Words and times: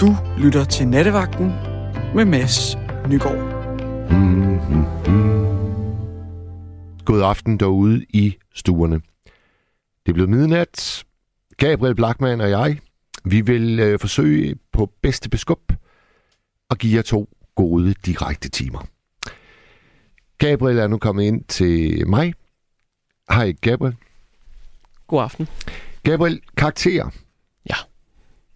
Du 0.00 0.16
lytter 0.38 0.64
til 0.64 0.88
Nattevagten 0.88 1.46
med 2.14 2.24
Mads 2.24 2.76
Nygaard. 3.08 3.38
Mm-hmm. 4.10 4.84
God 7.04 7.22
aften 7.22 7.60
derude 7.60 8.04
i 8.08 8.36
stuerne. 8.54 9.00
Det 10.06 10.08
er 10.08 10.12
blevet 10.12 10.30
midnat. 10.30 11.04
Gabriel 11.56 11.94
Blackman 11.94 12.40
og 12.40 12.50
jeg, 12.50 12.78
vi 13.24 13.40
vil 13.40 13.80
øh, 13.80 13.98
forsøge 13.98 14.56
på 14.72 14.92
bedste 15.02 15.30
beskub 15.30 15.72
at 16.70 16.78
give 16.78 16.96
jer 16.96 17.02
to 17.02 17.28
gode 17.54 17.94
direkte 17.94 18.48
timer. 18.48 18.86
Gabriel 20.38 20.78
er 20.78 20.86
nu 20.86 20.98
kommet 20.98 21.22
ind 21.24 21.44
til 21.44 22.08
mig. 22.08 22.34
Hej 23.30 23.52
Gabriel. 23.52 23.96
God 25.06 25.22
aften. 25.22 25.48
Gabriel, 26.02 26.40
karakterer. 26.56 27.10
Ja. 27.70 27.76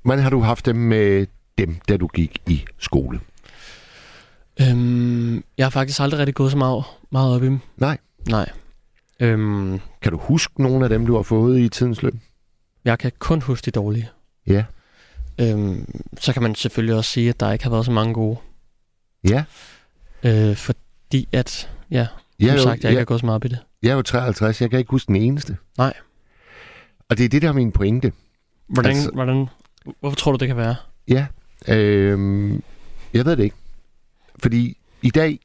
Hvordan 0.02 0.22
har 0.22 0.30
du 0.30 0.40
haft 0.40 0.66
dem 0.66 0.76
med 0.76 1.26
dem, 1.66 1.76
da 1.88 1.96
du 1.96 2.06
gik 2.06 2.38
i 2.46 2.64
skole? 2.78 3.20
Øhm, 4.60 5.44
jeg 5.58 5.66
har 5.66 5.70
faktisk 5.70 6.00
aldrig 6.00 6.18
rigtig 6.18 6.34
gået 6.34 6.50
så 6.50 6.56
meget, 6.58 6.84
meget 7.10 7.34
op 7.34 7.42
i 7.42 7.46
dem. 7.46 7.58
Nej. 7.76 7.98
Nej. 8.28 8.50
Øhm, 9.20 9.80
Kan 10.02 10.12
du 10.12 10.18
huske 10.18 10.62
nogle 10.62 10.84
af 10.84 10.88
dem, 10.88 11.06
du 11.06 11.16
har 11.16 11.22
fået 11.22 11.58
i 11.60 11.68
tidens 11.68 12.02
løb? 12.02 12.14
jeg 12.84 12.98
kan 12.98 13.12
kun 13.18 13.42
huske 13.42 13.64
de 13.64 13.70
dårlige. 13.70 14.08
Ja. 14.46 14.64
Øhm, 15.40 16.00
så 16.20 16.32
kan 16.32 16.42
man 16.42 16.54
selvfølgelig 16.54 16.94
også 16.94 17.10
sige, 17.10 17.28
at 17.28 17.40
der 17.40 17.52
ikke 17.52 17.64
har 17.64 17.70
været 17.70 17.84
så 17.84 17.92
mange 17.92 18.14
gode. 18.14 18.38
Ja. 19.28 19.44
Øh, 20.22 20.56
fordi 20.56 21.28
at, 21.32 21.70
ja, 21.90 21.96
Jeg 21.96 22.08
som 22.40 22.48
er, 22.48 22.52
jo, 22.52 22.58
sagt, 22.58 22.66
jeg 22.66 22.74
ikke 22.74 22.88
jeg, 22.88 22.98
har 23.00 23.04
gået 23.04 23.20
så 23.20 23.26
meget 23.26 23.34
op 23.34 23.44
i 23.44 23.48
det. 23.48 23.58
jeg 23.82 23.90
er 23.90 23.94
jo 23.94 24.02
53, 24.02 24.60
jeg 24.60 24.70
kan 24.70 24.78
ikke 24.78 24.90
huske 24.90 25.06
den 25.08 25.16
eneste. 25.16 25.56
Nej. 25.78 25.92
Og 27.08 27.18
det 27.18 27.24
er 27.24 27.28
det, 27.28 27.42
der 27.42 27.48
er 27.48 27.52
min 27.52 27.72
pointe. 27.72 28.12
Hvordan, 28.68 28.90
altså, 28.96 29.10
hvordan, 29.10 29.46
hvorfor 30.00 30.16
tror 30.16 30.32
du, 30.32 30.38
det 30.38 30.48
kan 30.48 30.56
være? 30.56 30.76
Ja. 31.08 31.26
Øhm, 31.68 32.62
jeg 33.14 33.24
ved 33.24 33.36
det 33.36 33.44
ikke. 33.44 33.56
Fordi 34.38 34.76
i 35.02 35.10
dag, 35.10 35.38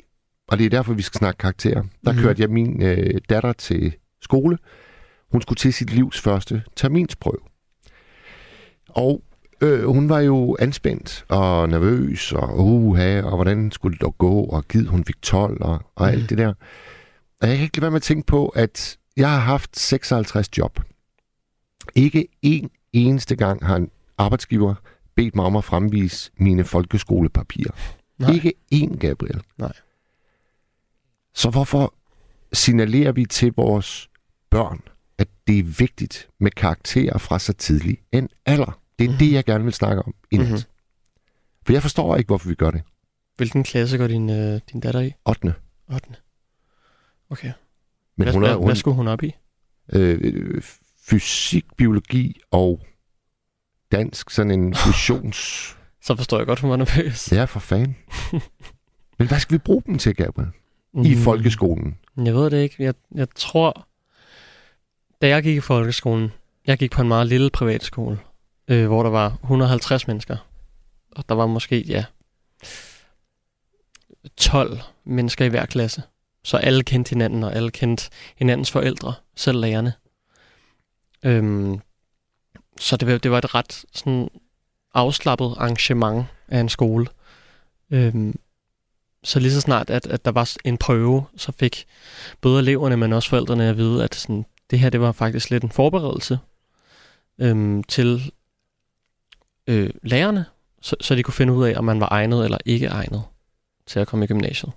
og 0.47 0.57
det 0.57 0.65
er 0.65 0.69
derfor, 0.69 0.93
vi 0.93 1.01
skal 1.01 1.17
snakke 1.19 1.37
karakterer, 1.37 1.83
der. 2.05 2.11
Mhm. 2.11 2.21
kørte 2.21 2.41
jeg 2.41 2.49
min 2.49 2.81
øh, 2.83 3.21
datter 3.29 3.53
til 3.53 3.93
skole. 4.21 4.57
Hun 5.31 5.41
skulle 5.41 5.57
til 5.57 5.73
sit 5.73 5.89
livs 5.89 6.21
første 6.21 6.63
terminsprøve. 6.75 7.39
Og 8.89 9.21
øh, 9.61 9.83
hun 9.85 10.09
var 10.09 10.19
jo 10.19 10.57
anspændt 10.59 11.25
og 11.29 11.69
nervøs, 11.69 12.31
og 12.31 12.59
uha, 12.59 13.21
og 13.21 13.35
hvordan 13.35 13.71
skulle 13.71 13.97
det 13.97 14.17
gå, 14.17 14.43
og 14.43 14.67
givet 14.67 14.87
hun 14.87 15.05
fik 15.05 15.21
12, 15.21 15.61
og, 15.61 15.79
og 15.95 16.09
alt 16.11 16.17
Mhm. 16.19 16.27
det 16.27 16.37
der. 16.37 16.53
Og 17.41 17.47
jeg 17.47 17.57
kan 17.57 17.63
ikke 17.63 17.77
lade 17.77 17.81
være 17.81 17.91
med 17.91 17.95
at 17.99 18.03
tænke 18.03 18.25
på, 18.25 18.47
at 18.47 18.97
jeg 19.17 19.29
har 19.31 19.39
haft 19.39 19.79
56 19.79 20.57
job. 20.57 20.79
Ikke 21.95 22.27
en 22.41 22.69
eneste 22.93 23.35
gang 23.35 23.65
har 23.65 23.75
en 23.75 23.89
arbejdsgiver 24.17 24.75
bedt 25.15 25.35
mig 25.35 25.45
om 25.45 25.55
at 25.55 25.63
fremvise 25.63 26.31
mine 26.37 26.63
folkeskolepapirer. 26.63 27.71
Nej. 28.17 28.33
Ikke 28.33 28.53
én, 28.73 28.97
Gabriel. 28.97 29.41
Nej. 29.57 29.73
Så 31.33 31.49
hvorfor 31.49 31.93
signalerer 32.53 33.11
vi 33.11 33.25
til 33.25 33.53
vores 33.55 34.09
børn, 34.49 34.81
at 35.17 35.27
det 35.47 35.59
er 35.59 35.63
vigtigt 35.63 36.29
med 36.39 36.51
karakterer 36.51 37.17
fra 37.17 37.39
så 37.39 37.53
tidlig 37.53 37.97
en 38.11 38.29
alder? 38.45 38.79
Det 38.99 39.05
er 39.05 39.09
mm-hmm. 39.09 39.19
det, 39.19 39.31
jeg 39.31 39.45
gerne 39.45 39.63
vil 39.63 39.73
snakke 39.73 40.01
om 40.01 40.15
i 40.31 40.37
nat. 40.37 40.45
Mhm. 40.45 40.53
Mm-hmm. 40.53 40.69
For 41.65 41.73
jeg 41.73 41.81
forstår 41.81 42.15
ikke, 42.15 42.27
hvorfor 42.27 42.49
vi 42.49 42.55
gør 42.55 42.71
det. 42.71 42.81
Hvilken 43.35 43.63
klasse 43.63 43.97
går 43.97 44.07
din, 44.07 44.29
øh, 44.29 44.59
din 44.71 44.79
datter 44.79 44.99
i? 44.99 45.13
8. 45.25 45.53
8. 45.93 46.07
Okay. 47.29 47.51
Men 48.17 48.25
hvad, 48.25 48.33
hun 48.33 48.43
er, 48.43 48.55
hun, 48.55 48.65
hvad 48.65 48.75
skulle 48.75 48.95
hun 48.95 49.07
op 49.07 49.23
i? 49.23 49.35
øh, 49.93 50.61
fysik, 51.09 51.65
biologi 51.77 52.39
og 52.51 52.85
dansk, 53.97 54.29
sådan 54.29 54.51
en 54.51 54.75
fusions... 54.85 55.71
Så 56.01 56.15
forstår 56.15 56.37
jeg 56.37 56.47
godt, 56.47 56.59
hun 56.59 56.69
var 56.69 56.75
nervøs. 56.75 57.31
Ja, 57.31 57.45
for 57.45 57.59
fanden. 57.59 57.97
Men 59.19 59.27
hvad 59.27 59.39
skal 59.39 59.53
vi 59.53 59.57
bruge 59.57 59.83
dem 59.85 59.97
til, 59.97 60.15
Gabriel? 60.15 60.49
I 61.03 61.15
Mm, 61.15 61.21
folkeskolen? 61.21 61.97
Jeg 62.17 62.33
ved 62.33 62.49
det 62.49 62.57
ikke. 62.63 62.75
Jeg, 62.79 62.93
jeg 63.15 63.27
tror, 63.35 63.87
da 65.21 65.27
jeg 65.27 65.43
gik 65.43 65.57
i 65.57 65.59
folkeskolen, 65.59 66.31
jeg 66.67 66.77
gik 66.77 66.91
på 66.91 67.01
en 67.01 67.07
meget 67.07 67.27
lille 67.27 67.49
privatskole, 67.49 68.19
øh, 68.67 68.87
hvor 68.87 69.03
der 69.03 69.09
var 69.09 69.37
150 69.43 70.07
mennesker. 70.07 70.37
Og 71.11 71.29
der 71.29 71.35
var 71.35 71.45
måske, 71.47 71.79
ja, 71.81 72.05
12 74.37 74.79
mennesker 75.05 75.45
i 75.45 75.49
hver 75.49 75.65
klasse. 75.65 76.03
Så 76.43 76.57
alle 76.57 76.83
kendte 76.83 77.09
hinanden, 77.09 77.43
og 77.43 77.55
alle 77.55 77.71
kendte 77.71 78.09
hinandens 78.37 78.71
forældre, 78.71 79.13
selv 79.35 79.59
lærerne. 79.59 79.93
Øhm, 81.23 81.79
så 82.79 82.97
det, 82.97 83.07
var- 83.07 83.17
det 83.17 83.31
var 83.31 83.37
et 83.37 83.55
ret 83.55 83.85
sådan 83.93 84.29
afslappet 84.93 85.45
arrangement 85.57 86.25
af 86.47 86.59
en 86.59 86.69
skole. 86.69 87.07
Øhm, 87.91 88.39
så 89.23 89.39
lige 89.39 89.51
så 89.51 89.61
snart, 89.61 89.89
at, 89.89 90.07
at 90.07 90.25
der 90.25 90.31
var 90.31 90.51
en 90.63 90.77
prøve, 90.77 91.25
så 91.37 91.51
fik 91.51 91.85
både 92.41 92.59
eleverne, 92.61 92.97
men 92.97 93.13
også 93.13 93.29
forældrene 93.29 93.69
at 93.69 93.77
vide, 93.77 94.03
at 94.03 94.15
sådan, 94.15 94.45
det 94.71 94.79
her 94.79 94.89
det 94.89 95.01
var 95.01 95.11
faktisk 95.11 95.49
lidt 95.49 95.63
en 95.63 95.71
forberedelse 95.71 96.39
øhm, 97.39 97.83
til 97.83 98.31
øh, 99.67 99.89
lærerne, 100.03 100.45
så, 100.81 100.95
så 101.01 101.15
de 101.15 101.23
kunne 101.23 101.33
finde 101.33 101.53
ud 101.53 101.65
af, 101.67 101.73
om 101.77 101.83
man 101.83 101.99
var 101.99 102.07
egnet 102.11 102.43
eller 102.43 102.57
ikke 102.65 102.85
egnet 102.87 103.23
til 103.85 103.99
at 103.99 104.07
komme 104.07 104.25
i 104.25 104.27
gymnasiet. 104.27 104.71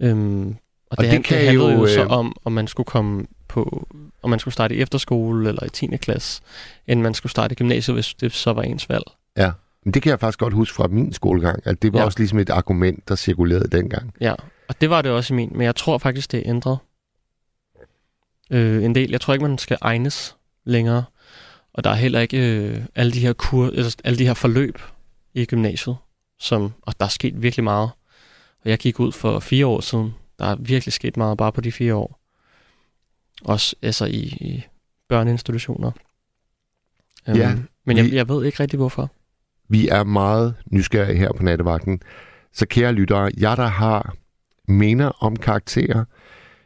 Øhm, 0.00 0.48
og, 0.50 0.56
Og 0.90 1.04
det, 1.04 1.12
det 1.12 1.24
kan 1.24 1.38
det 1.38 1.46
handlede 1.46 1.72
jo, 1.72 1.78
jo, 1.80 1.86
så 1.86 2.02
øh, 2.02 2.10
om, 2.10 2.36
om 2.44 2.52
man 2.52 2.66
skulle 2.68 2.84
komme 2.86 3.26
på, 3.52 3.88
om 4.22 4.30
man 4.30 4.38
skulle 4.38 4.54
starte 4.54 4.74
i 4.74 4.80
efterskole 4.80 5.48
eller 5.48 5.64
i 5.64 5.68
10. 5.68 5.86
klasse, 5.86 6.42
end 6.86 7.00
man 7.00 7.14
skulle 7.14 7.30
starte 7.30 7.52
i 7.52 7.56
gymnasiet, 7.56 7.94
hvis 7.94 8.14
det 8.14 8.32
så 8.32 8.52
var 8.52 8.62
ens 8.62 8.88
valg. 8.88 9.04
Ja. 9.36 9.52
Men 9.84 9.94
det 9.94 10.02
kan 10.02 10.10
jeg 10.10 10.20
faktisk 10.20 10.38
godt 10.38 10.54
huske 10.54 10.74
fra 10.74 10.86
min 10.86 11.12
skolegang, 11.12 11.62
at 11.64 11.82
det 11.82 11.92
var 11.92 11.98
ja. 11.98 12.04
Også 12.04 12.18
ligesom 12.18 12.38
et 12.38 12.50
argument, 12.50 13.08
der 13.08 13.14
cirkulerede 13.14 13.68
dengang. 13.68 14.14
Ja, 14.20 14.34
og 14.68 14.80
det 14.80 14.90
var 14.90 15.02
det 15.02 15.10
også 15.10 15.34
i 15.34 15.36
min, 15.36 15.50
men 15.52 15.62
jeg 15.62 15.76
tror 15.76 15.98
faktisk, 15.98 16.32
det 16.32 16.38
er 16.38 16.50
ændret 16.50 16.78
øh, 18.50 18.84
en 18.84 18.94
del. 18.94 19.10
Jeg 19.10 19.20
tror 19.20 19.34
ikke, 19.34 19.46
man 19.46 19.58
skal 19.58 19.78
egnes 19.80 20.36
længere, 20.64 21.04
og 21.72 21.84
der 21.84 21.90
er 21.90 21.94
heller 21.94 22.20
ikke 22.20 22.56
øh, 22.56 22.80
alle 22.94 23.12
de 23.12 23.20
her 23.20 23.32
kur, 23.32 23.66
altså, 23.66 23.96
alle 24.04 24.18
de 24.18 24.26
her 24.26 24.34
forløb 24.34 24.78
i 25.34 25.44
gymnasiet, 25.44 25.96
som, 26.38 26.72
og 26.82 26.94
der 27.00 27.06
er 27.06 27.10
sket 27.10 27.42
virkelig 27.42 27.64
meget. 27.64 27.90
Og 28.64 28.70
jeg 28.70 28.78
gik 28.78 29.00
ud 29.00 29.12
for 29.12 29.38
fire 29.38 29.66
år 29.66 29.80
siden. 29.80 30.14
Der 30.38 30.44
er 30.44 30.56
virkelig 30.60 30.92
sket 30.92 31.16
meget 31.16 31.38
bare 31.38 31.52
på 31.52 31.60
de 31.60 31.72
fire 31.72 31.94
år. 31.94 32.21
Også 33.44 33.76
altså 33.82 34.04
i, 34.04 34.18
i 34.20 34.62
børneinstitutioner. 35.08 35.90
Ja, 37.36 37.56
men 37.86 37.96
jeg, 37.96 38.04
vi- 38.04 38.14
jeg 38.14 38.28
ved 38.28 38.44
ikke 38.44 38.60
rigtig, 38.62 38.76
hvorfor. 38.76 39.10
Vi 39.68 39.88
er 39.88 40.04
meget 40.04 40.54
nysgerrige 40.70 41.18
her 41.18 41.32
på 41.36 41.42
nattevagten. 41.42 42.00
Så 42.52 42.66
kære 42.66 42.92
lyttere, 42.92 43.30
jeg 43.36 43.56
der 43.56 43.66
har 43.66 44.14
mener 44.68 45.06
om 45.24 45.36
karakterer, 45.36 46.04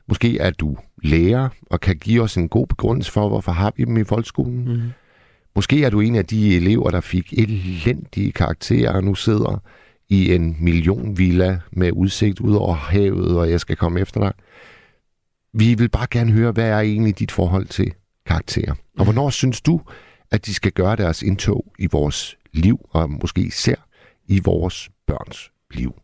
måske 0.08 0.38
er 0.38 0.50
du 0.50 0.76
lærer 1.02 1.48
og 1.70 1.80
kan 1.80 1.96
give 1.96 2.22
os 2.22 2.36
en 2.36 2.48
god 2.48 2.66
begrundelse 2.66 3.12
for, 3.12 3.28
hvorfor 3.28 3.52
har 3.52 3.72
vi 3.76 3.84
dem 3.84 3.96
i 3.96 4.04
folkeskolen. 4.04 4.64
Mm. 4.68 4.80
Måske 5.54 5.84
er 5.84 5.90
du 5.90 6.00
en 6.00 6.14
af 6.14 6.26
de 6.26 6.56
elever, 6.56 6.90
der 6.90 7.00
fik 7.00 7.32
elendige 7.32 8.32
karakterer 8.32 8.92
og 8.92 9.04
nu 9.04 9.14
sidder 9.14 9.62
i 10.08 10.34
en 10.34 10.56
millionvilla 10.60 11.58
med 11.72 11.92
udsigt 11.92 12.40
ud 12.40 12.54
over 12.54 12.74
havet, 12.74 13.38
og 13.38 13.50
jeg 13.50 13.60
skal 13.60 13.76
komme 13.76 14.00
efter 14.00 14.20
dig. 14.20 14.32
Vi 15.58 15.74
vil 15.74 15.88
bare 15.88 16.06
gerne 16.10 16.32
høre, 16.32 16.52
hvad 16.52 16.68
er 16.68 16.80
egentlig 16.80 17.18
dit 17.18 17.32
forhold 17.32 17.66
til 17.66 17.92
karakterer? 18.26 18.74
Og 18.98 19.04
hvornår 19.04 19.30
synes 19.30 19.60
du, 19.60 19.80
at 20.30 20.46
de 20.46 20.54
skal 20.54 20.72
gøre 20.72 20.96
deres 20.96 21.22
indtog 21.22 21.72
i 21.78 21.86
vores 21.92 22.36
liv, 22.52 22.88
og 22.90 23.10
måske 23.10 23.40
især 23.40 23.74
i 24.26 24.40
vores 24.44 24.90
børns 25.06 25.50
liv? 25.70 25.94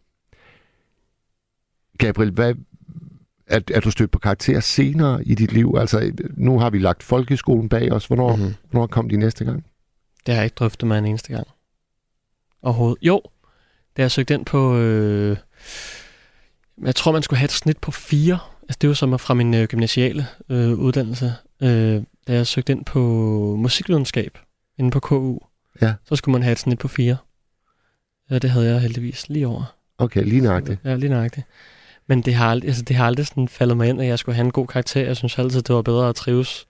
Gabriel, 1.98 2.30
hvad, 2.30 2.54
er, 3.46 3.60
er 3.74 3.80
du 3.80 3.90
stødt 3.90 4.10
på 4.10 4.18
karakterer 4.18 4.60
senere 4.60 5.24
i 5.24 5.34
dit 5.34 5.52
liv? 5.52 5.74
Altså, 5.78 6.12
nu 6.36 6.58
har 6.58 6.70
vi 6.70 6.78
lagt 6.78 7.02
folkeskolen 7.02 7.68
bag 7.68 7.92
os. 7.92 8.06
Hvornår, 8.06 8.36
Mhm. 8.36 8.54
hvornår 8.70 8.86
kom 8.86 9.08
de 9.08 9.16
næste 9.16 9.44
gang? 9.44 9.64
Det 10.26 10.34
har 10.34 10.40
jeg 10.40 10.44
ikke 10.44 10.54
drøftet 10.54 10.88
med 10.88 10.98
en 10.98 11.06
eneste 11.06 11.32
gang. 11.34 11.46
Overhovedet. 12.62 12.98
Jo, 13.02 13.22
da 13.96 14.02
jeg 14.02 14.10
søgte 14.10 14.34
ind 14.34 14.46
på... 14.46 14.76
Øh, 14.76 15.36
jeg 16.82 16.94
tror, 16.94 17.12
man 17.12 17.22
skulle 17.22 17.38
have 17.38 17.44
et 17.44 17.52
snit 17.52 17.78
på 17.78 17.90
fire. 17.90 18.38
Altså, 18.72 18.78
det 18.80 18.88
var 18.88 18.94
som 18.94 19.18
fra 19.18 19.34
min 19.34 19.54
øh, 19.54 19.68
gymnasiale 19.68 20.26
øh, 20.48 20.72
uddannelse. 20.72 21.34
Øh, 21.62 22.02
da 22.28 22.32
jeg 22.32 22.46
søgte 22.46 22.72
ind 22.72 22.84
på 22.84 22.98
musikvidenskab 23.58 24.38
inde 24.78 24.90
på 24.90 25.00
KU, 25.00 25.38
Ja. 25.82 25.94
så 26.04 26.16
skulle 26.16 26.32
man 26.32 26.42
have 26.42 26.52
et 26.52 26.58
snit 26.58 26.78
på 26.78 26.88
fire. 26.88 27.16
Ja, 28.30 28.38
det 28.38 28.50
havde 28.50 28.66
jeg 28.66 28.80
heldigvis 28.80 29.28
lige 29.28 29.46
over. 29.46 29.74
Okay, 29.98 30.24
lige 30.24 30.40
nøjagtigt. 30.40 30.80
Ja, 30.84 30.94
lige 30.96 31.10
nøjagtigt. 31.10 31.46
Men 32.06 32.22
det 32.22 32.34
har, 32.34 32.50
aldrig, 32.50 32.68
altså, 32.68 32.82
det 32.82 32.96
har 32.96 33.06
aldrig 33.06 33.26
sådan 33.26 33.48
faldet 33.48 33.76
mig 33.76 33.88
ind, 33.88 34.00
at 34.00 34.06
jeg 34.06 34.18
skulle 34.18 34.34
have 34.36 34.44
en 34.44 34.50
god 34.52 34.66
karakter. 34.66 35.04
Jeg 35.04 35.16
synes 35.16 35.38
altid, 35.38 35.62
det 35.62 35.74
var 35.74 35.82
bedre 35.82 36.08
at 36.08 36.14
trives 36.14 36.66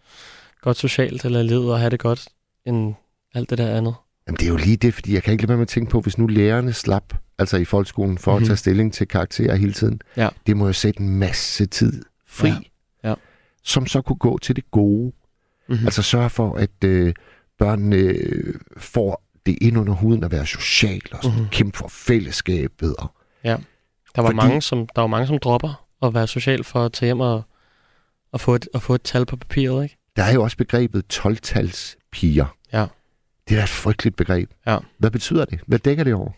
godt 0.61 0.77
socialt 0.77 1.25
eller 1.25 1.43
livet 1.43 1.73
og 1.73 1.79
have 1.79 1.91
det 1.91 2.01
godt, 2.01 2.29
end 2.67 2.95
alt 3.35 3.51
det 3.51 3.59
der 3.59 3.77
andet. 3.77 3.95
Jamen, 4.27 4.37
det 4.39 4.45
er 4.45 4.49
jo 4.51 4.57
lige 4.57 4.77
det, 4.77 4.95
fordi 4.95 5.15
jeg 5.15 5.23
kan 5.23 5.33
ikke 5.33 5.43
lade 5.43 5.49
være 5.49 5.57
med 5.57 5.63
at 5.63 5.69
tænke 5.69 5.91
på, 5.91 6.01
hvis 6.01 6.19
nu 6.19 6.27
lærerne 6.27 6.73
slap, 6.73 7.15
altså 7.39 7.57
i 7.57 7.65
folkeskolen, 7.65 8.19
for 8.19 8.31
mm-hmm. 8.33 8.39
Mhm. 8.41 8.45
at 8.45 8.49
tage 8.49 8.57
stilling 8.57 8.93
til 8.93 9.09
karakterer 9.09 9.55
hele 9.57 9.73
tiden. 9.73 10.01
Ja. 10.17 10.29
Det 10.47 10.57
må 10.57 10.67
jo 10.67 10.73
sætte 10.73 11.01
en 11.01 11.09
masse 11.19 11.67
tid 11.67 12.03
fri, 12.27 12.49
Ja. 13.05 13.09
Ja. 13.09 13.15
som 13.63 13.87
så 13.87 14.01
kunne 14.03 14.17
gå 14.17 14.39
til 14.39 14.57
det 14.57 14.71
gode. 14.71 15.13
Mm-hmm. 15.69 15.85
Altså 15.87 16.03
sørge 16.03 16.31
for, 16.31 16.55
at 16.55 16.85
øh, 16.85 17.15
børnene 17.59 17.97
øh, 17.97 18.55
får 18.77 19.25
det 19.47 19.59
ind 19.61 19.79
under 19.79 19.93
huden 19.93 20.25
at 20.25 20.31
være 20.33 20.47
social 20.47 21.01
og 21.13 21.19
sådan, 21.23 21.37
Mhm. 21.37 21.43
mm. 21.45 21.49
kæmpe 21.51 21.79
for 21.79 21.89
fællesskabet. 21.89 22.97
Og, 22.97 23.15
Der 24.17 24.23
var, 24.23 24.29
Fordi- 24.29 24.37
mange, 24.37 24.63
som, 24.63 24.87
der 24.95 25.01
var 25.01 25.09
mange, 25.09 25.27
som 25.27 25.39
dropper 25.39 25.87
at 26.03 26.15
være 26.15 26.27
social 26.27 26.65
for 26.65 26.85
at 26.85 26.93
tage 26.93 27.07
hjem 27.09 27.21
og, 27.21 27.43
og, 28.33 28.41
få, 28.41 28.55
et, 28.55 28.69
og 28.75 28.83
få 28.83 28.95
et 28.95 29.03
tal 29.03 29.27
på 29.27 29.37
papiret, 29.37 29.85
ikke? 29.85 29.97
der 30.17 30.23
er 30.23 30.33
jo 30.33 30.43
også 30.43 30.57
begrebet 30.57 31.05
12-tals 31.13 31.97
piger. 32.13 32.57
Ja. 32.73 32.87
Det 33.49 33.55
er 33.55 33.59
da 33.59 33.63
et 33.63 33.69
frygteligt 33.69 34.17
begreb. 34.17 34.51
Ja. 34.67 34.79
Hvad 34.99 35.11
betyder 35.11 35.45
det? 35.45 35.61
Hvad 35.67 35.79
dækker 35.79 36.05
det 36.05 36.15
over? 36.15 36.31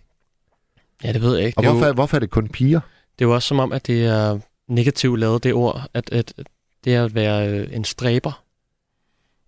Ja, 1.04 1.12
det 1.12 1.22
ved 1.22 1.36
jeg 1.36 1.46
ikke. 1.46 1.58
Og 1.58 1.62
Det 1.62 1.70
hvorfor, 1.70 1.86
jo, 1.86 1.90
er, 1.90 1.94
hvorfor 1.94 2.16
er 2.16 2.18
det 2.20 2.30
kun 2.30 2.48
piger? 2.48 2.80
det 3.18 3.24
er 3.24 3.28
jo 3.28 3.34
også 3.34 3.48
som 3.48 3.58
om, 3.58 3.72
at 3.72 3.86
det 3.86 4.06
er 4.06 4.38
negativt 4.68 5.20
lavet, 5.20 5.44
det 5.44 5.54
ord, 5.54 5.88
at, 5.94 6.12
at 6.12 6.32
det 6.84 6.94
er 6.94 7.04
at 7.04 7.14
være 7.14 7.48
øh, 7.48 7.68
en 7.76 7.84
stræber. 7.84 8.42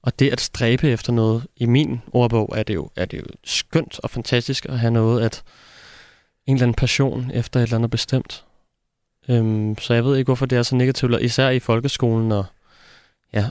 Og 0.02 0.18
det 0.18 0.30
at 0.30 0.40
stræbe 0.40 0.88
efter 0.90 1.12
noget, 1.12 1.46
i 1.56 1.66
min 1.66 2.00
ordbog, 2.12 2.54
er 2.56 2.62
det 2.62 2.74
jo, 2.74 2.90
er 2.96 3.04
det 3.04 3.18
jo 3.18 3.24
skønt 3.44 4.00
og 4.00 4.10
fantastisk 4.10 4.66
at 4.66 4.78
have 4.78 4.90
noget, 4.90 5.24
at 5.24 5.42
en 6.46 6.54
eller 6.54 6.62
anden 6.62 6.74
passion 6.74 7.30
efter 7.34 7.60
et 7.60 7.64
eller 7.64 7.76
andet 7.76 7.90
bestemt. 7.90 8.44
Øhm, 9.28 9.78
så 9.78 9.94
jeg 9.94 10.04
ved 10.04 10.16
ikke, 10.16 10.28
hvorfor 10.28 10.46
det 10.46 10.58
er 10.58 10.62
så 10.62 10.76
negativt, 10.76 11.14
og 11.14 11.22
især 11.22 11.48
i 11.48 11.58
folkeskolen, 11.58 12.32
og 12.32 12.44
ja, 13.32 13.48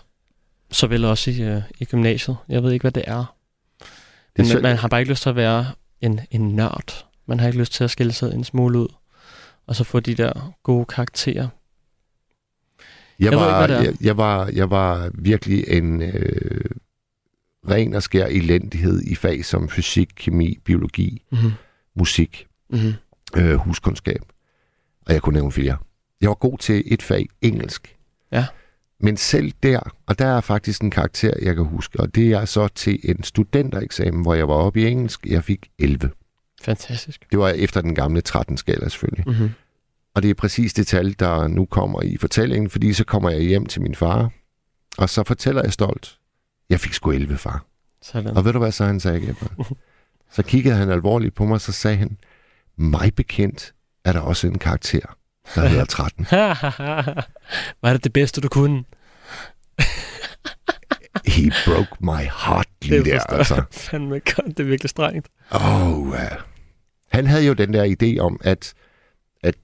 så 0.71 0.87
vel 0.87 1.05
også 1.05 1.31
i, 1.31 1.41
øh, 1.41 1.61
i 1.79 1.85
gymnasiet. 1.85 2.37
Jeg 2.49 2.63
ved 2.63 2.71
ikke, 2.71 2.83
hvad 2.83 2.91
det 2.91 3.03
er. 3.07 3.35
Men 4.37 4.47
man, 4.53 4.61
man 4.61 4.77
har 4.77 4.87
bare 4.87 4.99
ikke 5.01 5.11
lyst 5.11 5.21
til 5.21 5.29
at 5.29 5.35
være 5.35 5.65
en, 6.01 6.19
en 6.31 6.55
nørd. 6.55 7.05
Man 7.25 7.39
har 7.39 7.47
ikke 7.47 7.59
lyst 7.59 7.73
til 7.73 7.83
at 7.83 7.91
skille 7.91 8.13
sig 8.13 8.33
en 8.33 8.43
smule 8.43 8.79
ud, 8.79 8.87
og 9.67 9.75
så 9.75 9.83
få 9.83 9.99
de 9.99 10.15
der 10.15 10.53
gode 10.63 10.85
karakterer. 10.85 11.47
Jeg, 13.19 13.31
Jeg 13.31 13.39
var, 13.39 13.67
ikke, 13.67 13.73
jeg, 13.83 13.93
jeg, 14.01 14.17
var, 14.17 14.47
jeg 14.53 14.69
var 14.69 15.11
virkelig 15.13 15.63
en 15.67 16.01
øh, 16.01 16.65
ren 17.69 17.93
og 17.93 18.03
skær 18.03 18.25
elendighed 18.25 19.01
i 19.01 19.15
fag 19.15 19.45
som 19.45 19.69
fysik, 19.69 20.09
kemi, 20.15 20.59
biologi, 20.63 21.21
Mm-hmm. 21.31 21.51
musik, 21.95 22.47
Mm-hmm. 22.69 22.93
øh, 23.37 23.55
huskundskab. 23.55 24.21
Og 25.05 25.13
jeg 25.13 25.21
kunne 25.21 25.33
nævne 25.33 25.51
flere. 25.51 25.77
Jeg 26.21 26.29
var 26.29 26.35
god 26.35 26.57
til 26.57 26.83
et 26.85 27.01
fag, 27.01 27.25
engelsk. 27.41 27.95
Ja. 28.31 28.45
Men 28.99 29.17
selv 29.17 29.51
der, 29.63 29.79
og 30.05 30.19
der 30.19 30.25
er 30.27 30.41
faktisk 30.41 30.81
en 30.81 30.91
karakter, 30.91 31.33
jeg 31.41 31.55
kan 31.55 31.65
huske, 31.65 31.99
og 31.99 32.15
det 32.15 32.31
er 32.31 32.45
så 32.45 32.67
til 32.67 32.99
en 33.03 33.23
studentereksamen, 33.23 34.21
hvor 34.21 34.33
jeg 34.33 34.47
var 34.47 34.53
oppe 34.53 34.81
i 34.81 34.85
engelsk. 34.85 35.25
Jeg 35.25 35.43
fik 35.43 35.69
11. 35.79 36.11
Fantastisk. 36.61 37.25
Det 37.31 37.39
var 37.39 37.49
efter 37.49 37.81
den 37.81 37.95
gamle 37.95 38.21
13-skala 38.29 38.89
selvfølgelig. 38.89 39.27
Mm-hmm. 39.27 39.49
Og 40.15 40.23
det 40.23 40.29
er 40.29 40.33
præcis 40.33 40.73
det 40.73 40.87
tal, 40.87 41.15
der 41.19 41.47
nu 41.47 41.65
kommer 41.65 42.01
i 42.01 42.17
fortællingen, 42.17 42.69
fordi 42.69 42.93
så 42.93 43.03
kommer 43.03 43.29
jeg 43.29 43.41
hjem 43.41 43.65
til 43.65 43.81
min 43.81 43.95
far, 43.95 44.31
og 44.97 45.09
så 45.09 45.23
fortæller 45.23 45.61
jeg 45.63 45.73
stolt, 45.73 46.17
jeg 46.69 46.79
fik 46.79 46.93
sgu 46.93 47.11
11, 47.11 47.37
far. 47.37 47.65
Sådan. 48.01 48.37
Og 48.37 48.45
ved 48.45 48.53
du 48.53 48.59
hvad 48.59 48.71
så 48.71 48.85
han 48.85 48.99
sagde, 48.99 49.19
Gabriel? 49.19 49.65
Så 50.31 50.43
kiggede 50.43 50.75
han 50.75 50.89
alvorligt 50.89 51.35
på 51.35 51.45
mig, 51.45 51.61
så 51.61 51.71
sagde 51.71 51.97
han, 51.97 52.17
mig 52.77 53.15
bekendt 53.15 53.73
er 54.05 54.11
der 54.11 54.19
også 54.19 54.47
en 54.47 54.59
karakter, 54.59 55.17
der 55.55 55.67
hedder 55.67 55.85
13. 55.85 56.25
Var 57.81 57.93
det 57.93 58.03
det 58.03 58.13
bedste, 58.13 58.41
du 58.41 58.49
kunne? 58.49 58.83
He 61.25 61.51
broke 61.65 61.91
my 61.99 62.29
heart 62.45 62.67
lige 62.81 63.03
der, 63.05 63.19
forstår 63.19 63.37
altså. 63.37 63.55
jeg 63.55 63.63
fandme 63.71 64.09
godt. 64.19 64.47
Det 64.47 64.59
er 64.59 64.63
virkelig 64.63 64.89
strengt. 64.89 65.27
Oh, 65.51 65.97
uh. 65.99 66.15
Han 67.11 67.27
havde 67.27 67.45
jo 67.45 67.53
den 67.53 67.73
der 67.73 67.95
idé 68.01 68.19
om, 68.19 68.39
at, 68.43 68.73
at 69.43 69.55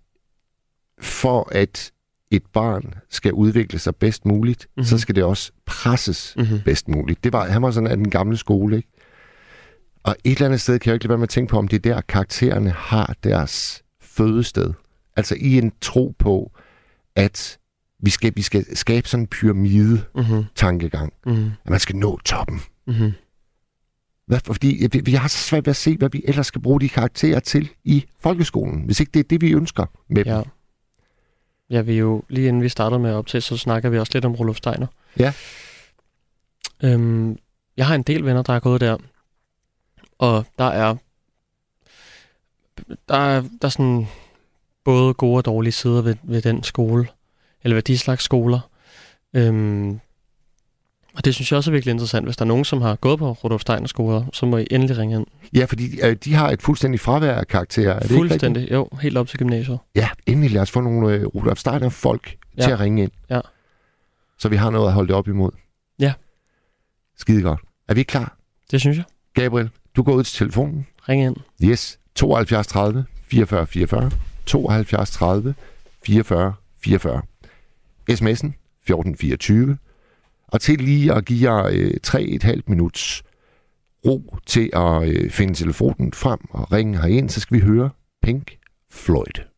for 1.02 1.50
at 1.52 1.92
et 2.32 2.44
barn 2.54 2.94
skal 3.10 3.34
udvikle 3.34 3.80
sig 3.80 3.96
bedst 3.96 4.26
muligt, 4.26 4.62
Mhm. 4.64 4.72
mm-hmm. 4.76 4.86
så 4.88 4.98
skal 4.98 5.16
det 5.16 5.24
også 5.24 5.52
presses 5.66 6.34
Mm-hmm. 6.38 6.60
bedst 6.66 6.88
muligt. 6.88 7.24
Det 7.24 7.34
var, 7.34 7.46
han 7.48 7.62
var 7.62 7.72
sådan 7.72 7.88
af 7.92 7.98
den 7.98 8.10
gamle 8.10 8.38
skole, 8.38 8.78
ikke? 8.78 8.90
Og 10.04 10.16
et 10.24 10.32
eller 10.32 10.46
andet 10.46 10.62
sted 10.62 10.80
kan 10.80 10.90
jeg 10.90 10.94
ikke 10.96 11.04
lade 11.06 11.10
være 11.10 11.18
med 11.18 11.24
at 11.24 11.30
tænke 11.30 11.52
på, 11.52 11.58
om 11.58 11.68
det 11.68 11.86
er 11.86 11.94
der, 11.94 12.02
karaktererne 12.02 12.70
har 12.72 13.16
deres 13.24 13.84
fødested. 14.02 14.74
Altså 15.16 15.36
i 15.40 15.58
en 15.58 15.72
tro 15.82 16.16
på, 16.20 16.52
at 17.16 17.60
vi 18.00 18.10
skal, 18.10 18.34
vi 18.36 18.42
skal 18.42 18.78
skabe 18.78 19.08
sådan 19.08 19.24
en 19.24 19.28
pyramide-tankegang. 19.28 21.14
Mm-hmm. 21.26 21.40
Mm-hmm. 21.40 21.54
At 21.66 21.70
man 21.70 21.80
skal 21.80 21.96
nå 21.96 22.20
toppen. 22.26 22.62
Mm-hmm. 22.88 23.12
Hvad, 24.26 24.40
fordi 24.46 24.88
vi, 24.92 25.00
vi 25.00 25.14
har 25.14 25.28
så 25.28 25.38
svært 25.38 25.66
ved 25.66 25.70
at 25.70 25.76
se, 25.76 25.98
hvad 25.98 26.10
vi 26.10 26.22
ellers 26.26 26.48
skal 26.48 26.62
bruge 26.62 26.82
de 26.82 26.90
karakterer 26.90 27.40
til 27.40 27.70
i 27.84 28.06
folkeskolen, 28.20 28.82
hvis 28.82 29.00
ikke 29.00 29.12
det 29.12 29.20
er 29.20 29.24
det, 29.24 29.42
vi 29.42 29.52
ønsker 29.52 29.86
med 30.08 30.26
dem. 30.26 30.34
Ja. 30.34 30.42
Ja, 31.70 31.82
vi 31.82 31.98
jo, 31.98 32.24
lige 32.30 32.48
inden 32.48 32.64
vi 32.64 32.70
startede 32.70 33.00
med 33.00 33.10
at 33.10 33.16
optage, 33.16 33.42
så 33.42 33.58
snakker 33.58 33.90
vi 33.90 34.00
også 34.00 34.12
lidt 34.16 34.26
om 34.26 34.36
Rudolf 34.36 34.58
Steiner. 34.58 34.88
Ja. 35.20 35.34
Øhm, 36.84 37.38
jeg 37.78 37.88
har 37.88 37.96
en 37.96 38.04
del 38.04 38.26
venner, 38.26 38.42
der 38.42 38.54
er 38.54 38.60
gået 38.60 38.82
der. 38.82 38.98
Og 40.20 40.46
der 40.58 40.66
er, 40.66 40.96
der 43.10 43.16
er, 43.16 43.42
der 43.42 43.66
er 43.66 43.70
sådan 43.70 44.08
både 44.86 45.14
gode 45.14 45.38
og 45.38 45.46
dårlige 45.46 45.72
sider 45.72 46.02
ved, 46.02 46.16
ved 46.24 46.42
den 46.42 46.64
skole, 46.64 47.08
eller 47.64 47.76
ved 47.76 47.84
de 47.84 47.98
slags 47.98 48.24
skoler. 48.24 48.60
Øhm, 49.34 50.00
og 51.16 51.26
det 51.26 51.36
synes 51.36 51.52
jeg 51.52 51.58
også 51.58 51.72
er 51.72 51.74
virkelig 51.74 51.92
interessant. 51.92 52.26
Hvis 52.26 52.38
der 52.38 52.46
er 52.46 52.48
nogen, 52.48 52.66
som 52.66 52.82
har 52.82 52.96
gået 52.96 53.20
på 53.20 53.32
Rudolf 53.32 53.62
Steiner 53.62 53.88
skoler, 53.88 54.26
så 54.34 54.46
må 54.46 54.58
I 54.58 54.68
endelig 54.72 54.98
ringe 54.98 55.16
ind. 55.16 55.26
Ja, 55.56 55.66
fordi 55.66 56.02
øh, 56.02 56.16
de 56.16 56.34
har 56.34 56.50
et 56.50 56.62
fuldstændig 56.62 57.00
fravær 57.00 57.34
af 57.34 57.48
karakterer. 57.48 57.94
Er 57.94 58.00
det 58.00 58.04
ikke 58.04 58.16
rigtigt? 58.16 58.32
Fuldstændig, 58.32 58.72
jo, 58.72 58.90
helt 59.02 59.18
op 59.18 59.28
til 59.28 59.40
gymnasiet. 59.40 59.80
Ja, 59.96 60.10
endelig 60.26 60.52
lad 60.52 60.62
os 60.62 60.72
få 60.72 60.82
nogle 60.82 61.14
øh, 61.16 61.26
Rudolf 61.26 61.60
Steiner-folk. 61.60 62.36
Ja. 62.58 62.64
til 62.64 62.72
at 62.72 62.80
ringe 62.80 63.04
ind. 63.04 63.12
Ja. 63.30 63.40
Så 64.38 64.50
vi 64.50 64.56
har 64.56 64.70
noget 64.70 64.88
at 64.88 64.94
holde 64.94 65.08
det 65.08 65.16
op 65.16 65.28
imod. 65.28 65.52
Ja. 66.00 66.14
Skide 67.18 67.42
godt. 67.42 67.60
Er 67.88 67.94
vi 67.94 68.04
klar? 68.04 68.38
Det 68.72 68.80
synes 68.80 68.98
jeg. 68.98 69.06
Gabriel, 69.34 69.70
du 69.96 70.04
går 70.04 70.14
ud 70.14 70.24
til 70.24 70.38
telefonen. 70.38 70.88
Ring 71.10 71.24
ind. 71.24 71.36
Yes. 71.64 72.00
72 72.16 72.68
30 72.68 73.06
44 73.24 73.68
44. 73.68 74.12
72 74.46 75.12
30 75.12 75.56
44 76.06 76.54
44. 76.84 77.22
SMS'en 78.10 78.54
1424. 78.84 79.78
Og 80.48 80.62
til 80.62 80.80
lige 80.80 81.14
at 81.14 81.26
give 81.26 81.52
jer 81.52 81.66
øh, 81.72 81.92
3,5 82.08 82.62
minuts 82.68 83.24
ro 84.06 84.38
til 84.46 84.70
at 84.74 85.10
øh, 85.10 85.30
finde 85.30 85.54
telefonen 85.54 86.14
frem 86.14 86.40
og 86.50 86.72
ringe 86.72 87.02
herind, 87.02 87.30
så 87.30 87.40
skal 87.40 87.58
vi 87.58 87.62
høre 87.62 87.90
Pink 88.22 88.58
Floyd. 88.92 89.51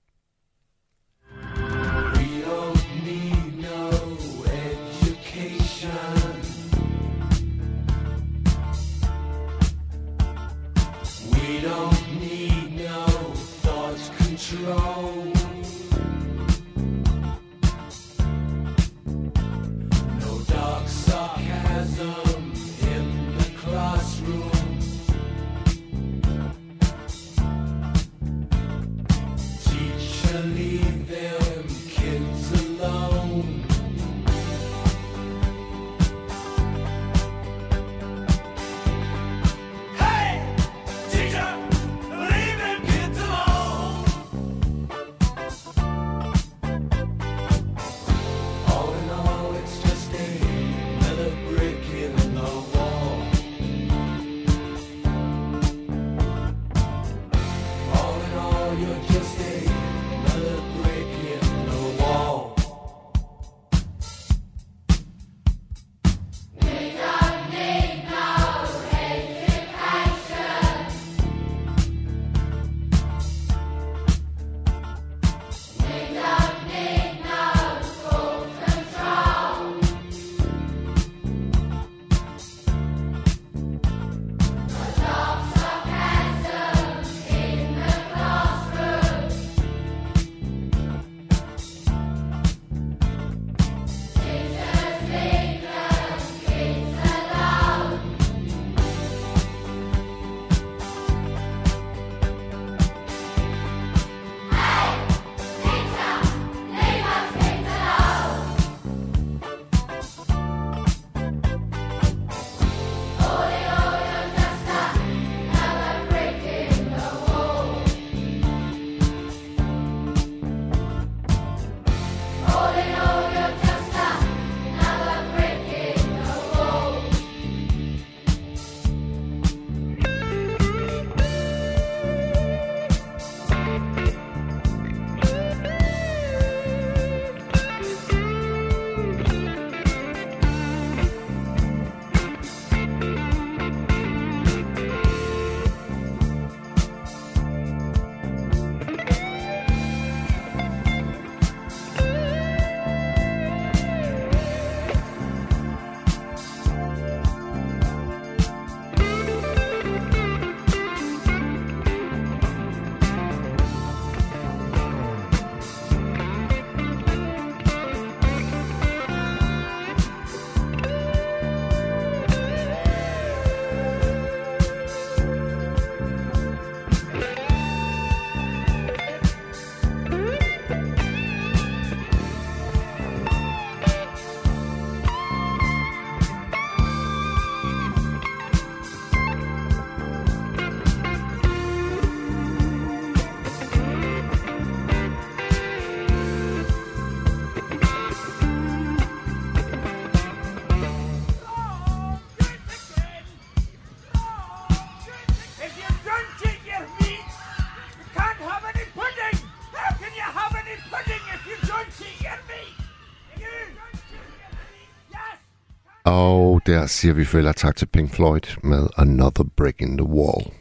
Og 216.64 216.68
der 216.68 216.86
siger 216.86 217.14
vi 217.14 217.26
følger 217.26 217.52
tak 217.52 217.76
til 217.76 217.86
Pink 217.86 218.12
Floyd 218.12 218.58
med 218.64 218.88
Another 218.98 219.44
Brick 219.58 219.82
in 219.82 219.98
the 219.98 220.08
Wall. 220.08 220.52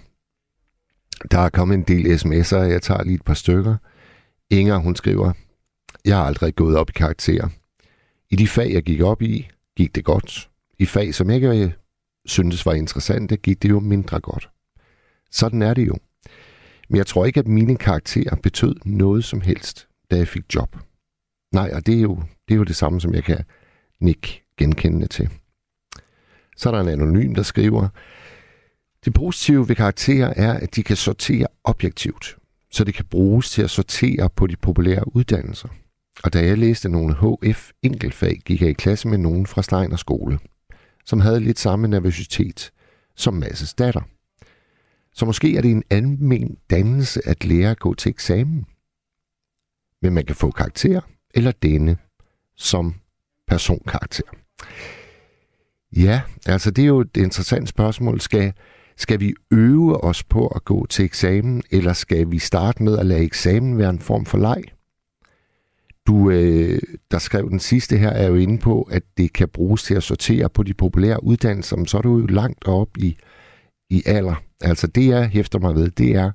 Der 1.30 1.38
er 1.38 1.48
kommet 1.48 1.74
en 1.74 1.82
del 1.82 2.06
sms'er, 2.06 2.56
jeg 2.56 2.82
tager 2.82 3.04
lige 3.04 3.14
et 3.14 3.24
par 3.24 3.34
stykker. 3.34 3.76
Inger, 4.50 4.76
hun 4.76 4.96
skriver, 4.96 5.32
Jeg 6.04 6.16
har 6.16 6.24
aldrig 6.24 6.54
gået 6.54 6.76
op 6.76 6.90
i 6.90 6.92
karakterer. 6.92 7.48
I 8.30 8.36
de 8.36 8.48
fag, 8.48 8.72
jeg 8.72 8.82
gik 8.82 9.00
op 9.00 9.22
i, 9.22 9.48
gik 9.76 9.94
det 9.94 10.04
godt. 10.04 10.50
I 10.78 10.86
fag, 10.86 11.14
som 11.14 11.30
jeg 11.30 11.36
ikke 11.36 11.48
øh, 11.48 11.72
syntes 12.26 12.66
var 12.66 12.72
interessante, 12.72 13.36
gik 13.36 13.62
det 13.62 13.70
jo 13.70 13.80
mindre 13.80 14.20
godt. 14.20 14.50
Sådan 15.30 15.62
er 15.62 15.74
det 15.74 15.86
jo. 15.86 15.96
Men 16.88 16.96
jeg 16.96 17.06
tror 17.06 17.24
ikke, 17.24 17.40
at 17.40 17.46
mine 17.46 17.76
karakterer 17.76 18.36
betød 18.36 18.74
noget 18.84 19.24
som 19.24 19.40
helst, 19.40 19.88
da 20.10 20.16
jeg 20.16 20.28
fik 20.28 20.54
job. 20.54 20.76
Nej, 21.52 21.70
og 21.74 21.86
det 21.86 21.94
er 21.94 22.02
jo 22.02 22.14
det, 22.48 22.54
er 22.54 22.58
jo 22.58 22.64
det 22.64 22.76
samme, 22.76 23.00
som 23.00 23.14
jeg 23.14 23.24
kan 23.24 23.44
nikke 24.00 24.42
genkendende 24.56 25.06
til. 25.06 25.30
Så 26.56 26.68
er 26.68 26.72
der 26.72 26.80
en 26.80 26.88
anonym, 26.88 27.34
der 27.34 27.42
skriver, 27.42 27.88
det 29.04 29.14
positive 29.14 29.68
ved 29.68 29.76
karakterer 29.76 30.32
er, 30.36 30.52
at 30.52 30.76
de 30.76 30.82
kan 30.82 30.96
sortere 30.96 31.46
objektivt, 31.64 32.36
så 32.70 32.84
det 32.84 32.94
kan 32.94 33.04
bruges 33.04 33.50
til 33.50 33.62
at 33.62 33.70
sortere 33.70 34.30
på 34.30 34.46
de 34.46 34.56
populære 34.56 35.16
uddannelser. 35.16 35.68
Og 36.24 36.32
da 36.32 36.46
jeg 36.46 36.58
læste 36.58 36.88
nogle 36.88 37.14
HF 37.14 37.70
enkeltfag, 37.82 38.38
gik 38.44 38.62
jeg 38.62 38.70
i 38.70 38.72
klasse 38.72 39.08
med 39.08 39.18
nogen 39.18 39.46
fra 39.46 39.62
Steiner 39.62 39.96
skole, 39.96 40.38
som 41.04 41.20
havde 41.20 41.40
lidt 41.40 41.58
samme 41.58 41.88
nervøsitet 41.88 42.72
som 43.16 43.34
Masses 43.34 43.74
datter. 43.74 44.02
Så 45.14 45.26
måske 45.26 45.56
er 45.56 45.60
det 45.60 45.70
en 45.70 45.84
almen 45.90 46.56
dannelse 46.70 47.28
at 47.28 47.44
lære 47.44 47.70
at 47.70 47.78
gå 47.78 47.94
til 47.94 48.10
eksamen. 48.10 48.66
Men 50.02 50.14
man 50.14 50.24
kan 50.24 50.36
få 50.36 50.50
karakter 50.50 51.00
eller 51.34 51.52
denne 51.52 51.96
som 52.56 52.94
personkarakter. 53.48 54.22
Ja, 55.96 56.20
altså 56.46 56.70
det 56.70 56.82
er 56.82 56.86
jo 56.86 57.00
et 57.00 57.16
interessant 57.16 57.68
spørgsmål. 57.68 58.20
Skal, 58.20 58.52
skal 58.96 59.20
vi 59.20 59.34
øve 59.50 60.04
os 60.04 60.24
på 60.24 60.46
at 60.46 60.64
gå 60.64 60.86
til 60.86 61.04
eksamen, 61.04 61.62
eller 61.70 61.92
skal 61.92 62.30
vi 62.30 62.38
starte 62.38 62.82
med 62.82 62.98
at 62.98 63.06
lade 63.06 63.20
eksamen 63.20 63.78
være 63.78 63.90
en 63.90 63.98
form 63.98 64.24
for 64.24 64.38
leg? 64.38 64.62
Du, 66.06 66.30
øh, 66.30 66.80
der 67.10 67.18
skrev 67.18 67.50
den 67.50 67.60
sidste 67.60 67.96
her, 67.96 68.10
er 68.10 68.28
jo 68.28 68.34
inde 68.34 68.58
på, 68.58 68.82
at 68.82 69.02
det 69.16 69.32
kan 69.32 69.48
bruges 69.48 69.82
til 69.82 69.94
at 69.94 70.02
sortere 70.02 70.48
på 70.48 70.62
de 70.62 70.74
populære 70.74 71.24
uddannelser, 71.24 71.76
men 71.76 71.86
så 71.86 71.98
er 71.98 72.02
du 72.02 72.18
jo 72.18 72.26
langt 72.26 72.68
op 72.68 72.88
i, 72.98 73.16
i 73.90 74.02
alder. 74.06 74.42
Altså 74.60 74.86
det, 74.86 75.06
jeg 75.06 75.28
hæfter 75.28 75.58
mig 75.58 75.74
ved, 75.74 75.90
det 75.90 76.14
er, 76.14 76.30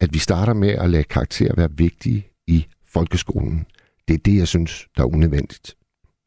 at 0.00 0.14
vi 0.14 0.18
starter 0.18 0.54
med 0.54 0.68
at 0.68 0.90
lade 0.90 1.04
karakterer 1.04 1.54
være 1.56 1.68
vigtige 1.76 2.26
i 2.46 2.66
folkeskolen. 2.92 3.66
Det 4.08 4.14
er 4.14 4.18
det, 4.18 4.36
jeg 4.36 4.48
synes, 4.48 4.86
der 4.96 5.02
er 5.02 5.06
unødvendigt. 5.06 5.74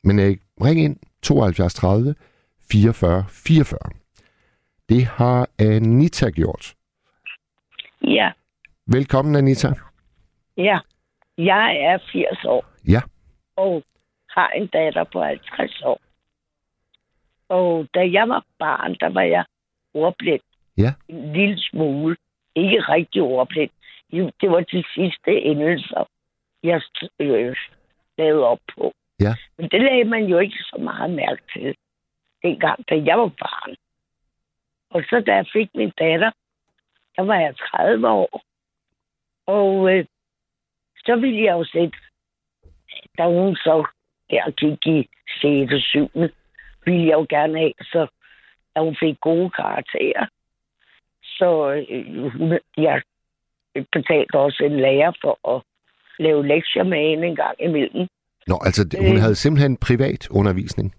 Men 0.04 0.20
øh, 0.20 0.38
ring 0.62 0.80
ind 0.80 0.96
72 1.22 1.74
30 1.74 2.16
44 2.72 3.26
44. 3.30 3.80
Det 4.90 5.06
har 5.06 5.48
Anita 5.60 6.30
gjort. 6.30 6.74
Ja, 8.04 8.32
Velkommen, 8.86 9.36
Anita. 9.36 9.68
ja. 10.58 10.80
Jeg 11.38 11.78
er 11.78 11.98
80 12.12 12.46
år 12.46 12.66
Ja, 12.88 13.02
og 13.56 13.84
har 14.30 14.50
en 14.50 14.68
datter 14.68 15.04
på 15.04 15.24
50 15.24 15.82
år. 15.82 16.02
Og 17.50 17.88
da 17.94 18.00
jeg 18.00 18.30
var 18.30 18.46
barn, 18.60 18.96
der 19.00 19.10
var 19.10 19.22
jeg 19.22 19.46
ordblind. 19.94 20.42
Ja. 20.78 20.94
En 21.08 21.34
lille 21.34 21.60
smule. 21.60 22.16
Ikke 22.56 22.80
rigtig 22.80 23.22
ordblind. 23.22 23.72
Det 24.12 24.52
var 24.52 24.60
de 24.60 24.84
sidste 24.96 25.32
endelser, 25.32 26.10
jeg 26.64 26.82
øh, 27.20 27.56
lavede 28.18 28.46
op 28.46 28.60
på. 28.76 28.94
Ja. 29.20 29.36
Men 29.58 29.70
det 29.70 29.82
lagde 29.82 30.04
man 30.04 30.24
jo 30.26 30.40
ikke 30.40 30.58
så 30.58 30.78
meget 30.82 31.12
mærke 31.12 31.42
til, 31.54 31.76
dengang, 32.44 32.90
da 32.90 32.96
jeg 33.06 33.18
var 33.18 33.32
barn. 33.40 33.76
Og 34.90 35.04
så 35.10 35.24
da 35.28 35.32
jeg 35.36 35.46
fik 35.54 35.70
min 35.76 35.92
datter, 36.00 36.32
der 37.16 37.22
var 37.24 37.36
jeg 37.36 37.56
30 37.58 38.08
år. 38.10 38.42
Og 39.48 39.94
øh, 39.94 40.06
så 41.06 41.16
ville 41.16 41.44
jeg 41.44 41.54
jo 41.54 41.64
sætte, 41.64 41.98
da 43.18 43.24
hun 43.26 43.56
så 43.56 43.88
der 44.30 44.52
gik 44.52 44.88
i 44.88 45.10
6. 45.42 45.74
og 45.74 45.82
7. 45.82 46.10
ville 46.86 47.06
jeg 47.08 47.14
jo 47.14 47.26
gerne 47.30 47.58
have, 47.60 47.74
så 47.82 48.08
at 48.76 48.84
hun 48.84 48.96
fik 49.00 49.20
gode 49.22 49.50
karakterer. 49.50 50.26
Så 51.24 51.50
øh, 51.90 52.32
hun, 52.32 52.60
jeg 52.78 53.02
betalte 53.92 54.36
også 54.36 54.64
en 54.64 54.78
lærer 54.80 55.12
for 55.22 55.56
at 55.56 55.62
lave 56.20 56.48
lektier 56.48 56.84
med 56.84 57.10
hende 57.10 57.28
en 57.28 57.36
gang 57.36 57.56
imellem. 57.60 58.08
Nå, 58.48 58.60
altså 58.66 58.98
hun 59.00 59.16
Øh. 59.16 59.22
havde 59.22 59.36
simpelthen 59.36 59.78
privat 59.78 60.30
undervisning. 60.30 60.96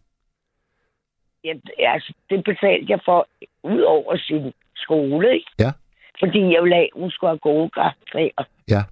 Ja, 1.44 1.54
altså, 1.78 2.12
det 2.30 2.44
betalte 2.44 2.86
jeg 2.88 3.00
for 3.04 3.28
ud 3.62 3.80
over 3.80 4.16
sin 4.16 4.52
skole, 4.76 5.34
ikke? 5.34 5.50
Ja. 5.58 5.72
Fordi 6.20 6.38
jeg 6.54 6.62
ville 6.62 6.74
have, 6.74 6.84
at 6.84 7.00
hun 7.00 7.10
skulle 7.10 7.30
have 7.30 7.38
gode 7.38 7.70
karakterer. 7.70 8.44
Ja. 8.68 8.82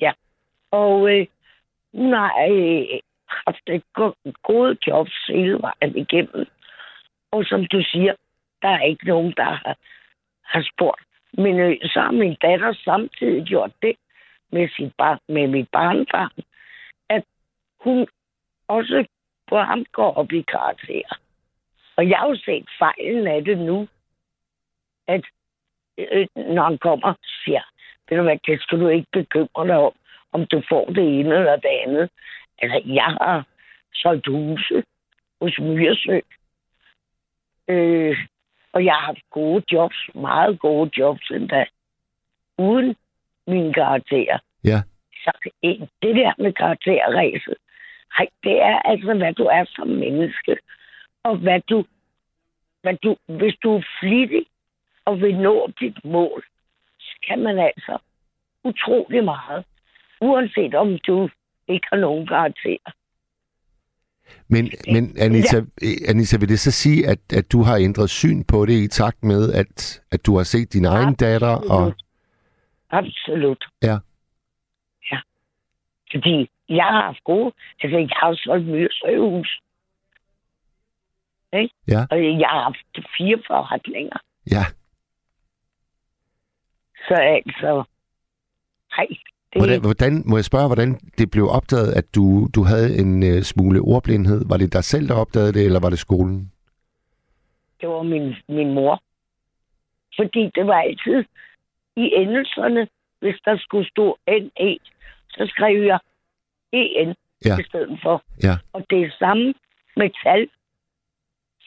Ja. 0.00 0.12
Og 0.70 1.10
øh, 1.12 1.26
hun 1.94 2.12
har 2.12 2.32
øh, 2.50 3.00
haft 3.46 3.68
et 3.68 3.82
go- 3.94 4.32
gode 4.42 4.76
jobs 4.86 5.26
hele 5.28 5.58
vejen 5.60 5.96
igennem. 5.96 6.46
Og 7.30 7.44
som 7.44 7.66
du 7.66 7.82
siger, 7.82 8.14
der 8.62 8.68
er 8.68 8.82
ikke 8.82 9.06
nogen, 9.06 9.34
der 9.36 9.44
har, 9.44 9.76
har 10.42 10.68
spurgt. 10.72 11.02
Men 11.32 11.60
øh, 11.60 11.76
så 11.82 12.00
har 12.00 12.10
min 12.10 12.36
datter 12.42 12.72
samtidig 12.84 13.44
gjort 13.44 13.72
det 13.82 13.96
med, 14.52 14.68
sit 14.76 14.92
barn, 14.98 15.18
med 15.28 15.46
mit 15.48 15.68
barnbarn, 15.72 16.44
at 17.08 17.24
hun 17.80 18.06
også 18.68 19.04
på 19.48 19.58
ham 19.58 19.84
går 19.92 20.12
op 20.12 20.32
i 20.32 20.42
karakterer. 20.42 21.18
Og 21.96 22.08
jeg 22.08 22.18
har 22.18 22.28
jo 22.28 22.36
set 22.36 22.68
fejlen 22.78 23.26
af 23.26 23.44
det 23.44 23.58
nu, 23.58 23.88
at 25.08 25.24
øh, 25.98 26.26
når 26.36 26.62
han 26.62 26.78
kommer 26.78 27.14
siger, 27.44 27.62
ved 28.08 28.16
du 28.16 28.22
hvad, 28.22 28.38
det 28.46 28.62
skal 28.62 28.80
du 28.80 28.88
ikke 28.88 29.08
bekymre 29.12 29.66
dig 29.66 29.76
om, 29.76 29.92
om 30.32 30.46
du 30.46 30.62
får 30.68 30.86
det 30.86 31.20
ene 31.20 31.34
eller 31.34 31.56
det 31.56 31.74
andet. 31.86 32.10
Altså, 32.58 32.82
jeg 32.86 33.16
har 33.20 33.46
solgt 33.94 34.26
huse 34.26 34.82
hos 35.40 35.58
Myresø. 35.58 36.20
Øh, 37.68 38.16
og 38.72 38.84
jeg 38.84 38.94
har 38.94 39.00
haft 39.00 39.30
gode 39.30 39.64
jobs, 39.72 39.96
meget 40.14 40.60
gode 40.60 40.90
jobs 40.98 41.30
endda, 41.30 41.64
uden 42.58 42.96
mine 43.46 43.74
karakterer. 43.74 44.38
Ja. 44.64 44.82
Så 45.24 45.50
det 46.02 46.16
der 46.16 46.32
med 46.38 46.52
karakterræset, 46.52 47.54
ej, 48.18 48.26
det 48.44 48.62
er 48.62 48.78
altså, 48.78 49.14
hvad 49.14 49.32
du 49.32 49.44
er 49.44 49.64
som 49.68 49.88
menneske, 49.88 50.56
og 51.24 51.36
hvad 51.36 51.60
du, 51.60 51.84
hvad 52.82 52.96
du, 53.02 53.16
hvis 53.26 53.54
du 53.62 53.76
er 53.76 53.82
flittig 54.00 54.46
og 55.04 55.20
vil 55.20 55.36
nå 55.36 55.70
dit 55.80 56.04
mål, 56.04 56.44
så 57.00 57.18
kan 57.28 57.38
man 57.42 57.58
altså 57.58 57.98
utrolig 58.64 59.24
meget, 59.24 59.64
uanset 60.20 60.74
om 60.74 60.98
du 60.98 61.28
ikke 61.68 61.86
har 61.90 61.96
nogen 61.96 62.26
karakterer. 62.26 62.92
Men, 64.48 64.70
men 64.92 65.18
Anita, 65.18 65.56
ja. 65.56 65.86
Anita, 66.08 66.36
vil 66.38 66.48
det 66.48 66.60
så 66.60 66.70
sige, 66.70 67.08
at, 67.08 67.18
at 67.32 67.52
du 67.52 67.62
har 67.62 67.76
ændret 67.76 68.10
syn 68.10 68.44
på 68.44 68.66
det 68.66 68.72
i 68.72 68.88
takt 68.88 69.22
med, 69.22 69.52
at, 69.52 70.02
at 70.12 70.26
du 70.26 70.36
har 70.36 70.42
set 70.42 70.72
din 70.72 70.84
egen 70.84 71.14
datter? 71.14 71.70
Og, 71.70 71.94
Absolut. 72.90 73.64
Ja. 73.82 73.96
Ja. 75.12 75.18
Fordi 76.12 76.50
jeg 76.68 76.84
har 76.84 77.02
haft 77.02 77.24
gode... 77.24 77.52
Altså, 77.82 77.98
jeg 77.98 78.08
har 78.12 78.34
solgt 78.34 78.66
Myrsøhus. 78.66 79.60
Ikke? 81.52 81.74
Ja. 81.88 82.06
Og 82.10 82.18
jeg 82.24 82.48
har 82.48 82.62
haft 82.62 83.06
fire 83.18 83.38
forretninger. 83.46 84.18
ja, 84.50 84.64
Så 87.08 87.14
altså... 87.14 87.84
Nej, 88.96 89.06
det, 89.52 89.60
hvordan, 89.60 89.80
hvordan, 89.80 90.22
må 90.26 90.36
jeg 90.36 90.44
spørge, 90.44 90.66
hvordan 90.66 90.94
det 91.18 91.30
blev 91.30 91.48
opdaget, 91.48 91.92
at 91.92 92.14
du, 92.14 92.48
du 92.54 92.62
havde 92.64 92.98
en 92.98 93.22
uh, 93.22 93.42
smule 93.42 93.80
ordblindhed? 93.80 94.44
Var 94.48 94.56
det 94.56 94.72
dig 94.72 94.84
selv, 94.84 95.08
der 95.08 95.14
opdagede 95.14 95.52
det, 95.52 95.64
eller 95.64 95.80
var 95.80 95.90
det 95.90 95.98
skolen? 95.98 96.52
det 97.80 97.88
var 97.90 98.02
min, 98.02 98.34
min 98.48 98.74
mor. 98.74 99.02
Fordi 100.18 100.50
det 100.54 100.66
var 100.66 100.80
altid 100.80 101.24
i 101.96 102.04
endelserne, 102.14 102.88
hvis 103.20 103.40
der 103.44 103.56
skulle 103.58 103.88
stå 103.88 104.18
NE, 104.28 104.78
så 105.30 105.46
skrev 105.48 105.82
jeg 105.82 105.98
EN 106.72 107.14
Ja. 107.44 107.58
i 107.60 107.62
stedet 107.62 107.98
for. 108.02 108.22
Ja. 108.42 108.54
Og 108.72 108.86
det 108.90 109.02
er 109.02 109.10
samme 109.18 109.54
med 109.96 110.10
tal. 110.24 110.48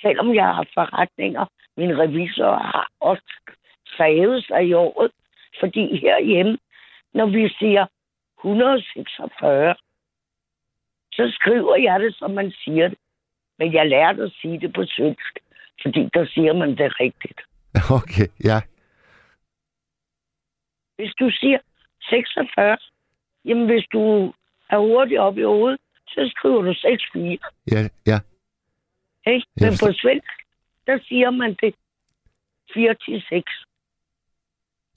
Selvom 0.01 0.35
jeg 0.35 0.45
har 0.45 0.67
forretninger, 0.73 1.45
min 1.77 1.97
revisor 1.99 2.55
har 2.55 2.87
også 2.99 3.33
skrevet 3.85 4.45
sig 4.45 4.63
i 4.67 4.73
året. 4.73 5.11
Fordi 5.59 5.99
herhjemme, 5.99 6.57
når 7.13 7.25
vi 7.25 7.49
siger 7.59 7.85
146, 8.39 9.75
så 11.11 11.31
skriver 11.35 11.75
jeg 11.75 11.99
det, 11.99 12.15
som 12.15 12.31
man 12.31 12.51
siger 12.51 12.87
det. 12.87 12.97
Men 13.59 13.73
jeg 13.73 13.87
lærte 13.87 14.23
at 14.23 14.31
sige 14.41 14.59
det 14.59 14.73
på 14.73 14.83
svensk, 14.85 15.39
fordi 15.81 16.09
der 16.13 16.25
siger 16.25 16.53
man 16.53 16.69
det 16.69 16.99
rigtigt. 16.99 17.41
Okay, 17.99 18.27
ja. 18.43 18.61
Hvis 20.97 21.13
du 21.19 21.29
siger 21.31 21.59
46, 22.01 22.77
jamen 23.45 23.65
hvis 23.65 23.85
du 23.93 24.33
er 24.69 24.77
hurtigt 24.77 25.19
op 25.19 25.37
i 25.37 25.43
hovedet, 25.43 25.79
så 26.07 26.31
skriver 26.35 26.61
du 26.61 26.73
64. 26.81 27.39
Ja, 27.71 27.89
ja. 28.11 28.19
Ikke? 29.27 29.47
Men 29.55 29.71
på 29.83 29.93
svensk, 30.01 30.31
der 30.87 30.99
siger 31.07 31.29
man 31.29 31.55
det 31.61 31.75
4 32.73 32.95
til 33.05 33.23
6. 33.29 33.51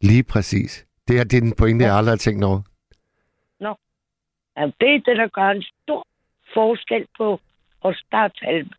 Lige 0.00 0.24
præcis. 0.24 0.86
Det 1.08 1.20
er, 1.20 1.24
det 1.24 1.42
den 1.42 1.54
pointe, 1.58 1.84
jeg 1.84 1.96
aldrig 1.96 2.12
har 2.12 2.16
tænkt 2.16 2.44
over. 2.44 2.62
Ja, 4.58 4.66
det 4.80 4.94
er 4.94 5.00
det, 5.06 5.16
der 5.16 5.28
gør 5.28 5.48
en 5.50 5.62
stor 5.62 6.06
forskel 6.54 7.06
på 7.16 7.40
os, 7.80 8.02
der 8.10 8.18
er 8.18 8.28
tal, 8.28 8.70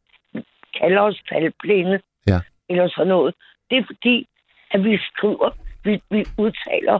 kalder 0.79 1.01
os 1.01 1.21
talblinde. 1.29 2.01
Ja. 2.27 2.39
Eller 2.69 2.89
sådan 2.89 3.07
noget. 3.07 3.35
Det 3.69 3.77
er 3.77 3.83
fordi, 3.85 4.27
at 4.71 4.83
vi 4.83 4.97
skriver, 4.97 5.49
vi, 5.83 6.01
vi 6.09 6.25
udtaler 6.37 6.99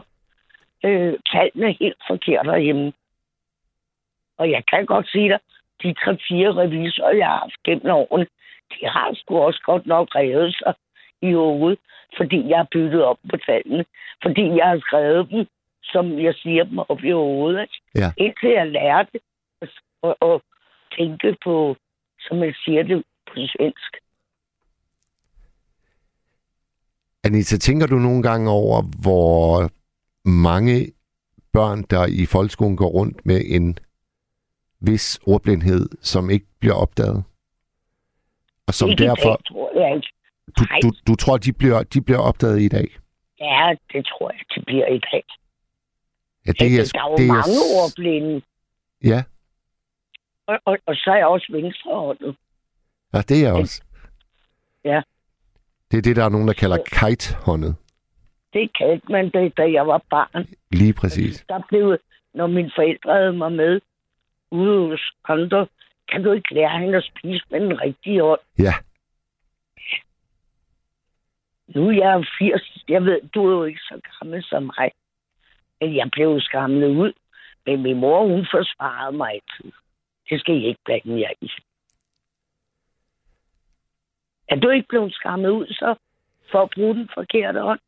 øh, 0.84 1.14
tallene 1.32 1.72
helt 1.80 2.02
forkert 2.08 2.46
derhjemme. 2.46 2.92
Og 4.38 4.50
jeg 4.50 4.62
kan 4.70 4.86
godt 4.86 5.08
sige 5.08 5.28
dig, 5.28 5.38
de 5.82 5.94
tre-fire 5.94 6.50
revisorer, 6.62 7.16
jeg 7.16 7.26
har 7.26 7.38
haft 7.38 7.62
gennem 7.64 7.90
årene, 7.90 8.26
de 8.72 8.86
har 8.86 9.14
sgu 9.14 9.38
også 9.38 9.62
godt 9.64 9.86
nok 9.86 10.08
revet 10.14 10.54
sig 10.54 10.74
i 11.22 11.32
hovedet, 11.32 11.78
fordi 12.16 12.48
jeg 12.48 12.58
har 12.58 12.68
byttet 12.72 13.02
op 13.04 13.18
på 13.30 13.36
tallene. 13.36 13.84
Fordi 14.22 14.44
jeg 14.58 14.66
har 14.68 14.78
skrevet 14.78 15.30
dem, 15.30 15.46
som 15.82 16.18
jeg 16.18 16.34
siger 16.34 16.64
dem 16.64 16.78
op 16.78 17.04
i 17.04 17.10
hovedet. 17.10 17.60
ikke? 17.62 17.80
Ja. 17.94 18.12
Indtil 18.16 18.50
jeg 18.50 18.66
lærte 18.66 19.20
at, 19.62 20.14
at 20.22 20.40
tænke 20.98 21.36
på, 21.44 21.76
som 22.20 22.42
jeg 22.42 22.54
siger 22.64 22.82
det 22.82 23.04
på 23.26 23.34
svensk. 23.34 23.92
Anita, 27.24 27.56
tænker 27.56 27.86
du 27.86 27.94
nogle 27.94 28.22
gange 28.22 28.50
over, 28.50 28.82
hvor 29.02 29.70
mange 30.28 30.92
børn, 31.52 31.82
der 31.90 32.06
i 32.22 32.26
folkeskolen 32.26 32.76
går 32.76 32.88
rundt 32.88 33.26
med 33.26 33.40
en 33.46 33.78
vis 34.80 35.20
ordblindhed, 35.26 35.88
som 36.02 36.30
ikke 36.30 36.46
bliver 36.60 36.74
opdaget? 36.74 37.24
Og 38.66 38.74
som 38.74 38.88
Ikke 38.90 39.02
derfor, 39.04 39.28
dag, 39.36 39.44
tror 39.48 39.80
jeg 39.80 39.96
ikke. 39.96 40.08
du, 40.58 40.64
du, 40.82 40.92
du 41.06 41.14
tror, 41.16 41.36
de 41.36 41.52
bliver, 41.52 41.82
de 41.82 42.00
bliver 42.02 42.18
opdaget 42.20 42.60
i 42.60 42.68
dag? 42.68 42.88
Ja, 43.40 43.74
det 43.92 44.06
tror 44.06 44.30
jeg, 44.30 44.40
det 44.54 44.64
bliver 44.66 44.86
i 44.86 44.98
dag. 45.12 45.24
Ja, 46.46 46.52
Det 46.52 46.66
er, 46.80 46.90
der 46.94 47.00
er 47.04 47.10
jo 47.10 47.16
det 47.16 47.26
mange 47.26 47.58
ordblinde. 47.82 48.42
Ja, 49.04 49.22
Og, 50.46 50.58
og, 50.64 50.78
og 50.86 50.94
så 50.96 51.10
er 51.10 51.16
jeg 51.16 51.26
også 51.26 51.46
venstrehåndet. 51.52 52.36
ja, 53.14 53.18
det 53.18 53.36
er 53.36 53.46
jeg 53.48 53.54
også. 53.54 53.82
Ja. 54.84 55.02
Det 55.90 55.98
er 55.98 56.02
det, 56.02 56.16
der 56.16 56.24
er 56.24 56.28
nogen, 56.28 56.48
der 56.48 56.54
kalder 56.54 56.76
kite-håndet. 56.86 57.76
Det 58.52 58.70
kaldte 58.78 59.12
man 59.12 59.30
det, 59.30 59.56
da 59.56 59.62
jeg 59.72 59.86
var 59.86 60.02
barn. 60.10 60.46
Lige 60.70 60.92
præcis. 60.92 61.44
Der 61.48 61.62
blev, 61.68 61.98
når 62.34 62.46
mine 62.46 62.70
forældre 62.76 63.12
havde 63.14 63.32
mig 63.32 63.52
med 63.52 63.80
ude 64.50 64.88
hos 64.88 65.12
andre, 65.28 65.66
kan 66.12 66.22
du 66.24 66.32
ikke 66.32 66.54
lære 66.54 66.78
hende 66.80 66.96
at 66.98 67.04
spise 67.04 67.44
med 67.50 67.60
den 67.60 67.80
rigtige 67.80 68.22
hånd? 68.22 68.40
Ja, 68.58 68.74
Nu 71.74 71.88
er 71.88 71.92
jeg 71.92 72.24
80. 72.38 72.84
Jeg 72.88 73.04
ved, 73.04 73.20
du 73.34 73.46
er 73.46 73.50
jo 73.50 73.64
ikke 73.64 73.80
så 73.80 74.00
gammel 74.10 74.44
som 74.44 74.62
mig. 74.62 74.90
Men 75.80 75.96
jeg 75.96 76.08
blev 76.12 76.40
skamlet 76.40 76.88
ud. 76.88 77.12
Men 77.66 77.82
min 77.82 77.96
mor, 77.96 78.26
hun 78.26 78.46
forsvarede 78.50 79.16
mig 79.16 79.30
altid. 79.30 79.72
Det 80.30 80.40
skal 80.40 80.54
I 80.54 80.66
ikke 80.66 80.80
blande 80.84 81.20
jer 81.20 81.32
i. 81.40 81.50
Er 84.48 84.56
du 84.56 84.68
ikke 84.68 84.88
blevet 84.88 85.14
skammet 85.14 85.50
ud 85.50 85.66
så? 85.66 85.94
For 86.50 86.62
at 86.62 86.70
bruge 86.74 86.94
den 86.94 87.10
forkerte 87.14 87.60
hånd? 87.60 87.80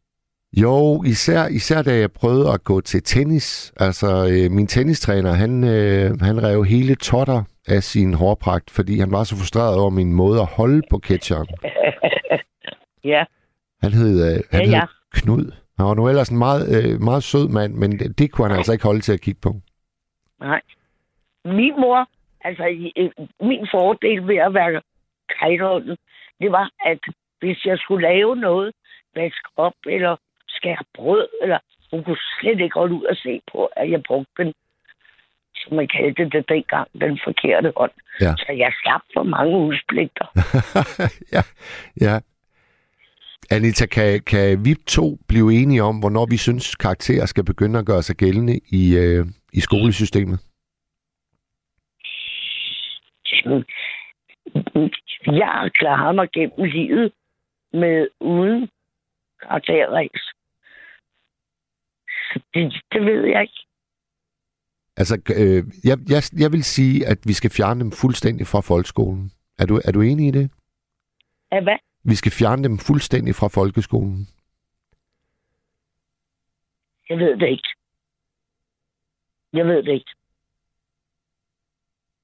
Jo, 0.56 1.02
især, 1.02 1.48
især 1.48 1.82
da 1.82 1.94
jeg 1.98 2.12
prøvede 2.12 2.52
at 2.52 2.64
gå 2.64 2.80
til 2.80 3.02
tennis. 3.02 3.72
Altså, 3.76 4.06
øh, 4.32 4.50
min 4.50 4.66
tennistræner, 4.66 5.32
han, 5.32 5.64
øh, 5.64 6.20
han 6.20 6.42
rev 6.42 6.64
hele 6.64 6.94
totter 6.94 7.42
af 7.68 7.82
sin 7.82 8.14
hårpragt, 8.14 8.70
fordi 8.70 8.98
han 8.98 9.10
var 9.12 9.24
så 9.24 9.36
frustreret 9.36 9.78
over 9.80 9.90
min 9.90 10.12
måde 10.12 10.40
at 10.40 10.46
holde 10.46 10.82
på 10.90 10.98
catcheren. 10.98 11.46
Ja, 13.04 13.24
Han 13.82 13.92
hed, 13.92 14.14
øh, 14.36 14.40
han 14.50 14.60
Ja, 14.60 14.66
hed 14.66 14.72
ja. 14.72 14.82
Knud. 15.12 15.52
Han 15.76 15.86
var 15.86 15.94
nu 15.94 16.08
ellers 16.08 16.28
en 16.28 16.38
meget, 16.38 16.62
øh, 16.76 17.00
meget 17.00 17.22
sød 17.22 17.48
mand, 17.48 17.74
men 17.74 17.98
det, 17.98 18.18
det 18.18 18.30
kunne 18.32 18.48
han 18.48 18.56
altså 18.56 18.72
ikke 18.72 18.84
holde 18.84 19.00
til 19.00 19.12
at 19.12 19.20
kigge 19.20 19.40
på. 19.40 19.54
nej. 20.40 20.60
Min 21.44 21.74
mor, 21.80 22.08
altså 22.44 22.64
i- 22.66 23.10
min 23.40 23.66
fordel 23.74 24.26
ved 24.28 24.36
at 24.36 24.54
være 24.54 24.82
kajtånden, 25.38 25.96
det 26.40 26.52
var, 26.52 26.70
at 26.86 26.98
hvis 27.40 27.64
jeg 27.64 27.78
skulle 27.78 28.08
lave 28.08 28.36
noget, 28.36 28.72
vaske 29.16 29.48
op 29.56 29.74
eller 29.86 30.16
skære 30.62 30.84
brød, 30.94 31.28
eller 31.42 31.58
hun 31.90 32.04
kunne 32.04 32.22
slet 32.40 32.60
ikke 32.60 32.74
holde 32.74 32.94
ud 32.94 33.04
og 33.04 33.16
se 33.16 33.40
på, 33.52 33.64
at 33.64 33.90
jeg 33.90 34.02
brugte 34.06 34.32
den, 34.38 34.52
som 35.56 35.76
man 35.76 35.88
kaldte 35.96 36.24
det 36.24 36.48
dengang, 36.48 36.88
den 37.00 37.20
forkerte 37.24 37.72
hånd. 37.76 37.94
Ja. 38.20 38.32
Så 38.38 38.52
jeg 38.62 38.72
slap 38.82 39.02
for 39.14 39.22
mange 39.22 39.56
udspligter. 39.58 40.26
ja, 41.36 41.42
ja. 42.06 42.20
Anita, 43.50 43.86
kan, 43.86 44.20
kan 44.26 44.64
vi 44.64 44.74
to 44.74 45.18
blive 45.28 45.62
enige 45.62 45.82
om, 45.82 46.00
hvornår 46.00 46.26
vi 46.30 46.36
synes, 46.36 46.76
karakterer 46.76 47.26
skal 47.26 47.44
begynde 47.44 47.78
at 47.78 47.86
gøre 47.86 48.02
sig 48.02 48.16
gældende 48.16 48.60
i, 48.80 48.96
øh, 48.96 49.26
i 49.52 49.60
skolesystemet? 49.60 50.38
Jeg 55.26 55.46
har 55.46 55.70
klaret 55.74 56.14
mig 56.14 56.28
gennem 56.32 56.64
livet 56.64 57.12
med 57.72 58.08
uden 58.20 58.68
karakterræs. 59.42 60.32
Det, 62.34 62.82
det 62.92 63.02
ved 63.04 63.26
jeg 63.26 63.42
ikke. 63.42 63.66
Altså, 64.96 65.14
øh, 65.36 65.64
jeg, 65.84 65.98
jeg, 66.08 66.22
jeg 66.38 66.52
vil 66.52 66.64
sige, 66.64 67.06
at 67.06 67.18
vi 67.26 67.32
skal 67.32 67.50
fjerne 67.50 67.80
dem 67.80 67.92
fuldstændig 67.92 68.46
fra 68.46 68.60
folkeskolen. 68.60 69.32
Er 69.58 69.66
du, 69.66 69.80
er 69.84 69.92
du 69.92 70.00
enig 70.00 70.28
i 70.28 70.30
det? 70.30 70.50
Ja, 71.52 71.60
hvad? 71.60 71.78
Vi 72.04 72.14
skal 72.14 72.32
fjerne 72.32 72.64
dem 72.64 72.78
fuldstændig 72.78 73.34
fra 73.34 73.48
folkeskolen. 73.48 74.28
Jeg 77.08 77.18
ved 77.18 77.36
det 77.36 77.48
ikke. 77.48 77.68
Jeg 79.52 79.66
ved 79.66 79.82
det 79.82 79.92
ikke. 79.92 80.12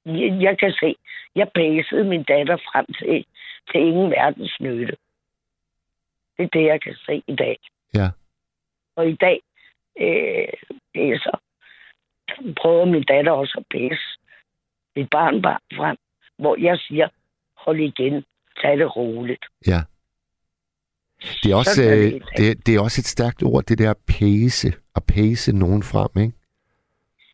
Jeg, 0.05 0.42
jeg 0.42 0.59
kan 0.59 0.73
se, 0.73 0.97
jeg 1.35 1.51
pæsede 1.55 2.05
min 2.05 2.23
datter 2.23 2.57
frem 2.57 2.87
til, 2.99 3.27
til 3.71 3.81
ingen 3.81 4.11
verdens 4.11 4.57
nytte. 4.61 4.97
Det 6.37 6.44
er 6.44 6.49
det, 6.49 6.64
jeg 6.64 6.81
kan 6.83 6.94
se 7.07 7.23
i 7.27 7.37
dag. 7.37 7.59
Ja. 7.94 8.11
Og 8.97 9.09
i 9.09 9.14
dag 9.14 9.40
øh, 10.01 10.49
pæser, 10.95 11.37
prøver 12.61 12.85
min 12.85 13.03
datter 13.03 13.33
også 13.33 13.55
at 13.59 13.65
pæse 13.71 14.09
mit 14.97 15.11
barnbarn 15.11 15.61
frem, 15.77 15.97
hvor 16.39 16.57
jeg 16.61 16.79
siger, 16.79 17.09
hold 17.57 17.81
igen, 17.81 18.25
tag 18.63 18.79
det 18.79 18.97
roligt. 18.97 19.45
Ja. 19.67 19.81
Det 21.43 21.53
er, 21.53 21.57
også, 21.57 21.83
det 21.83 22.07
øh, 22.07 22.13
dag. 22.13 22.21
det, 22.37 22.67
det 22.67 22.75
er 22.75 22.81
også 22.81 23.01
et 23.01 23.07
stærkt 23.07 23.43
ord, 23.43 23.65
det 23.65 23.79
der 23.79 23.95
pæse. 24.09 24.73
At 24.97 25.03
pæse 25.15 25.57
nogen 25.57 25.83
frem, 25.83 26.23
ikke? 26.23 26.37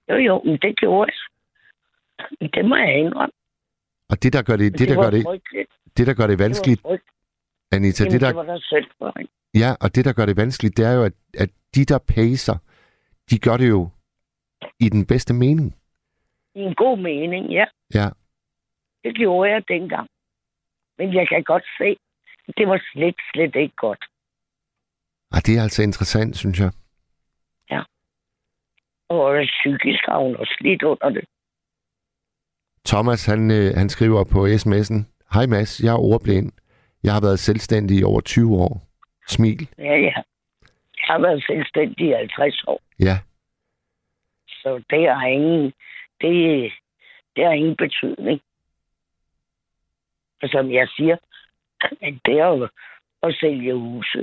Jo, 0.08 0.16
jo, 0.16 0.42
men 0.44 0.58
det 0.62 0.76
gjorde 0.76 1.10
jeg. 2.40 2.50
Det 2.54 2.64
må 2.64 2.76
jeg 2.76 2.98
indrømme. 2.98 3.32
Og 4.10 4.22
det, 4.22 4.32
der 4.32 4.42
gør 4.42 4.56
det, 4.56 4.78
det, 4.78 4.88
der 4.88 4.96
var 4.96 5.02
gør 5.02 5.10
det, 5.10 5.26
det, 5.96 6.06
der 6.06 6.14
gør 6.14 6.26
det 6.26 6.38
vanskeligt, 6.38 6.82
Det. 6.82 7.00
Anita, 7.74 8.04
Jamen, 8.04 8.12
det 8.12 8.20
der, 8.20 8.26
det 8.26 8.36
var 8.36 8.42
der 8.42 8.60
selv 8.60 8.86
for. 8.98 9.12
Ja, 9.54 9.70
og 9.80 9.94
det, 9.94 10.04
der 10.04 10.12
gør 10.12 10.26
det 10.26 10.36
vanskeligt, 10.36 10.76
det 10.76 10.86
er 10.86 10.92
jo, 10.92 11.02
at, 11.04 11.12
at 11.38 11.50
de, 11.74 11.84
der 11.84 11.98
pacer, 11.98 12.56
de 13.30 13.38
gør 13.38 13.56
det 13.56 13.68
jo 13.68 13.88
i 14.80 14.88
den 14.88 15.06
bedste 15.06 15.34
mening. 15.34 15.76
I 16.54 16.60
en 16.60 16.74
god 16.74 16.98
mening, 16.98 17.52
ja. 17.52 17.64
Ja, 17.94 18.08
Det 19.04 19.14
gjorde 19.16 19.50
jeg 19.50 19.62
dengang. 19.68 20.08
Men 20.98 21.14
jeg 21.14 21.28
kan 21.28 21.42
godt 21.42 21.64
se, 21.78 21.96
at 22.48 22.54
det 22.56 22.68
var 22.68 22.80
slet, 22.92 23.16
slet 23.32 23.56
ikke 23.56 23.76
godt. 23.76 24.04
og 25.32 25.46
det 25.46 25.58
er 25.58 25.62
altså 25.62 25.82
interessant, 25.82 26.36
synes 26.36 26.60
jeg. 26.60 26.70
Og 29.08 29.44
psykisk 29.46 30.02
har 30.08 30.18
hun 30.18 30.36
også 30.36 30.56
lidt 30.60 30.82
under 30.82 31.10
det. 31.10 31.24
Thomas, 32.86 33.26
han, 33.26 33.50
øh, 33.50 33.74
han 33.76 33.88
skriver 33.88 34.24
på 34.24 34.46
sms'en, 34.46 34.98
Hej 35.34 35.46
Mads, 35.46 35.80
jeg 35.80 35.92
er 35.92 35.98
ordblind. 35.98 36.52
Jeg 37.04 37.12
har 37.12 37.20
været 37.20 37.38
selvstændig 37.38 37.98
i 37.98 38.04
over 38.04 38.20
20 38.20 38.54
år. 38.56 38.82
Smil. 39.28 39.68
Ja, 39.78 39.96
ja. 39.96 40.14
Jeg 40.98 41.06
har 41.06 41.18
været 41.18 41.44
selvstændig 41.46 42.08
i 42.08 42.12
50 42.12 42.64
år, 42.64 42.80
Ja, 43.00 43.18
så 44.64 44.82
det 44.90 45.08
har 45.08 45.26
ingen, 45.26 45.72
det, 46.20 46.72
det 47.36 47.44
har 47.44 47.52
ingen 47.52 47.76
betydning. 47.76 48.40
Og 50.42 50.48
som 50.48 50.72
jeg 50.72 50.88
siger, 50.96 51.16
at 51.80 52.14
det 52.24 52.38
jo 52.38 52.68
at 53.22 53.34
sælge 53.40 53.74
huse. 53.74 54.18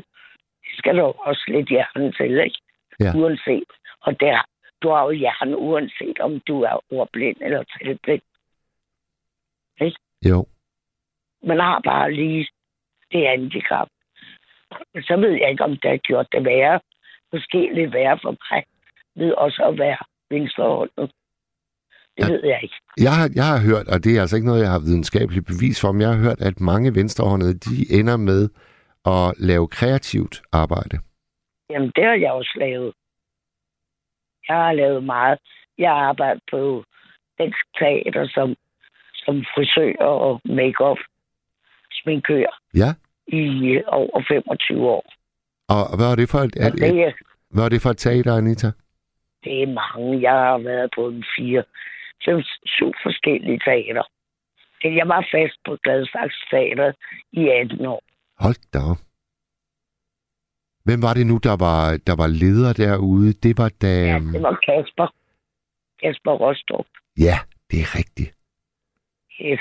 Det 0.66 0.74
skal 0.78 0.98
jo 0.98 1.12
også 1.12 1.44
lidt 1.48 1.70
hjerne 1.70 2.12
til, 2.12 2.40
ikke? 2.46 2.60
Ja. 3.00 3.12
Uanset. 3.16 3.72
Og 4.02 4.20
der, 4.20 4.46
du 4.82 4.90
har 4.90 5.04
jo 5.04 5.12
hjerne, 5.12 5.58
uanset 5.58 6.20
om 6.20 6.40
du 6.40 6.62
er 6.62 6.94
ordblind 6.94 7.38
eller 7.42 7.64
talblind. 7.64 8.22
jo. 10.26 10.46
Man 11.44 11.60
har 11.60 11.80
bare 11.80 12.14
lige 12.14 12.48
det 13.12 13.28
handicap. 13.28 13.88
Så 15.08 15.18
ved 15.24 15.32
jeg 15.32 15.50
ikke, 15.50 15.64
om 15.64 15.72
det 15.82 15.90
har 15.90 15.98
gjort 15.98 16.28
det 16.32 16.46
værre. 16.46 16.80
Måske 17.34 17.70
lidt 17.74 17.94
værre 17.94 18.20
for 18.24 18.36
mig, 18.52 18.64
ved 19.16 19.32
også 19.34 19.64
at 19.64 19.80
være 19.80 19.98
venstrehåndet. 20.30 21.12
Det 22.18 22.28
Ja. 22.30 22.34
ved 22.34 22.42
jeg 22.46 22.60
ikke. 22.64 22.76
Jeg 22.98 23.12
har, 23.20 23.30
jeg 23.36 23.46
har 23.46 23.60
hørt, 23.70 23.88
og 23.94 24.04
det 24.04 24.18
er 24.18 24.22
altså 24.22 24.36
ikke 24.36 24.48
noget, 24.48 24.62
jeg 24.64 24.72
har 24.72 24.80
videnskabeligt 24.80 25.46
bevis 25.46 25.82
for, 25.82 25.92
men 25.92 26.02
jeg 26.02 26.10
har 26.10 26.24
hørt, 26.28 26.42
at 26.42 26.60
mange 26.60 26.96
venstrehåndede, 26.96 27.54
de 27.60 27.76
ender 28.00 28.18
med 28.18 28.50
at 29.06 29.34
lave 29.50 29.68
kreativt 29.68 30.42
arbejde. 30.52 30.98
Jamen, 31.70 31.92
det 31.96 32.04
har 32.04 32.14
jeg 32.26 32.32
også 32.32 32.54
lavet. 32.56 32.94
Jeg 34.48 34.56
har 34.56 34.74
lavet 34.74 35.04
meget. 35.04 35.40
Jeg 35.78 35.90
har 35.90 35.98
arbejdet 36.12 36.42
på 36.52 36.84
dansk 37.40 37.60
teater 37.80 38.28
som, 38.36 38.56
som 39.14 39.36
frisør 39.56 40.06
og 40.06 40.42
make-up 40.46 40.98
sminkør 41.92 42.61
Ja, 42.74 42.94
i 43.28 43.82
over 43.88 44.24
25 44.28 44.90
år. 44.90 45.06
og 45.70 45.98
hvad 45.98 46.08
var 46.08 46.16
det 46.16 46.30
for 46.30 46.40
et, 46.40 46.56
et, 46.56 46.74
et, 46.74 46.84
er- 47.08 47.14
hvad 47.50 47.64
var 47.64 47.70
det 47.70 47.82
for 47.82 47.90
et 47.90 47.98
teater, 47.98 48.36
Anita? 48.38 48.72
det 49.44 49.64
er 49.64 49.68
mange. 49.68 50.22
Jeg 50.22 50.32
har 50.32 50.58
været 50.58 50.90
på 50.96 51.08
en 51.08 51.24
fire, 51.38 51.64
fem, 52.26 52.42
syv 52.66 52.92
forskellige 53.04 53.60
teater. 53.66 54.04
Jeg 54.84 55.08
var 55.08 55.22
fast 55.34 55.58
på 55.66 55.78
Gladsaxe 55.84 56.40
Teater 56.52 56.92
i 57.32 57.48
18 57.50 57.86
år. 57.86 58.04
Hold 58.40 58.72
da 58.74 58.80
op. 58.92 58.98
Hvem 60.86 61.02
var 61.02 61.14
det 61.14 61.28
nu, 61.28 61.38
der 61.38 61.56
var, 61.66 61.98
der 62.08 62.16
var 62.22 62.28
leder 62.28 62.74
derude? 62.74 63.34
Det 63.34 63.58
var 63.58 63.70
da... 63.82 63.88
Ja, 64.06 64.20
det 64.34 64.42
var 64.44 64.56
Kasper. 64.68 65.08
Kasper 66.04 66.32
Rostrup. 66.32 66.86
Ja, 67.18 67.38
det 67.72 67.78
er 67.86 67.90
rigtigt. 68.00 68.32
Yes. 69.42 69.60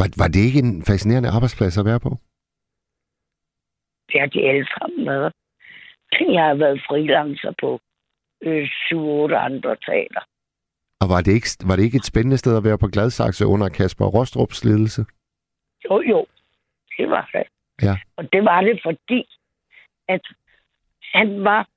Var, 0.00 0.08
var 0.22 0.28
det 0.34 0.40
ikke 0.48 0.58
en 0.66 0.82
fascinerende 0.90 1.30
arbejdsplads 1.36 1.78
at 1.78 1.84
være 1.84 2.00
på? 2.00 2.10
Det 4.10 4.20
har 4.20 4.30
de 4.34 4.40
alle 4.50 4.66
sammen 4.74 5.06
været. 5.06 5.32
Jeg 6.36 6.44
har 6.44 6.54
været 6.54 6.82
freelancer 6.88 7.52
på 7.60 7.80
øh, 8.42 8.64
7-8 8.64 9.34
andre 9.34 9.76
teater. 9.86 10.22
Og 11.00 11.08
var 11.08 11.20
det, 11.20 11.32
ikke, 11.32 11.48
var 11.68 11.76
det 11.76 11.82
ikke 11.82 11.96
et 11.96 12.10
spændende 12.12 12.38
sted 12.38 12.56
at 12.56 12.64
være 12.64 12.78
på 12.78 12.88
Gladsaxe 12.88 13.46
under 13.46 13.68
Kasper 13.68 14.06
Rostrups 14.06 14.64
ledelse? 14.64 15.04
Jo, 15.84 16.02
jo. 16.02 16.26
Det 16.96 17.10
var 17.10 17.30
det. 17.32 17.46
Ja. 17.82 17.96
Og 18.16 18.32
det 18.32 18.44
var 18.44 18.60
det, 18.60 18.80
fordi 18.84 19.26
at 20.08 20.24
han 21.14 21.44
var 21.44 21.68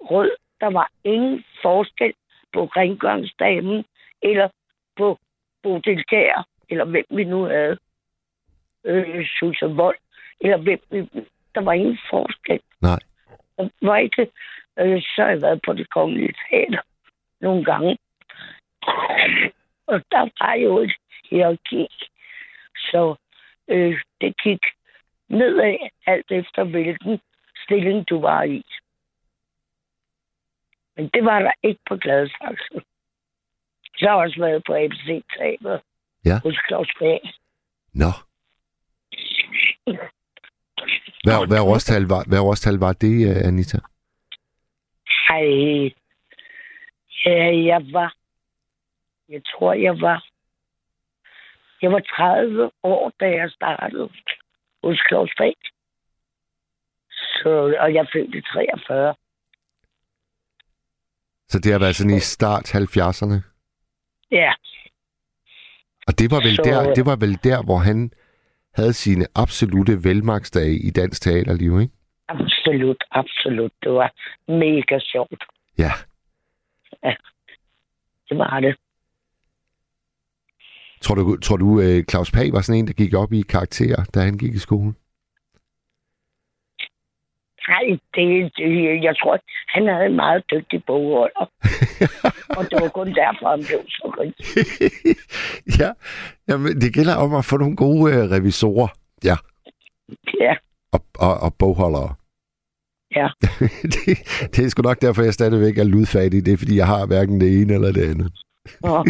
rød. 0.00 0.30
Der 0.60 0.70
var 0.70 0.90
ingen 1.04 1.44
forskel 1.62 2.14
på 2.52 2.64
rengøringsdamen 2.64 3.84
eller 4.22 4.48
på 4.96 5.18
Bodil 5.62 6.04
Kjær, 6.04 6.46
eller 6.74 6.84
hvem 6.84 7.04
vi 7.10 7.24
nu 7.24 7.42
havde. 7.42 7.78
Øh, 8.84 9.26
Susan 9.38 9.76
Vold, 9.76 9.98
eller 10.40 10.56
hvem 10.56 10.80
vi... 10.90 11.08
Der 11.54 11.60
var 11.60 11.72
ingen 11.72 11.98
forskel. 12.10 12.60
Nej. 12.80 12.98
Der 13.58 13.68
var 13.82 13.96
ikke... 13.96 14.30
Øh, 14.78 15.02
så 15.02 15.22
har 15.22 15.28
jeg 15.28 15.42
været 15.42 15.60
på 15.66 15.72
det 15.72 15.90
kongelige 15.90 16.34
teater 16.48 16.82
nogle 17.40 17.64
gange. 17.64 17.98
Og 19.86 20.02
der 20.10 20.28
var 20.40 20.54
jo 20.54 20.78
et 20.78 20.92
hierarki. 21.30 21.88
Så 22.76 23.14
øh, 23.68 24.00
det 24.20 24.36
gik 24.42 24.60
nedad, 25.28 25.76
alt 26.06 26.30
efter 26.30 26.64
hvilken 26.64 27.20
stilling 27.64 28.08
du 28.08 28.20
var 28.20 28.42
i. 28.42 28.64
Men 30.96 31.10
det 31.14 31.24
var 31.24 31.38
der 31.38 31.52
ikke 31.62 31.80
på 31.88 31.96
Gladsaxe. 31.96 32.82
Så 33.98 34.08
har 34.08 34.16
jeg 34.16 34.24
også 34.24 34.40
været 34.40 34.64
på 34.66 34.74
ABC 34.74 35.24
Teater 35.36 35.78
Ja. 36.24 36.40
hos 36.42 36.56
Claus 36.68 36.90
Bag. 36.98 37.20
Nå. 37.92 38.10
Hvad, 41.24 41.46
hvad, 41.48 41.60
årstal 41.60 42.02
var, 42.02 42.24
hvad 42.28 42.38
årstal 42.38 42.74
var 42.74 42.92
det, 42.92 43.28
øh, 43.28 43.48
Anita? 43.48 43.78
Ej, 45.28 45.44
ja, 47.24 47.64
jeg 47.72 47.82
var, 47.92 48.14
jeg 49.28 49.42
tror, 49.44 49.72
jeg 49.72 50.00
var, 50.00 50.24
jeg 51.82 51.92
var 51.92 52.00
30 52.16 52.70
år, 52.82 53.12
da 53.20 53.26
jeg 53.26 53.50
startede 53.50 54.08
hos 54.84 54.98
Claus 55.08 55.30
Bag. 55.38 55.56
Så, 57.10 57.76
og 57.80 57.94
jeg 57.94 58.06
fødte 58.12 58.38
i 58.38 58.40
43. 58.40 59.14
Så 61.48 61.58
det 61.58 61.72
har 61.72 61.78
været 61.78 61.96
sådan 61.96 62.16
i 62.16 62.20
start 62.20 62.74
70'erne. 62.74 63.38
Ja, 64.30 64.52
Og 66.06 66.18
det 66.18 66.30
var, 66.30 66.40
vel 66.40 66.56
Så- 66.56 66.62
der, 66.64 66.94
det 66.94 67.06
var 67.06 67.16
vel 67.16 67.38
der, 67.44 67.62
hvor 67.62 67.78
han 67.78 68.10
havde 68.74 68.92
sine 68.92 69.26
absolute 69.34 70.04
velmagsdage 70.04 70.78
i 70.78 70.90
dansk 70.90 71.22
teaterliv, 71.22 71.80
ikke? 71.80 71.92
absolut, 72.28 73.04
absolut. 73.10 73.72
Det 73.82 73.92
var 73.92 74.12
mega 74.48 74.98
sjovt. 74.98 75.44
Ja. 75.78 75.92
Det 78.28 78.38
var 78.38 78.60
det. 78.60 78.76
Tror 81.00 81.14
du, 81.14 81.36
tror 81.36 81.56
du 81.56 81.80
øh, 81.80 82.04
Claus 82.10 82.30
Pag 82.30 82.52
var 82.52 82.60
sådan 82.60 82.78
en, 82.78 82.86
der 82.86 82.92
gik 82.92 83.14
op 83.14 83.32
i 83.32 83.42
karakterer, 83.42 84.04
da 84.14 84.20
han 84.20 84.38
gik 84.38 84.54
i 84.54 84.58
skole? 84.58 84.94
Nej, 87.68 87.98
det, 88.14 88.52
det, 88.56 89.02
jeg 89.02 89.14
tror, 89.20 89.38
han 89.68 89.86
havde 89.86 90.06
en 90.06 90.16
meget 90.16 90.42
dygtig 90.50 90.84
bogholder. 90.84 91.46
og 92.58 92.62
det 92.70 92.76
var 92.82 92.88
kun 92.88 93.06
derfor, 93.06 93.50
han 93.50 93.64
blev 93.68 93.80
så 93.88 94.14
rig. 94.20 94.34
ja, 95.80 95.90
Jamen, 96.48 96.80
det 96.80 96.94
gælder 96.94 97.16
om 97.16 97.34
at 97.34 97.44
få 97.44 97.56
nogle 97.56 97.76
gode 97.76 98.14
øh, 98.14 98.30
revisorer. 98.30 98.88
Ja, 99.24 99.36
Ja, 100.40 100.54
og, 100.92 101.00
og, 101.18 101.34
og 101.40 101.54
bogholdere. 101.58 102.14
Ja. 103.16 103.28
det, 103.94 104.04
det 104.52 104.64
er 104.64 104.68
sgu 104.68 104.82
nok 104.82 105.02
derfor, 105.02 105.22
jeg 105.22 105.34
stadigvæk 105.34 105.78
er 105.78 105.84
ludfattig. 105.84 106.46
Det 106.46 106.52
er, 106.52 106.56
fordi 106.56 106.76
jeg 106.76 106.86
har 106.86 107.06
hverken 107.06 107.40
det 107.40 107.60
ene 107.60 107.74
eller 107.74 107.92
det 107.92 108.10
andet. 108.10 108.32
og 108.82 109.06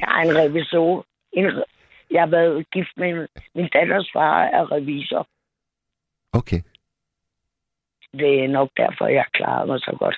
jeg 0.00 0.10
er 0.18 0.22
en 0.28 0.36
revisor. 0.36 1.06
En, 1.32 1.44
jeg 2.10 2.22
har 2.22 2.30
været 2.30 2.70
gift 2.70 2.94
med 2.96 3.28
min 3.54 3.68
datters 3.72 4.10
far 4.12 4.42
er 4.42 4.72
revisor. 4.72 5.28
Okay. 6.32 6.60
Det 8.18 8.44
er 8.44 8.48
nok 8.48 8.70
derfor, 8.76 9.06
jeg 9.06 9.24
klarer 9.32 9.66
mig 9.66 9.78
så 9.80 9.96
godt. 9.98 10.16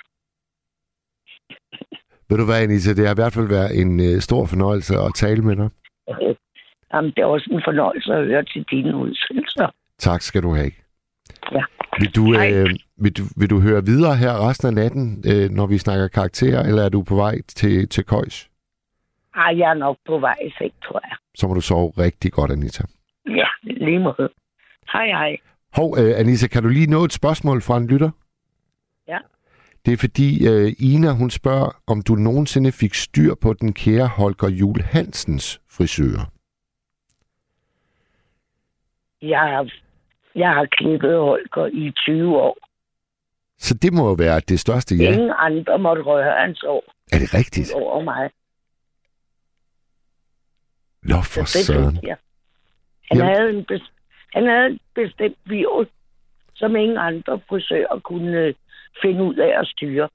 Ved 2.28 2.38
du 2.38 2.44
hvad, 2.44 2.62
Anita? 2.62 2.90
Det 2.94 3.06
har 3.06 3.14
i 3.14 3.22
hvert 3.22 3.34
fald 3.36 3.48
været 3.48 3.80
en 3.82 4.00
øh, 4.00 4.20
stor 4.20 4.46
fornøjelse 4.46 4.94
at 5.06 5.10
tale 5.14 5.42
med 5.42 5.56
dig. 5.56 5.70
Jamen, 6.92 7.10
det 7.10 7.18
er 7.18 7.24
også 7.26 7.48
en 7.52 7.62
fornøjelse 7.64 8.12
at 8.12 8.26
høre 8.26 8.44
til 8.44 8.64
dine 8.70 8.96
udsendelser. 8.96 9.68
Tak 9.98 10.20
skal 10.20 10.42
du 10.42 10.54
have. 10.54 10.72
Ja. 11.52 11.64
Vil 12.00 12.10
du, 12.16 12.32
Hej. 12.32 12.52
øh, 12.52 12.70
vil, 12.96 13.12
du, 13.18 13.22
vil 13.40 13.50
du 13.50 13.60
høre 13.60 13.82
videre 13.84 14.16
her 14.16 14.48
resten 14.48 14.68
af 14.68 14.74
natten, 14.74 15.24
øh, 15.30 15.50
når 15.50 15.66
vi 15.66 15.78
snakker 15.78 16.08
karakterer, 16.08 16.62
eller 16.68 16.82
er 16.82 16.88
du 16.88 17.02
på 17.02 17.14
vej 17.14 17.34
til, 17.48 17.88
til 17.88 18.04
Køjs? 18.04 18.50
Ej, 19.34 19.58
jeg 19.58 19.70
er 19.70 19.74
nok 19.74 19.96
på 20.06 20.18
vej 20.18 20.36
i 20.46 20.50
seng, 20.58 20.72
tror 20.84 21.00
jeg. 21.04 21.16
Så 21.34 21.48
må 21.48 21.54
du 21.54 21.60
sove 21.60 21.92
rigtig 21.98 22.32
godt, 22.32 22.50
Anita. 22.50 22.82
Ja, 23.26 23.48
lige 23.62 23.98
måde. 23.98 24.28
Hej, 24.92 25.06
hej. 25.06 25.36
Hov, 25.76 25.98
øh, 25.98 26.18
Anita, 26.18 26.46
kan 26.46 26.62
du 26.62 26.68
lige 26.68 26.86
nå 26.90 27.04
et 27.04 27.12
spørgsmål 27.12 27.62
fra 27.62 27.76
en 27.76 27.86
lytter? 27.86 28.10
Ja. 29.08 29.18
Det 29.86 29.92
er 29.92 29.96
fordi 29.96 30.48
øh, 30.48 30.72
Ina, 30.78 31.12
hun 31.12 31.30
spørger, 31.30 31.82
om 31.86 32.02
du 32.02 32.14
nogensinde 32.14 32.72
fik 32.72 32.94
styr 32.94 33.34
på 33.34 33.52
den 33.52 33.72
kære 33.72 34.06
Holger 34.08 34.48
Jul 34.48 34.80
Hansens 34.80 35.60
frisør. 35.70 36.30
Jeg 39.22 39.40
har, 39.40 39.70
jeg 40.34 40.48
har 40.50 40.66
klippet 40.70 41.16
Holger 41.18 41.66
i 41.66 41.90
20 41.96 42.36
år. 42.36 42.58
Så 43.58 43.74
det 43.74 43.92
må 43.92 44.08
jo 44.08 44.12
være 44.14 44.40
det 44.40 44.60
største 44.60 44.94
Ja. 44.96 45.12
Ingen 45.12 45.32
andre 45.38 45.78
måtte 45.78 46.02
røre 46.02 46.40
hans 46.46 46.62
år 46.62 46.84
Er 47.12 47.18
det 47.18 47.34
rigtigt? 47.34 47.72
over 47.74 48.02
mig. 48.04 48.30
Nå, 51.02 51.22
for 51.22 51.44
Så 51.44 51.64
søren. 51.64 51.94
Han 51.94 52.16
Jamen- 53.18 53.26
havde, 53.36 53.50
en 53.58 53.66
bes- 53.72 53.92
han 54.34 54.46
havde 54.46 54.78
bestemt 54.94 55.38
virus, 55.44 55.86
som 56.54 56.76
ingen 56.76 56.98
andre 56.98 57.40
frisører 57.48 57.98
kunne 57.98 58.38
øh, 58.38 58.54
finde 59.02 59.22
ud 59.24 59.34
af 59.34 59.60
at 59.60 59.66
styre. 59.66 60.08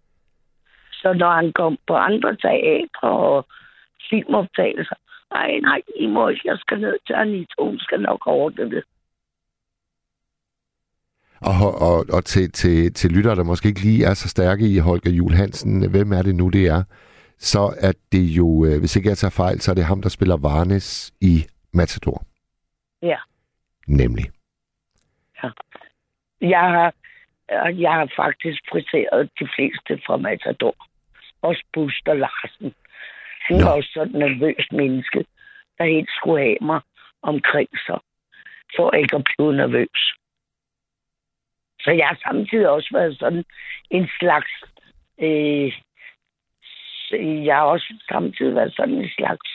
Så 0.91 1.13
når 1.13 1.31
han 1.31 1.53
kom 1.53 1.77
på 1.87 1.95
andre 1.95 2.35
teatre 2.35 3.09
og 3.09 3.45
filmoptagelser, 4.09 4.95
nej, 5.31 5.59
nej, 5.61 5.81
I 5.95 6.07
må 6.07 6.27
ikke, 6.27 6.41
jeg 6.45 6.57
skal 6.57 6.79
ned 6.79 6.97
til 7.07 7.13
Anita, 7.13 7.53
hun 7.59 7.79
skal 7.79 8.01
nok 8.01 8.27
ordne 8.27 8.69
det. 8.69 8.83
Og, 11.41 11.81
og, 11.87 12.05
og 12.13 12.25
til, 12.25 12.51
til, 12.51 12.93
til 12.93 13.11
lyttere, 13.11 13.35
der 13.35 13.43
måske 13.43 13.67
ikke 13.67 13.83
lige 13.83 14.05
er 14.05 14.13
så 14.13 14.29
stærke 14.29 14.65
i 14.67 14.77
Holger 14.77 15.11
Jul 15.11 15.33
Hansen, 15.33 15.91
hvem 15.91 16.11
er 16.11 16.21
det 16.21 16.35
nu, 16.35 16.49
det 16.49 16.67
er? 16.67 16.83
Så 17.37 17.73
er 17.79 17.93
det 18.11 18.23
jo, 18.23 18.65
øh, 18.65 18.79
hvis 18.79 18.95
ikke 18.95 19.09
jeg 19.09 19.17
tager 19.17 19.31
fejl, 19.31 19.61
så 19.61 19.71
er 19.71 19.75
det 19.75 19.83
ham, 19.83 20.01
der 20.01 20.09
spiller 20.09 20.37
Varnes 20.37 21.13
i 21.21 21.45
Matador. 21.73 22.23
Ja. 23.01 23.17
Nemlig. 23.87 24.25
Jeg 26.41 26.59
har, 26.59 26.93
øh, 27.51 27.81
jeg 27.81 27.93
har 27.93 28.11
faktisk 28.15 28.61
friseret 28.69 29.29
de 29.39 29.47
fleste 29.55 30.01
fra 30.05 30.17
Matador. 30.17 30.75
Også 31.41 31.63
Buster 31.73 32.13
Larsen. 32.13 32.75
Han 33.41 33.57
Nå. 33.57 33.63
var 33.63 33.71
også 33.77 33.89
sådan 33.93 34.15
en 34.15 34.19
nervøs 34.19 34.67
menneske, 34.71 35.25
der 35.77 35.85
helt 35.85 36.09
skulle 36.09 36.43
have 36.43 36.57
mig 36.61 36.81
omkring 37.21 37.69
sig, 37.85 37.99
for 38.75 38.91
ikke 38.91 39.15
at 39.15 39.23
blive 39.23 39.53
nervøs. 39.55 40.01
Så 41.79 41.91
jeg 41.91 42.07
har 42.07 42.19
samtidig 42.27 42.69
også 42.69 42.89
været 42.93 43.19
sådan 43.19 43.43
en 43.89 44.09
slags 44.19 44.51
øh, 45.19 45.73
jeg 47.45 47.55
har 47.55 47.63
også 47.63 47.93
samtidig 48.09 48.55
været 48.55 48.75
sådan 48.75 48.95
en 48.95 49.09
slags 49.09 49.49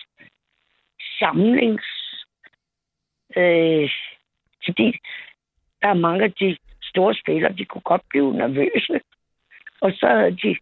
samlings... 1.19 1.85
Øh, 3.37 3.91
fordi 4.65 4.99
der 5.83 5.89
er 5.89 5.95
mange 5.95 6.25
af 6.25 6.33
de 6.33 6.59
store 6.83 7.15
spillere, 7.15 7.53
de 7.53 7.65
kunne 7.65 7.83
godt 7.83 8.03
blive 8.11 8.35
nervøse. 8.35 9.01
Og 9.81 9.93
så 9.93 10.07
havde 10.09 10.37
de 10.37 10.57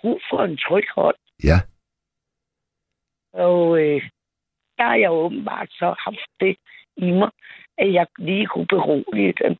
brug 0.00 0.20
for 0.30 0.42
en 0.44 0.56
tryg 0.56 0.84
hånd. 0.96 1.16
Ja. 1.44 1.58
Og 3.32 3.80
øh, 3.80 4.02
der 4.78 4.84
har 4.84 4.96
jeg 4.96 5.10
åbenbart 5.12 5.68
så 5.70 5.94
haft 6.04 6.30
det 6.40 6.56
i 6.96 7.10
mig, 7.10 7.30
at 7.78 7.92
jeg 7.92 8.06
lige 8.18 8.46
kunne 8.46 8.66
berolige 8.66 9.34
dem. 9.42 9.56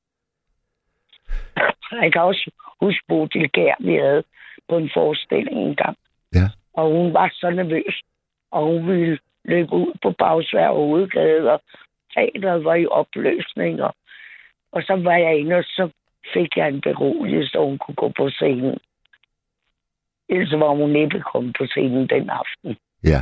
Jeg 1.93 2.13
kan 2.13 2.23
også 2.23 2.51
huske 2.81 3.05
Bodil 3.09 3.51
Gær, 3.51 3.75
vi 3.81 3.95
havde 3.95 4.25
på 4.69 4.77
en 4.77 4.91
forestilling 4.95 5.59
en 5.59 5.77
gang. 5.77 5.97
Ja. 6.35 6.49
Og 6.73 6.91
hun 6.91 7.15
var 7.15 7.31
så 7.35 7.51
nervøs, 7.51 8.03
og 8.51 8.67
hun 8.67 8.89
ville 8.89 9.19
løbe 9.45 9.73
ud 9.73 9.99
på 10.03 10.11
Bagsvær 10.11 10.69
og 10.69 10.77
Hovedgade, 10.77 11.53
og 11.53 11.63
teateret 12.15 12.65
var 12.65 12.75
i 12.75 12.87
opløsninger. 12.87 13.91
Og 14.73 14.83
så 14.83 14.97
var 14.97 15.17
jeg 15.17 15.39
inde, 15.39 15.57
og 15.57 15.65
så 15.65 15.91
fik 16.35 16.57
jeg 16.57 16.69
en 16.69 16.81
beroligelse, 16.81 17.53
så 17.53 17.65
hun 17.65 17.79
kunne 17.79 17.95
gå 17.95 18.09
på 18.17 18.31
scenen. 18.31 18.79
Ellers 20.29 20.53
var 20.53 20.75
hun 20.75 20.91
næppe 20.91 21.21
kommet 21.33 21.57
på 21.59 21.67
scenen 21.67 22.09
den 22.09 22.31
aften. 22.31 22.77
Ja. 23.05 23.21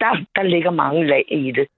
Der, 0.00 0.24
der 0.36 0.42
ligger 0.42 0.70
mange 0.70 1.06
lag 1.06 1.24
i 1.28 1.52
det. 1.52 1.68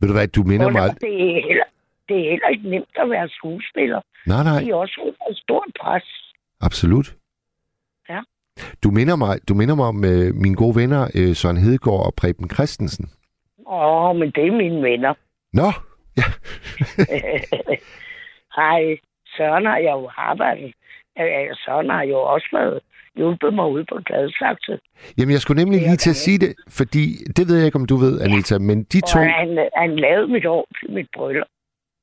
Ved 0.00 0.08
du 0.08 0.14
hvad, 0.14 0.28
du 0.28 0.42
minder 0.42 0.70
mig... 0.70 1.00
det, 1.00 1.36
er 1.36 1.46
heller, 1.48 1.64
det 2.08 2.16
er 2.18 2.30
heller 2.30 2.48
ikke 2.48 2.70
nemt 2.70 2.96
at 2.96 3.10
være 3.10 3.28
skuespiller. 3.28 4.00
Nej, 4.26 4.42
nej, 4.44 4.60
De 4.60 4.70
er 4.70 4.74
også 4.74 5.00
under 5.00 5.40
stort 5.42 5.70
pres. 5.80 6.04
absolut. 6.60 7.14
Ja. 8.58 8.62
Du 8.84 8.90
minder 8.90 9.16
mig, 9.16 9.38
du 9.48 9.54
minder 9.54 9.74
mig 9.74 9.86
om 9.86 10.04
øh, 10.04 10.34
mine 10.34 10.56
gode 10.56 10.76
venner, 10.80 11.02
øh, 11.14 11.34
Søren 11.36 11.56
Hedegaard 11.56 12.06
og 12.06 12.14
Preben 12.16 12.50
Christensen. 12.50 13.06
Åh, 13.66 14.16
men 14.16 14.30
det 14.34 14.46
er 14.46 14.52
mine 14.52 14.82
venner. 14.82 15.14
Nå, 15.52 15.68
ja. 16.16 16.28
Hej, 18.58 18.80
Søren 19.36 19.66
har 19.66 19.78
jeg 19.78 19.92
jo 20.00 20.10
arbejdet. 20.16 20.72
Øh, 21.20 21.48
Søren 21.64 21.90
har 21.90 22.02
jo 22.02 22.18
også 22.18 22.48
været 22.52 22.80
hjulpet 23.16 23.54
mig 23.54 23.66
ude 23.74 23.84
på 23.92 23.96
Gladsaxe. 24.06 24.78
Jamen, 25.18 25.32
jeg 25.32 25.40
skulle 25.40 25.62
nemlig 25.62 25.80
lige 25.80 25.96
til 25.96 26.10
at 26.10 26.16
sige 26.26 26.38
det, 26.38 26.52
fordi 26.78 27.04
det 27.36 27.48
ved 27.48 27.56
jeg 27.56 27.66
ikke, 27.66 27.80
om 27.82 27.86
du 27.86 27.96
ved, 27.96 28.20
Anita, 28.20 28.58
men 28.58 28.78
de 28.92 29.00
to... 29.00 29.18
Og 29.18 29.24
han, 29.40 29.68
han 29.76 29.96
lavede 29.96 30.28
mit 30.36 30.46
år 30.46 30.64
til 30.78 30.94
mit 30.94 31.08
bryllup. 31.16 31.46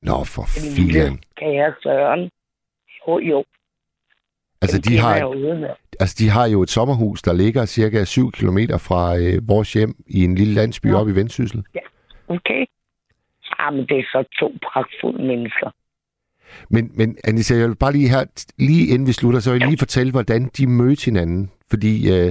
Nå, 0.02 0.24
for 0.34 0.44
filan. 0.76 1.18
kære 1.40 1.74
Søren. 1.82 2.30
Jo, 3.08 3.18
jo. 3.18 3.44
Altså, 4.62 4.78
de 4.80 4.98
har, 4.98 5.14
altså, 6.00 6.16
de 6.18 6.28
har 6.28 6.46
jo 6.46 6.62
et 6.62 6.70
sommerhus, 6.70 7.22
der 7.22 7.32
ligger 7.32 7.64
cirka 7.64 8.04
7 8.04 8.30
km 8.32 8.58
fra 8.78 9.16
øh, 9.18 9.48
vores 9.48 9.72
hjem 9.72 9.94
i 10.06 10.24
en 10.24 10.34
lille 10.34 10.54
landsby 10.54 10.86
Nå. 10.86 10.98
oppe 10.98 11.12
i 11.12 11.16
Vendsyssel. 11.16 11.64
Okay. 12.28 12.66
Jamen, 13.60 13.86
det 13.88 13.98
er 13.98 14.02
så 14.12 14.24
to 14.40 14.52
pragtfulde 14.72 15.26
mennesker. 15.26 15.70
Men, 16.70 16.90
men 16.94 17.16
Anita, 17.24 17.54
jeg 17.54 17.68
vil 17.68 17.76
bare 17.76 17.92
lige 17.92 18.08
her, 18.08 18.24
lige 18.58 18.86
inden 18.86 19.06
vi 19.06 19.12
slutter, 19.12 19.40
så 19.40 19.52
vil 19.52 19.60
jeg 19.60 19.68
lige 19.68 19.78
fortælle, 19.78 20.12
hvordan 20.12 20.50
de 20.56 20.66
mødte 20.66 21.04
hinanden. 21.04 21.50
Fordi 21.70 22.10
øh, 22.10 22.26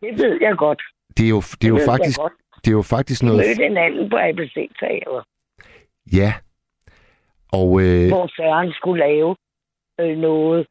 Det 0.00 0.12
ved 0.22 0.38
jeg 0.40 0.54
godt. 0.58 0.82
det 1.16 1.24
er 1.24 1.28
jo, 1.28 1.40
det 1.60 1.64
er 1.64 1.68
jo 1.68 1.80
faktisk, 1.86 2.18
det 2.64 2.68
er 2.68 2.72
jo 2.72 2.82
faktisk 2.82 3.22
noget... 3.22 3.38
mødte 3.38 3.62
hinanden 3.62 4.10
på 4.10 4.16
ABC-teater, 4.16 5.26
Ja. 6.12 6.32
Og 7.52 7.68
øh, 7.82 8.08
hvor 8.08 8.26
Søren 8.36 8.72
skulle 8.72 8.98
lave 9.06 9.36
øh, 10.00 10.18
noget, 10.18 10.66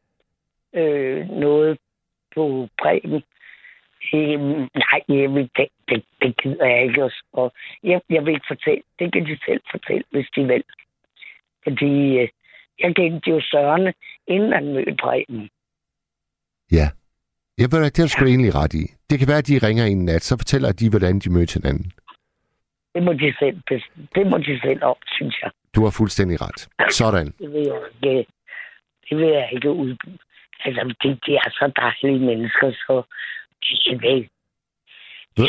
øh, 0.76 1.30
noget 1.30 1.78
på 2.36 2.68
Preben. 2.82 3.24
Øh, 4.14 4.40
nej, 4.84 5.00
jeg 5.10 5.34
vil, 5.36 5.50
det, 5.58 5.68
det, 5.90 6.04
det 6.22 6.42
gider 6.42 6.66
jeg 6.66 6.84
ikke. 6.84 7.04
også. 7.04 7.24
Og 7.34 7.54
jeg, 7.84 8.02
jeg 8.10 8.26
vil 8.26 8.34
ikke 8.34 8.48
fortælle. 8.48 8.84
Det 9.00 9.14
kan 9.14 9.26
de 9.26 9.38
selv 9.46 9.62
fortælle, 9.72 10.04
hvis 10.12 10.28
de 10.36 10.44
vil. 10.48 10.64
Fordi 11.64 12.18
øh, 12.20 12.28
jeg 12.80 12.96
kendte 12.96 13.30
jo 13.30 13.42
Søren, 13.42 13.94
inden 14.28 14.54
han 14.54 14.74
mødte 14.74 14.96
Preben. 15.00 15.50
ja. 16.72 16.88
Jeg 17.58 17.72
ved, 17.72 17.92
det 17.92 17.98
har 17.98 18.20
du 18.20 18.26
egentlig 18.26 18.56
ret 18.56 18.74
i. 18.74 18.86
Det 19.10 19.20
kan 19.20 19.28
være, 19.28 19.38
at 19.38 19.48
de 19.48 19.68
ringer 19.68 19.86
en 19.86 20.06
nat, 20.06 20.24
så 20.24 20.38
fortæller 20.38 20.72
de, 20.72 20.90
hvordan 20.90 21.20
de 21.20 21.30
mødte 21.34 21.54
hinanden. 21.54 21.92
Det 22.94 23.04
må 23.04 23.14
de 23.14 23.34
selv, 23.40 23.58
det 24.16 24.28
må 24.28 24.38
de 24.38 24.60
selv 24.60 24.84
om, 24.84 24.96
synes 25.08 25.36
jeg. 25.44 25.52
Du 25.76 25.84
har 25.84 25.92
fuldstændig 25.98 26.38
ret. 26.42 26.60
Sådan. 26.94 27.28
Det 27.40 27.54
vil 27.54 27.62
jeg 27.62 27.82
ikke, 28.04 28.26
det 29.10 29.18
vil 29.18 29.28
jeg 29.28 29.50
ikke 29.54 29.72
udbyde. 29.72 30.18
Altså, 30.66 30.96
de, 31.04 31.10
de 31.26 31.32
er 31.36 31.50
så 31.60 31.72
dejlige 31.76 32.26
mennesker, 32.26 32.72
så 32.72 33.04
de 33.64 33.74
er 33.92 34.00
væk. 34.00 34.30
Ved, 35.38 35.48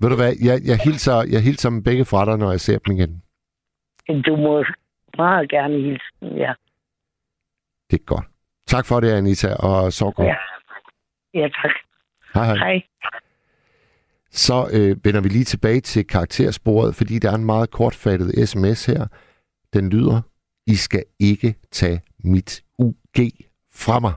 ved 0.00 0.08
du 0.10 0.16
hvad, 0.16 0.32
jeg, 0.48 0.56
jeg, 0.70 0.78
hilser, 0.84 1.16
jeg 1.34 1.42
hilser 1.42 1.70
dem 1.70 1.82
begge 1.82 2.04
fra 2.04 2.24
dig, 2.24 2.38
når 2.38 2.50
jeg 2.50 2.60
ser 2.60 2.78
dem 2.78 2.96
igen. 2.96 3.22
Du 4.26 4.36
må 4.36 4.64
meget 5.16 5.50
gerne 5.50 5.74
hilse 5.74 6.06
dem, 6.20 6.36
ja. 6.36 6.52
Det 7.90 8.00
er 8.00 8.04
godt. 8.04 8.26
Tak 8.66 8.86
for 8.86 9.00
det, 9.00 9.10
Anita, 9.12 9.48
og 9.54 9.92
så 9.92 10.04
godt. 10.16 10.28
Ja, 10.28 10.36
ja 11.34 11.48
tak. 11.48 11.74
Hej, 12.34 12.44
hej. 12.44 12.56
Hej. 12.56 12.82
Så 14.30 14.68
øh, 14.72 15.04
vender 15.04 15.20
vi 15.20 15.28
lige 15.28 15.44
tilbage 15.44 15.80
til 15.80 16.06
karaktersporet, 16.06 16.94
fordi 16.94 17.18
der 17.18 17.30
er 17.30 17.34
en 17.34 17.44
meget 17.44 17.70
kortfattet 17.70 18.48
sms 18.48 18.86
her. 18.86 19.06
Den 19.72 19.90
lyder, 19.90 20.20
I 20.66 20.74
skal 20.74 21.04
ikke 21.20 21.54
tage 21.70 22.00
mit 22.24 22.62
UG 22.78 23.18
fra 23.74 23.98
mig. 23.98 24.12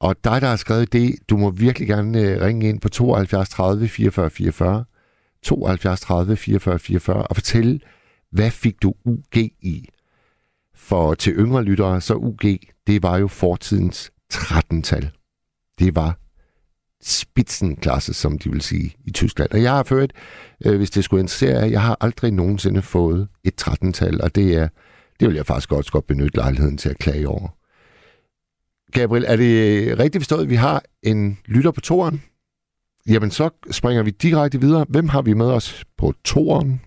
Og 0.00 0.16
dig, 0.24 0.40
der 0.40 0.48
har 0.48 0.56
skrevet 0.56 0.92
det, 0.92 1.16
du 1.28 1.36
må 1.36 1.50
virkelig 1.50 1.88
gerne 1.88 2.20
øh, 2.20 2.40
ringe 2.40 2.68
ind 2.68 2.80
på 2.80 2.88
72 2.88 3.48
30 3.48 3.88
44 3.88 4.30
44, 4.30 4.84
72 5.42 6.00
30 6.00 6.36
44 6.36 6.78
44 6.78 7.22
og 7.22 7.36
fortælle, 7.36 7.80
hvad 8.30 8.50
fik 8.50 8.82
du 8.82 8.94
UG 9.04 9.36
i? 9.60 9.88
For 10.74 11.14
til 11.14 11.32
yngre 11.32 11.62
lyttere, 11.62 12.00
så 12.00 12.14
UG, 12.14 12.40
det 12.86 13.02
var 13.02 13.18
jo 13.18 13.28
fortidens 13.28 14.10
13-tal. 14.34 15.10
Det 15.78 15.94
var 15.94 16.18
spitsenklasse, 17.02 18.14
som 18.14 18.38
de 18.38 18.50
vil 18.50 18.60
sige 18.60 18.94
i 19.04 19.10
Tyskland. 19.10 19.50
Og 19.50 19.62
jeg 19.62 19.72
har 19.72 19.82
ført, 19.82 20.12
øh, 20.66 20.76
hvis 20.76 20.90
det 20.90 21.04
skulle 21.04 21.20
interessere 21.20 21.58
jer, 21.58 21.64
jeg 21.64 21.82
har 21.82 21.96
aldrig 22.00 22.32
nogensinde 22.32 22.82
fået 22.82 23.28
et 23.44 23.68
13-tal, 23.68 24.20
og 24.22 24.34
det 24.34 24.54
er, 24.54 24.68
det 25.20 25.28
vil 25.28 25.34
jeg 25.34 25.46
faktisk 25.46 25.68
godt, 25.68 25.90
godt 25.90 26.06
benytte 26.06 26.36
lejligheden 26.36 26.78
til 26.78 26.88
at 26.88 26.98
klage 26.98 27.28
over. 27.28 27.48
Gabriel, 28.94 29.24
er 29.32 29.36
det 29.36 29.52
rigtigt 30.02 30.22
forstået, 30.22 30.42
at 30.42 30.50
vi 30.50 30.54
har 30.66 30.82
en 31.02 31.38
lytter 31.54 31.72
på 31.72 31.80
toren? 31.80 32.22
Jamen, 33.12 33.30
så 33.30 33.50
springer 33.70 34.02
vi 34.02 34.10
direkte 34.10 34.60
videre. 34.60 34.86
Hvem 34.88 35.08
har 35.08 35.22
vi 35.22 35.32
med 35.32 35.50
os 35.58 35.84
på 35.98 36.12
toren? 36.24 36.80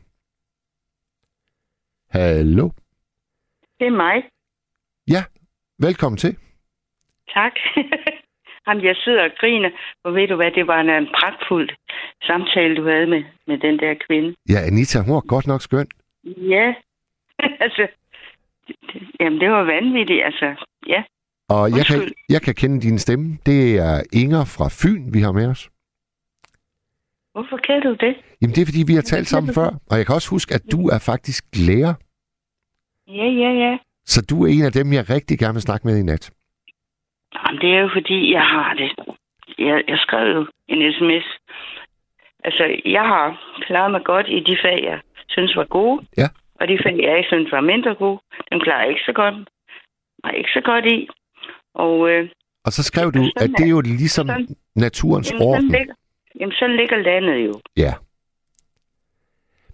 Hallo? 2.10 2.70
Det 3.80 3.88
er 3.88 3.98
mig. 4.06 4.24
Velkommen 5.80 6.18
til. 6.18 6.38
Tak. 7.34 7.54
Jamen, 8.68 8.84
jeg 8.86 8.96
sidder 8.96 9.24
og 9.24 9.32
griner, 9.40 9.70
og 10.04 10.16
ved 10.16 10.28
du 10.28 10.36
hvad, 10.36 10.52
det 10.52 10.68
var 10.68 10.80
en, 10.82 10.90
en 10.90 11.08
pragtfuld 11.20 11.70
samtale, 12.24 12.76
du 12.76 12.88
havde 12.88 13.08
med, 13.08 13.24
med 13.48 13.58
den 13.58 13.80
der 13.80 13.94
kvinde. 14.08 14.36
Ja, 14.50 14.60
Anita, 14.68 15.00
hun 15.00 15.14
var 15.14 15.28
godt 15.28 15.48
nok 15.48 15.62
skøn. 15.62 15.88
Ja, 16.24 16.74
altså, 17.66 17.88
jamen 19.20 19.40
det 19.40 19.50
var 19.50 19.64
vanvittigt, 19.64 20.24
altså, 20.26 20.66
ja. 20.88 21.04
Og 21.50 21.64
jeg 21.78 21.86
kan, 21.86 22.00
jeg 22.30 22.42
kan 22.42 22.56
kende 22.56 22.82
din 22.82 23.00
stemme. 23.00 23.38
Det 23.46 23.78
er 23.78 24.04
Inger 24.14 24.44
fra 24.56 24.68
Fyn, 24.80 25.14
vi 25.14 25.20
har 25.20 25.32
med 25.32 25.48
os. 25.48 25.70
Hvorfor 27.32 27.58
kan 27.58 27.82
du 27.82 27.92
det? 28.06 28.14
Jamen, 28.42 28.56
det 28.56 28.62
er, 28.62 28.66
fordi 28.66 28.84
vi 28.88 28.94
har 28.94 29.02
talt 29.02 29.28
sammen 29.28 29.54
før. 29.54 29.70
Og 29.90 29.98
jeg 29.98 30.06
kan 30.06 30.16
også 30.16 30.30
huske, 30.30 30.54
at 30.54 30.64
du 30.72 30.88
er 30.96 31.00
faktisk 31.12 31.44
lærer. 31.68 31.94
Ja, 33.08 33.28
ja, 33.44 33.52
ja. 33.64 33.78
Så 34.06 34.26
du 34.30 34.36
er 34.44 34.48
en 34.48 34.66
af 34.66 34.72
dem, 34.72 34.94
jeg 34.94 35.10
rigtig 35.10 35.40
gerne 35.40 35.54
vil 35.54 35.68
snakke 35.68 35.88
med 35.88 35.98
i 35.98 36.04
nat. 36.04 36.32
Jamen, 37.36 37.62
det 37.62 37.70
er 37.76 37.80
jo 37.80 37.90
fordi, 37.94 38.34
jeg 38.34 38.46
har 38.56 38.74
det. 38.74 38.90
Jeg, 39.58 39.84
jeg 39.88 39.98
skrev 39.98 40.26
jo 40.36 40.48
en 40.68 40.94
sms. 40.94 41.26
Altså, 42.44 42.64
jeg 42.86 43.06
har 43.14 43.26
klaret 43.68 43.92
mig 43.92 44.04
godt 44.04 44.28
i 44.30 44.40
de 44.40 44.58
fag, 44.64 44.80
jeg 44.84 45.00
synes 45.30 45.56
var 45.56 45.66
gode. 45.66 46.06
Ja. 46.18 46.28
Og 46.60 46.68
de 46.68 46.80
fag, 46.84 46.98
jeg 47.04 47.18
ikke 47.18 47.28
synes 47.28 47.52
var 47.52 47.62
mindre 47.62 47.96
gode, 47.96 48.20
dem 48.52 48.60
klarer 48.60 48.82
jeg 48.82 48.90
ikke 48.90 49.06
så 49.06 49.14
godt. 49.14 49.36
Var 50.24 50.32
ikke 50.32 50.50
så 50.54 50.62
godt 50.62 50.86
i. 50.86 51.10
Og 51.86 52.10
øh, 52.10 52.30
Og 52.66 52.72
så 52.72 52.84
skrev 52.84 53.08
du, 53.12 53.24
Sådan 53.24 53.32
at 53.44 53.50
det 53.58 53.66
er 53.66 53.70
jo 53.78 53.82
ligesom 53.82 54.28
sådan- 54.28 54.56
naturens 54.76 55.28
jamen, 55.32 55.40
sådan 55.40 55.54
orden. 55.54 55.68
ligger, 55.72 55.94
jamen, 56.40 56.52
så 56.62 56.68
ligger 56.68 56.98
landet 56.98 57.38
jo. 57.48 57.54
Ja. 57.78 57.94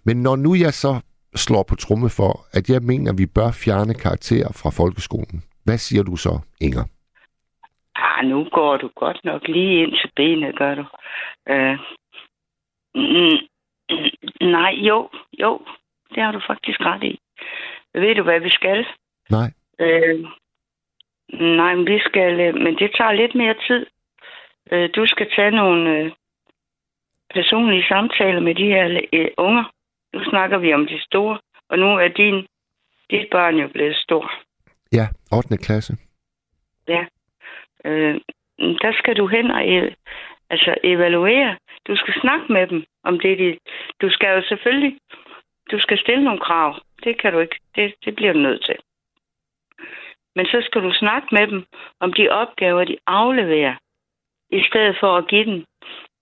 Men 0.06 0.16
når 0.22 0.36
nu 0.36 0.54
jeg 0.54 0.72
så 0.74 0.92
slår 1.36 1.62
på 1.68 1.74
tromme 1.76 2.10
for, 2.10 2.32
at 2.58 2.64
jeg 2.70 2.82
mener, 2.82 3.12
at 3.12 3.18
vi 3.18 3.26
bør 3.26 3.50
fjerne 3.64 3.94
karakterer 3.94 4.52
fra 4.60 4.70
folkeskolen, 4.70 5.38
hvad 5.64 5.78
siger 5.78 6.02
du 6.02 6.16
så, 6.16 6.34
Inger? 6.60 6.84
Ah, 7.96 8.24
nu 8.30 8.44
går 8.52 8.76
du 8.76 8.88
godt 8.96 9.20
nok 9.24 9.42
lige 9.48 9.82
ind 9.82 9.92
til 10.00 10.10
benet, 10.16 10.58
gør 10.58 10.74
du. 10.74 10.84
Øh, 11.52 11.76
mm, 12.94 13.38
nej, 14.56 14.70
jo, 14.88 15.08
jo. 15.40 15.60
Det 16.14 16.22
har 16.22 16.32
du 16.32 16.40
faktisk 16.46 16.80
ret 16.80 17.02
i. 17.02 17.18
Ved 17.94 18.14
du, 18.14 18.22
hvad 18.22 18.40
vi 18.40 18.50
skal? 18.50 18.86
Nej. 19.30 19.48
Øh, 19.80 20.24
nej, 21.40 21.74
men 21.74 21.86
vi 21.86 21.98
skal... 21.98 22.40
øh, 22.40 22.54
Men 22.54 22.78
det 22.78 22.90
tager 22.98 23.12
lidt 23.12 23.34
mere 23.34 23.54
tid. 23.66 23.86
øh, 24.72 24.90
du 24.96 25.06
skal 25.06 25.30
tage 25.36 25.50
nogle 25.50 25.90
øh, 25.90 26.12
personlige 27.34 27.88
samtaler 27.88 28.40
med 28.40 28.54
de 28.54 28.66
her 28.66 29.28
unger. 29.38 29.64
Nu 30.14 30.24
snakker 30.24 30.58
vi 30.58 30.74
om 30.74 30.86
de 30.86 31.00
store, 31.02 31.38
og 31.68 31.78
nu 31.78 31.86
er 31.86 32.08
din, 32.08 32.46
dit 33.10 33.28
barn 33.30 33.56
jo 33.56 33.68
blevet 33.68 33.96
stor. 33.96 34.32
Ja, 34.92 35.06
8. 35.32 35.56
klasse. 35.56 35.96
Øh, 37.84 38.20
der 38.58 38.92
skal 38.98 39.16
du 39.16 39.26
hen 39.26 39.50
og 39.50 39.62
altså 40.50 40.74
evaluere. 40.84 41.56
Du 41.86 41.96
skal 41.96 42.14
snakke 42.20 42.52
med 42.52 42.66
dem 42.66 42.84
om 43.04 43.20
det. 43.20 43.38
De, 43.38 43.58
du 44.00 44.10
skal 44.10 44.28
jo 44.28 44.42
selvfølgelig 44.48 44.98
du 45.70 45.78
skal 45.78 45.98
stille 45.98 46.24
nogle 46.24 46.40
krav. 46.40 46.80
Det 47.04 47.20
kan 47.20 47.32
du 47.32 47.38
ikke. 47.38 47.60
Det, 47.76 47.94
det 48.04 48.14
bliver 48.14 48.32
du 48.32 48.38
nødt 48.38 48.64
til. 48.64 48.76
Men 50.36 50.46
så 50.46 50.58
skal 50.66 50.82
du 50.82 50.92
snakke 50.92 51.28
med 51.32 51.46
dem 51.46 51.64
om 52.00 52.12
de 52.12 52.28
opgaver, 52.28 52.84
de 52.84 52.96
afleverer, 53.06 53.74
i 54.50 54.60
stedet 54.68 54.96
for 55.00 55.16
at 55.16 55.28
give 55.28 55.44
dem 55.44 55.64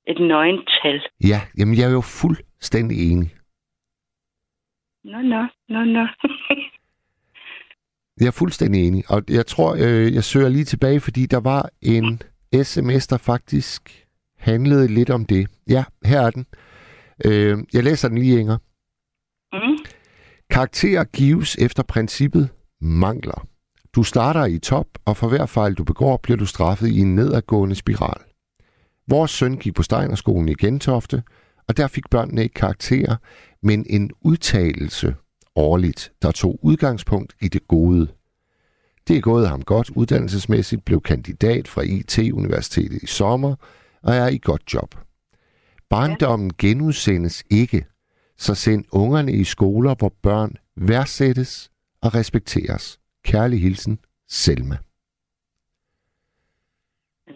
et 0.07 0.19
nøgental. 0.21 1.03
Ja, 1.31 1.41
jamen 1.59 1.77
jeg 1.79 1.87
er 1.89 1.93
jo 1.93 2.01
fuldstændig 2.21 3.13
enig. 3.13 3.31
Nå, 5.05 5.19
nå, 5.23 5.47
nå, 5.69 5.85
nå. 5.85 6.07
Jeg 8.21 8.27
er 8.27 8.37
fuldstændig 8.39 8.89
enig. 8.89 9.05
Og 9.11 9.23
jeg 9.29 9.47
tror, 9.47 9.71
øh, 9.75 10.15
jeg 10.15 10.25
søger 10.25 10.49
lige 10.49 10.65
tilbage, 10.65 11.01
fordi 11.01 11.27
der 11.27 11.41
var 11.41 11.71
en 11.83 12.23
sms, 12.65 13.07
der 13.07 13.19
faktisk 13.19 14.07
handlede 14.39 14.89
lidt 14.95 15.11
om 15.11 15.25
det. 15.25 15.49
Ja, 15.69 15.85
her 16.05 16.21
er 16.21 16.31
den. 16.31 16.47
Øh, 17.27 17.59
jeg 17.73 17.85
læser 17.85 18.09
den 18.09 18.19
lige, 18.19 18.41
Inger. 18.41 18.59
mm. 19.53 19.79
Karakterer 20.51 21.05
gives 21.05 21.57
efter 21.57 21.83
princippet 21.83 22.51
mangler. 22.81 23.47
Du 23.95 24.03
starter 24.03 24.45
i 24.45 24.59
top, 24.59 24.87
og 25.05 25.17
for 25.17 25.29
hver 25.29 25.47
fejl 25.47 25.75
du 25.75 25.85
begår, 25.85 26.17
bliver 26.17 26.37
du 26.37 26.47
straffet 26.47 26.89
i 26.89 26.99
en 26.99 27.15
nedadgående 27.15 27.75
spiral. 27.75 28.23
Vores 29.09 29.31
søn 29.31 29.57
gik 29.57 29.75
på 29.75 29.83
Steinerskolen 29.83 30.49
i 30.49 30.55
Gentofte, 30.55 31.23
og 31.69 31.77
der 31.77 31.87
fik 31.87 32.11
børnene 32.11 32.43
ikke 32.43 32.55
karakterer, 32.55 33.17
men 33.63 33.87
en 33.89 34.11
udtalelse 34.21 35.15
årligt, 35.57 36.13
der 36.23 36.31
tog 36.31 36.59
udgangspunkt 36.63 37.35
i 37.41 37.49
det 37.49 37.69
gode. 37.69 38.09
Det 39.09 39.17
er 39.17 39.21
gået 39.21 39.49
ham 39.49 39.63
godt 39.63 39.91
uddannelsesmæssigt, 39.91 40.85
blev 40.85 41.01
kandidat 41.01 41.69
fra 41.69 41.83
IT-universitetet 41.83 43.03
i 43.03 43.07
sommer 43.07 43.55
og 44.03 44.15
er 44.15 44.29
i 44.29 44.39
godt 44.43 44.75
job. 44.75 44.95
Barndommen 45.91 46.53
genudsendes 46.59 47.45
ikke, 47.51 47.87
så 48.39 48.55
send 48.55 48.85
ungerne 48.93 49.33
i 49.33 49.45
skoler, 49.45 49.95
hvor 49.95 50.13
børn 50.23 50.57
værdsættes 50.77 51.71
og 52.03 52.15
respekteres. 52.15 52.99
Kærlig 53.25 53.61
hilsen, 53.61 53.99
Selma. 54.29 54.77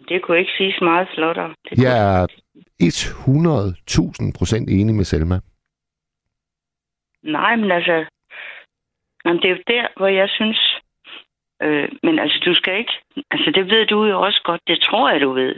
Det 0.09 0.23
kunne 0.23 0.39
ikke 0.39 0.53
siges 0.57 0.81
meget 0.83 1.09
flottere. 1.15 1.55
Det 1.65 1.83
Jeg 1.83 2.23
er 2.23 2.27
100.000 2.83 4.33
procent 4.39 4.71
enig 4.71 4.95
med 4.95 5.05
Selma. 5.05 5.41
Nej, 7.23 7.57
men 7.57 7.71
altså... 7.71 8.05
Jamen, 9.25 9.43
det 9.43 9.51
er 9.51 9.55
jo 9.57 9.63
der, 9.67 9.87
hvor 9.97 10.07
jeg 10.07 10.29
synes... 10.29 10.61
Øh, 11.63 11.89
men 12.03 12.19
altså, 12.19 12.43
du 12.47 12.55
skal 12.55 12.79
ikke... 12.79 12.93
Altså, 13.31 13.51
det 13.55 13.65
ved 13.67 13.87
du 13.87 14.05
jo 14.05 14.21
også 14.21 14.41
godt. 14.45 14.61
Det 14.67 14.81
tror 14.81 15.11
jeg, 15.11 15.21
du 15.21 15.33
ved. 15.33 15.55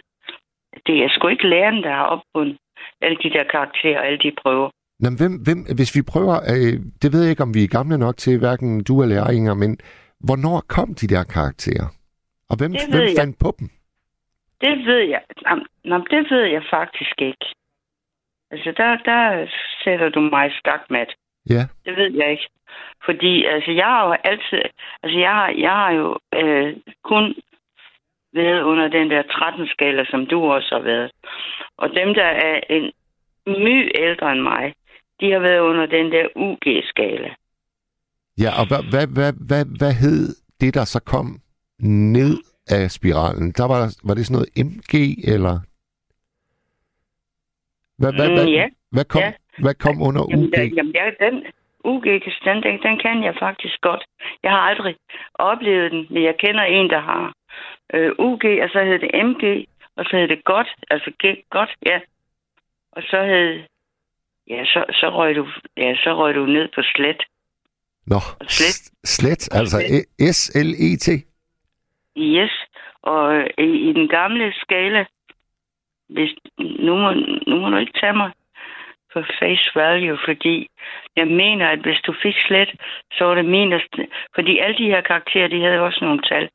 Det 0.87 1.05
er 1.05 1.09
sgu 1.09 1.29
ikke 1.29 1.49
læreren, 1.49 1.83
der 1.83 1.91
har 1.91 2.05
opfundet 2.05 2.59
alle 3.01 3.19
de 3.23 3.31
der 3.31 3.45
karakterer 3.45 4.01
alle 4.01 4.19
de 4.19 4.33
prøver. 4.43 4.71
Nå, 5.01 5.09
hvem, 5.19 5.33
hvem, 5.45 5.61
hvis 5.77 5.95
vi 5.97 6.03
prøver, 6.12 6.37
øh, 6.53 6.75
det 7.03 7.12
ved 7.12 7.23
jeg 7.23 7.31
ikke, 7.31 7.43
om 7.43 7.55
vi 7.55 7.64
er 7.64 7.77
gamle 7.79 7.99
nok 7.99 8.17
til, 8.17 8.38
hverken 8.38 8.85
du 8.85 9.03
eller 9.03 9.17
jeg, 9.17 9.35
Inger, 9.37 9.55
men 9.55 9.79
hvornår 10.21 10.61
kom 10.69 10.95
de 10.95 11.07
der 11.07 11.25
karakterer? 11.25 11.89
Og 12.51 12.57
hvem, 12.59 12.73
hvem 12.93 13.03
jeg. 13.03 13.17
fandt 13.21 13.39
på 13.39 13.51
dem? 13.59 13.69
Det 14.61 14.87
ved 14.87 15.03
jeg. 15.15 15.23
Jamen, 15.47 16.07
det 16.11 16.31
ved 16.31 16.45
jeg 16.45 16.63
faktisk 16.71 17.21
ikke. 17.21 17.47
Altså, 18.51 18.73
der, 18.77 18.97
der 19.11 19.47
sætter 19.85 20.09
du 20.09 20.21
mig 20.21 20.53
skakmat. 20.59 21.15
Ja, 21.51 21.63
Det 21.85 21.97
ved 21.97 22.11
jeg 22.15 22.31
ikke. 22.31 22.49
Fordi 23.05 23.45
altså, 23.45 23.71
jeg 23.71 23.87
har 23.87 24.07
jo 24.07 24.13
altid... 24.25 24.63
Altså, 25.03 25.19
jeg 25.19 25.31
har, 25.31 25.49
jeg 25.49 25.71
har 25.71 25.91
jo 25.91 26.19
øh, 26.35 26.77
kun 27.05 27.35
været 28.33 28.63
under 28.63 28.89
den 28.89 29.11
der 29.11 29.23
13-skala, 29.23 30.05
som 30.05 30.27
du 30.27 30.45
også 30.45 30.75
har 30.75 30.83
været. 30.83 31.11
Og 31.77 31.89
dem, 31.95 32.15
der 32.15 32.31
er 32.49 32.61
en 32.71 32.93
my 33.47 33.91
ældre 33.99 34.33
end 34.33 34.41
mig, 34.41 34.75
de 35.21 35.33
har 35.33 35.39
været 35.39 35.61
under 35.61 35.87
den 35.87 36.12
der 36.12 36.27
UG-skala. 36.37 37.35
Ja 38.43 38.51
og 38.61 38.64
hvad, 38.68 38.82
hvad, 38.93 39.07
hvad, 39.07 39.32
hvad, 39.49 39.64
hvad 39.78 39.93
hed 39.93 40.34
det, 40.61 40.74
der 40.74 40.84
så 40.84 41.01
kom 41.12 41.26
ned 42.16 42.34
af 42.70 42.91
spiralen? 42.91 43.53
Der 43.53 43.66
var, 43.72 43.80
var 44.05 44.14
det 44.14 44.26
sådan 44.26 44.36
noget 44.39 44.51
MG, 44.66 44.95
eller? 45.34 45.57
Hvad, 47.99 48.12
hvad, 48.12 48.28
Mm, 48.28 48.34
hvad, 48.34 48.47
ja. 48.47 48.66
hvad, 48.91 49.05
kom, 49.05 49.20
Ja. 49.22 49.32
hvad 49.59 49.74
kom 49.74 50.03
under 50.03 50.22
Jamen, 50.30 50.45
UG? 50.47 50.53
der, 50.57 50.62
jamen 50.76 50.93
der, 50.93 51.11
den 51.30 51.34
UG, 51.84 52.05
den, 52.45 52.62
den, 52.62 52.82
den 52.82 52.99
kan 53.05 53.24
jeg 53.24 53.34
faktisk 53.39 53.80
godt. 53.80 54.05
Jeg 54.43 54.51
har 54.51 54.59
aldrig 54.70 54.97
oplevet 55.34 55.93
den, 55.93 56.07
men 56.11 56.22
jeg 56.24 56.34
kender 56.39 56.62
en, 56.62 56.91
der 56.91 57.01
har 57.01 57.32
øh, 57.95 58.11
UG, 58.18 58.45
og 58.64 58.68
så 58.72 58.80
hed 58.84 58.99
det 58.99 59.11
MG, 59.28 59.66
og 59.97 60.05
så 60.05 60.16
hed 60.16 60.28
det 60.28 60.45
godt, 60.45 60.68
altså 60.91 61.11
G, 61.22 61.24
godt, 61.51 61.70
ja. 61.86 62.01
Og 62.93 63.03
så 63.03 63.24
hed, 63.24 63.62
ja, 64.51 64.64
så, 64.64 64.84
så, 65.01 65.07
røg 65.11 65.36
du, 65.36 65.47
ja, 65.76 65.95
så 66.05 66.11
røg 66.18 66.34
du 66.34 66.47
ned 66.47 66.68
på 66.74 66.80
slet. 66.95 67.22
Nå, 68.13 68.21
Slet. 68.49 68.79
slet, 69.05 69.45
altså 69.59 69.79
E- 69.97 70.33
S-L-E-T. 70.33 71.09
Yes, 72.19 72.55
og 73.03 73.35
øh, 73.35 73.47
i, 73.59 73.93
den 73.93 74.09
gamle 74.09 74.53
skala, 74.63 75.05
hvis, 76.09 76.31
nu, 76.59 76.93
må, 77.03 77.13
nu 77.47 77.55
må 77.61 77.71
du 77.71 77.77
ikke 77.77 78.01
tage 78.01 78.17
mig 78.23 78.31
for 79.13 79.23
face 79.39 79.71
value, 79.75 80.19
fordi 80.25 80.69
jeg 81.17 81.27
mener, 81.27 81.67
at 81.69 81.79
hvis 81.79 82.01
du 82.07 82.15
fik 82.23 82.35
slet, 82.47 82.71
så 83.13 83.25
var 83.25 83.35
det 83.35 83.45
minus, 83.45 83.83
fordi 84.35 84.59
alle 84.59 84.77
de 84.79 84.91
her 84.93 85.01
karakterer, 85.01 85.49
de 85.49 85.63
havde 85.63 85.81
også 85.81 85.99
nogle 86.03 86.23
tal. 86.23 86.49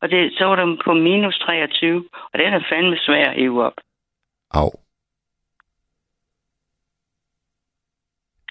Og 0.00 0.10
det, 0.10 0.32
så 0.38 0.44
var 0.44 0.56
de 0.56 0.78
på 0.84 0.92
minus 0.94 1.38
23, 1.38 2.04
og 2.32 2.38
den 2.38 2.52
er 2.54 2.60
fandme 2.70 2.96
svær 2.98 3.30
at 3.30 3.36
hive 3.36 3.64
op. 3.64 3.78
Au. 4.50 4.70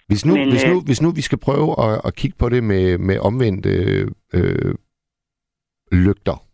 Hvis 0.08 0.26
nu, 0.26 0.36
Men, 0.36 0.50
hvis, 0.50 0.64
øh, 0.64 0.72
nu, 0.72 0.82
hvis 0.82 1.02
nu 1.02 1.12
vi 1.12 1.22
skal 1.22 1.38
prøve 1.38 1.76
at, 1.86 2.02
at 2.06 2.16
kigge 2.16 2.38
på 2.38 2.50
det 2.50 2.64
med, 2.64 2.98
med 2.98 3.20
omvendte 3.20 3.70
øh, 4.34 4.76
lygter, 5.92 6.46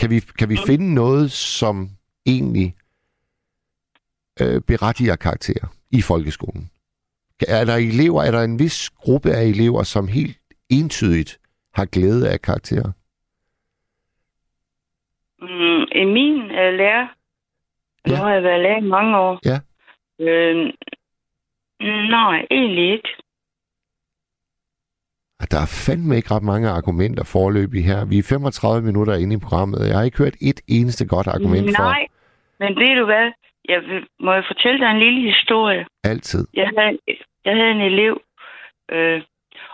kan 0.00 0.10
vi, 0.10 0.20
kan 0.20 0.48
vi 0.48 0.56
finde 0.66 0.94
noget, 0.94 1.30
som 1.30 1.88
egentlig 2.26 2.74
øh, 4.40 4.60
berettiger 4.60 5.16
karakterer 5.16 5.66
i 5.90 6.02
folkeskolen? 6.02 6.70
Er 7.48 7.64
der 7.64 7.76
elever, 7.76 8.22
er 8.22 8.30
der 8.30 8.42
en 8.42 8.58
vis 8.58 8.90
gruppe 8.90 9.30
af 9.30 9.44
elever, 9.44 9.82
som 9.82 10.08
helt 10.08 10.38
entydigt 10.70 11.38
har 11.74 11.84
glæde 11.84 12.30
af 12.30 12.42
karakterer? 12.42 12.92
Mm, 15.40 15.82
i 16.02 16.04
min 16.04 16.42
uh, 16.42 16.72
lærer, 16.80 17.06
ja. 18.06 18.10
nu 18.10 18.16
har 18.16 18.32
jeg 18.32 18.42
været 18.42 18.62
lærer 18.62 18.78
i 18.78 18.88
mange 18.88 19.18
år. 19.18 19.40
Ja. 19.44 19.58
Øh, 20.20 20.72
nej, 22.18 22.46
egentlig 22.50 22.92
ikke. 22.92 23.08
Der 25.50 25.58
er 25.66 25.70
fandme 25.86 26.16
ikke 26.16 26.34
ret 26.34 26.42
mange 26.42 26.68
argumenter 26.68 27.24
forløbig 27.24 27.84
her. 27.84 28.04
Vi 28.04 28.18
er 28.18 28.26
35 28.28 28.86
minutter 28.88 29.14
inde 29.14 29.34
i 29.36 29.44
programmet. 29.44 29.88
Jeg 29.88 29.96
har 29.96 30.04
ikke 30.04 30.18
hørt 30.24 30.36
et 30.50 30.60
eneste 30.68 31.06
godt 31.06 31.26
argument 31.26 31.66
for 31.76 31.82
Nej, 31.82 32.06
men 32.60 32.70
ved 32.82 32.94
du 33.00 33.04
hvad? 33.04 33.26
Jeg 33.68 33.80
vil, 33.88 34.06
må 34.20 34.32
jeg 34.32 34.44
fortælle 34.46 34.78
dig 34.80 34.90
en 34.90 34.98
lille 34.98 35.20
historie? 35.32 35.86
altid. 36.04 36.46
Jeg 36.54 36.70
havde, 36.76 36.98
jeg 37.44 37.54
havde 37.56 37.70
en 37.70 37.80
elev, 37.80 38.14
øh, 38.94 39.22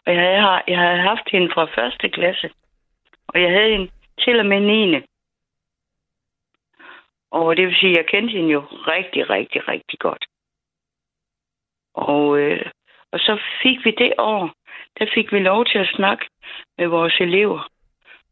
og 0.04 0.08
jeg 0.14 0.20
havde, 0.20 0.62
jeg 0.72 0.78
havde 0.78 1.00
haft 1.10 1.26
hende 1.32 1.48
fra 1.54 1.64
første 1.78 2.08
klasse, 2.08 2.50
og 3.28 3.42
jeg 3.42 3.50
havde 3.50 3.70
hende 3.70 3.90
til 4.24 4.40
og 4.40 4.46
med 4.46 4.60
9. 4.60 5.06
Og 7.30 7.56
det 7.56 7.66
vil 7.66 7.76
sige, 7.80 7.90
at 7.90 7.96
jeg 7.96 8.06
kendte 8.06 8.32
hende 8.32 8.50
jo 8.50 8.60
rigtig, 8.94 9.30
rigtig, 9.30 9.68
rigtig 9.68 9.98
godt. 9.98 10.24
Og, 11.94 12.38
øh, 12.38 12.70
og 13.12 13.18
så 13.18 13.40
fik 13.62 13.84
vi 13.84 13.90
det 13.90 14.12
år, 14.18 14.54
der 14.98 15.06
fik 15.14 15.32
vi 15.32 15.38
lov 15.38 15.64
til 15.64 15.78
at 15.78 15.92
snakke 15.94 16.24
med 16.78 16.86
vores 16.86 17.16
elever. 17.20 17.68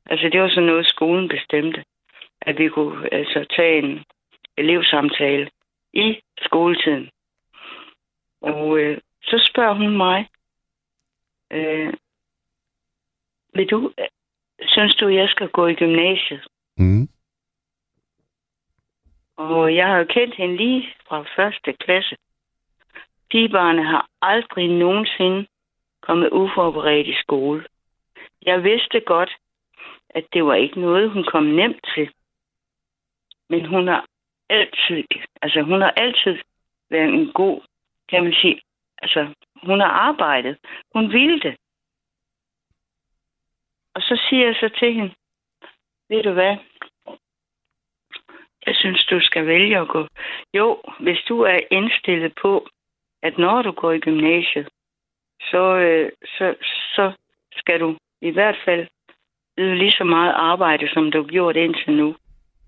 Altså 0.06 0.28
det 0.28 0.40
var 0.40 0.48
sådan 0.48 0.64
noget, 0.64 0.86
skolen 0.86 1.28
bestemte, 1.28 1.84
at 2.40 2.58
vi 2.58 2.68
kunne 2.68 3.14
altså 3.14 3.46
tage 3.56 3.78
en 3.78 4.04
elevsamtale 4.56 5.50
i 5.92 6.20
skoletiden. 6.38 7.10
Og 8.40 8.78
øh, 8.78 8.98
så 9.22 9.48
spørger 9.50 9.74
hun 9.74 9.96
mig, 9.96 10.28
øh, 11.52 11.92
vil 13.54 13.66
du, 13.66 13.92
synes 14.62 14.94
du, 14.96 15.08
jeg 15.08 15.28
skal 15.28 15.48
gå 15.48 15.66
i 15.66 15.74
gymnasiet? 15.74 16.46
Mm. 16.76 17.08
Og 19.36 19.74
jeg 19.74 19.86
har 19.86 19.98
jo 19.98 20.04
kendt 20.04 20.34
hende 20.34 20.56
lige 20.56 20.94
fra 21.08 21.24
første 21.36 21.72
klasse. 21.72 22.16
Pigebarne 23.30 23.84
har 23.84 24.08
aldrig 24.22 24.68
nogensinde 24.68 25.46
kommet 26.00 26.30
uforberedt 26.30 27.06
i 27.06 27.14
skole. 27.22 27.66
Jeg 28.42 28.64
vidste 28.64 29.00
godt, 29.00 29.36
at 30.10 30.24
det 30.32 30.44
var 30.44 30.54
ikke 30.54 30.80
noget, 30.80 31.10
hun 31.10 31.24
kom 31.24 31.44
nemt 31.44 31.86
til. 31.94 32.10
Men 33.48 33.66
hun 33.66 33.88
har 33.88 34.06
altid, 34.48 35.04
altså 35.42 35.62
hun 35.62 35.80
har 35.80 35.90
altid 35.90 36.38
været 36.90 37.08
en 37.14 37.32
god, 37.32 37.60
kan 38.08 38.24
man 38.24 38.32
sige, 38.32 38.60
altså 39.02 39.34
hun 39.62 39.80
har 39.80 39.88
arbejdet. 39.88 40.58
Hun 40.94 41.12
ville 41.12 41.40
det. 41.40 41.56
Og 43.94 44.02
så 44.02 44.26
siger 44.28 44.46
jeg 44.46 44.54
så 44.54 44.68
til 44.78 44.94
hende, 44.94 45.14
ved 46.08 46.22
du 46.22 46.32
hvad, 46.32 46.56
jeg 48.66 48.74
synes, 48.76 49.04
du 49.04 49.20
skal 49.20 49.46
vælge 49.46 49.78
at 49.78 49.88
gå. 49.88 50.06
Jo, 50.54 50.82
hvis 51.00 51.18
du 51.28 51.40
er 51.40 51.58
indstillet 51.70 52.34
på, 52.42 52.68
at 53.22 53.38
når 53.38 53.62
du 53.62 53.72
går 53.72 53.92
i 53.92 53.98
gymnasiet, 53.98 54.68
så, 55.40 55.76
øh, 55.76 56.12
så, 56.24 56.54
så 56.94 57.12
skal 57.52 57.80
du 57.80 57.96
i 58.20 58.30
hvert 58.30 58.56
fald 58.64 58.86
yde 59.58 59.78
lige 59.78 59.92
så 59.92 60.04
meget 60.04 60.32
arbejde, 60.32 60.88
som 60.94 61.10
du 61.10 61.22
har 61.22 61.28
gjort 61.28 61.56
indtil 61.56 61.92
nu. 61.92 62.16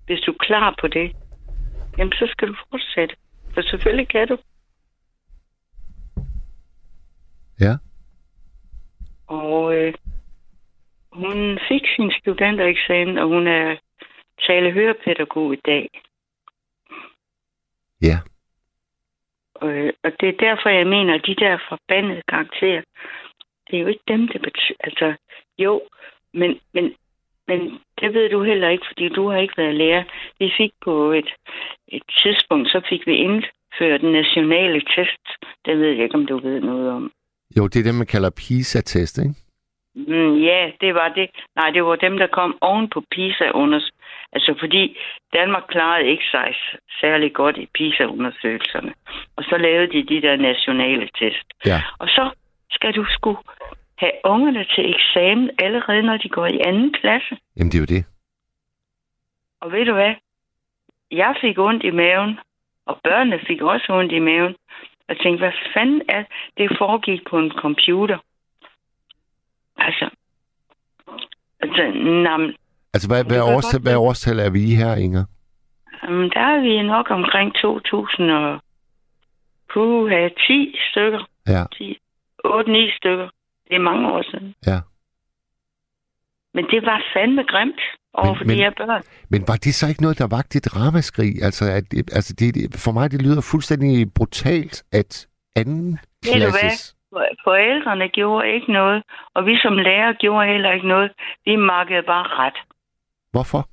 Hvis 0.06 0.20
du 0.20 0.30
er 0.32 0.36
klar 0.38 0.74
på 0.80 0.88
det, 0.88 1.16
jamen 1.98 2.12
så 2.12 2.26
skal 2.30 2.48
du 2.48 2.54
fortsætte. 2.70 3.16
For 3.54 3.62
selvfølgelig 3.62 4.08
kan 4.08 4.28
du. 4.28 4.36
Ja. 7.60 7.74
Og 9.26 9.76
øh, 9.76 9.94
hun 11.12 11.58
fik 11.68 11.82
sin 11.96 12.12
studentereksamen, 12.20 13.18
og 13.18 13.28
hun 13.28 13.46
er 13.46 13.76
talehørepædagog 14.46 15.52
i 15.52 15.60
dag. 15.66 15.88
Ja. 18.02 18.18
Øh, 19.64 19.92
og 20.04 20.12
det 20.20 20.28
er 20.28 20.42
derfor, 20.46 20.68
jeg 20.68 20.86
mener, 20.86 21.14
at 21.14 21.26
de 21.26 21.34
der 21.34 21.58
forbandede 21.68 22.22
karakterer, 22.28 22.82
det 23.66 23.76
er 23.76 23.82
jo 23.82 23.86
ikke 23.86 24.08
dem, 24.08 24.28
det 24.28 24.40
betyder. 24.42 24.80
Altså, 24.80 25.14
jo, 25.58 25.82
men, 26.34 26.60
men, 26.74 26.94
men 27.48 27.60
det 28.00 28.14
ved 28.14 28.30
du 28.30 28.42
heller 28.42 28.68
ikke, 28.68 28.86
fordi 28.86 29.08
du 29.08 29.28
har 29.28 29.38
ikke 29.38 29.56
været 29.56 29.74
lærer. 29.74 30.04
Vi 30.38 30.52
fik 30.56 30.72
på 30.84 31.12
et, 31.12 31.30
et 31.88 32.02
tidspunkt, 32.22 32.68
så 32.68 32.80
fik 32.88 33.06
vi 33.06 33.14
indført 33.14 34.00
den 34.00 34.12
nationale 34.12 34.80
test. 34.80 35.26
Det 35.64 35.78
ved 35.78 35.88
jeg 35.88 36.04
ikke, 36.04 36.14
om 36.14 36.26
du 36.26 36.38
ved 36.38 36.60
noget 36.60 36.90
om. 36.90 37.12
Jo, 37.56 37.66
det 37.68 37.76
er 37.76 37.84
det, 37.84 37.94
man 37.94 38.06
kalder 38.06 38.30
PISA-test, 38.30 39.18
ikke? 39.18 39.34
Mm, 39.94 40.34
ja, 40.34 40.70
det 40.80 40.94
var 40.94 41.08
det. 41.08 41.30
Nej, 41.56 41.70
det 41.70 41.84
var 41.84 41.96
dem, 41.96 42.18
der 42.18 42.26
kom 42.26 42.58
oven 42.60 42.88
på 42.88 43.02
PISA 43.10 43.50
unders. 43.50 43.90
Altså 44.32 44.54
fordi 44.60 44.98
Danmark 45.32 45.62
klarede 45.68 46.08
ikke 46.08 46.24
sig 46.30 46.54
særlig 47.00 47.32
godt 47.32 47.56
i 47.56 47.66
PISA-undersøgelserne. 47.74 48.94
Og 49.36 49.44
så 49.44 49.56
lavede 49.56 49.92
de 49.92 50.02
de 50.14 50.22
der 50.22 50.36
nationale 50.36 51.08
test. 51.18 51.46
Ja. 51.66 51.82
Og 51.98 52.08
så 52.08 52.30
skal 52.70 52.94
du 52.94 53.04
sgu 53.08 53.38
have 53.98 54.12
ungerne 54.24 54.64
til 54.74 54.94
eksamen 54.94 55.50
allerede, 55.58 56.02
når 56.02 56.16
de 56.16 56.28
går 56.28 56.46
i 56.46 56.60
anden 56.64 56.92
klasse. 56.92 57.36
Jamen, 57.56 57.70
det 57.72 57.78
er 57.78 57.84
jo 57.86 57.94
det. 57.96 58.04
Og 59.60 59.72
ved 59.72 59.84
du 59.84 59.92
hvad? 59.92 60.14
Jeg 61.10 61.34
fik 61.40 61.58
ondt 61.58 61.84
i 61.84 61.90
maven, 61.90 62.38
og 62.86 63.00
børnene 63.04 63.40
fik 63.46 63.62
også 63.62 63.86
ondt 63.90 64.12
i 64.12 64.18
maven. 64.18 64.54
Og 65.08 65.18
tænkte, 65.18 65.38
hvad 65.38 65.52
fanden 65.74 66.02
er 66.08 66.24
det 66.56 66.78
foregik 66.78 67.20
på 67.30 67.38
en 67.38 67.50
computer? 67.50 68.18
Altså, 69.76 70.10
altså, 71.60 71.82
nam, 72.24 72.54
Altså, 72.94 73.08
hvad, 73.08 73.24
hvad, 73.24 73.40
årstal, 73.40 73.78
godt 73.80 73.82
hvad 73.82 73.96
årstal 73.96 74.38
er 74.38 74.50
vi 74.50 74.74
her, 74.74 74.94
Inger? 74.94 75.24
um, 76.08 76.30
der 76.30 76.40
er 76.40 76.60
vi 76.60 76.82
nok 76.82 77.10
omkring 77.10 77.54
2000 77.54 78.30
og 78.30 78.60
puha, 79.72 80.28
10 80.28 80.76
stykker. 80.90 81.28
Ja, 81.48 81.64
10, 81.78 81.98
8-9 82.46 82.96
stykker. 82.96 83.28
Det 83.68 83.74
er 83.76 83.78
mange 83.90 84.08
år 84.12 84.22
siden. 84.30 84.54
ja. 84.66 84.80
Men 86.54 86.64
det 86.70 86.82
var 86.86 87.02
fandme 87.14 87.42
grimt 87.44 87.80
over 88.14 88.34
for 88.34 88.44
men- 88.44 88.56
de 88.56 88.62
her 88.62 88.70
børn. 88.70 89.02
Men 89.30 89.44
var 89.48 89.56
det 89.56 89.74
så 89.74 89.88
ikke 89.88 90.02
noget, 90.02 90.18
der 90.18 90.26
vagte 90.36 90.56
et 90.58 90.76
ramaskrig? 90.76 91.42
Altså, 91.42 91.64
at, 91.64 91.84
altså 92.18 92.34
det, 92.38 92.52
for 92.84 92.92
mig 92.92 93.10
det 93.10 93.22
lyder 93.22 93.40
fuldstændig 93.52 94.12
brutalt, 94.14 94.82
at 94.92 95.26
anden 95.56 95.98
Ved 96.24 96.32
du 96.32 96.38
hvad? 96.38 96.60
klasses... 96.60 96.96
Forældrene 97.44 98.08
gjorde 98.08 98.48
ikke 98.56 98.72
noget, 98.72 99.02
og 99.34 99.46
vi 99.46 99.56
som 99.62 99.74
lærer 99.76 100.12
gjorde 100.12 100.46
heller 100.52 100.72
ikke 100.72 100.88
noget. 100.88 101.10
Vi 101.44 101.56
makkede 101.56 102.02
bare 102.02 102.26
ret. 102.42 102.58
Hvorfor? 103.32 103.68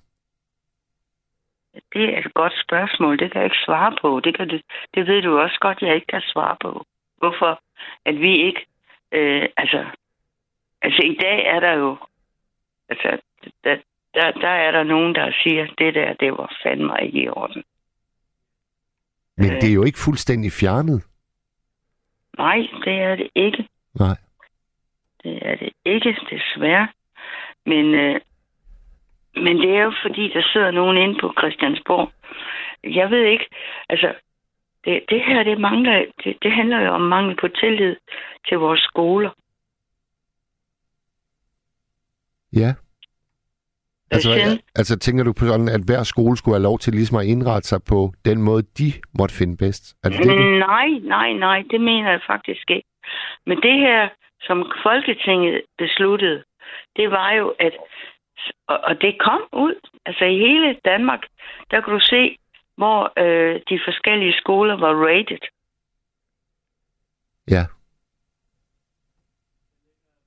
Det 1.93 2.03
er 2.13 2.19
et 2.19 2.33
godt 2.33 2.53
spørgsmål. 2.65 3.19
Det 3.19 3.31
kan 3.31 3.41
jeg 3.41 3.45
ikke 3.45 3.65
svare 3.65 3.97
på. 4.01 4.19
Det, 4.19 4.37
kan 4.37 4.47
du, 4.47 4.59
det 4.95 5.07
ved 5.07 5.21
du 5.21 5.39
også 5.39 5.57
godt, 5.61 5.81
jeg 5.81 5.95
ikke 5.95 6.07
kan 6.07 6.21
svare 6.21 6.57
på. 6.61 6.85
Hvorfor? 7.17 7.61
At 8.05 8.19
vi 8.19 8.31
ikke... 8.47 8.65
Øh, 9.11 9.49
altså, 9.57 9.85
altså, 10.81 11.01
i 11.03 11.17
dag 11.21 11.45
er 11.45 11.59
der 11.59 11.73
jo... 11.73 11.97
Altså, 12.89 13.21
der, 13.63 13.77
der, 14.13 14.31
der 14.31 14.49
er 14.49 14.71
der 14.71 14.83
nogen, 14.83 15.15
der 15.15 15.31
siger, 15.43 15.67
det 15.77 15.95
der, 15.95 16.13
det 16.13 16.31
var 16.31 16.55
fandme 16.63 16.93
ikke 17.01 17.23
i 17.23 17.29
orden. 17.29 17.63
Men 19.37 19.51
Øh. 19.51 19.61
det 19.61 19.69
er 19.69 19.73
jo 19.73 19.83
ikke 19.83 19.99
fuldstændig 19.99 20.51
fjernet. 20.51 21.05
Nej, 22.37 22.67
det 22.85 22.93
er 22.93 23.15
det 23.15 23.29
ikke. 23.35 23.67
Nej. 23.99 24.15
Det 25.23 25.39
er 25.41 25.55
det 25.55 25.69
ikke, 25.85 26.17
desværre. 26.31 26.87
Men, 27.65 27.85
øh, 27.95 28.21
men 29.43 29.57
det 29.57 29.71
er 29.77 29.83
jo 29.83 29.93
fordi, 30.01 30.29
der 30.33 30.43
sidder 30.53 30.71
nogen 30.71 30.97
inde 30.97 31.19
på 31.21 31.33
Christiansborg. 31.37 32.11
Jeg 32.83 33.11
ved 33.11 33.23
ikke, 33.23 33.45
altså, 33.89 34.13
det, 34.85 35.03
det 35.09 35.21
her, 35.21 35.43
det, 35.43 35.59
mangler, 35.59 36.05
det, 36.23 36.37
det 36.41 36.51
handler 36.51 36.81
jo 36.81 36.89
om 36.89 37.01
mangel 37.01 37.35
på 37.35 37.47
tillid 37.47 37.95
til 38.47 38.57
vores 38.57 38.79
skoler. 38.81 39.29
Ja. 42.53 42.73
Altså, 44.11 44.29
du? 44.29 44.61
altså 44.75 44.99
tænker 44.99 45.23
du 45.23 45.33
på 45.33 45.45
sådan, 45.45 45.69
at 45.69 45.81
hver 45.85 46.03
skole 46.03 46.37
skulle 46.37 46.55
have 46.55 46.63
lov 46.69 46.79
til 46.79 46.93
ligesom 46.93 47.17
at 47.17 47.25
indrette 47.25 47.67
sig 47.67 47.79
på 47.89 48.11
den 48.25 48.41
måde, 48.41 48.63
de 48.79 48.93
måtte 49.19 49.35
finde 49.35 49.57
bedst? 49.57 49.95
Er 50.03 50.09
det 50.09 50.17
det, 50.17 50.37
du... 50.37 50.43
Nej, 50.43 50.89
nej, 51.15 51.33
nej, 51.33 51.63
det 51.71 51.81
mener 51.81 52.11
jeg 52.11 52.21
faktisk 52.27 52.71
ikke. 52.71 52.89
Men 53.45 53.57
det 53.61 53.79
her, 53.79 54.09
som 54.41 54.71
Folketinget 54.83 55.61
besluttede, 55.77 56.43
det 56.95 57.11
var 57.11 57.31
jo, 57.31 57.55
at 57.59 57.73
og, 58.67 58.79
og 58.83 59.01
det 59.01 59.19
kom 59.19 59.41
ud. 59.53 59.75
Altså 60.05 60.25
i 60.25 60.37
hele 60.37 60.77
Danmark, 60.85 61.21
der 61.71 61.81
kunne 61.81 61.95
du 61.95 62.05
se, 62.05 62.37
hvor 62.77 63.13
øh, 63.17 63.61
de 63.69 63.79
forskellige 63.85 64.33
skoler 64.33 64.75
var 64.77 64.93
rated. 65.07 65.43
Ja. 67.49 67.63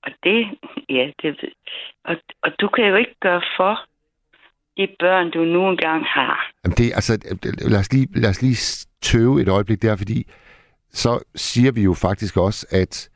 Og 0.02 0.12
det, 0.24 0.58
ja, 0.88 1.10
det 1.22 1.54
og, 2.04 2.16
og 2.42 2.50
du 2.60 2.68
kan 2.68 2.84
jo 2.84 2.96
ikke 2.96 3.14
gøre 3.20 3.42
for 3.56 3.80
de 4.76 4.88
børn, 4.98 5.30
du 5.30 5.44
nu 5.44 5.68
engang 5.68 6.04
har. 6.04 6.50
Jamen 6.64 6.76
det, 6.76 6.92
altså, 6.94 7.12
lad 7.70 7.78
os, 7.78 7.92
lige, 7.92 8.20
lad 8.20 8.30
os 8.30 8.42
lige 8.42 8.86
tøve 9.00 9.42
et 9.42 9.48
øjeblik 9.48 9.82
der, 9.82 9.96
fordi 9.96 10.26
så 10.90 11.24
siger 11.34 11.72
vi 11.72 11.82
jo 11.82 11.94
faktisk 11.94 12.36
også, 12.36 12.66
at 12.70 13.10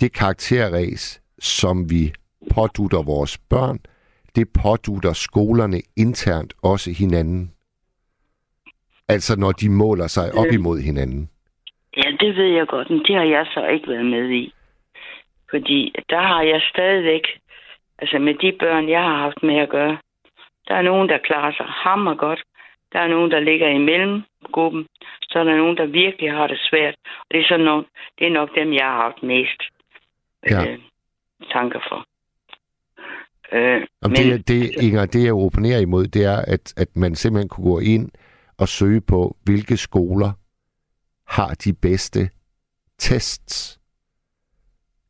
det 0.00 0.12
karakterræs, 0.12 1.22
som 1.38 1.90
vi 1.90 2.12
pådutter 2.50 3.02
vores 3.02 3.38
børn, 3.38 3.78
det 4.36 4.48
pådutter 4.62 5.12
skolerne 5.12 5.80
internt 5.96 6.54
også 6.62 6.90
hinanden. 6.98 7.50
Altså 9.08 9.40
når 9.40 9.52
de 9.52 9.68
måler 9.70 10.06
sig 10.06 10.32
op 10.40 10.46
Øh. 10.46 10.54
imod 10.54 10.78
hinanden. 10.80 11.30
Ja, 11.96 12.10
det 12.20 12.36
ved 12.36 12.44
jeg 12.58 12.66
godt, 12.66 12.90
men 12.90 12.98
det 12.98 13.14
har 13.16 13.24
jeg 13.24 13.46
så 13.54 13.66
ikke 13.66 13.88
været 13.88 14.06
med 14.06 14.30
i. 14.30 14.52
Fordi 15.50 15.94
der 16.10 16.20
har 16.20 16.42
jeg 16.42 16.60
stadigvæk, 16.70 17.22
altså 17.98 18.18
med 18.18 18.34
de 18.34 18.52
børn, 18.58 18.88
jeg 18.88 19.02
har 19.02 19.16
haft 19.16 19.42
med 19.42 19.56
at 19.56 19.68
gøre, 19.68 19.98
der 20.68 20.74
er 20.74 20.82
nogen, 20.82 21.08
der 21.08 21.18
klarer 21.18 21.52
sig 21.52 21.66
hammer 21.68 22.14
godt. 22.14 22.42
Der 22.92 22.98
er 23.00 23.08
nogen, 23.08 23.30
der 23.30 23.40
ligger 23.40 23.68
i 23.68 23.78
mellemgruppen. 23.78 24.86
Så 25.22 25.38
er 25.38 25.44
der 25.44 25.56
nogen, 25.56 25.76
der 25.76 25.86
virkelig 25.86 26.32
har 26.32 26.46
det 26.46 26.58
svært. 26.70 26.94
Og 27.20 27.26
det 27.30 27.40
er, 27.40 27.44
sådan 27.48 27.64
nogen, 27.64 27.84
det 28.18 28.26
er 28.26 28.30
nok 28.30 28.54
dem, 28.54 28.72
jeg 28.72 28.84
har 28.84 28.96
haft 29.02 29.22
mest 29.22 29.62
Ja. 30.50 30.70
øh, 30.70 30.78
tanker 31.52 31.80
for. 31.88 32.06
Øh, 33.52 33.86
Om 34.02 34.10
men, 34.10 34.16
det, 34.16 34.48
det, 34.48 34.70
Inger, 34.70 35.06
det 35.06 35.24
jeg 35.24 35.34
opponerer 35.34 35.78
imod, 35.78 36.06
det 36.06 36.24
er, 36.24 36.36
at, 36.36 36.74
at 36.76 36.96
man 36.96 37.14
simpelthen 37.14 37.48
kunne 37.48 37.70
gå 37.70 37.78
ind 37.78 38.10
og 38.56 38.68
søge 38.68 39.00
på, 39.00 39.36
hvilke 39.42 39.76
skoler 39.76 40.32
har 41.26 41.54
de 41.54 41.72
bedste 41.72 42.30
tests. 42.98 43.80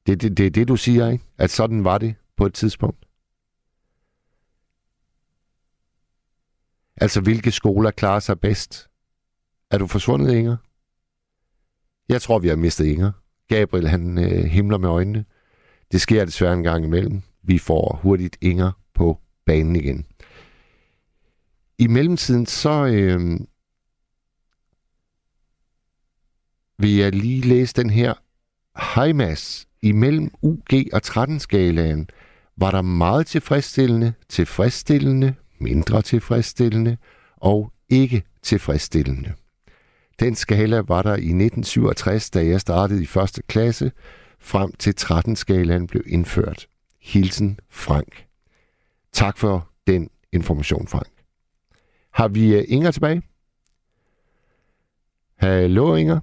Det 0.07 0.13
er 0.13 0.17
det, 0.17 0.37
det, 0.37 0.55
det, 0.55 0.69
du 0.69 0.77
siger, 0.77 1.11
ikke? 1.11 1.25
At 1.39 1.51
sådan 1.51 1.85
var 1.85 1.99
det 1.99 2.15
på 2.37 2.47
et 2.47 2.55
tidspunkt. 2.55 3.05
Altså, 6.97 7.21
hvilke 7.21 7.51
skoler 7.51 7.91
klarer 7.91 8.21
sig 8.21 8.41
bedst? 8.41 8.91
Er 9.71 9.79
du 9.79 9.87
forsvundet, 9.87 10.35
Inger? 10.35 10.57
Jeg 12.09 12.23
tror, 12.23 12.39
vi 12.39 12.49
har 12.49 12.57
mistet 12.57 12.85
Inger. 12.85 13.13
Gabriel, 13.49 13.89
han 13.89 14.19
øh, 14.19 14.45
himler 14.45 14.79
med 14.79 14.89
øjnene. 14.89 15.25
Det 15.93 16.01
sker 16.01 16.25
desværre 16.25 16.53
en 16.53 16.63
gang 16.63 16.85
imellem. 16.85 17.23
Vi 17.45 17.59
får 17.59 18.01
hurtigt 18.03 18.37
Inger 18.41 18.73
på 18.95 19.19
banen 19.47 19.77
igen. 19.77 20.07
I 21.79 21.87
mellemtiden 21.87 22.47
så 22.47 22.87
øh, 22.87 23.41
vil 26.79 26.97
jeg 26.97 27.13
lige 27.13 27.41
læse 27.41 27.75
den 27.75 27.91
her. 27.91 28.15
Hej 28.95 29.13
Mads, 29.13 29.67
imellem 29.83 30.31
UG 30.43 30.73
og 30.93 31.01
13-skalaen 31.07 32.07
var 32.57 32.71
der 32.71 32.83
meget 32.83 33.27
tilfredsstillende, 33.27 34.13
tilfredsstillende, 34.29 35.35
mindre 35.59 36.03
tilfredsstillende 36.03 36.97
og 37.37 37.73
ikke 37.89 38.23
tilfredsstillende. 38.43 39.33
Den 40.21 40.35
skala 40.35 40.81
var 40.81 41.03
der 41.03 41.15
i 41.15 41.35
1967, 41.35 42.31
da 42.31 42.47
jeg 42.47 42.61
startede 42.61 43.03
i 43.03 43.07
første 43.07 43.43
klasse, 43.43 43.93
frem 44.41 44.73
til 44.79 44.95
13-skalaen 45.01 45.87
blev 45.87 46.03
indført. 46.07 46.67
Hilsen 47.05 47.59
Frank. 47.71 48.27
Tak 49.13 49.39
for 49.39 49.69
den 49.87 50.11
information, 50.33 50.87
Frank. 50.87 51.09
Har 52.11 52.29
vi 52.29 52.55
øh, 52.55 52.65
Inger 52.69 52.91
tilbage? 52.91 53.23
Hallo, 55.37 55.95
Inger? 55.95 56.21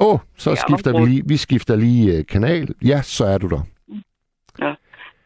Åh, 0.00 0.14
oh, 0.14 0.18
så 0.36 0.50
Jeg 0.50 0.58
skifter 0.58 1.00
vi 1.00 1.06
lige, 1.06 1.22
vi 1.26 1.36
skifter 1.36 1.76
lige 1.76 2.18
øh, 2.18 2.26
kanal. 2.26 2.74
Ja, 2.84 3.02
så 3.02 3.24
er 3.24 3.38
du 3.38 3.48
der. 3.48 3.62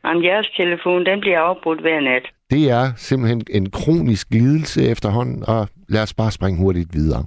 Jamen, 0.05 0.25
jeres 0.25 0.49
telefon, 0.57 1.07
den 1.07 1.21
bliver 1.21 1.39
afbrudt 1.39 1.81
hver 1.81 2.01
nat. 2.01 2.23
Det 2.51 2.71
er 2.71 2.93
simpelthen 2.97 3.43
en 3.51 3.71
kronisk 3.71 4.31
lidelse 4.31 4.89
efterhånden, 4.89 5.45
og 5.49 5.69
lad 5.89 6.03
os 6.03 6.15
bare 6.15 6.31
springe 6.31 6.61
hurtigt 6.61 6.95
videre. 6.95 7.27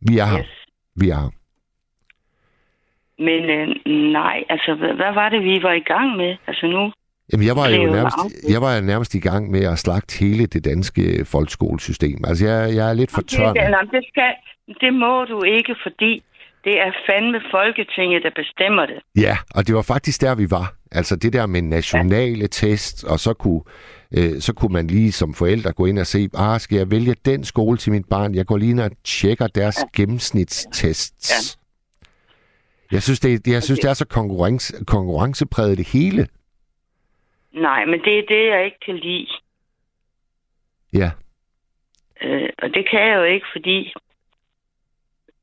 Vi 0.00 0.18
er 0.18 0.24
her. 0.24 0.38
Yes. 0.38 0.66
Vi 0.94 1.10
er 1.10 1.16
her. 1.16 1.30
Men 3.18 3.42
øh, 3.56 3.66
nej, 4.12 4.44
altså, 4.48 4.74
hvad, 4.74 4.92
hvad 4.94 5.12
var 5.14 5.28
det, 5.28 5.42
vi 5.42 5.62
var 5.62 5.72
i 5.72 5.84
gang 5.92 6.16
med? 6.16 6.36
Altså 6.46 6.66
nu, 6.66 6.92
Jamen, 7.32 7.46
jeg 7.46 7.56
var 7.56 7.68
jo 7.68 7.92
nærmest, 7.98 8.50
jeg 8.54 8.60
var 8.60 8.80
nærmest 8.80 9.14
i 9.14 9.18
gang 9.18 9.50
med 9.50 9.64
at 9.72 9.78
slagte 9.78 10.18
hele 10.24 10.46
det 10.46 10.64
danske 10.64 11.24
folkeskolesystem. 11.24 12.18
Altså, 12.28 12.46
jeg, 12.46 12.74
jeg 12.76 12.90
er 12.90 12.94
lidt 12.94 13.10
for 13.14 13.22
tør. 13.22 13.52
det, 13.52 13.70
nej, 13.70 13.80
det, 13.80 14.04
skal, 14.10 14.32
det 14.80 14.94
må 14.94 15.24
du 15.24 15.42
ikke, 15.42 15.74
fordi 15.82 16.22
det 16.64 16.74
er 16.86 16.92
fandme 17.06 17.40
Folketinget, 17.50 18.22
der 18.22 18.30
bestemmer 18.36 18.86
det. 18.86 18.98
Ja, 19.16 19.36
og 19.54 19.66
det 19.66 19.74
var 19.74 19.82
faktisk 19.82 20.20
der, 20.20 20.34
vi 20.34 20.50
var. 20.50 20.74
Altså 20.92 21.16
det 21.16 21.32
der 21.32 21.46
med 21.46 21.62
nationale 21.62 22.40
ja. 22.40 22.46
test, 22.46 23.04
og 23.04 23.18
så 23.18 23.32
kunne, 23.34 23.60
øh, 24.18 24.40
så 24.40 24.52
kunne 24.54 24.72
man 24.72 24.86
lige 24.86 25.12
som 25.12 25.34
forældre 25.34 25.72
gå 25.72 25.86
ind 25.86 25.98
og 25.98 26.06
se, 26.06 26.28
ah, 26.34 26.60
skal 26.60 26.76
jeg 26.76 26.90
vælge 26.90 27.14
den 27.24 27.44
skole 27.44 27.76
til 27.78 27.92
mit 27.92 28.06
barn? 28.10 28.34
Jeg 28.34 28.46
går 28.46 28.56
lige 28.56 28.70
ind 28.70 28.80
og 28.80 28.90
tjekker 29.04 29.46
deres 29.46 29.78
ja. 29.78 30.02
gennemsnitstests. 30.02 31.30
Ja. 31.30 31.65
Jeg 32.92 33.02
synes, 33.02 33.20
det, 33.20 33.46
jeg 33.46 33.62
synes, 33.62 33.80
det 33.80 33.90
er 33.90 33.94
så 33.94 34.06
konkurrence, 34.06 34.84
konkurrencepræget 34.84 35.78
det 35.78 35.88
hele. 35.88 36.28
Nej, 37.52 37.84
men 37.84 38.00
det 38.04 38.18
er 38.18 38.22
det, 38.28 38.46
jeg 38.46 38.64
ikke 38.64 38.80
kan 38.86 38.96
lide. 38.96 39.28
Ja, 40.92 41.10
Øh, 42.22 42.48
og 42.58 42.68
det 42.74 42.88
kan 42.90 43.00
jeg 43.00 43.16
jo 43.16 43.22
ikke, 43.22 43.46
fordi 43.52 43.94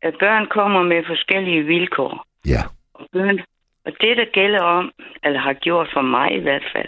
at 0.02 0.16
børn 0.20 0.48
kommer 0.48 0.84
med 0.84 1.04
forskellige 1.08 1.64
vilkår. 1.64 2.26
ja, 2.46 2.62
Og, 2.94 3.08
børn, 3.12 3.40
og 3.86 3.92
det, 4.02 4.18
der 4.18 4.26
gælder 4.34 4.62
om, 4.62 4.92
eller 5.24 5.40
har 5.40 5.54
gjort 5.54 5.90
for 5.94 6.02
mig 6.02 6.32
i 6.38 6.40
hvert 6.40 6.64
fald, 6.76 6.88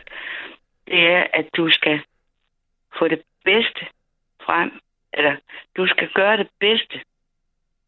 det 0.88 1.00
er, 1.08 1.28
at 1.34 1.46
du 1.58 1.70
skal 1.72 2.00
få 3.00 3.08
det 3.08 3.22
bedste 3.44 3.86
frem, 4.46 4.72
eller 5.14 5.36
du 5.78 5.88
skal 5.88 6.10
gøre 6.16 6.38
det 6.38 6.48
bedste 6.60 7.00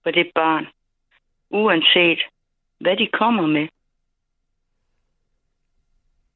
for 0.04 0.12
det 0.12 0.32
barn, 0.36 0.68
uanset 1.50 2.20
hvad 2.80 2.98
de 2.98 3.08
kommer 3.08 3.48
med. 3.48 3.68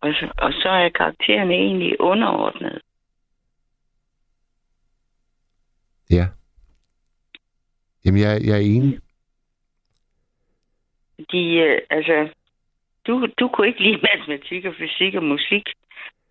Og 0.02 0.14
så, 0.14 0.32
og 0.38 0.54
så 0.54 0.70
er 0.70 0.90
karaktererne 0.90 1.54
egentlig 1.54 2.02
underordnet. 2.02 2.82
ja. 6.12 6.28
Jamen, 8.06 8.22
jeg, 8.22 8.42
jeg 8.46 8.56
er 8.56 8.66
enig. 8.76 9.00
De, 11.32 11.56
øh, 11.56 11.82
altså, 11.90 12.30
du, 13.08 13.28
du 13.40 13.48
kunne 13.48 13.68
ikke 13.68 13.84
lide 13.84 14.02
matematik 14.02 14.66
og 14.66 14.74
fysik 14.78 15.16
og 15.16 15.24
musik. 15.24 15.70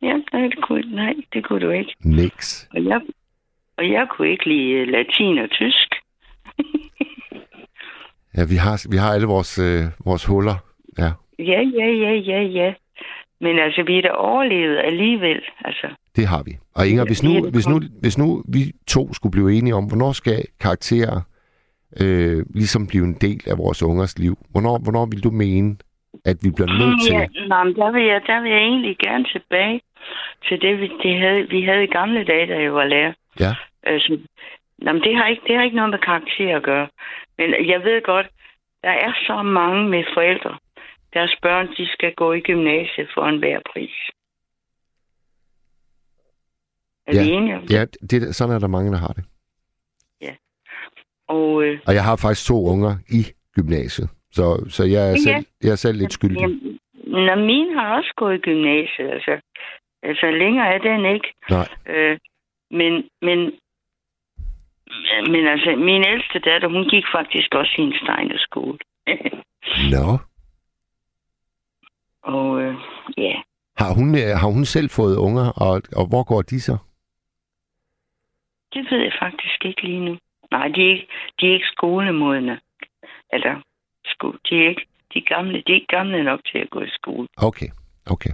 Ja, 0.03 0.21
nej, 0.33 0.43
det 0.43 0.63
kunne, 0.63 0.95
nej, 0.95 1.15
det 1.33 1.45
kunne 1.45 1.67
du 1.67 1.71
ikke. 1.71 1.95
Niks. 2.05 2.69
Og 2.75 2.85
jeg, 2.85 3.01
og 3.77 3.91
jeg 3.91 4.09
kunne 4.11 4.31
ikke 4.31 4.49
lide 4.49 4.73
øh, 4.73 4.89
latin 4.89 5.39
og 5.39 5.51
tysk. 5.51 5.95
Ja, 8.37 8.45
vi 8.45 8.57
har, 8.57 8.87
vi 8.91 8.97
har 8.97 9.13
alle 9.13 9.27
vores, 9.27 9.59
øh, 9.59 9.85
vores 10.05 10.25
huller. 10.25 10.57
Ja, 10.99 11.11
Ja, 11.39 11.61
ja, 11.79 11.87
ja, 11.87 12.13
ja, 12.13 12.43
ja. 12.43 12.73
Men 13.41 13.59
altså, 13.59 13.83
vi 13.83 13.99
er 13.99 14.03
da 14.03 14.09
overlevet 14.09 14.79
alligevel. 14.85 15.41
Altså, 15.65 15.87
det 16.17 16.27
har 16.27 16.43
vi. 16.43 16.53
Og 16.75 16.89
Inger, 16.89 17.05
hvis 17.05 17.23
nu, 17.23 17.51
hvis 17.51 17.69
nu, 17.69 17.81
hvis 18.01 18.19
nu 18.19 18.43
vi 18.53 18.61
to 18.89 19.13
skulle 19.13 19.33
blive 19.33 19.53
enige 19.59 19.75
om, 19.75 19.85
hvornår 19.85 20.13
skal 20.13 20.45
karakterer 20.61 21.21
øh, 22.01 22.47
ligesom 22.55 22.87
blive 22.87 23.05
en 23.05 23.15
del 23.15 23.41
af 23.47 23.59
vores 23.59 23.83
ungers 23.83 24.19
liv? 24.19 24.35
Hvornår, 24.51 24.79
hvornår 24.85 25.07
vil 25.07 25.25
du 25.25 25.31
mene, 25.31 25.77
at 26.25 26.37
vi 26.43 26.51
bliver 26.51 26.73
nødt 26.81 26.99
til? 27.07 27.15
Ja, 27.15 27.27
nej, 27.49 27.65
men 27.65 27.75
der 27.75 27.91
vil, 27.93 28.05
jeg, 28.05 28.21
der 28.27 28.41
vil 28.43 28.51
jeg 28.51 28.61
egentlig 28.61 28.97
gerne 28.99 29.25
tilbage 29.35 29.81
til 30.49 30.61
det, 30.61 30.81
vi, 30.81 30.91
det 31.03 31.21
havde, 31.21 31.49
vi 31.51 31.63
havde 31.63 31.85
i 31.85 31.95
gamle 31.99 32.25
dage, 32.25 32.47
da 32.47 32.63
jeg 32.63 32.75
var 32.75 32.85
lærer. 32.85 33.13
Ja. 33.41 33.53
Altså, 33.83 34.19
nej, 34.79 34.93
men 34.93 35.03
det, 35.03 35.17
har 35.17 35.27
ikke, 35.27 35.43
det 35.47 35.57
har 35.57 35.63
ikke 35.63 35.77
noget 35.77 35.91
med 35.91 35.99
karakter 35.99 36.57
at 36.57 36.63
gøre. 36.63 36.89
Men 37.41 37.69
jeg 37.69 37.81
ved 37.85 38.03
godt, 38.03 38.27
der 38.83 38.91
er 38.91 39.13
så 39.27 39.43
mange 39.43 39.89
med 39.89 40.05
forældre. 40.15 40.59
Deres 41.15 41.35
børn, 41.43 41.69
de 41.77 41.87
skal 41.93 42.15
gå 42.15 42.33
i 42.33 42.41
gymnasiet 42.41 43.09
for 43.15 43.23
enhver 43.27 43.61
pris. 43.73 43.97
Er 47.07 47.15
Ja, 47.15 47.23
enige? 47.33 47.61
Ja, 47.71 47.85
det, 48.11 48.35
sådan 48.37 48.55
er 48.55 48.59
der 48.59 48.67
mange, 48.67 48.93
der 48.93 48.99
har 48.99 49.13
det. 49.19 49.25
Og, 51.29 51.63
øh, 51.65 51.81
Og 51.87 51.95
jeg 51.95 52.05
har 52.05 52.17
faktisk 52.17 52.47
to 52.49 52.65
unger 52.73 52.93
i 53.09 53.21
gymnasiet, 53.55 54.09
så, 54.33 54.67
så 54.69 54.85
jeg, 54.85 55.03
er 55.07 55.11
Ja. 55.11 55.17
selv, 55.17 55.45
jeg 55.63 55.71
er 55.71 55.77
selv 55.77 55.99
lidt 55.99 56.13
skyldig. 56.13 56.41
jamen, 56.41 56.79
når 57.07 57.35
min 57.47 57.75
har 57.79 57.97
også 57.99 58.13
gået 58.17 58.35
i 58.35 58.39
gymnasiet, 58.39 59.11
altså, 59.11 59.41
altså 60.03 60.31
længere 60.31 60.75
er 60.75 60.79
den 60.79 61.15
ikke. 61.15 61.29
Nej, 61.51 61.69
Øh, 61.87 62.19
men, 62.71 62.93
men, 63.23 63.39
men 65.33 65.47
altså, 65.47 65.77
min 65.77 66.05
ældste 66.07 66.39
datter, 66.39 66.69
hun 66.69 66.89
gik 66.89 67.05
faktisk 67.15 67.55
også 67.55 67.75
i 67.79 67.83
en 67.83 67.95
Steiner-skole. 68.03 68.79
nå. 69.95 70.19
og 72.23 72.63
øh, 72.63 72.75
ja, 73.17 73.35
Har 73.77 73.95
hun, 73.95 74.15
øh, 74.15 74.33
har 74.41 74.51
hun 74.57 74.65
selv 74.65 74.91
fået 74.91 75.17
unger, 75.17 75.47
og, 75.67 75.83
og 75.97 76.09
hvor 76.09 76.25
går 76.25 76.43
de 76.43 76.61
så? 76.61 76.77
det 78.75 78.87
ved 78.91 78.99
jeg 78.99 79.13
faktisk 79.19 79.65
ikke 79.65 79.83
lige 79.83 80.05
nu. 80.05 80.19
Nej, 80.51 80.69
de 80.69 80.83
er 80.83 80.91
ikke, 80.91 81.09
de 81.41 81.49
er 81.49 81.53
ikke 81.53 81.67
skolemodne. 81.67 82.61
Eller, 83.33 83.63
sko, 84.05 84.33
de 84.33 84.65
er 84.65 84.69
ikke 84.69 84.87
de 85.15 85.19
er 85.19 85.35
gamle, 85.35 85.63
de 85.67 85.73
er 85.73 85.75
ikke 85.75 85.97
gamle 85.97 86.25
nok 86.25 86.41
til 86.53 86.59
at 86.59 86.71
gå 86.71 86.81
i 86.81 86.91
skole. 86.91 87.29
Okay, 87.37 87.69
okay. 88.07 88.31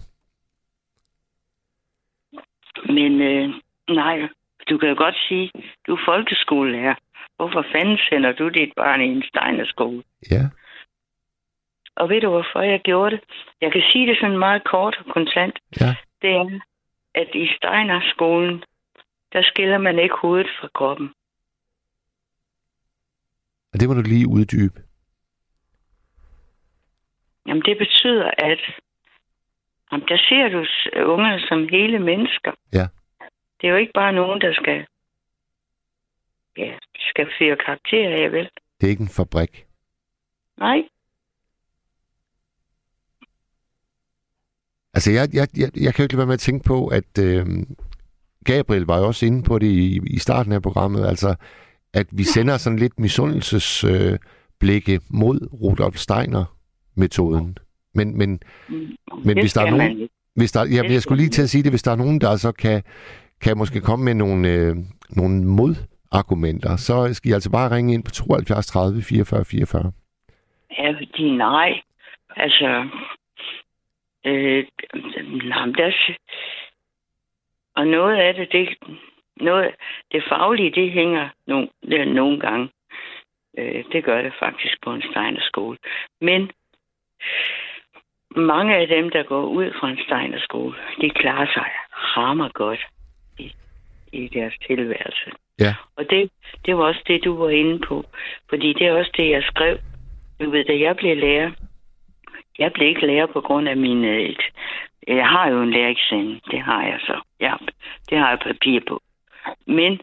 Men 2.87 3.21
øh, 3.21 3.49
nej, 3.89 4.29
du 4.71 4.79
kan 4.79 4.89
jo 4.89 4.95
godt 4.99 5.17
sige, 5.29 5.51
du 5.87 5.95
er 5.95 6.03
folkeskolelærer. 6.05 6.95
Hvorfor 7.37 7.65
fanden 7.73 7.99
sender 8.11 8.33
du 8.33 8.49
dit 8.49 8.73
barn 8.77 9.01
i 9.01 9.05
en 9.05 9.23
Steiner-skole? 9.23 10.03
Ja, 10.31 10.43
Og 11.97 12.09
ved 12.09 12.21
du, 12.21 12.29
hvorfor 12.31 12.61
jeg 12.61 12.81
gjorde 12.81 13.17
det? 13.17 13.25
Jeg 13.61 13.73
kan 13.73 13.83
sige 13.93 14.07
det 14.07 14.17
sådan 14.21 14.39
meget 14.39 14.65
kort 14.65 14.97
og 15.07 15.13
kontant. 15.13 15.59
ja. 15.81 15.95
Det 16.23 16.31
er, 16.31 16.61
at 17.15 17.29
i 17.35 17.47
Steiner-skolen, 17.57 18.63
der 19.33 19.43
skiller 19.43 19.79
man 19.79 19.99
ikke 19.99 20.15
hovedet 20.23 20.47
fra 20.61 20.69
kroppen. 20.75 21.13
Og 23.73 23.81
det 23.81 23.89
må 23.89 23.95
du 23.95 24.01
lige 24.03 24.29
uddybe. 24.29 24.81
Jamen, 27.47 27.63
det 27.63 27.79
betyder, 27.79 28.31
at 28.39 28.61
jamen, 29.93 30.07
der 30.09 30.17
ser 30.29 30.49
du 30.49 30.59
ungerne 31.13 31.41
som 31.41 31.69
hele 31.69 31.99
mennesker. 31.99 32.53
Ja. 32.73 32.87
Det 33.61 33.67
er 33.67 33.71
jo 33.71 33.77
ikke 33.77 33.93
bare 33.95 34.13
nogen, 34.13 34.41
der 34.41 34.53
skal, 34.55 34.87
ja, 36.57 36.79
skal 36.99 37.27
fyre 37.39 37.57
karakterer 37.67 38.25
af, 38.25 38.33
vel? 38.33 38.49
Det 38.81 38.87
er 38.87 38.91
ikke 38.91 39.03
en 39.03 39.09
fabrik. 39.09 39.67
Nej, 40.59 40.83
Altså, 44.95 45.11
jeg, 45.13 45.29
jeg, 45.33 45.49
jeg, 45.57 45.71
jeg 45.77 45.95
kan 45.95 46.03
jo 46.03 46.05
ikke 46.05 46.13
lade 46.15 46.19
være 46.19 46.27
med 46.27 46.35
at 46.35 46.41
tænke 46.41 46.65
på, 46.65 46.87
at 46.87 47.19
øh, 47.21 47.47
Gabriel 48.45 48.83
var 48.83 48.99
jo 48.99 49.07
også 49.07 49.27
inde 49.27 49.43
på 49.43 49.59
det 49.59 49.67
i, 49.67 50.01
i 50.07 50.19
starten 50.19 50.53
af 50.53 50.63
programmet, 50.63 51.07
altså, 51.07 51.35
at 51.93 52.07
vi 52.13 52.25
sender 52.25 52.57
sådan 52.57 52.79
lidt 52.79 52.99
misundelsesblikke 53.01 54.13
øh, 54.13 54.19
blikke 54.61 55.01
mod 55.11 55.49
Rudolf 55.53 55.97
Steiner-metoden. 55.97 57.59
Men, 57.95 58.19
men 58.19 58.41
men 58.69 58.97
Men 59.25 59.39
hvis 59.41 59.53
der 59.53 59.63
er 59.63 59.71
nogen- 59.71 60.09
hvis 60.35 60.53
der, 60.53 60.65
jeg, 60.65 60.85
Det 60.85 60.93
jeg 60.93 61.03
skulle 61.03 61.23
lige 61.23 61.31
til 61.31 61.43
at 61.43 61.51
sige 61.51 61.63
det, 61.63 61.73
hvis 61.73 61.83
der 61.83 61.91
er 61.91 61.97
nogen, 61.97 62.21
der 62.21 62.37
så 62.37 62.53
kan, 62.53 62.83
kan 63.43 63.59
måske 63.59 63.81
komme 63.81 64.05
med 64.05 64.15
nogle, 64.15 64.49
øh, 64.53 64.77
nogle 65.11 65.45
modargumenter, 65.45 66.77
så 66.77 67.15
skal 67.15 67.31
I 67.31 67.35
altså 67.35 67.51
bare 67.51 67.77
ringe 67.77 67.95
ind 67.95 68.05
på 68.05 68.11
72 68.11 68.67
30 68.67 69.03
44 69.03 69.45
44. 69.45 69.93
ja, 70.79 70.95
de 71.17 71.37
nej. 71.37 71.81
Altså, 72.37 72.89
øh, 74.27 74.65
nej, 75.45 75.67
der, 75.67 75.87
er- 75.87 76.17
og 77.77 77.87
noget 77.87 78.17
af 78.17 78.35
det, 78.35 78.53
det, 78.53 78.69
noget, 79.37 79.75
det 80.13 80.25
faglige, 80.29 80.71
det 80.71 80.93
hænger 80.93 81.29
nogle, 81.47 81.69
det 81.83 82.09
nogle 82.09 82.41
gange. 82.41 82.69
Øh, 83.59 83.85
det 83.93 84.05
gør 84.05 84.23
det 84.23 84.33
faktisk 84.39 84.75
på 84.85 84.93
en 84.95 85.03
Steiner-skole. 85.03 85.79
Men 86.21 86.51
mange 88.37 88.77
af 88.77 88.87
dem, 88.89 89.11
der 89.11 89.23
går 89.23 89.45
ud 89.47 89.73
fra 89.81 89.91
en 89.91 89.99
Steiner-skole, 90.07 90.75
de 91.01 91.11
klarer 91.11 91.47
sig 91.55 91.71
hammer 91.91 92.49
godt 92.55 92.87
i, 94.13 94.29
deres 94.29 94.55
tilværelse. 94.67 95.31
Ja. 95.61 95.75
Og 95.97 96.11
det, 96.11 96.31
det 96.67 96.77
var 96.77 96.85
også 96.85 97.01
det, 97.07 97.25
du 97.25 97.37
var 97.37 97.49
inde 97.49 97.79
på. 97.79 98.05
Fordi 98.49 98.73
det 98.73 98.87
er 98.87 98.93
også 98.93 99.11
det, 99.17 99.31
jeg 99.31 99.43
skrev. 99.43 99.79
Du 100.41 100.51
ved, 100.51 100.65
da 100.65 100.79
jeg 100.79 100.97
blev 100.97 101.17
lærer, 101.17 101.51
jeg 102.59 102.73
blev 102.73 102.89
ikke 102.89 103.07
lærer 103.07 103.27
på 103.27 103.41
grund 103.41 103.69
af 103.69 103.77
min... 103.77 104.05
øh, 104.05 104.37
Jeg 105.09 105.29
har 105.29 105.51
jo 105.51 105.63
en 105.63 105.71
lærereksamen, 105.71 106.41
det 106.51 106.61
har 106.61 106.83
jeg 106.87 107.01
så. 107.01 107.21
Ja, 107.41 107.55
det 108.11 108.19
har 108.19 108.29
jeg 108.31 108.39
papir 108.39 108.81
på. 108.89 109.01
Men 109.67 110.01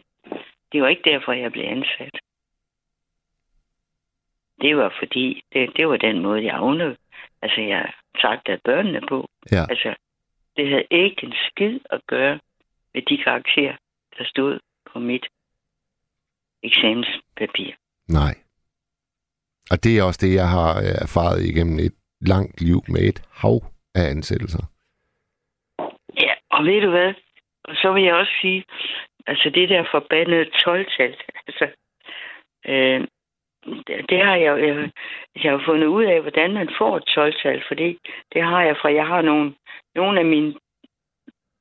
det 0.72 0.82
var 0.82 0.88
ikke 0.88 1.10
derfor, 1.12 1.32
jeg 1.32 1.52
blev 1.52 1.66
ansat. 1.66 2.20
Det 4.62 4.78
var 4.78 4.96
fordi, 5.00 5.44
det, 5.54 5.78
det 5.78 5.88
var 5.88 5.98
den 5.98 6.20
måde, 6.20 6.44
jeg 6.44 6.56
afnød. 6.56 6.96
Altså, 7.42 7.62
jeg 7.62 7.92
sagte 8.22 8.60
børnene 8.64 9.02
på. 9.10 9.30
Ja. 9.52 9.66
Altså, 9.70 9.96
det 10.58 10.70
havde 10.70 10.86
ikke 10.92 11.26
en 11.26 11.34
skid 11.50 11.80
at 11.90 12.02
gøre 12.08 12.40
med 12.94 13.02
de 13.02 13.18
karakterer, 13.18 13.76
der 14.18 14.26
stod 14.26 14.60
på 14.94 15.00
mit 15.00 15.26
eksamenspapir. 16.64 17.72
Nej. 18.08 18.36
Og 19.72 19.84
det 19.84 19.98
er 19.98 20.04
også 20.04 20.20
det, 20.26 20.34
jeg 20.36 20.50
har 20.50 20.78
øh, 20.78 20.96
erfaret 21.06 21.46
igennem 21.46 21.80
et 21.80 21.96
langt 22.22 22.62
liv 22.62 22.80
med 22.88 23.02
et 23.02 23.20
hav 23.32 23.58
af 23.96 24.10
ansættelser. 24.10 24.64
Ja, 26.24 26.34
og 26.52 26.66
ved 26.66 26.82
du 26.82 26.90
hvad? 26.90 27.14
Og 27.64 27.76
så 27.76 27.94
vil 27.94 28.04
jeg 28.04 28.16
også 28.16 28.34
sige, 28.42 28.64
altså 29.28 29.50
det 29.50 29.70
der 29.70 29.84
forbandede 29.92 30.46
12-tal, 30.46 31.16
altså, 31.48 31.68
øh, 32.68 33.08
det, 34.10 34.20
har 34.26 34.36
jeg, 34.36 34.68
jeg, 34.68 34.92
jeg 35.44 35.52
har 35.52 35.62
fundet 35.66 35.88
ud 35.88 36.04
af, 36.04 36.22
hvordan 36.22 36.54
man 36.54 36.70
får 36.78 36.98
et 36.98 37.10
12-tal, 37.10 37.64
fordi 37.68 38.00
det 38.34 38.44
har 38.44 38.64
jeg 38.64 38.78
fra, 38.82 38.94
jeg 38.94 39.08
har 39.08 39.22
nogle, 39.22 39.54
nogle 39.96 40.20
af 40.20 40.26
mine, 40.26 40.54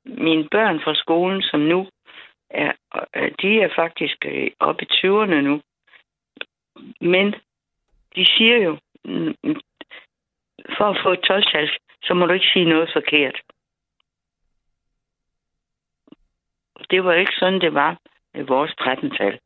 mine 0.05 0.49
børn 0.51 0.81
fra 0.81 0.95
skolen, 0.95 1.43
som 1.43 1.61
nu 1.61 1.87
er, 2.55 2.73
øh, 3.17 3.33
de 3.43 3.61
er 3.61 3.69
faktisk 3.77 4.17
øh, 4.25 4.51
oppe 4.61 4.83
i 4.85 4.89
20'erne 4.93 5.41
nu, 5.41 5.63
men 7.01 7.35
de 8.17 8.27
siger 8.37 8.57
jo, 8.57 8.79
mm, 9.05 9.35
mm, 9.45 9.61
for 10.77 10.85
at 10.85 10.99
få 11.03 11.13
et 11.13 11.31
12-tal, 11.31 11.71
så 12.03 12.15
må 12.15 12.27
du 12.27 12.33
ikke 12.33 12.53
sige 12.53 12.65
noget 12.65 12.91
forkert. 12.93 13.41
Det 16.91 17.05
var 17.05 17.13
ikke 17.13 17.33
sådan, 17.39 17.61
det 17.61 17.75
var 17.75 17.99
med 18.35 18.45
vores 18.45 18.71
13-tal. 18.81 19.41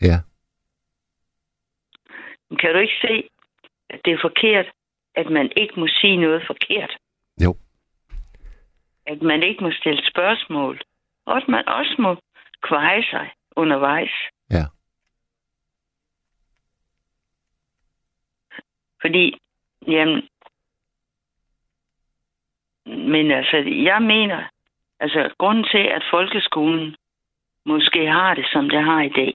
Ja. 0.00 0.18
Kan 2.58 2.72
du 2.72 2.78
ikke 2.78 2.98
se, 3.00 3.28
at 3.90 4.00
det 4.04 4.12
er 4.12 4.18
forkert, 4.22 4.66
at 5.14 5.30
man 5.30 5.52
ikke 5.56 5.80
må 5.80 5.86
sige 5.88 6.16
noget 6.16 6.42
forkert? 6.46 6.96
At 9.06 9.22
man 9.22 9.42
ikke 9.42 9.64
må 9.64 9.70
stille 9.70 10.10
spørgsmål. 10.10 10.80
Og 11.26 11.36
at 11.36 11.48
man 11.48 11.68
også 11.68 11.94
må 11.98 12.16
kveje 12.62 13.04
sig 13.10 13.30
undervejs. 13.56 14.10
Ja. 14.50 14.64
Fordi, 19.00 19.38
jamen, 19.86 20.28
men 22.86 23.30
altså, 23.30 23.56
jeg 23.66 24.02
mener, 24.02 24.44
altså, 25.00 25.34
grunden 25.38 25.64
til, 25.64 25.86
at 25.96 26.02
folkeskolen 26.10 26.96
måske 27.66 28.06
har 28.06 28.34
det, 28.34 28.46
som 28.52 28.68
det 28.70 28.84
har 28.84 29.02
i 29.02 29.08
dag, 29.08 29.34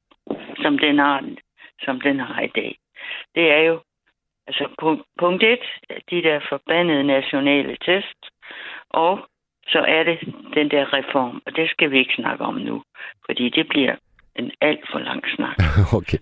som 0.62 0.78
den 0.78 1.00
har, 1.00 1.36
som 1.86 2.02
den 2.02 2.20
har 2.20 2.42
i 2.42 2.52
dag, 2.56 2.78
det 3.36 3.52
er 3.52 3.60
jo, 3.60 3.82
altså, 4.48 4.70
punkt, 4.80 5.04
punkt 5.20 5.44
et, 5.44 5.64
de 6.10 6.24
der 6.24 6.40
forbandede 6.50 7.04
nationale 7.04 7.78
test, 7.86 8.30
og 8.90 9.30
så 9.72 9.80
er 9.88 10.04
det 10.04 10.20
den 10.54 10.72
der 10.72 10.94
reform, 10.94 11.42
og 11.46 11.56
det 11.56 11.70
skal 11.70 11.92
vi 11.92 11.98
ikke 11.98 12.14
snakke 12.16 12.44
om 12.44 12.56
nu, 12.56 12.84
fordi 13.26 13.50
det 13.50 13.68
bliver 13.68 13.96
en 14.36 14.52
alt 14.62 14.86
for 14.92 15.00
lang 15.00 15.24
snak. 15.36 15.56
okay. 16.00 16.18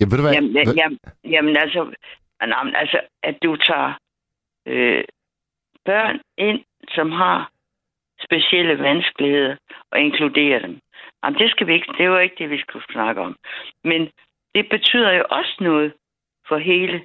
Jamen, 0.00 0.10
ved 0.10 0.18
du 0.18 0.22
hvad? 0.22 0.32
Jamen, 0.32 0.52
jamen, 0.52 0.98
jamen 1.24 1.56
altså, 1.56 1.92
jamen, 2.42 2.74
altså, 2.74 3.00
at 3.22 3.36
du 3.42 3.56
tager 3.56 3.92
øh, 4.66 5.04
børn 5.84 6.20
ind, 6.38 6.60
som 6.94 7.12
har 7.12 7.50
specielle 8.24 8.82
vanskeligheder, 8.82 9.56
og 9.90 10.00
inkluderer 10.00 10.58
dem. 10.58 10.80
Jamen, 11.24 11.38
det 11.38 11.50
skal 11.50 11.66
vi 11.66 11.74
ikke, 11.74 11.92
det 11.98 12.10
var 12.10 12.20
ikke 12.20 12.36
det, 12.38 12.50
vi 12.50 12.60
skulle 12.60 12.84
snakke 12.92 13.20
om. 13.20 13.36
Men 13.84 14.10
det 14.54 14.68
betyder 14.70 15.12
jo 15.12 15.24
også 15.30 15.56
noget 15.60 15.92
for 16.48 16.58
hele 16.58 17.04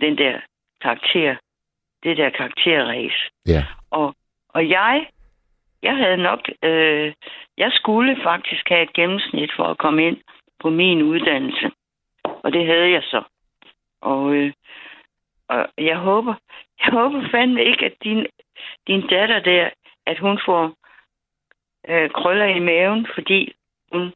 den 0.00 0.18
der 0.18 0.40
karakter, 0.82 1.36
det 2.02 2.16
der 2.16 2.30
karakterræs. 2.30 3.12
Ja. 3.46 3.64
Og, 3.90 4.14
og 4.54 4.68
jeg, 4.68 5.08
jeg 5.82 5.96
havde 5.96 6.16
nok, 6.16 6.40
øh, 6.62 7.14
jeg 7.56 7.72
skulle 7.72 8.22
faktisk 8.22 8.68
have 8.68 8.82
et 8.82 8.92
gennemsnit 8.92 9.50
for 9.56 9.64
at 9.64 9.78
komme 9.78 10.06
ind 10.06 10.16
på 10.60 10.70
min 10.70 11.02
uddannelse. 11.02 11.70
Og 12.24 12.52
det 12.52 12.66
havde 12.66 12.90
jeg 12.90 13.02
så. 13.02 13.22
Og, 14.00 14.34
øh, 14.34 14.52
og 15.48 15.68
jeg 15.78 15.98
håber, 15.98 16.34
jeg 16.80 16.92
håber 16.92 17.28
fandme 17.30 17.64
ikke, 17.64 17.84
at 17.86 17.94
din, 18.04 18.26
din 18.86 19.06
datter 19.06 19.40
der, 19.40 19.70
at 20.06 20.18
hun 20.18 20.40
får 20.46 20.74
øh, 21.88 22.10
krøller 22.10 22.44
i 22.44 22.58
maven, 22.58 23.06
fordi 23.14 23.52
hun, 23.92 24.12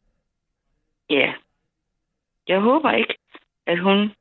ja, 1.10 1.32
jeg 2.48 2.60
håber 2.60 2.90
ikke, 2.90 3.16
at 3.66 3.78
hun, 3.78 4.12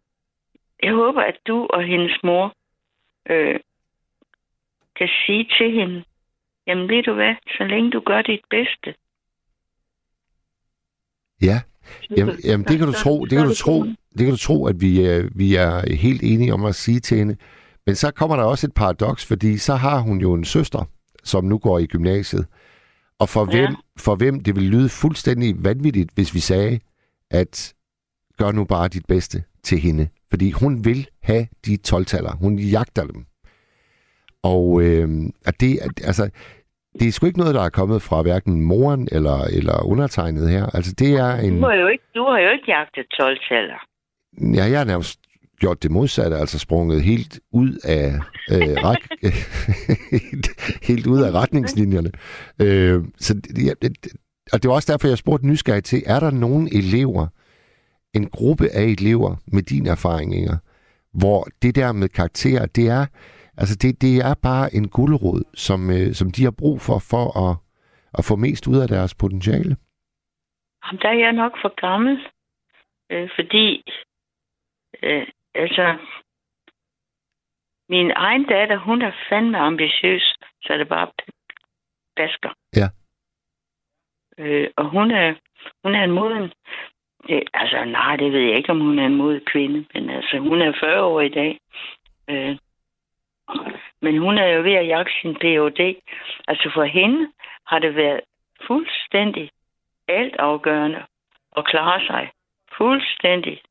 jeg 0.84 0.94
håber, 0.94 1.22
at 1.22 1.38
du 1.48 1.68
og 1.70 1.84
hendes 1.84 2.24
mor 2.24 2.54
øh, 3.30 3.60
kan 4.98 5.10
sige 5.26 5.46
til 5.58 5.72
hende, 5.72 6.04
jamen 6.68 6.88
ved 6.90 7.04
du 7.04 7.14
hvad, 7.14 7.36
så 7.58 7.64
længe 7.64 7.92
du 7.92 8.00
gør 8.06 8.22
dit 8.22 8.42
bedste. 8.50 8.96
Ja. 11.42 11.62
Jamen, 12.18 12.36
jamen 12.44 12.68
det 12.68 12.78
kan 12.78 12.88
du 12.88 12.94
tro, 12.94 13.26
det 13.26 13.38
kan 13.38 13.48
du 13.48 13.56
tro, 13.56 13.84
det 13.84 14.18
kan 14.20 14.30
du 14.30 14.38
tro, 14.38 14.68
at 14.68 14.82
vi, 14.82 15.02
er, 15.06 15.30
vi 15.36 15.56
er 15.56 15.96
helt 15.96 16.24
enige 16.24 16.54
om 16.54 16.66
at 16.66 16.76
sige 16.76 17.00
til 17.00 17.18
hende. 17.18 17.38
Men 17.86 17.96
så 17.96 18.12
kommer 18.12 18.36
der 18.36 18.44
også 18.44 18.68
et 18.68 18.74
paradoks, 18.74 19.26
fordi 19.26 19.58
så 19.58 19.76
har 19.76 20.00
hun 20.00 20.22
jo 20.22 20.34
en 20.34 20.46
søster, 20.46 20.90
som 21.24 21.46
nu 21.46 21.58
går 21.58 21.80
i 21.80 21.86
gymnasiet. 21.86 22.46
Og 23.20 23.30
for, 23.30 23.48
Ja. 23.52 23.58
hvem, 23.58 23.76
for 24.00 24.16
hvem 24.16 24.44
det 24.44 24.56
vil 24.56 24.64
lyde 24.64 24.90
fuldstændig 24.90 25.56
vanvittigt, 25.64 26.12
hvis 26.16 26.34
vi 26.34 26.40
sagde, 26.40 26.80
at 27.32 27.74
gør 28.38 28.52
nu 28.52 28.66
bare 28.66 28.88
dit 28.88 29.06
bedste 29.06 29.44
til 29.64 29.80
hende. 29.80 30.08
Fordi 30.30 30.52
hun 30.52 30.86
vil 30.86 31.08
have 31.24 31.48
de 31.66 31.78
12 31.78 32.06
Hun 32.42 32.60
jagter 32.60 33.04
dem. 33.08 33.26
Og 34.44 34.82
øh, 34.84 35.08
at 35.46 35.62
det, 35.62 35.80
altså, 36.04 36.30
det 37.00 37.08
er 37.08 37.12
sgu 37.12 37.26
ikke 37.26 37.40
noget, 37.40 37.56
der 37.56 37.62
er 37.62 37.70
kommet 37.70 38.02
fra 38.02 38.22
hverken 38.22 38.62
moren 38.62 39.08
eller, 39.12 39.44
eller 39.44 39.86
undertegnet 39.86 40.50
her. 40.50 40.66
Altså, 40.66 40.94
det 41.00 41.12
er 41.14 41.36
en... 41.36 41.56
Du 41.58 41.66
har 41.66 41.74
jo 41.74 41.88
ikke, 41.88 42.04
du 42.16 42.24
har 42.24 42.40
jo 42.40 42.50
ikke 42.50 42.66
jagtet 42.68 43.06
12 43.20 43.38
taller. 43.50 43.80
Ja, 44.58 44.64
jeg 44.72 44.78
har 44.78 44.86
nærmest 44.86 45.20
gjort 45.60 45.84
det 45.84 45.92
modsatte, 45.92 46.38
altså 46.38 46.60
sprunget 46.60 47.04
helt 47.04 47.40
ud 47.52 47.72
af 47.84 48.06
øh, 48.52 48.76
ret, 48.88 49.06
helt, 50.90 51.08
ud 51.08 51.22
af 51.22 51.32
retningslinjerne. 51.32 52.12
Øh, 52.62 53.04
så 53.20 53.34
det, 53.34 53.66
ja, 53.66 53.74
det, 53.82 54.08
og 54.54 54.64
det 54.64 54.70
var 54.70 54.76
også 54.76 54.92
derfor, 54.92 55.08
jeg 55.08 55.18
spurgte 55.18 55.48
nysgerrig 55.48 55.84
til, 55.84 56.04
er 56.06 56.20
der 56.20 56.32
nogen 56.32 56.68
elever, 56.72 57.28
en 58.14 58.30
gruppe 58.30 58.70
af 58.70 58.84
elever 58.84 59.36
med 59.48 59.64
dine 59.64 59.90
erfaringer, 59.90 60.58
hvor 61.14 61.48
det 61.62 61.76
der 61.76 61.92
med 61.92 62.10
karakterer, 62.10 62.66
det 62.66 62.88
er, 62.88 63.06
altså 63.58 63.76
det, 63.82 64.02
det 64.02 64.16
er 64.30 64.36
bare 64.50 64.74
en 64.78 64.90
guldråd, 64.90 65.42
som, 65.54 65.80
øh, 65.90 66.14
som 66.20 66.32
de 66.32 66.44
har 66.44 66.56
brug 66.62 66.82
for, 66.82 66.98
for 67.12 67.26
at, 67.46 67.54
at 68.18 68.26
få 68.30 68.36
mest 68.36 68.68
ud 68.68 68.78
af 68.84 68.88
deres 68.88 69.16
potentiale. 69.16 69.76
Jamen, 70.84 71.02
der 71.02 71.10
er 71.10 71.20
jeg 71.26 71.34
nok 71.34 71.54
for 71.62 71.72
gammel, 71.86 72.16
øh, 73.12 73.30
fordi 73.36 73.84
øh, 75.04 75.28
altså 75.56 75.98
min 77.90 78.12
egen 78.16 78.46
datter, 78.46 78.78
hun 78.78 79.02
er 79.02 79.12
fandme 79.30 79.58
ambitiøs, 79.58 80.36
så 80.64 80.78
det 80.78 80.88
bare 80.88 81.08
basker. 82.16 82.54
Ja. 82.76 82.88
Øh, 84.38 84.70
og 84.78 84.90
hun 84.90 85.12
er, 85.12 85.36
hun 85.84 85.96
er 85.96 86.04
en 86.04 86.12
moden, 86.12 86.52
det, 87.28 87.44
altså 87.54 87.86
nej, 87.86 88.16
det 88.16 88.32
ved 88.32 88.40
jeg 88.40 88.58
ikke, 88.58 88.70
om 88.70 88.80
hun 88.80 89.00
er 89.00 89.06
en 89.06 89.16
moden 89.16 89.42
kvinde, 89.46 89.86
men 89.94 90.10
altså 90.10 90.38
hun 90.38 90.62
er 90.62 90.74
40 90.80 91.04
år 91.04 91.22
i 91.22 91.30
dag. 91.30 91.60
Øh, 92.30 92.58
men 94.02 94.18
hun 94.18 94.38
er 94.38 94.48
jo 94.48 94.62
ved 94.62 94.74
at 94.74 94.88
jagte 94.88 95.12
sin 95.22 95.36
Ph.D. 95.36 96.02
Altså 96.48 96.72
for 96.74 96.84
hende 96.84 97.32
har 97.68 97.80
det 97.80 97.96
været 97.96 98.22
fuldstændig 98.68 99.50
alt 100.08 100.36
afgørende 100.36 101.06
at 101.58 101.66
klare 101.66 102.08
sig 102.08 102.32
fuldstændig 102.78 103.62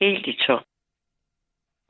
helt 0.00 0.26
i 0.26 0.38
top. 0.46 0.64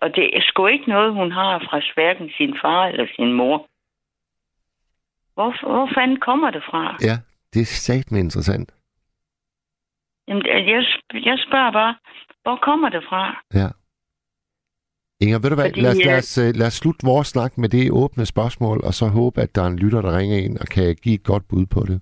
Og 0.03 0.15
det 0.17 0.37
er 0.37 0.41
sgu 0.43 0.67
ikke 0.67 0.89
noget, 0.89 1.15
hun 1.15 1.33
har 1.33 1.59
fra 1.59 1.81
hverken 1.95 2.31
sin 2.37 2.57
far 2.63 2.87
eller 2.87 3.07
sin 3.17 3.33
mor. 3.33 3.67
Hvor, 5.35 5.67
hvor 5.67 5.91
fanden 5.95 6.21
kommer 6.21 6.51
det 6.51 6.63
fra? 6.71 6.97
Ja, 7.01 7.17
det 7.55 7.61
er 7.61 7.65
satme 7.65 8.19
interessant. 8.19 8.75
Jamen, 10.29 10.47
jeg, 10.47 10.85
jeg 11.13 11.39
spørger 11.47 11.73
bare, 11.73 11.97
hvor 12.43 12.57
kommer 12.57 12.89
det 12.89 13.05
fra? 13.09 13.43
Ja. 13.55 13.69
Inger, 15.21 15.39
ved 15.39 15.51
du 15.51 15.55
hvad, 15.55 15.71
Fordi, 15.71 15.81
lad, 15.81 15.91
os, 15.91 16.05
lad, 16.05 16.13
øh, 16.13 16.19
os, 16.19 16.39
øh, 16.39 16.51
lad 16.61 16.67
os 16.67 16.73
slutte 16.73 17.07
vores 17.07 17.29
snak 17.29 17.59
med 17.59 17.69
det 17.69 17.91
åbne 17.91 18.27
spørgsmål, 18.27 18.79
og 18.85 18.93
så 18.95 19.07
håbe, 19.07 19.41
at 19.41 19.55
der 19.55 19.63
er 19.63 19.67
en 19.67 19.79
lytter, 19.79 20.03
der 20.03 20.19
ringer 20.19 20.39
ind 20.39 20.59
og 20.59 20.67
kan 20.67 20.97
give 21.03 21.15
et 21.15 21.25
godt 21.25 21.49
bud 21.51 21.67
på 21.67 21.81
det. 21.81 21.99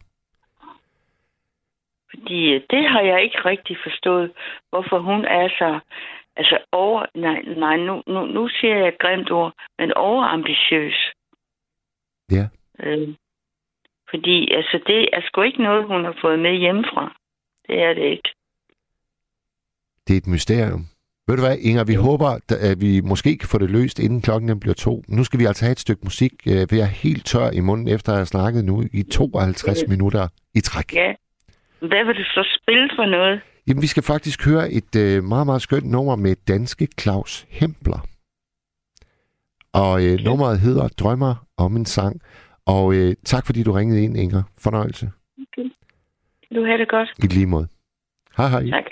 Fordi 2.10 2.40
øh, 2.54 2.60
det 2.70 2.82
har 2.92 3.00
jeg 3.00 3.22
ikke 3.22 3.40
rigtig 3.44 3.76
forstået, 3.86 4.32
hvorfor 4.70 4.98
hun 4.98 5.24
er 5.24 5.48
så... 5.48 5.80
Altså 6.36 6.58
over... 6.72 7.06
Nej, 7.14 7.42
nej 7.56 7.76
nu, 7.76 8.02
nu, 8.06 8.26
nu 8.26 8.48
siger 8.48 8.76
jeg 8.76 8.88
et 8.88 8.98
grimt 8.98 9.30
ord, 9.30 9.52
men 9.78 9.92
overambitiøs. 9.92 11.12
Ja. 12.30 12.46
Øh, 12.80 13.08
fordi 14.10 14.54
altså, 14.54 14.80
det 14.86 15.08
er 15.12 15.20
sgu 15.26 15.42
ikke 15.42 15.62
noget, 15.62 15.86
hun 15.86 16.04
har 16.04 16.16
fået 16.20 16.38
med 16.38 16.54
hjemmefra. 16.58 17.16
Det 17.68 17.82
er 17.82 17.94
det 17.94 18.02
ikke. 18.02 18.28
Det 20.06 20.12
er 20.14 20.18
et 20.18 20.26
mysterium. 20.26 20.84
Ved 21.28 21.36
du 21.36 21.42
hvad, 21.42 21.56
Inger, 21.58 21.84
vi 21.84 21.94
håber, 21.94 22.38
at 22.70 22.80
vi 22.80 23.00
måske 23.00 23.36
kan 23.38 23.48
få 23.48 23.58
det 23.58 23.70
løst, 23.70 23.98
inden 23.98 24.22
klokken 24.22 24.60
bliver 24.60 24.74
to. 24.74 25.02
Nu 25.08 25.24
skal 25.24 25.40
vi 25.40 25.44
altså 25.44 25.64
have 25.64 25.72
et 25.72 25.80
stykke 25.80 26.00
musik, 26.04 26.32
øh, 26.46 26.68
for 26.68 26.74
jeg 26.76 26.82
er 26.82 26.86
helt 27.04 27.26
tør 27.26 27.50
i 27.50 27.60
munden, 27.60 27.88
efter 27.88 28.12
at 28.12 28.18
have 28.18 28.26
snakket 28.26 28.64
nu 28.64 28.84
i 28.92 29.02
52 29.02 29.82
Øh. 29.82 29.88
minutter 29.88 30.28
i 30.54 30.60
træk. 30.60 30.94
Ja. 30.94 31.14
Hvad 31.78 32.04
vil 32.06 32.14
du 32.14 32.24
så 32.24 32.58
spille 32.62 32.90
for 32.96 33.06
noget? 33.06 33.40
Jamen, 33.68 33.82
vi 33.82 33.86
skal 33.86 34.02
faktisk 34.02 34.44
høre 34.46 34.72
et 34.72 34.96
øh, 34.96 35.24
meget, 35.24 35.46
meget 35.46 35.62
skønt 35.62 35.90
nummer 35.90 36.16
med 36.16 36.36
danske 36.48 36.88
Claus 37.00 37.46
Hempler. 37.50 38.06
Og 39.72 40.04
øh, 40.04 40.18
nummeret 40.24 40.60
hedder 40.60 40.88
Drømmer 40.88 41.46
om 41.56 41.76
en 41.76 41.86
sang. 41.86 42.20
Og 42.66 42.94
øh, 42.94 43.14
tak 43.24 43.46
fordi 43.46 43.62
du 43.62 43.72
ringede 43.72 44.04
ind, 44.04 44.16
Inger. 44.16 44.42
Fornøjelse. 44.58 45.10
Du 46.54 46.64
har 46.64 46.76
det 46.76 46.88
godt. 46.88 47.08
I 47.18 47.26
lige 47.26 47.46
måde. 47.46 47.68
Hej 48.36 48.48
hej. 48.48 48.62
Tak. 48.70 48.84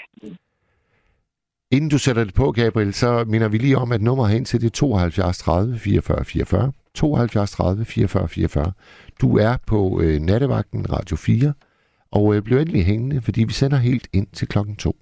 Inden 1.74 1.90
du 1.90 1.98
sætter 1.98 2.24
det 2.24 2.34
på, 2.34 2.52
Gabriel, 2.52 2.94
så 2.94 3.24
minder 3.24 3.48
vi 3.48 3.58
lige 3.58 3.78
om, 3.78 3.92
at 3.92 4.02
nummer 4.02 4.26
hen 4.26 4.44
til 4.44 4.60
det 4.60 4.66
er 4.66 4.70
72 4.70 5.38
30 5.38 5.78
44 5.78 6.24
44. 6.24 6.72
72 6.94 7.50
30 7.50 7.84
44 7.84 8.28
44. 8.28 8.72
Du 9.20 9.38
er 9.38 9.56
på 9.66 10.00
øh, 10.00 10.20
nattevagten 10.20 10.92
Radio 10.92 11.16
4, 11.16 11.52
og 12.12 12.34
øh, 12.34 12.42
bliv 12.42 12.58
endelig 12.58 12.84
hængende, 12.84 13.20
fordi 13.22 13.44
vi 13.44 13.52
sender 13.52 13.76
helt 13.76 14.08
ind 14.12 14.26
til 14.32 14.48
klokken 14.48 14.76
2. 14.76 14.96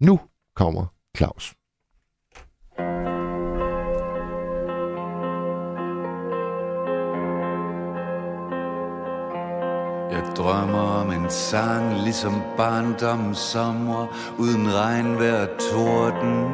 Nu 0.00 0.20
kommer 0.54 0.86
Claus. 1.16 1.57
Drømmer 10.38 11.00
om 11.00 11.10
en 11.10 11.30
sang, 11.30 12.02
ligesom 12.02 12.42
barndommens 12.56 13.38
sommer, 13.38 14.06
uden 14.38 14.74
regnvejr 14.74 15.42
og 15.42 15.48
torden. 15.72 16.44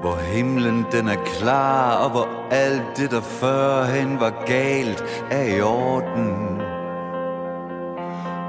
Hvor 0.00 0.16
himlen 0.16 0.86
den 0.92 1.08
er 1.08 1.24
klar, 1.24 1.96
og 2.04 2.10
hvor 2.10 2.28
alt 2.50 2.96
det, 2.96 3.10
der 3.10 3.20
førhen 3.20 4.20
var 4.20 4.44
galt, 4.46 5.04
er 5.30 5.56
i 5.56 5.60
orden. 5.60 6.60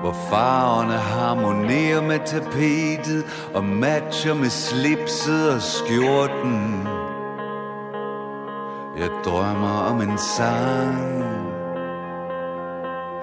Hvor 0.01 0.16
farverne 0.30 0.93
harmonerer 0.93 2.01
med 2.01 2.20
tapetet, 2.26 3.26
og 3.53 3.64
matcher 3.64 4.34
med 4.34 4.49
slipset 4.49 5.53
og 5.53 5.62
skjorten. 5.62 6.88
Jeg 8.97 9.10
drømmer 9.26 9.80
om 9.89 10.01
en 10.01 10.18
sang, 10.18 11.26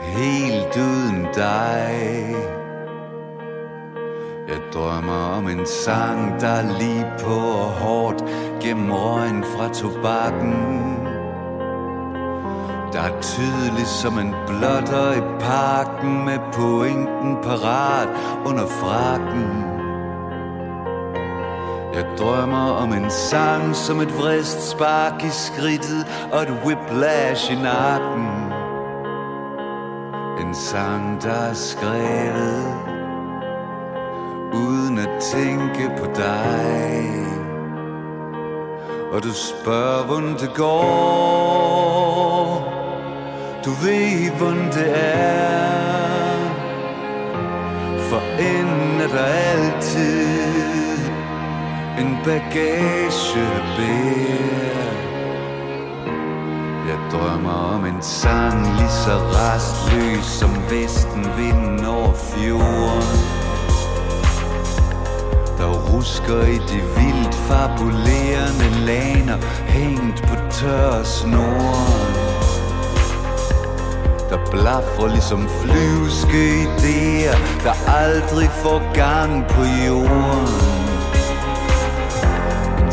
helt 0.04 0.76
uden 0.76 1.26
dig. 1.34 2.34
Jeg 4.48 4.60
drømmer 4.72 5.36
om 5.36 5.48
en 5.48 5.66
sang, 5.66 6.40
der 6.40 6.78
lige 6.78 7.06
på 7.20 7.34
og 7.34 7.70
hårdt 7.70 8.24
gennem 8.60 8.90
røgen 8.90 9.44
fra 9.44 9.68
tobakken. 9.68 10.54
Der 12.92 13.00
er 13.00 13.20
tydelig 13.20 13.86
som 13.86 14.18
en 14.18 14.34
blotter 14.46 15.12
i 15.12 15.20
parken 15.40 16.24
med 16.24 16.38
pointen 16.52 17.36
parat 17.42 18.08
under 18.46 18.66
frakken. 18.66 19.74
Jeg 21.94 22.06
drømmer 22.18 22.70
om 22.70 22.92
en 22.92 23.10
sang 23.10 23.76
som 23.76 24.00
et 24.00 24.18
vrist 24.18 24.70
spark 24.70 25.24
i 25.24 25.30
skridtet 25.30 26.06
og 26.32 26.42
et 26.42 26.54
whiplash 26.64 27.52
i 27.52 27.54
nakken. 27.54 28.53
En 30.54 30.60
sang, 30.60 31.22
der 31.22 31.30
er 31.50 31.54
skrevet 31.54 32.74
uden 34.52 34.98
at 34.98 35.08
tænke 35.20 35.90
på 35.98 36.06
dig. 36.16 37.26
Og 39.12 39.22
du 39.22 39.32
spørger, 39.32 40.04
hvordan 40.06 40.34
det 40.34 40.50
går. 40.54 40.74
Du 43.64 43.70
ved, 43.70 44.30
hvordan 44.30 44.66
det 44.66 44.92
er. 44.96 46.38
For 47.98 48.20
enden 48.38 49.00
er 49.00 49.08
der 49.08 49.24
altid 49.24 50.98
en 51.98 52.18
bagage 52.24 53.46
bær. 53.76 54.83
Jeg 56.94 57.12
drømmer 57.12 57.74
om 57.74 57.84
en 57.84 58.02
sang 58.02 58.76
lige 58.76 58.90
så 58.90 59.16
restløs 59.38 60.24
som 60.24 60.50
vesten 60.70 61.26
vinden 61.38 61.84
over 61.84 62.12
fjorden. 62.12 63.18
Der 65.58 65.70
rusker 65.90 66.42
i 66.42 66.58
de 66.70 66.80
vildt 66.96 67.34
fabulerende 67.34 68.86
laner 68.86 69.36
Hængt 69.66 70.22
på 70.22 70.34
tør 70.50 71.02
snoren. 71.02 72.14
Der 74.30 74.50
blaffer 74.50 75.08
ligesom 75.08 75.48
flyvske 75.48 76.62
idéer 76.62 77.36
Der 77.64 77.74
aldrig 77.88 78.50
får 78.50 78.94
gang 78.94 79.46
på 79.46 79.62
jorden 79.86 80.73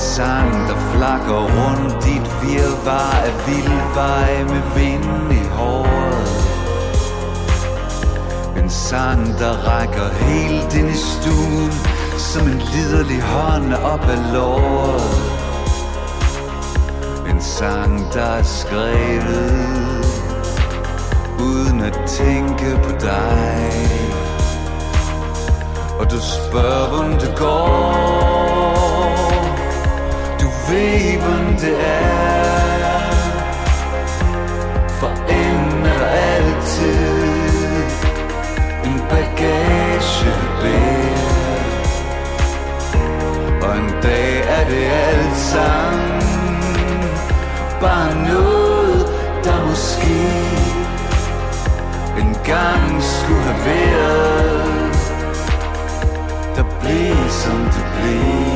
sang, 0.01 0.51
der 0.67 0.77
flakker 0.93 1.41
rundt 1.57 2.03
dit 2.05 2.27
virvar 2.41 3.11
af 3.27 3.33
vildveje 3.47 4.43
med 4.43 4.61
vind 4.75 5.31
i 5.31 5.47
håret. 5.57 6.31
En 8.57 8.69
sang, 8.69 9.39
der 9.39 9.53
rækker 9.69 10.09
helt 10.09 10.75
ind 10.75 10.89
i 10.89 10.97
stuen, 10.97 11.71
som 12.17 12.47
en 12.47 12.61
liderlig 12.73 13.21
hånd 13.21 13.73
op 13.73 14.05
ad 14.09 14.33
låret. 14.33 15.01
En 17.29 17.41
sang, 17.41 18.13
der 18.13 18.21
er 18.21 18.43
skrevet 18.43 20.05
uden 21.39 21.81
at 21.81 21.99
tænke 22.07 22.79
på 22.83 22.91
dig. 22.99 23.71
Og 25.99 26.11
du 26.11 26.17
spørger, 26.19 26.89
hvordan 26.89 27.19
det 27.19 27.35
går 27.37 28.70
Leben, 30.71 31.57
der 31.61 32.51
hvordan 34.99 35.85
altid 36.31 37.11
En 38.83 38.99
bagage 39.09 40.33
bær 40.61 41.21
Og 43.67 43.77
en 43.77 43.91
dag 44.03 44.43
er 44.57 44.63
det 44.69 44.85
alt 45.07 45.37
sammen 45.37 46.21
Bare 47.81 48.15
noget, 48.15 49.05
der 49.43 49.65
måske 49.69 50.21
En 52.17 52.35
gang 52.45 53.03
skulle 53.03 53.41
have 53.41 53.65
været. 53.65 54.93
Der 56.55 56.63
blev 56.81 57.29
som 57.29 57.59
det 57.63 57.85
blev 57.95 58.50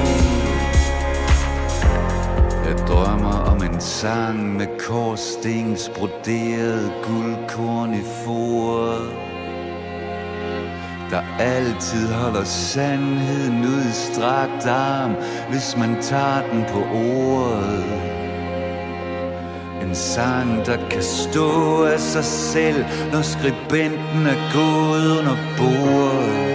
drømmer 2.88 3.40
om 3.52 3.64
en 3.64 3.82
sang 3.82 4.56
med 4.56 4.68
korsstens 4.88 5.92
broderet 5.96 6.92
guldkorn 7.04 7.94
i 7.94 8.04
foret 8.26 9.12
Der 11.12 11.22
altid 11.40 12.14
holder 12.14 12.44
sandheden 12.44 13.66
ud 13.66 13.82
i 13.82 13.94
strakt 14.14 14.66
arm, 14.66 15.16
hvis 15.50 15.78
man 15.78 16.02
tager 16.02 16.42
den 16.52 16.66
på 16.74 16.80
ordet 16.80 18.16
en 19.82 19.96
sang, 19.96 20.66
der 20.66 20.78
kan 20.90 21.04
stå 21.04 21.84
af 21.84 22.00
sig 22.00 22.24
selv, 22.24 22.86
når 23.12 23.22
skribenten 23.22 24.28
er 24.28 24.54
gået 24.54 25.20
under 25.20 25.36
bordet. 25.58 26.55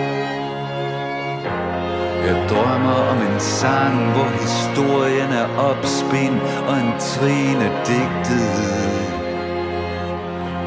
Jeg 2.30 2.48
drømmer 2.48 2.98
om 3.12 3.18
en 3.28 3.40
sang, 3.40 4.12
hvor 4.14 4.28
historien 4.44 5.30
er 5.42 5.48
opspind 5.70 6.36
og 6.68 6.74
en 6.84 6.92
trine 7.10 7.68
digtet. 7.90 9.00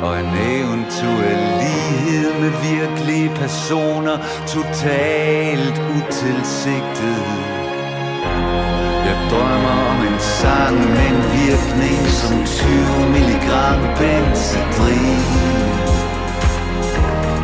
Og 0.06 0.20
en 0.20 0.32
eventuel 0.56 1.42
lighed 1.62 2.30
med 2.42 2.52
virkelige 2.72 3.30
personer, 3.30 4.18
totalt 4.56 5.78
utilsigtet. 5.98 7.24
Jeg 9.08 9.18
drømmer 9.32 9.78
om 9.92 10.00
en 10.10 10.20
sang 10.20 10.76
med 10.96 11.08
en 11.14 11.22
virkning 11.42 12.02
som 12.22 12.36
20 12.46 13.10
milligram 13.16 13.82
benzedrin 14.00 15.24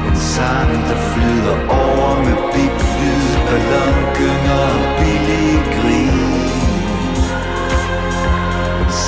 En 0.09 0.17
sang, 0.35 0.71
der 0.89 0.99
flyder 1.11 1.57
over 1.69 2.11
med 2.25 2.37
biblyd, 2.53 2.88
ballongynger 3.49 4.61
og 4.73 4.79
billige 4.99 5.59
grin 5.75 6.29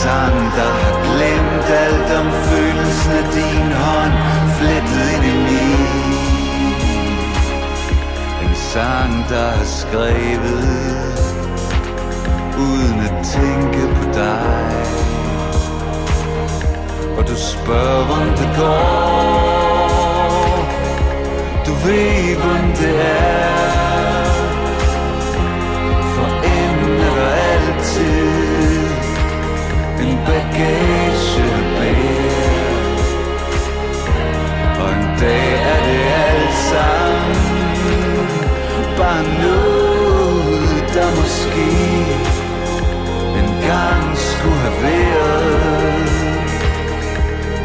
sang, 0.02 0.38
der 0.58 0.72
har 0.82 0.96
glemt 1.08 1.70
alt 1.86 2.10
om 2.20 2.28
følelsen 2.32 3.12
af 3.12 3.26
din 3.38 3.72
hånd 3.84 4.14
Flettet 4.58 5.02
ind 5.14 5.26
i 5.32 5.36
min 5.48 5.82
En 8.44 8.56
sang, 8.56 9.14
der 9.30 9.48
er 9.62 9.66
skrevet 9.66 10.64
uden 12.66 13.00
at 13.08 13.16
tænke 13.36 13.96
på 13.96 14.06
dig 14.14 14.72
Og 17.18 17.28
du 17.28 17.36
spørger, 17.36 18.22
om 18.22 18.28
det 18.40 18.50
går 18.58 19.42
Du 21.66 21.74
ved, 21.86 22.36
hvordan 22.36 22.70
det 22.70 23.02
er 23.02 23.81
En 30.32 30.38
bagage 30.38 31.42
at 31.42 31.66
bære 31.78 32.32
Og 34.82 34.90
en 34.94 35.20
dag 35.20 35.54
er 35.72 35.80
det 35.88 36.04
alt 36.28 36.56
sammen. 36.72 38.28
Bare 38.98 39.24
noget, 39.44 40.84
der 40.94 41.08
måske 41.20 41.70
En 43.40 43.50
gang 43.68 44.18
skulle 44.18 44.60
have 44.66 44.78
været. 44.82 46.12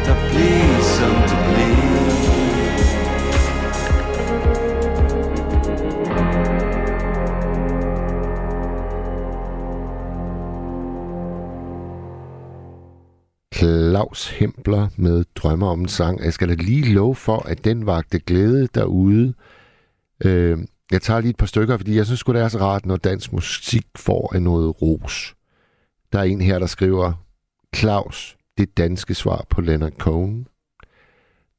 Der 0.06 0.14
bliver 0.30 0.75
Claus 13.96 14.28
Hempler 14.28 14.88
med 14.96 15.24
Drømmer 15.34 15.66
om 15.66 15.80
en 15.80 15.88
sang. 15.88 16.24
Jeg 16.24 16.32
skal 16.32 16.48
da 16.48 16.54
lige 16.54 16.92
love 16.92 17.14
for, 17.14 17.38
at 17.38 17.64
den 17.64 17.86
vagte 17.86 18.18
glæde 18.18 18.68
derude. 18.74 19.34
Øh, 20.24 20.58
jeg 20.92 21.02
tager 21.02 21.20
lige 21.20 21.30
et 21.30 21.36
par 21.36 21.46
stykker, 21.46 21.76
fordi 21.76 21.96
jeg 21.96 22.06
synes 22.06 22.20
sgu, 22.20 22.32
det 22.32 22.40
er 22.40 22.48
så 22.48 22.58
rart, 22.58 22.86
når 22.86 22.96
dansk 22.96 23.32
musik 23.32 23.86
får 23.96 24.34
af 24.34 24.42
noget 24.42 24.82
ros. 24.82 25.34
Der 26.12 26.18
er 26.18 26.22
en 26.22 26.40
her, 26.40 26.58
der 26.58 26.66
skriver, 26.66 27.12
Claus, 27.76 28.36
det 28.58 28.76
danske 28.76 29.14
svar 29.14 29.46
på 29.50 29.60
Leonard 29.60 29.92
Cohen. 29.92 30.46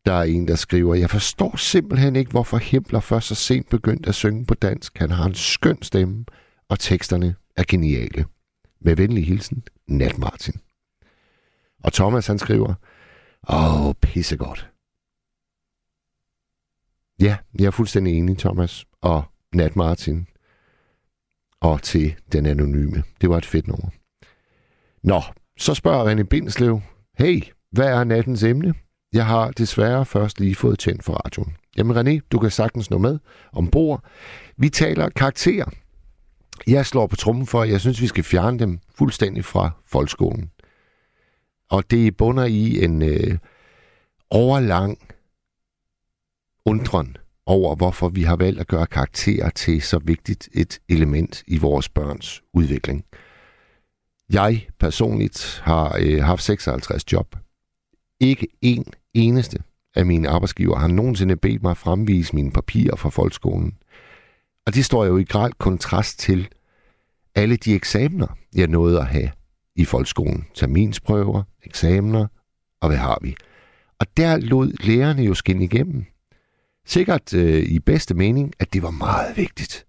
Der 0.06 0.14
er 0.14 0.24
en, 0.24 0.48
der 0.48 0.56
skriver, 0.56 0.96
jeg 0.96 1.10
forstår 1.10 1.56
simpelthen 1.58 2.16
ikke, 2.16 2.32
hvorfor 2.32 2.58
Hempler 2.58 3.00
først 3.00 3.28
så 3.28 3.36
sent 3.36 3.70
begyndte 3.70 4.10
at 4.10 4.16
synge 4.16 4.46
på 4.46 4.54
dansk. 4.54 4.98
Han 4.98 5.12
har 5.12 5.26
en 5.26 5.36
skøn 5.36 5.82
stemme, 5.82 6.26
og 6.70 6.80
teksterne 6.80 7.36
er 7.56 7.64
geniale. 7.68 8.26
Med 8.82 8.96
venlig 8.96 9.26
hilsen, 9.26 9.64
Nat 9.88 10.18
Martin. 10.18 10.54
Og 11.84 11.94
Thomas 11.94 12.28
han 12.28 12.40
skriver, 12.40 12.74
åh, 13.50 13.94
pissegodt. 14.02 14.70
Ja, 17.22 17.38
jeg 17.60 17.66
er 17.66 17.72
fuldstændig 17.72 18.18
enig, 18.18 18.38
Thomas. 18.38 18.86
Og 19.02 19.24
Nat 19.54 19.76
Martin. 19.76 20.28
Og 21.62 21.82
til 21.82 22.16
den 22.32 22.46
anonyme. 22.46 23.04
Det 23.22 23.30
var 23.30 23.38
et 23.38 23.46
fedt 23.46 23.68
nummer. 23.68 23.90
Nå, 25.04 25.22
så 25.58 25.74
spørger 25.74 26.16
René 26.16 26.24
Bindslev, 26.24 26.82
hey, 27.18 27.44
hvad 27.72 27.88
er 27.88 28.04
nattens 28.04 28.44
emne? 28.44 28.74
Jeg 29.14 29.26
har 29.26 29.52
desværre 29.52 30.06
først 30.06 30.40
lige 30.40 30.56
fået 30.56 30.80
tændt 30.80 31.04
for 31.04 31.14
radioen. 31.14 31.56
Jamen 31.78 31.98
René, 31.98 32.28
du 32.32 32.40
kan 32.40 32.52
sagtens 32.52 32.90
nå 32.90 32.98
med 32.98 33.20
ombord. 33.54 34.04
Vi 34.58 34.70
taler 34.70 35.10
karakterer. 35.10 35.66
Jeg 36.68 36.86
slår 36.86 37.08
på 37.08 37.16
trummen 37.16 37.46
for, 37.48 37.62
at 37.62 37.70
jeg 37.70 37.82
synes, 37.82 38.02
vi 38.02 38.08
skal 38.08 38.24
fjerne 38.24 38.60
dem 38.60 38.80
fuldstændig 38.96 39.46
fra 39.46 39.72
folkeskolen. 39.86 40.52
Og 41.70 41.91
det 41.91 42.18
bunder 42.18 42.45
i 42.45 42.84
en 42.84 43.01
øh, 43.01 43.38
overlang 44.30 44.97
undren 46.65 47.18
over, 47.45 47.76
hvorfor 47.76 48.09
vi 48.09 48.24
har 48.24 48.36
valgt 48.36 48.59
at 48.59 48.68
gøre 48.68 48.88
karakterer 48.88 49.49
til 49.49 49.82
så 49.82 49.99
vigtigt 49.99 50.49
et 50.53 50.80
element 50.89 51.43
i 51.47 51.57
vores 51.57 51.89
børns 51.89 52.43
udvikling. 52.53 53.05
Jeg 54.34 54.68
personligt 54.80 55.61
har 55.63 55.97
øh, 55.99 56.24
haft 56.24 56.43
56 56.43 57.11
job. 57.11 57.36
Ikke 58.20 58.47
en 58.61 58.86
eneste 59.13 59.57
af 59.95 60.05
mine 60.05 60.30
arbejdsgiver 60.30 60.76
har 60.76 60.88
nogensinde 60.88 61.36
bedt 61.36 61.63
mig 61.63 61.78
fremvise 61.78 62.36
mine 62.36 62.51
papirer 62.51 62.95
fra 62.95 63.09
folkeskolen. 63.09 63.78
Og 64.65 64.76
det 64.76 64.86
står 64.86 65.05
jo 65.05 65.18
i 65.18 65.24
grad 65.24 65.51
kontrast 65.57 66.20
til 66.20 66.47
alle 67.36 67.55
de 67.55 67.76
eksamener, 67.76 68.28
jeg 68.55 68.68
nåede 68.68 68.99
at 68.99 69.07
have 69.07 69.32
i 69.78 69.86
folkeskolen. 69.86 70.46
Terminsprøver, 70.54 71.44
eksamener, 71.64 72.28
og 72.82 72.90
hvad 72.90 72.98
har 72.98 73.18
vi? 73.22 73.36
Og 74.00 74.06
der 74.18 74.38
lod 74.38 74.72
lærerne 74.84 75.24
jo 75.24 75.34
skinne 75.34 75.64
igennem. 75.64 76.06
Sikkert 76.86 77.34
øh, 77.34 77.64
i 77.64 77.80
bedste 77.80 78.14
mening, 78.14 78.54
at 78.60 78.74
det 78.74 78.84
var 78.84 78.92
meget 78.92 79.38
vigtigt. 79.38 79.86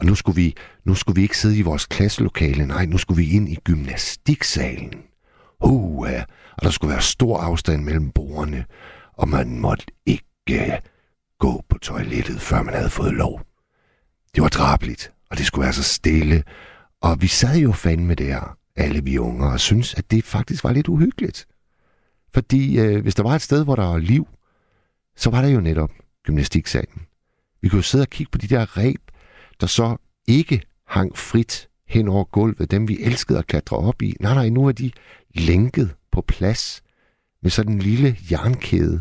Og 0.00 0.06
nu 0.06 0.14
skulle, 0.14 0.36
vi, 0.36 0.54
nu 0.84 0.94
skulle 0.94 1.16
vi 1.16 1.22
ikke 1.22 1.38
sidde 1.38 1.58
i 1.58 1.62
vores 1.62 1.86
klasselokale, 1.86 2.66
nej, 2.66 2.86
nu 2.86 2.98
skulle 2.98 3.22
vi 3.22 3.30
ind 3.30 3.48
i 3.48 3.58
gymnastiksalen. 3.64 5.02
Uh. 5.60 6.08
Og 6.56 6.62
der 6.62 6.70
skulle 6.70 6.92
være 6.92 7.02
stor 7.02 7.38
afstand 7.38 7.84
mellem 7.84 8.10
bordene, 8.10 8.64
og 9.12 9.28
man 9.28 9.60
måtte 9.60 9.84
ikke 10.06 10.24
øh, 10.50 10.72
gå 11.38 11.64
på 11.68 11.78
toilettet, 11.78 12.40
før 12.40 12.62
man 12.62 12.74
havde 12.74 12.90
fået 12.90 13.14
lov. 13.14 13.40
Det 14.34 14.42
var 14.42 14.48
drabligt, 14.48 15.12
og 15.30 15.38
det 15.38 15.46
skulle 15.46 15.62
være 15.62 15.72
så 15.72 15.82
stille. 15.82 16.42
Og 17.02 17.22
vi 17.22 17.26
sad 17.26 17.56
jo 17.56 17.72
fandme 17.72 18.14
der, 18.14 18.56
alle 18.76 19.04
vi 19.04 19.18
unger, 19.18 19.46
og 19.46 19.60
synes, 19.60 19.94
at 19.94 20.10
det 20.10 20.24
faktisk 20.24 20.64
var 20.64 20.72
lidt 20.72 20.88
uhyggeligt. 20.88 21.46
Fordi 22.34 22.78
øh, 22.78 23.02
hvis 23.02 23.14
der 23.14 23.22
var 23.22 23.34
et 23.34 23.42
sted, 23.42 23.64
hvor 23.64 23.76
der 23.76 23.84
var 23.84 23.98
liv, 23.98 24.28
så 25.16 25.30
var 25.30 25.42
der 25.42 25.48
jo 25.48 25.60
netop 25.60 25.90
gymnastiksalen. 26.22 27.02
Vi 27.60 27.68
kunne 27.68 27.78
jo 27.78 27.82
sidde 27.82 28.02
og 28.02 28.08
kigge 28.08 28.30
på 28.30 28.38
de 28.38 28.46
der 28.46 28.76
reb, 28.76 29.00
der 29.60 29.66
så 29.66 29.96
ikke 30.28 30.62
hang 30.86 31.18
frit 31.18 31.68
hen 31.88 32.08
over 32.08 32.24
gulvet, 32.24 32.70
dem 32.70 32.88
vi 32.88 32.98
elskede 33.00 33.38
at 33.38 33.46
klatre 33.46 33.76
op 33.76 34.02
i. 34.02 34.16
Nej, 34.20 34.34
nej, 34.34 34.48
nu 34.48 34.66
er 34.66 34.72
de 34.72 34.90
lænket 35.34 35.94
på 36.12 36.20
plads 36.20 36.82
med 37.42 37.50
sådan 37.50 37.72
en 37.72 37.78
lille 37.78 38.16
jernkæde, 38.30 39.00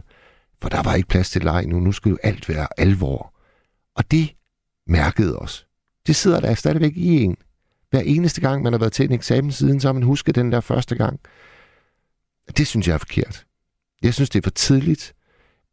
for 0.61 0.69
der 0.69 0.83
var 0.83 0.95
ikke 0.95 1.09
plads 1.09 1.29
til 1.29 1.43
leg 1.43 1.65
nu. 1.67 1.79
Nu 1.79 1.91
skulle 1.91 2.11
jo 2.11 2.29
alt 2.29 2.49
være 2.49 2.67
alvor. 2.77 3.33
Og 3.95 4.11
det 4.11 4.33
mærkede 4.87 5.39
os. 5.39 5.67
Det 6.07 6.15
sidder 6.15 6.39
der 6.39 6.53
stadigvæk 6.53 6.97
i 6.97 7.23
en. 7.23 7.37
Hver 7.95 8.03
eneste 8.05 8.41
gang, 8.41 8.63
man 8.63 8.73
har 8.73 8.77
været 8.77 8.93
til 8.93 9.05
en 9.05 9.11
eksamen 9.11 9.51
siden, 9.51 9.79
så 9.79 9.87
har 9.87 9.93
man 9.93 10.03
husket 10.03 10.35
den 10.35 10.51
der 10.51 10.61
første 10.61 10.95
gang. 10.95 11.19
Det 12.57 12.67
synes 12.67 12.87
jeg 12.87 12.93
er 12.93 12.97
forkert. 12.97 13.45
Jeg 14.01 14.13
synes, 14.13 14.29
det 14.29 14.39
er 14.39 14.43
for 14.43 14.49
tidligt, 14.49 15.13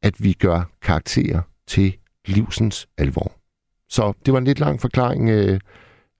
at 0.02 0.14
vi 0.18 0.32
gør 0.32 0.70
karakterer 0.82 1.40
til 1.66 1.96
livsens 2.26 2.88
alvor. 2.98 3.32
Så 3.88 4.12
det 4.26 4.32
var 4.32 4.38
en 4.38 4.44
lidt 4.44 4.60
lang 4.60 4.80
forklaring, 4.80 5.30
øh, 5.30 5.60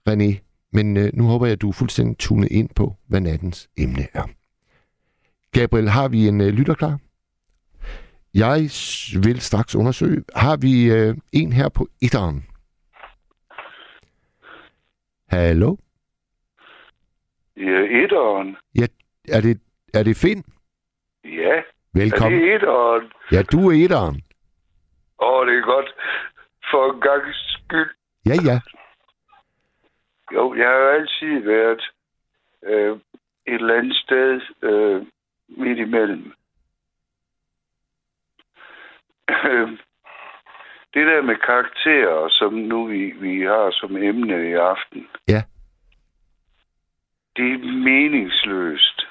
René, 0.09 0.67
men 0.73 0.97
øh, 0.97 1.11
nu 1.13 1.27
håber 1.27 1.45
jeg, 1.45 1.53
at 1.53 1.61
du 1.61 1.69
er 1.69 1.73
fuldstændig 1.73 2.17
tunet 2.17 2.51
ind 2.51 2.69
på, 2.75 2.95
hvad 3.07 3.21
nattens 3.21 3.69
emne 3.77 4.07
er. 4.13 4.29
Gabriel, 5.51 5.89
har 5.89 6.07
vi 6.07 6.27
en 6.27 6.41
øh, 6.41 6.47
lytter 6.47 6.73
klar? 6.73 6.99
Jeg 8.33 8.69
vil 9.23 9.41
straks 9.41 9.75
undersøge. 9.75 10.23
Har 10.35 10.57
vi 10.57 10.83
øh, 10.83 11.17
en 11.31 11.53
her 11.53 11.69
på 11.69 11.89
etteren? 12.01 12.45
Hallo? 15.27 15.75
Ja, 17.57 17.79
etteren. 18.03 18.57
Er 19.29 19.41
det, 19.41 19.61
er 19.93 20.03
det 20.03 20.17
Finn? 20.17 20.43
Ja, 21.23 21.61
Velkommen. 21.93 22.39
er 22.39 22.45
det 22.45 22.55
etteren? 22.55 23.11
Ja, 23.31 23.41
du 23.51 23.69
er 23.69 23.83
etteren. 23.85 24.15
Åh, 25.21 25.47
det 25.47 25.57
er 25.57 25.61
godt. 25.65 25.89
For 26.71 26.93
en 26.93 27.01
gangs 27.01 27.37
skyld. 27.53 27.89
Ja, 28.25 28.35
ja. 28.49 28.59
Jo, 30.33 30.53
jeg 30.55 30.67
har 30.67 30.75
jo 30.77 30.89
altid 30.89 31.39
været 31.43 31.83
øh, 32.63 32.91
et 33.47 33.53
eller 33.61 33.77
andet 33.77 33.95
sted 33.95 34.41
øh, 34.61 35.05
midt 35.47 35.79
imellem. 35.79 36.33
Øh, 39.29 39.69
det 40.93 41.07
der 41.07 41.21
med 41.21 41.35
karakterer, 41.35 42.29
som 42.29 42.53
nu 42.53 42.85
vi, 42.87 43.11
vi 43.11 43.41
har 43.41 43.71
som 43.71 43.97
emne 43.97 44.49
i 44.49 44.53
aften. 44.53 45.07
Ja. 45.27 45.41
Det 47.35 47.53
er 47.53 47.57
meningsløst. 47.83 49.07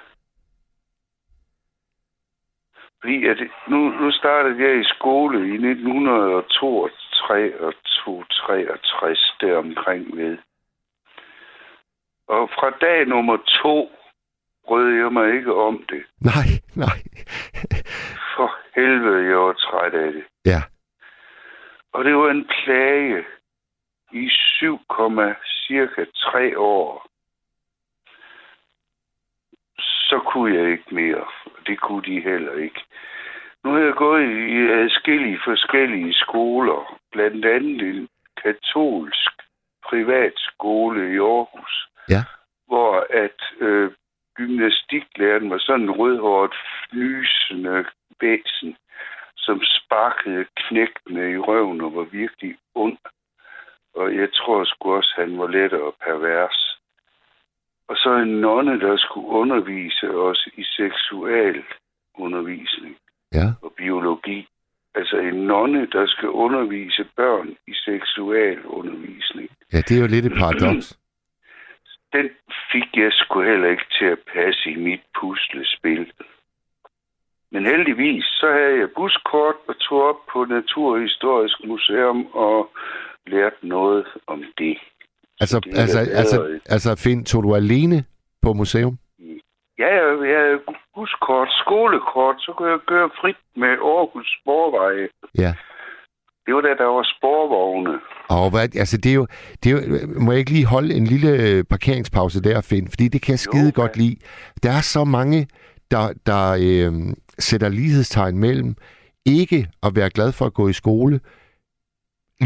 Fordi 3.01 3.27
at 3.27 3.39
nu, 3.69 3.77
nu 3.77 4.11
startede 4.11 4.63
jeg 4.63 4.81
i 4.81 4.85
skole 4.85 5.39
i 5.39 5.53
1962 5.53 7.13
og 7.61 7.75
63 8.31 9.37
der 9.41 9.57
omkring 9.57 10.17
ved. 10.17 10.39
Og 12.29 12.51
fra 12.51 12.71
dag 12.71 13.07
nummer 13.07 13.37
to 13.63 13.91
brød 14.67 14.95
jeg 14.95 15.13
mig 15.13 15.35
ikke 15.35 15.55
om 15.55 15.85
det. 15.89 16.03
Nej, 16.21 16.49
nej. 16.77 16.99
For 18.37 18.51
helvede, 18.75 19.29
jeg 19.29 19.39
var 19.39 19.53
træt 19.53 19.95
af 19.95 20.13
det. 20.13 20.25
Ja, 20.47 20.63
Og 21.93 22.05
det 22.05 22.17
var 22.17 22.31
en 22.31 22.49
plage 22.65 23.25
i 24.13 24.29
7, 24.31 24.79
cirka 25.67 26.05
3 26.33 26.59
år. 26.59 27.12
Så 30.13 30.19
kunne 30.19 30.55
jeg 30.59 30.73
ikke 30.73 30.95
mere. 30.95 31.25
Det 31.67 31.81
kunne 31.81 32.03
de 32.03 32.21
heller 32.21 32.53
ikke. 32.53 32.81
Nu 33.65 33.73
har 33.73 33.79
jeg 33.79 33.95
gået 33.95 34.23
i 34.57 34.59
adskillige 34.81 35.41
forskellige 35.45 36.15
skoler. 36.15 36.99
Blandt 37.13 37.45
andet 37.45 37.81
en 37.89 38.09
katolsk 38.43 39.33
privatskole 39.89 41.15
i 41.15 41.19
Aarhus. 41.19 41.89
Ja. 42.09 42.23
Hvor 42.67 43.07
at 43.11 43.41
øh, 43.61 43.91
gymnastiklæreren 44.37 45.51
var 45.51 45.59
sådan 45.59 45.83
en 45.83 45.91
rødhåret, 45.91 46.55
fnysende 46.91 47.85
væsen, 48.21 48.77
som 49.37 49.61
sparkede 49.65 50.45
knægtene 50.57 51.33
i 51.33 51.39
røven 51.39 51.81
og 51.81 51.95
var 51.95 52.05
virkelig 52.05 52.57
ond. 52.75 52.99
Og 53.95 54.17
jeg 54.17 54.29
tror 54.33 54.65
sgu 54.65 54.95
også, 54.95 55.13
han 55.17 55.39
var 55.39 55.47
let 55.47 55.73
og 55.73 55.95
pervers. 56.05 56.72
Og 57.93 57.99
så 57.99 58.11
en 58.15 58.41
nonne, 58.41 58.81
der 58.81 58.97
skulle 58.97 59.29
undervise 59.29 60.11
os 60.11 60.49
i 60.57 60.65
seksualundervisning 60.65 62.97
ja. 63.35 63.53
og 63.63 63.73
biologi. 63.77 64.49
Altså 64.95 65.17
en 65.17 65.35
nonne, 65.35 65.87
der 65.87 66.07
skal 66.07 66.29
undervise 66.29 67.07
børn 67.17 67.57
i 67.67 67.75
seksualundervisning. 67.75 69.51
Ja, 69.73 69.79
det 69.79 69.97
er 69.97 70.01
jo 70.01 70.07
lidt 70.07 70.27
et 70.27 70.33
paradoks. 70.33 70.99
Den 72.15 72.31
fik 72.73 72.97
jeg 72.97 73.13
sgu 73.13 73.43
heller 73.43 73.71
ikke 73.71 73.87
til 73.99 74.05
at 74.05 74.19
passe 74.35 74.71
i 74.71 74.77
mit 74.77 75.01
puslespil. 75.21 76.13
Men 77.53 77.67
heldigvis, 77.67 78.25
så 78.25 78.53
havde 78.53 78.79
jeg 78.79 78.91
buskort 78.97 79.57
og 79.69 79.79
tog 79.79 80.03
op 80.09 80.27
på 80.33 80.45
Naturhistorisk 80.45 81.65
Museum 81.65 82.27
og 82.33 82.71
lærte 83.27 83.69
noget 83.69 84.07
om 84.27 84.45
det. 84.59 84.79
Altså, 85.41 85.61
det 85.61 85.79
altså, 85.79 85.99
da 85.99 86.05
altså, 86.21 86.37
bedre. 86.41 86.61
altså 86.69 86.97
Finn, 86.97 87.25
tog 87.25 87.43
du 87.43 87.55
alene 87.55 88.05
på 88.43 88.53
museum? 88.53 88.99
Ja, 89.79 89.89
jeg, 89.99 90.29
jeg 90.33 90.41
havde 90.41 90.61
buskort, 90.95 91.49
skolekort, 91.65 92.37
så 92.39 92.53
kunne 92.57 92.71
jeg 92.71 92.79
køre 92.89 93.11
frit 93.21 93.37
med 93.57 93.69
Aarhus 93.69 94.29
Sporveje. 94.41 95.09
Ja. 95.39 95.55
Det 96.47 96.55
var 96.55 96.61
da, 96.61 96.69
der 96.69 96.85
var 96.85 97.07
sporvogne. 97.17 97.95
Og 98.29 98.51
hvad, 98.51 98.77
altså 98.77 98.97
det 98.97 99.11
er, 99.11 99.15
jo, 99.15 99.27
det 99.65 99.73
er 99.73 99.75
jo, 99.77 99.81
må 100.21 100.33
jeg 100.33 100.39
ikke 100.39 100.51
lige 100.51 100.67
holde 100.67 100.95
en 100.95 101.05
lille 101.05 101.31
øh, 101.31 101.65
parkeringspause 101.65 102.43
der, 102.43 102.61
Finn? 102.61 102.89
Fordi 102.89 103.09
det 103.09 103.23
kan 103.23 103.33
jeg 103.33 103.39
skide 103.39 103.73
Jo, 103.77 103.81
godt 103.83 103.97
lide. 103.97 104.17
Der 104.63 104.71
er 104.71 104.81
så 104.81 105.05
mange, 105.05 105.49
der, 105.91 106.13
der 106.27 106.45
øh, 106.61 106.93
sætter 107.39 107.69
lighedstegn 107.69 108.39
mellem 108.39 108.75
ikke 109.27 109.67
at 109.83 109.97
være 109.97 110.11
glad 110.11 110.33
for 110.33 110.45
at 110.47 110.55
gå 110.55 110.69
i 110.69 110.73
skole, 110.73 111.21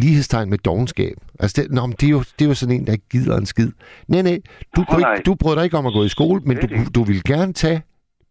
lighedstegn 0.00 0.50
med 0.50 0.58
dogenskab. 0.58 1.16
Altså 1.40 1.62
det, 1.62 1.70
nå, 1.70 1.86
men 1.86 1.96
det, 2.00 2.06
er 2.06 2.10
jo, 2.10 2.18
det 2.38 2.44
er 2.44 2.48
jo 2.48 2.54
sådan 2.54 2.74
en, 2.76 2.86
der 2.86 2.92
ikke 2.92 3.08
gider 3.10 3.36
en 3.36 3.46
skid. 3.46 3.72
Nej, 4.08 4.22
nej, 4.22 4.38
du, 4.76 4.80
Nå, 4.80 4.84
kunne 4.90 5.00
nej. 5.02 5.14
ikke, 5.14 5.24
du 5.30 5.34
brød 5.34 5.56
dig 5.56 5.64
ikke 5.64 5.76
om 5.78 5.86
at 5.86 5.92
gå 5.92 6.04
i 6.04 6.08
skole, 6.08 6.40
men 6.48 6.56
du, 6.56 6.66
du 6.94 7.04
ville 7.04 7.22
gerne 7.26 7.52
tage 7.52 7.82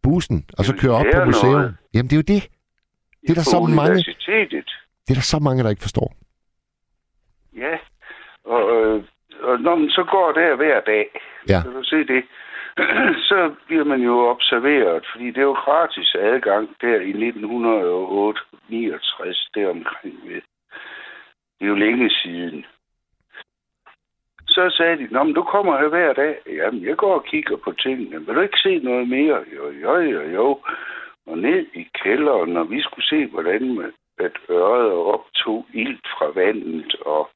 bussen, 0.03 0.45
og 0.57 0.66
så 0.66 0.72
vil 0.72 0.82
køre 0.82 0.91
op 0.93 1.05
på 1.16 1.26
museum. 1.26 1.53
noget. 1.53 1.76
Jamen, 1.93 2.09
det 2.09 2.13
er 2.18 2.22
jo 2.24 2.28
det. 2.36 2.43
Det 3.22 3.30
er 3.30 3.34
der 3.41 3.47
så 3.55 3.59
mange, 3.82 3.95
det 5.05 5.11
er 5.13 5.18
der 5.22 5.28
så 5.36 5.39
mange, 5.39 5.63
der 5.63 5.70
ikke 5.70 5.82
forstår. 5.82 6.13
Ja, 7.57 7.76
og, 8.45 8.61
øh, 8.76 9.03
og 9.43 9.59
når 9.59 9.76
man 9.76 9.89
så 9.89 10.03
går 10.11 10.32
der 10.32 10.55
hver 10.55 10.80
dag, 10.93 11.05
Ja. 11.49 11.61
kan 11.61 11.72
du 11.72 11.84
se 11.84 11.95
det, 12.13 12.24
så 13.30 13.53
bliver 13.68 13.84
man 13.84 14.01
jo 14.01 14.30
observeret, 14.30 15.05
fordi 15.11 15.26
det 15.28 15.38
er 15.38 15.41
jo 15.53 15.57
gratis 15.66 16.16
adgang 16.20 16.70
der 16.82 16.99
i 17.09 17.09
1968, 17.09 19.49
deromkring 19.55 20.16
ved. 20.28 20.41
Det 21.60 21.66
er 21.66 21.70
jo 21.70 21.76
længe 21.76 22.10
siden. 22.10 22.66
Så 24.47 24.70
sagde 24.78 24.97
de, 24.97 25.08
Nå, 25.12 25.24
men 25.24 25.34
du 25.34 25.43
kommer 25.43 25.78
her 25.78 25.88
hver 25.88 26.14
dag. 26.14 26.38
Jamen, 26.47 26.84
jeg 26.86 26.97
går 26.97 27.14
og 27.14 27.26
kigger 27.26 27.58
på 27.58 27.72
tingene. 27.72 28.26
Vil 28.26 28.36
du 28.36 28.41
ikke 28.41 28.60
se 28.64 28.80
noget 28.80 29.08
mere? 29.10 29.43
Jo, 29.56 29.72
jo, 29.72 29.97
jo, 29.97 30.22
jo. 30.22 30.60
Og 31.26 31.38
ned 31.38 31.66
i 31.74 31.88
kælderen, 32.03 32.49
når 32.49 32.64
vi 32.64 32.82
skulle 32.82 33.06
se, 33.06 33.26
hvordan 33.26 33.76
man, 33.76 33.91
at 34.18 34.38
øret 34.49 34.91
optog 34.91 35.66
ilt 35.74 36.08
fra 36.18 36.32
vandet, 36.36 36.95
og, 36.95 37.30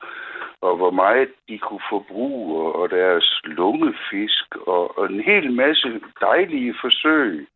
og 0.62 0.76
hvor 0.78 0.92
meget 0.92 1.30
de 1.50 1.58
kunne 1.58 1.86
forbruge, 1.90 2.62
og, 2.62 2.76
og 2.76 2.90
deres 2.90 3.42
lungefisk, 3.44 4.56
og, 4.56 4.98
og 4.98 5.06
en 5.06 5.20
hel 5.20 5.52
masse 5.54 6.02
dejlige 6.22 6.76
forsøg. 6.82 7.48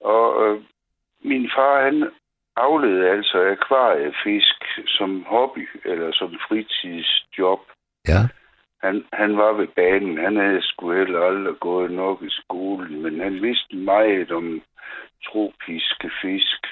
Og 0.00 0.46
øh, 0.46 0.62
min 1.22 1.50
far, 1.54 1.84
han 1.84 2.10
afledede 2.56 3.10
altså 3.10 3.38
akvariefisk 3.50 4.64
som 4.86 5.24
hobby, 5.24 5.68
eller 5.84 6.12
som 6.12 6.38
fritidsjob. 6.48 7.60
Ja. 8.08 8.20
Han, 8.82 9.04
han 9.12 9.36
var 9.36 9.52
ved 9.52 9.66
banen. 9.66 10.18
Han 10.18 10.36
havde 10.36 10.62
sgu 10.62 10.92
heller 10.92 11.20
aldrig 11.20 11.56
gået 11.60 11.90
nok 11.90 12.22
i 12.22 12.30
skolen, 12.30 13.02
men 13.02 13.20
han 13.20 13.42
vidste 13.42 13.76
meget 13.76 14.32
om 14.32 14.62
tropiske 15.24 16.10
fisk 16.22 16.66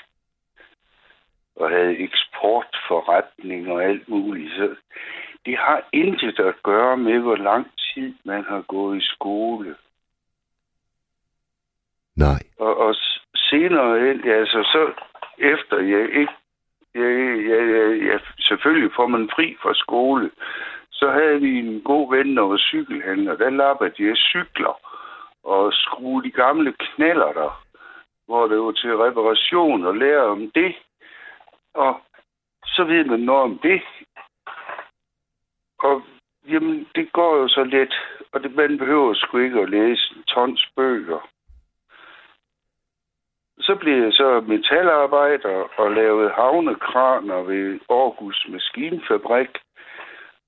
og 1.56 1.70
havde 1.70 1.98
eksportforretning 1.98 3.70
og 3.72 3.84
alt 3.84 4.08
muligt. 4.08 4.52
Så 4.52 4.74
det 5.46 5.56
har 5.58 5.88
intet 5.92 6.40
at 6.40 6.54
gøre 6.62 6.96
med, 6.96 7.18
hvor 7.18 7.36
lang 7.36 7.66
tid 7.94 8.14
man 8.24 8.44
har 8.44 8.62
gået 8.62 8.98
i 9.02 9.06
skole. 9.06 9.76
Nej. 12.16 12.42
Og, 12.58 12.76
og 12.76 12.94
senere 13.36 13.98
altså 14.24 14.62
så 14.72 14.92
efter 15.42 15.78
jeg 15.78 16.08
ikke, 16.20 16.32
jeg, 16.94 17.10
jeg, 17.50 17.68
jeg, 17.68 18.06
jeg, 18.06 18.20
selvfølgelig 18.38 18.92
får 18.96 19.06
man 19.06 19.30
fri 19.34 19.56
fra 19.62 19.74
skole, 19.74 20.30
så 20.92 21.10
havde 21.10 21.40
vi 21.40 21.58
en 21.58 21.80
god 21.80 22.16
ven, 22.16 22.36
der 22.36 22.42
var 22.42 22.58
cykelhandler. 22.58 23.36
Der 23.36 23.50
lappede 23.50 23.94
jeg 23.98 24.16
cykler 24.16 24.74
og 25.42 25.72
skrue 25.72 26.22
de 26.22 26.30
gamle 26.30 26.72
knaller 26.78 27.32
der, 27.32 27.62
hvor 28.26 28.46
det 28.46 28.58
var 28.58 28.72
til 28.72 28.96
reparation 28.96 29.86
og 29.86 29.96
lære 29.96 30.24
om 30.24 30.50
det. 30.54 30.74
Og 31.74 32.00
så 32.66 32.84
ved 32.84 33.04
man 33.04 33.20
noget 33.20 33.42
om 33.42 33.58
det. 33.58 33.82
Og 35.78 36.02
jamen, 36.48 36.88
det 36.94 37.12
går 37.12 37.36
jo 37.36 37.48
så 37.48 37.64
let, 37.64 37.94
og 38.32 38.42
det, 38.42 38.54
man 38.54 38.78
behøver 38.78 39.14
sgu 39.14 39.38
ikke 39.38 39.60
at 39.60 39.70
læse 39.70 40.14
en 40.16 40.22
tons 40.22 40.68
bøger. 40.76 41.28
Så 43.58 43.74
blev 43.80 44.02
jeg 44.02 44.12
så 44.12 44.44
metalarbejder 44.46 45.80
og 45.80 45.92
lavede 45.92 46.30
havnekraner 46.30 47.40
ved 47.42 47.80
Aarhus 47.90 48.46
Maskinfabrik 48.48 49.58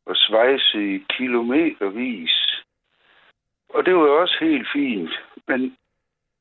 og 0.07 0.17
svejsede 0.17 0.95
i 0.95 1.05
kilometervis. 1.11 2.65
Og 3.69 3.87
det 3.87 3.95
var 3.95 4.09
også 4.09 4.37
helt 4.41 4.69
fint. 4.73 5.11
Men 5.49 5.77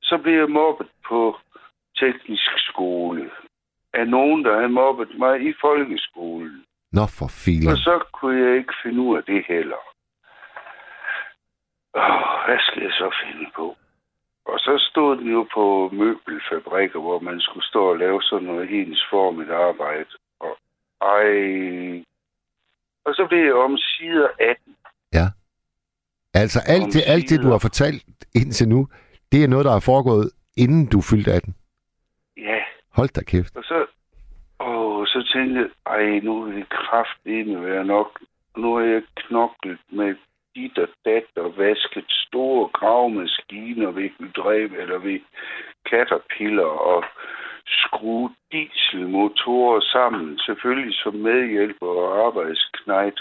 så 0.02 0.18
blev 0.18 0.34
jeg 0.40 0.50
mobbet 0.50 0.88
på 1.08 1.38
teknisk 1.96 2.52
skole 2.58 3.32
af 3.94 4.08
nogen, 4.08 4.46
der 4.46 4.56
havde 4.56 4.70
mobbet 4.70 5.18
mig 5.18 5.42
i 5.50 5.54
folkeskolen. 5.62 6.66
Nå 6.92 7.06
for 7.20 7.28
filen. 7.46 7.72
Og 7.72 7.78
så 7.78 8.04
kunne 8.14 8.48
jeg 8.48 8.58
ikke 8.58 8.74
finde 8.84 9.02
ud 9.02 9.18
af 9.18 9.24
det 9.24 9.46
heller. 9.48 9.82
Åh, 11.96 12.46
hvad 12.46 12.60
skal 12.60 12.84
jeg 12.84 12.92
så 12.92 13.16
finde 13.24 13.50
på? 13.56 13.76
Og 14.46 14.60
så 14.60 14.86
stod 14.90 15.18
den 15.18 15.32
jo 15.32 15.48
på 15.54 15.90
møbelfabrikker, 15.94 17.00
hvor 17.00 17.20
man 17.20 17.40
skulle 17.40 17.66
stå 17.66 17.90
og 17.90 17.98
lave 17.98 18.22
sådan 18.22 18.48
noget 18.48 18.82
ensformigt 18.82 19.52
arbejde. 19.52 20.10
Og 20.40 20.58
ej... 21.02 21.28
Og 23.06 23.14
så 23.14 23.26
blev 23.30 23.44
jeg 23.46 23.54
om 23.54 23.78
sider 23.78 24.28
18. 24.40 24.76
Altså 26.34 26.60
alt 26.68 26.94
det, 26.94 27.04
alt 27.08 27.30
det, 27.30 27.42
du 27.44 27.48
har 27.48 27.58
fortalt 27.58 28.04
indtil 28.36 28.70
nu, 28.70 28.88
det 29.32 29.44
er 29.44 29.48
noget, 29.48 29.66
der 29.66 29.76
er 29.76 29.80
foregået, 29.80 30.32
inden 30.58 30.90
du 30.90 31.02
fyldte 31.02 31.32
18. 31.32 31.56
Ja, 32.38 32.60
Hold 32.98 33.10
da 33.10 33.24
kæft. 33.24 33.56
og 33.58 33.64
så... 33.64 33.86
Åh, 34.60 35.06
så 35.08 35.30
tænkte 35.34 35.62
jeg, 35.62 35.70
ej, 35.86 36.20
nu 36.20 36.44
er 36.44 36.52
det 36.52 36.70
kraftedeme 36.70 37.66
være 37.66 37.86
nok. 37.86 38.20
Nu 38.58 38.76
har 38.76 38.84
jeg 38.84 39.02
knoklet 39.16 39.80
med 39.90 40.16
dit 40.56 40.78
og 40.78 40.90
dat 41.06 41.28
og 41.36 41.58
vasket 41.58 42.06
store 42.08 42.68
gravemaskiner 42.68 43.92
ved 43.92 44.10
hydræb 44.20 44.72
eller 44.72 44.98
ved 44.98 45.20
caterpillar 45.90 46.74
og 46.94 47.04
skruet 47.68 48.32
dieselmotorer 48.52 49.82
sammen, 49.82 50.40
selvfølgelig 50.40 50.96
som 50.96 51.16
medhjælper 51.16 51.88
og 51.88 52.28
arbejdsknejt. 52.28 53.20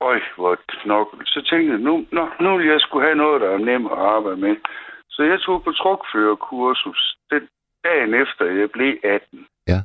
Øj, 0.00 0.20
hvor 0.36 0.52
et 0.52 0.66
knokkel. 0.66 1.26
Så 1.26 1.42
tænkte 1.50 1.72
jeg, 1.72 1.80
nu, 1.80 2.06
nu, 2.12 2.28
nu 2.40 2.56
vil 2.56 2.66
jeg 2.66 2.80
skulle 2.80 3.06
have 3.06 3.16
noget, 3.16 3.40
der 3.40 3.50
er 3.50 3.58
nemt 3.58 3.92
at 3.92 3.98
arbejde 3.98 4.36
med. 4.36 4.56
Så 5.10 5.22
jeg 5.22 5.40
tog 5.40 5.64
på 5.64 5.72
trukførerkursus 5.72 7.16
den 7.30 7.48
dagen 7.84 8.14
efter, 8.14 8.44
jeg 8.44 8.70
blev 8.70 8.98
18. 9.04 9.46
Ja. 9.68 9.80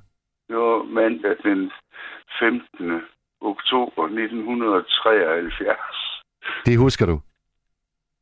Det 0.47 0.57
var 0.57 0.83
mandag 0.83 1.35
den 1.43 1.71
15. 2.39 3.01
oktober 3.41 4.03
1973. 4.03 6.10
Det 6.65 6.77
husker 6.77 7.05
du. 7.05 7.21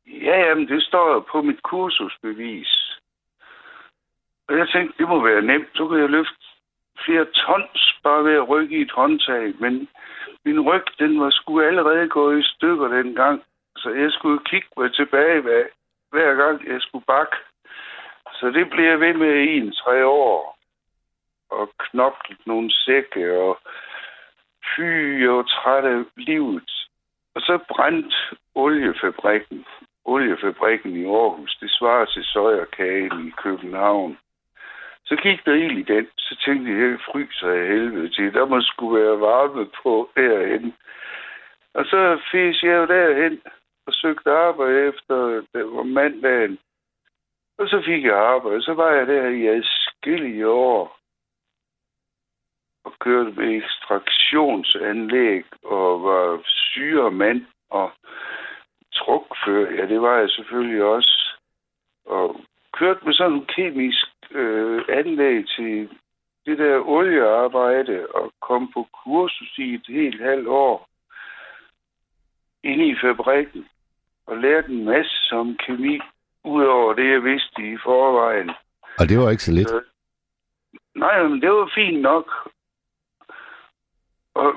Ja, 0.06 0.38
jamen, 0.46 0.68
det 0.68 0.82
står 0.82 1.26
på 1.32 1.42
mit 1.42 1.62
kursusbevis. 1.62 3.00
Og 4.48 4.58
jeg 4.58 4.68
tænkte, 4.68 4.98
det 4.98 5.08
må 5.08 5.24
være 5.24 5.42
nemt. 5.42 5.68
Så 5.74 5.88
kan 5.88 5.98
jeg 5.98 6.08
løfte 6.08 6.44
flere 7.04 7.24
tons 7.24 7.98
bare 8.02 8.24
ved 8.24 8.34
at 8.34 8.48
rykke 8.48 8.78
i 8.78 8.80
et 8.80 8.90
håndtag. 8.90 9.54
Men 9.58 9.88
min 10.44 10.60
ryg, 10.60 10.84
den 10.98 11.20
var 11.20 11.30
sgu 11.30 11.60
allerede 11.60 12.08
gået 12.08 12.40
i 12.40 12.48
stykker 12.54 12.88
dengang. 12.88 13.42
Så 13.76 13.90
jeg 13.90 14.10
skulle 14.12 14.40
kigge 14.44 14.68
mig 14.76 14.94
tilbage 14.94 15.40
hver, 15.40 15.64
hver 16.10 16.34
gang, 16.34 16.66
jeg 16.66 16.80
skulle 16.80 17.04
bakke. 17.04 17.36
Så 18.32 18.50
det 18.50 18.70
blev 18.70 18.84
jeg 18.84 19.00
ved 19.00 19.14
med 19.14 19.34
i 19.34 19.56
en 19.56 19.72
tre 19.72 20.06
år. 20.06 20.58
Og 21.50 21.72
knoklet 21.78 22.46
nogle 22.46 22.72
sække, 22.72 23.38
og 23.38 23.58
fy, 24.76 25.26
og 25.28 25.48
træt 25.48 25.84
af 25.84 26.04
livet. 26.16 26.70
Og 27.34 27.40
så 27.40 27.58
brændte 27.68 28.16
oliefabrikken. 28.54 29.66
Oliefabrikken 30.04 30.96
i 30.96 31.04
Aarhus, 31.04 31.56
det 31.60 31.70
svarer 31.70 32.04
til 32.04 32.24
søjerkagen 32.24 33.28
i 33.28 33.30
København. 33.30 34.18
Så 35.04 35.16
gik 35.16 35.44
der 35.44 35.54
ild 35.54 35.78
i 35.78 35.82
den, 35.94 36.08
så 36.18 36.36
tænkte 36.44 36.72
jeg, 36.72 36.90
jeg 36.90 37.00
fryser 37.00 37.48
af 37.48 37.66
helvede 37.66 38.08
til. 38.08 38.34
Der 38.34 38.46
må 38.46 38.60
skulle 38.60 39.02
være 39.02 39.20
varme 39.20 39.66
på 39.82 40.10
derhen. 40.16 40.74
Og 41.74 41.84
så 41.84 42.20
fik 42.30 42.62
jeg 42.62 42.76
jo 42.76 42.86
derhen 42.86 43.40
og 43.86 43.92
søgte 43.94 44.30
arbejde 44.30 44.88
efter, 44.88 45.16
det 45.54 45.64
var 45.76 45.82
mandagen. 45.82 46.58
Og 47.58 47.68
så 47.68 47.82
fik 47.86 48.04
jeg 48.04 48.16
arbejde. 48.16 48.62
Så 48.62 48.74
var 48.74 48.90
jeg 48.90 49.06
der 49.06 49.28
i 49.28 49.46
adskillige 49.46 50.48
år 50.48 51.00
og 52.84 52.92
kørte 53.00 53.30
med 53.30 53.56
ekstraktionsanlæg 53.56 55.44
og 55.64 56.02
var 56.02 56.42
syremand 56.72 57.46
og 57.70 57.92
trukfører. 58.94 59.74
Ja, 59.74 59.86
det 59.86 60.00
var 60.02 60.18
jeg 60.18 60.30
selvfølgelig 60.30 60.82
også. 60.84 61.36
Og 62.06 62.40
kørte 62.72 63.00
med 63.04 63.14
sådan 63.14 63.32
en 63.32 63.46
kemisk 63.46 64.06
øh, 64.30 64.82
anlæg 64.88 65.48
til 65.48 65.88
det 66.46 66.58
der 66.58 66.78
oliearbejde 66.88 68.06
og 68.14 68.32
kom 68.40 68.72
på 68.72 68.88
kursus 69.04 69.58
i 69.58 69.74
et 69.74 69.86
helt 69.88 70.22
halvt 70.22 70.48
år 70.48 70.88
inde 72.62 72.86
i 72.88 72.96
fabrikken 73.00 73.68
og 74.26 74.36
lærte 74.36 74.68
en 74.72 74.84
masse 74.84 75.32
om 75.36 75.56
kemi, 75.56 76.00
udover 76.44 76.94
det, 76.94 77.10
jeg 77.12 77.24
vidste 77.24 77.72
i 77.72 77.76
forvejen. 77.84 78.50
Og 78.98 79.08
det 79.08 79.18
var 79.18 79.30
ikke 79.30 79.42
så 79.42 79.52
lidt. 79.52 79.68
Så- 79.68 79.82
Nej, 80.94 81.22
men 81.28 81.40
det 81.42 81.50
var 81.50 81.70
fint 81.74 82.00
nok. 82.00 82.48
Og, 84.34 84.54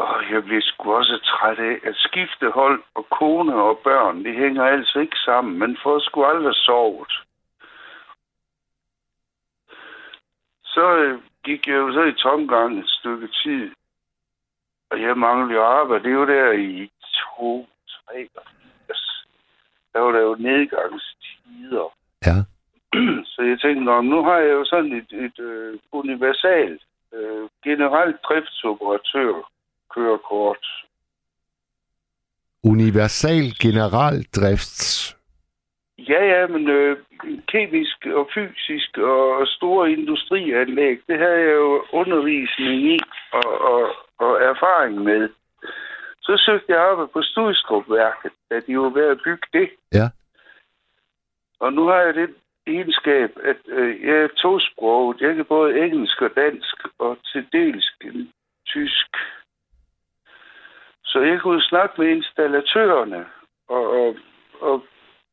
og 0.00 0.32
jeg 0.32 0.44
blev 0.44 0.60
sgu 0.62 0.94
også 0.94 1.16
træt 1.24 1.58
af 1.58 1.76
at 1.88 1.96
skifte 1.96 2.50
hold 2.50 2.82
og 2.94 3.06
kone 3.18 3.54
og 3.54 3.78
børn. 3.78 4.24
Det 4.24 4.34
hænger 4.34 4.64
altså 4.64 4.98
ikke 4.98 5.18
sammen. 5.24 5.58
Man 5.58 5.76
får 5.82 5.98
sgu 5.98 6.24
aldrig 6.24 6.54
sovet. 6.54 7.12
Så 10.64 10.96
øh, 10.96 11.20
gik 11.44 11.66
jeg 11.66 11.74
jo 11.74 11.92
så 11.92 12.02
i 12.02 12.12
tomgang 12.12 12.78
et 12.78 12.88
stykke 12.88 13.28
tid. 13.42 13.70
Og 14.90 15.02
jeg 15.02 15.18
manglede 15.18 15.54
jo 15.54 15.64
arbejde. 15.64 16.04
Det 16.04 16.18
var 16.18 16.24
der 16.24 16.52
i 16.52 16.90
to, 17.02 17.68
tre, 17.88 18.28
der 19.92 20.00
var 20.00 20.12
der 20.12 20.20
jo 20.20 20.36
nedgangstider. 20.38 21.88
Ja. 22.26 22.36
Så 23.32 23.42
jeg 23.42 23.60
tænkte, 23.60 23.84
Nå, 23.84 24.00
nu 24.00 24.22
har 24.24 24.36
jeg 24.38 24.52
jo 24.52 24.64
sådan 24.64 24.92
et, 24.92 25.12
et 25.12 25.38
øh, 25.38 25.78
universalt 25.92 26.82
øh, 27.12 27.48
generelt 27.64 28.16
driftsoperatør 28.22 29.50
kørekort. 29.94 30.64
Universal 32.64 33.44
general 33.62 34.16
drifts. 34.36 35.16
Ja, 35.98 36.24
ja, 36.24 36.46
men 36.46 36.68
øh, 36.68 36.96
kemisk 37.48 38.06
og 38.06 38.28
fysisk 38.34 38.98
og 38.98 39.46
store 39.46 39.92
industrianlæg, 39.92 40.98
det 41.06 41.18
har 41.18 41.34
jeg 41.44 41.54
jo 41.54 41.84
undervisning 41.92 42.82
i 42.94 42.98
og, 43.32 43.60
og, 43.72 43.82
og 44.18 44.42
erfaring 44.42 45.02
med. 45.02 45.28
Så 46.22 46.42
søgte 46.46 46.72
jeg 46.72 46.80
arbejde 46.80 47.10
på 47.12 47.22
Studstrupværket, 47.22 48.32
da 48.50 48.60
de 48.66 48.78
var 48.78 48.88
ved 48.88 49.06
at 49.08 49.20
bygge 49.24 49.46
det. 49.52 49.70
Ja. 49.92 50.08
Og 51.60 51.72
nu 51.72 51.86
har 51.86 52.00
jeg 52.00 52.14
det 52.14 52.34
egenskab, 52.66 53.30
at 53.44 53.60
øh, 53.66 54.02
jeg 54.06 54.16
er 54.16 54.28
tosproget. 54.28 55.20
Jeg 55.20 55.34
kan 55.34 55.44
både 55.44 55.78
engelsk 55.84 56.22
og 56.22 56.30
dansk, 56.36 56.76
og 56.98 57.18
til 57.32 57.46
dels 57.52 57.86
tysk. 58.66 59.16
Så 61.12 61.18
jeg 61.30 61.38
kunne 61.40 61.62
snakke 61.62 61.94
med 61.98 62.08
installatørerne 62.16 63.22
og, 63.68 63.84
og, 64.00 64.08
og 64.60 64.76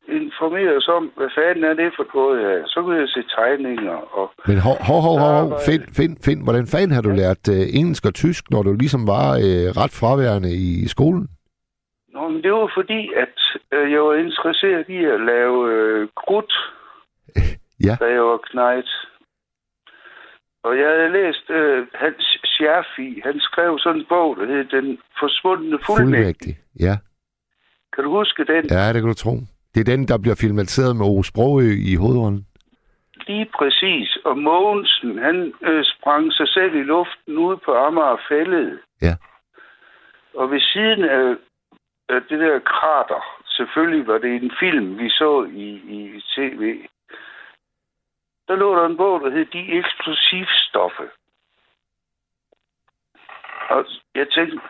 informere 0.08 0.76
os 0.76 0.88
om, 0.88 1.04
hvad 1.16 1.30
fanden 1.38 1.64
er 1.64 1.74
det 1.74 1.90
for 1.96 2.06
noget 2.14 2.36
her. 2.46 2.58
Så 2.66 2.82
kunne 2.82 2.98
jeg 3.00 3.08
se 3.08 3.22
tegninger. 3.36 3.98
Og, 4.18 4.26
Men 4.46 4.58
hov, 4.66 4.76
hov, 4.88 5.00
hov, 5.08 5.18
hov. 5.18 5.44
Find, 5.68 5.82
find, 5.98 6.14
find. 6.24 6.40
Hvordan 6.46 6.66
fanden 6.66 6.92
har 6.96 7.02
du 7.02 7.10
lært 7.22 7.42
uh, 7.48 7.64
engelsk 7.80 8.04
og 8.06 8.14
tysk, 8.14 8.42
når 8.50 8.62
du 8.62 8.72
ligesom 8.72 9.02
var 9.06 9.28
uh, 9.46 9.66
ret 9.80 9.94
fraværende 10.00 10.50
i 10.66 10.88
skolen? 10.94 11.24
Nå, 12.14 12.28
men 12.28 12.42
det 12.42 12.52
var 12.52 12.70
fordi, 12.78 13.00
at 13.24 13.36
øh, 13.72 13.92
jeg 13.92 14.00
var 14.02 14.14
interesseret 14.14 14.88
i 14.88 15.04
at 15.04 15.20
lave 15.20 15.58
øh, 15.74 16.08
krudt, 16.16 16.52
Ja. 17.86 17.94
da 18.00 18.06
jeg 18.16 18.22
var 18.22 18.40
knejt. 18.50 18.90
Og 20.62 20.78
jeg 20.78 20.88
havde 20.88 21.12
læst 21.12 21.50
øh, 21.50 21.86
Hans 21.94 22.38
Scherfi. 22.44 23.20
Han 23.24 23.40
skrev 23.40 23.78
sådan 23.78 24.00
en 24.00 24.06
bog, 24.08 24.36
der 24.36 24.46
hed 24.46 24.64
Den 24.64 24.98
forsvundne 25.20 25.78
fuldmægtig. 25.86 25.96
Fuldmægtig. 25.96 26.58
Ja. 26.80 26.96
Kan 27.92 28.04
du 28.04 28.10
huske 28.10 28.44
den? 28.44 28.64
ja, 28.70 28.92
det 28.92 29.00
kan 29.02 29.08
du 29.08 29.14
tro. 29.14 29.34
Det 29.74 29.80
er 29.80 29.96
den, 29.96 30.08
der 30.08 30.18
bliver 30.18 30.38
filmatiseret 30.40 30.96
med 30.96 31.06
Ove 31.06 31.24
Sprogø 31.24 31.70
i 31.92 31.94
hovedrollen. 31.94 32.46
Lige 33.26 33.48
præcis. 33.58 34.18
Og 34.24 34.38
Mogensen, 34.38 35.18
han 35.18 35.52
øh, 35.62 35.84
sprang 35.84 36.32
sig 36.32 36.48
selv 36.48 36.74
i 36.74 36.82
luften 36.82 37.38
ude 37.38 37.58
på 37.64 37.70
Amager 37.74 38.16
Fælled. 38.28 38.78
Ja. 39.02 39.14
Og 40.34 40.50
ved 40.50 40.60
siden 40.60 41.04
af, 41.04 41.36
af 42.08 42.20
det 42.28 42.38
der 42.40 42.58
krater, 42.58 43.22
selvfølgelig 43.56 44.06
var 44.06 44.18
det 44.18 44.32
en 44.42 44.52
film, 44.60 44.98
vi 44.98 45.08
så 45.08 45.48
i, 45.52 45.68
i 45.96 46.22
tv, 46.36 46.62
der 48.48 48.56
lå 48.56 48.76
der 48.76 48.86
en 48.86 48.96
bog, 48.96 49.20
der 49.20 49.30
hed 49.30 49.46
De 49.46 49.72
Eksplosivstoffe. 49.78 51.08
Og 53.68 53.86
jeg 54.14 54.28
tænkte, 54.30 54.60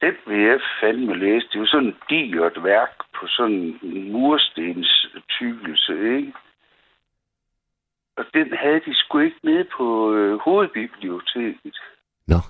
den 0.00 0.14
vil 0.26 0.40
jeg 0.40 0.60
fandme 0.80 1.18
læse. 1.18 1.46
Det 1.48 1.54
er 1.54 1.58
jo 1.58 1.66
sådan 1.66 1.88
et 1.88 2.02
digert 2.10 2.64
værk 2.64 2.94
på 3.14 3.26
sådan 3.26 3.78
en 3.82 4.12
murstens 4.12 5.06
tykkelse, 5.28 5.92
ikke? 6.16 6.32
Og 8.16 8.24
den 8.34 8.56
havde 8.56 8.80
de 8.80 8.94
sgu 8.94 9.18
ikke 9.18 9.40
nede 9.42 9.64
på 9.76 10.14
øh, 10.14 10.38
hovedbiblioteket. 10.38 11.78
Nå. 12.26 12.40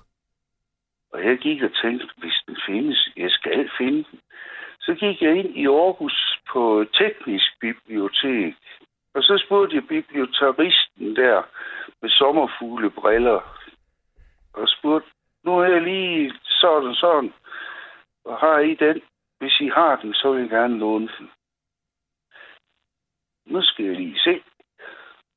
Og 1.13 1.25
jeg 1.25 1.39
gik 1.39 1.63
og 1.63 1.71
tænkte, 1.83 2.09
hvis 2.17 2.43
den 2.47 2.57
findes, 2.67 3.09
jeg 3.17 3.31
skal 3.31 3.71
finde 3.79 4.05
den. 4.11 4.21
Så 4.81 4.95
gik 4.95 5.23
jeg 5.23 5.37
ind 5.37 5.57
i 5.57 5.67
Aarhus 5.67 6.39
på 6.53 6.85
teknisk 6.93 7.61
bibliotek. 7.61 8.55
Og 9.15 9.23
så 9.23 9.43
spurgte 9.47 9.77
jeg 9.77 9.89
bibliotekaristen 9.89 11.17
der 11.17 11.43
med 12.03 12.11
sommerfuglebriller. 12.11 13.41
Og 14.53 14.69
spurgte, 14.69 15.09
nu 15.45 15.59
er 15.59 15.65
jeg 15.67 15.83
lige 15.83 16.35
sådan 16.45 16.89
og 16.89 16.95
sådan. 16.97 17.33
Og 18.25 18.39
har 18.39 18.59
I 18.59 18.75
den? 18.75 19.03
Hvis 19.39 19.61
I 19.61 19.69
har 19.69 19.97
den, 19.97 20.15
så 20.15 20.33
vil 20.33 20.41
jeg 20.41 20.51
gerne 20.51 20.79
låne 20.79 21.09
den. 21.19 21.31
Nu 23.47 23.63
skal 23.63 23.85
jeg 23.85 23.97
lige 23.97 24.21
se. 24.21 24.43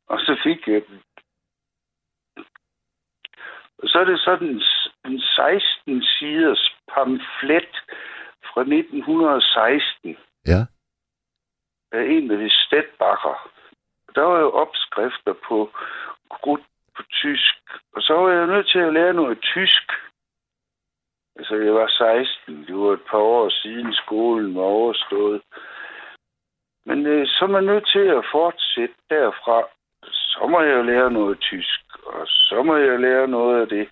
Og 0.07 0.19
så 0.19 0.39
fik 0.43 0.67
jeg 0.67 0.81
den. 0.87 1.01
Og 3.77 3.89
så 3.89 3.99
er 3.99 4.03
det 4.05 4.19
sådan 4.19 4.47
en, 4.47 4.61
en 5.05 5.19
16 5.21 6.03
siders 6.03 6.75
pamflet 6.93 7.75
fra 8.45 8.61
1916 8.61 10.17
Ja. 10.47 10.61
af 11.91 12.03
en, 12.03 12.29
der 12.29 12.37
hed 12.37 12.49
Stedbacher. 12.49 13.51
Der 14.17 14.25
var 14.31 14.39
jo 14.39 14.49
opskrifter 14.63 15.33
på 15.47 15.57
krudt 16.35 16.65
på 16.95 17.01
tysk. 17.21 17.55
Og 17.95 18.01
så 18.01 18.13
var 18.13 18.29
jeg 18.31 18.47
nødt 18.47 18.67
til 18.73 18.79
at 18.79 18.93
lære 18.93 19.13
noget 19.13 19.37
tysk. 19.53 19.85
Altså, 21.37 21.55
jeg 21.55 21.73
var 21.73 21.87
16. 21.87 22.65
Det 22.67 22.75
var 22.75 22.93
et 22.93 23.05
par 23.11 23.23
år 23.35 23.49
siden 23.49 23.93
skolen 23.93 24.55
var 24.55 24.61
overstået. 24.61 25.41
Men 26.85 27.05
øh, 27.05 27.27
så 27.27 27.45
er 27.45 27.53
man 27.57 27.63
nødt 27.63 27.87
til 27.95 28.05
at 28.17 28.23
fortsætte 28.31 28.95
derfra. 29.09 29.57
Så 30.03 30.47
må 30.51 30.61
jeg 30.61 30.85
lære 30.85 31.11
noget 31.11 31.39
tysk, 31.39 31.81
og 32.05 32.27
så 32.27 32.63
må 32.65 32.75
jeg 32.75 32.99
lære 32.99 33.27
noget 33.27 33.61
af 33.61 33.67
det. 33.67 33.87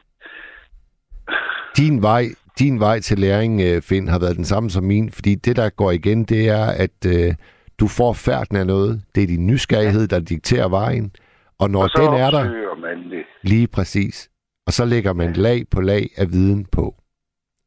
Din 1.78 2.02
vej, 2.02 2.24
din 2.60 2.80
vej 2.80 3.00
til 3.00 3.20
læring, 3.20 3.62
øh, 3.62 3.82
Finn, 3.82 4.08
har 4.08 4.20
været 4.20 4.38
den 4.38 4.46
samme 4.46 4.70
som 4.70 4.84
min, 4.84 5.12
fordi 5.12 5.36
det, 5.36 5.56
der 5.56 5.70
går 5.70 5.92
igen, 5.92 6.26
det 6.26 6.50
er, 6.50 6.66
at 6.86 7.00
øh, 7.16 7.34
du 7.80 7.88
får 7.88 8.14
færden 8.14 8.58
af 8.58 8.68
noget. 8.68 9.02
Det 9.16 9.24
er 9.24 9.28
din 9.28 9.48
nysgerrighed, 9.48 10.08
der 10.08 10.20
dikterer 10.20 10.70
vejen. 10.70 11.12
Og 11.60 11.70
når 11.70 11.84
og 11.84 11.90
den 12.02 12.14
er 12.24 12.32
der, 12.32 12.76
man 12.76 13.12
det. 13.12 13.26
lige 13.42 13.68
præcis, 13.68 14.30
og 14.68 14.72
så 14.72 14.86
lægger 14.86 15.14
man 15.14 15.34
lag 15.34 15.60
på 15.74 15.82
lag 15.82 16.06
af 16.18 16.28
viden 16.32 16.66
på. 16.66 16.96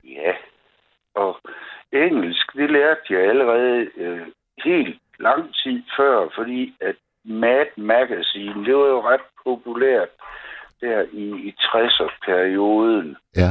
Ja, 0.04 0.32
og 1.14 1.40
engelsk, 1.92 2.46
det 2.54 2.70
lærte 2.70 3.00
jeg 3.10 3.20
allerede 3.30 3.88
øh, 3.96 4.26
helt 4.64 5.00
lang 5.18 5.54
tid 5.62 5.82
før, 5.96 6.28
fordi 6.36 6.74
at 6.80 6.96
Mad 7.24 7.66
Magazine, 7.76 8.64
det 8.66 8.74
var 8.76 8.88
jo 8.94 9.00
ret 9.10 9.26
populært 9.44 10.08
der 10.80 11.04
i, 11.12 11.24
i 11.48 11.54
60'er-perioden. 11.60 13.16
Ja. 13.36 13.50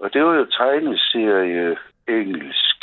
Og 0.00 0.12
det 0.12 0.24
var 0.24 0.34
jo 0.34 0.44
tegneserie 0.44 1.76
engelsk. 2.08 2.75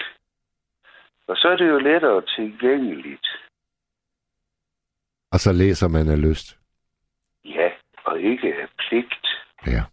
Og 1.27 1.37
så 1.37 1.47
er 1.47 1.55
det 1.55 1.67
jo 1.69 1.77
lettere 1.77 2.21
tilgængeligt. 2.21 3.27
Og 5.31 5.39
så 5.39 5.51
læser 5.51 5.87
man 5.87 6.09
af 6.09 6.21
lyst. 6.21 6.57
Ja, 7.45 7.69
og 8.05 8.21
ikke 8.21 8.55
af 8.61 8.67
pligt. 8.77 9.27
Ja. 9.67 9.83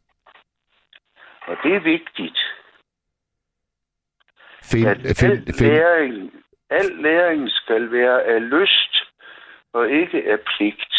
Og 1.46 1.56
det 1.62 1.74
er 1.74 1.80
vigtigt, 1.80 2.38
Find, 4.62 4.88
at 4.88 5.16
find, 5.20 5.32
al 5.32 5.54
find, 5.58 5.72
læring, 5.72 6.32
al 6.70 6.90
læring 7.06 7.50
skal 7.50 7.92
være 7.92 8.24
af 8.24 8.50
lyst 8.50 8.94
og 9.72 9.90
ikke 9.90 10.18
af 10.32 10.38
pligt. 10.40 10.94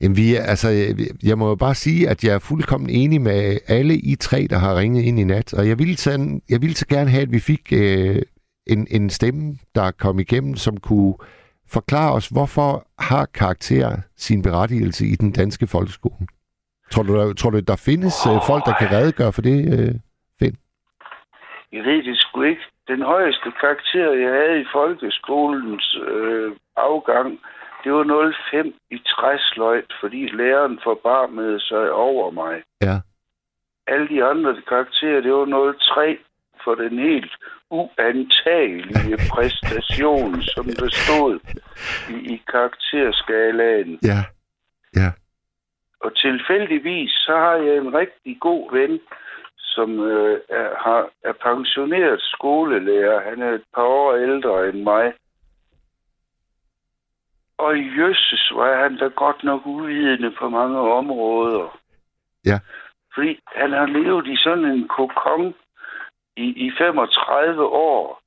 Jamen, 0.00 0.16
vi 0.16 0.34
altså, 0.34 0.68
øh, 0.70 1.28
jeg 1.28 1.38
må 1.38 1.48
jo 1.48 1.54
bare 1.54 1.74
sige, 1.74 2.08
at 2.08 2.24
jeg 2.24 2.34
er 2.34 2.38
fuldkommen 2.38 2.90
enig 2.90 3.20
med 3.20 3.58
alle 3.68 3.94
I 3.94 4.16
tre, 4.16 4.46
der 4.50 4.58
har 4.58 4.78
ringet 4.78 5.02
ind 5.04 5.18
i 5.18 5.24
nat. 5.24 5.54
Og 5.54 5.68
jeg 5.68 5.78
ville 5.78 5.96
så, 5.96 6.40
jeg 6.48 6.60
ville 6.62 6.76
så 6.76 6.86
gerne 6.86 7.10
have, 7.10 7.22
at 7.22 7.32
vi 7.32 7.40
fik 7.40 7.72
øh, 7.72 8.22
en, 8.66 8.86
en 8.90 9.10
stemme, 9.10 9.54
der 9.74 9.90
kom 9.90 10.18
igennem, 10.18 10.54
som 10.56 10.76
kunne 10.76 11.14
forklare 11.72 12.12
os, 12.12 12.28
hvorfor 12.28 12.86
har 12.98 13.26
karakter 13.34 13.96
sin 14.16 14.42
berettigelse 14.42 15.06
i 15.06 15.14
den 15.16 15.32
danske 15.32 15.66
folkeskole? 15.66 16.26
Tror 16.92 17.02
du, 17.02 17.14
der, 17.18 17.34
tror 17.34 17.50
du 17.50 17.60
der 17.60 17.82
findes 17.88 18.16
øh, 18.30 18.38
folk, 18.50 18.62
der 18.66 18.74
kan 18.80 18.92
redegøre 18.96 19.32
for 19.32 19.42
det, 19.42 19.58
øh, 19.74 19.94
Finn? 20.38 20.56
Jeg 21.72 21.82
ved 21.84 22.02
det 22.02 22.16
sgu 22.18 22.42
ikke. 22.42 22.62
Den 22.88 23.02
højeste 23.02 23.48
karakter, 23.60 24.12
jeg 24.24 24.30
havde 24.38 24.60
i 24.60 24.66
folkeskolens 24.72 25.96
øh, 26.08 26.52
afgang, 26.76 27.38
det 27.84 27.92
var 27.92 28.32
05 28.50 28.74
i 28.90 28.98
træsløjt, 28.98 29.92
fordi 30.00 30.28
læreren 30.28 30.78
forbarmede 30.82 31.60
sig 31.60 31.92
over 31.92 32.30
mig. 32.30 32.62
Ja. 32.82 32.96
Alle 33.86 34.08
de 34.08 34.24
andre 34.24 34.62
karakterer, 34.68 35.20
det 35.20 35.32
var 35.32 35.74
03 35.94 36.18
for 36.64 36.74
den 36.74 36.98
helt 36.98 37.32
uantagelige 37.70 39.16
præstation, 39.32 40.42
som 40.42 40.64
der 40.64 40.88
stod 40.90 41.38
i, 42.10 42.34
i 42.34 42.42
karakterskalaen. 42.52 43.98
Ja. 44.02 44.20
Ja. 44.96 45.10
Og 46.00 46.16
tilfældigvis, 46.16 47.10
så 47.10 47.32
har 47.32 47.54
jeg 47.54 47.76
en 47.76 47.94
rigtig 47.94 48.36
god 48.40 48.72
ven, 48.72 49.00
som 49.58 50.00
øh, 50.00 50.40
er, 50.48 50.68
har, 50.84 51.10
er 51.24 51.32
pensioneret 51.32 52.20
skolelærer. 52.20 53.30
Han 53.30 53.42
er 53.42 53.52
et 53.52 53.64
par 53.74 53.82
år 53.82 54.14
ældre 54.14 54.68
end 54.68 54.82
mig. 54.82 55.12
Og 57.60 57.72
jøsses, 57.78 58.52
var 58.54 58.82
han 58.82 58.96
da 58.96 59.06
godt 59.06 59.44
nok 59.44 59.66
uvidende 59.66 60.30
på 60.30 60.48
mange 60.48 60.78
områder. 60.78 61.78
Ja. 62.46 62.58
Fordi 63.14 63.40
han 63.46 63.72
har 63.72 63.86
levet 63.86 64.26
i 64.26 64.36
sådan 64.36 64.64
en 64.64 64.88
kokon 64.88 65.54
i, 66.36 66.46
i 66.66 66.70
35 66.78 67.64
år. 67.66 68.22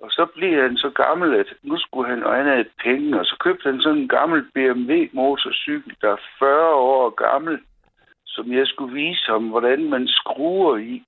Og 0.00 0.10
så 0.10 0.26
blev 0.34 0.62
han 0.62 0.76
så 0.76 0.90
gammel, 0.90 1.34
at 1.34 1.46
nu 1.62 1.78
skulle 1.78 2.10
han, 2.10 2.22
og 2.22 2.34
han 2.34 2.46
havde 2.46 2.68
penge, 2.84 3.20
og 3.20 3.26
så 3.26 3.36
købte 3.40 3.70
han 3.70 3.80
sådan 3.80 3.98
en 3.98 4.08
gammel 4.08 4.50
BMW 4.54 4.92
motorcykel, 5.12 5.96
der 6.00 6.12
er 6.12 6.16
40 6.38 6.74
år 6.74 7.10
gammel, 7.10 7.58
som 8.26 8.52
jeg 8.52 8.66
skulle 8.66 8.94
vise 8.94 9.26
ham, 9.26 9.48
hvordan 9.48 9.90
man 9.90 10.08
skruer 10.08 10.76
i. 10.76 11.04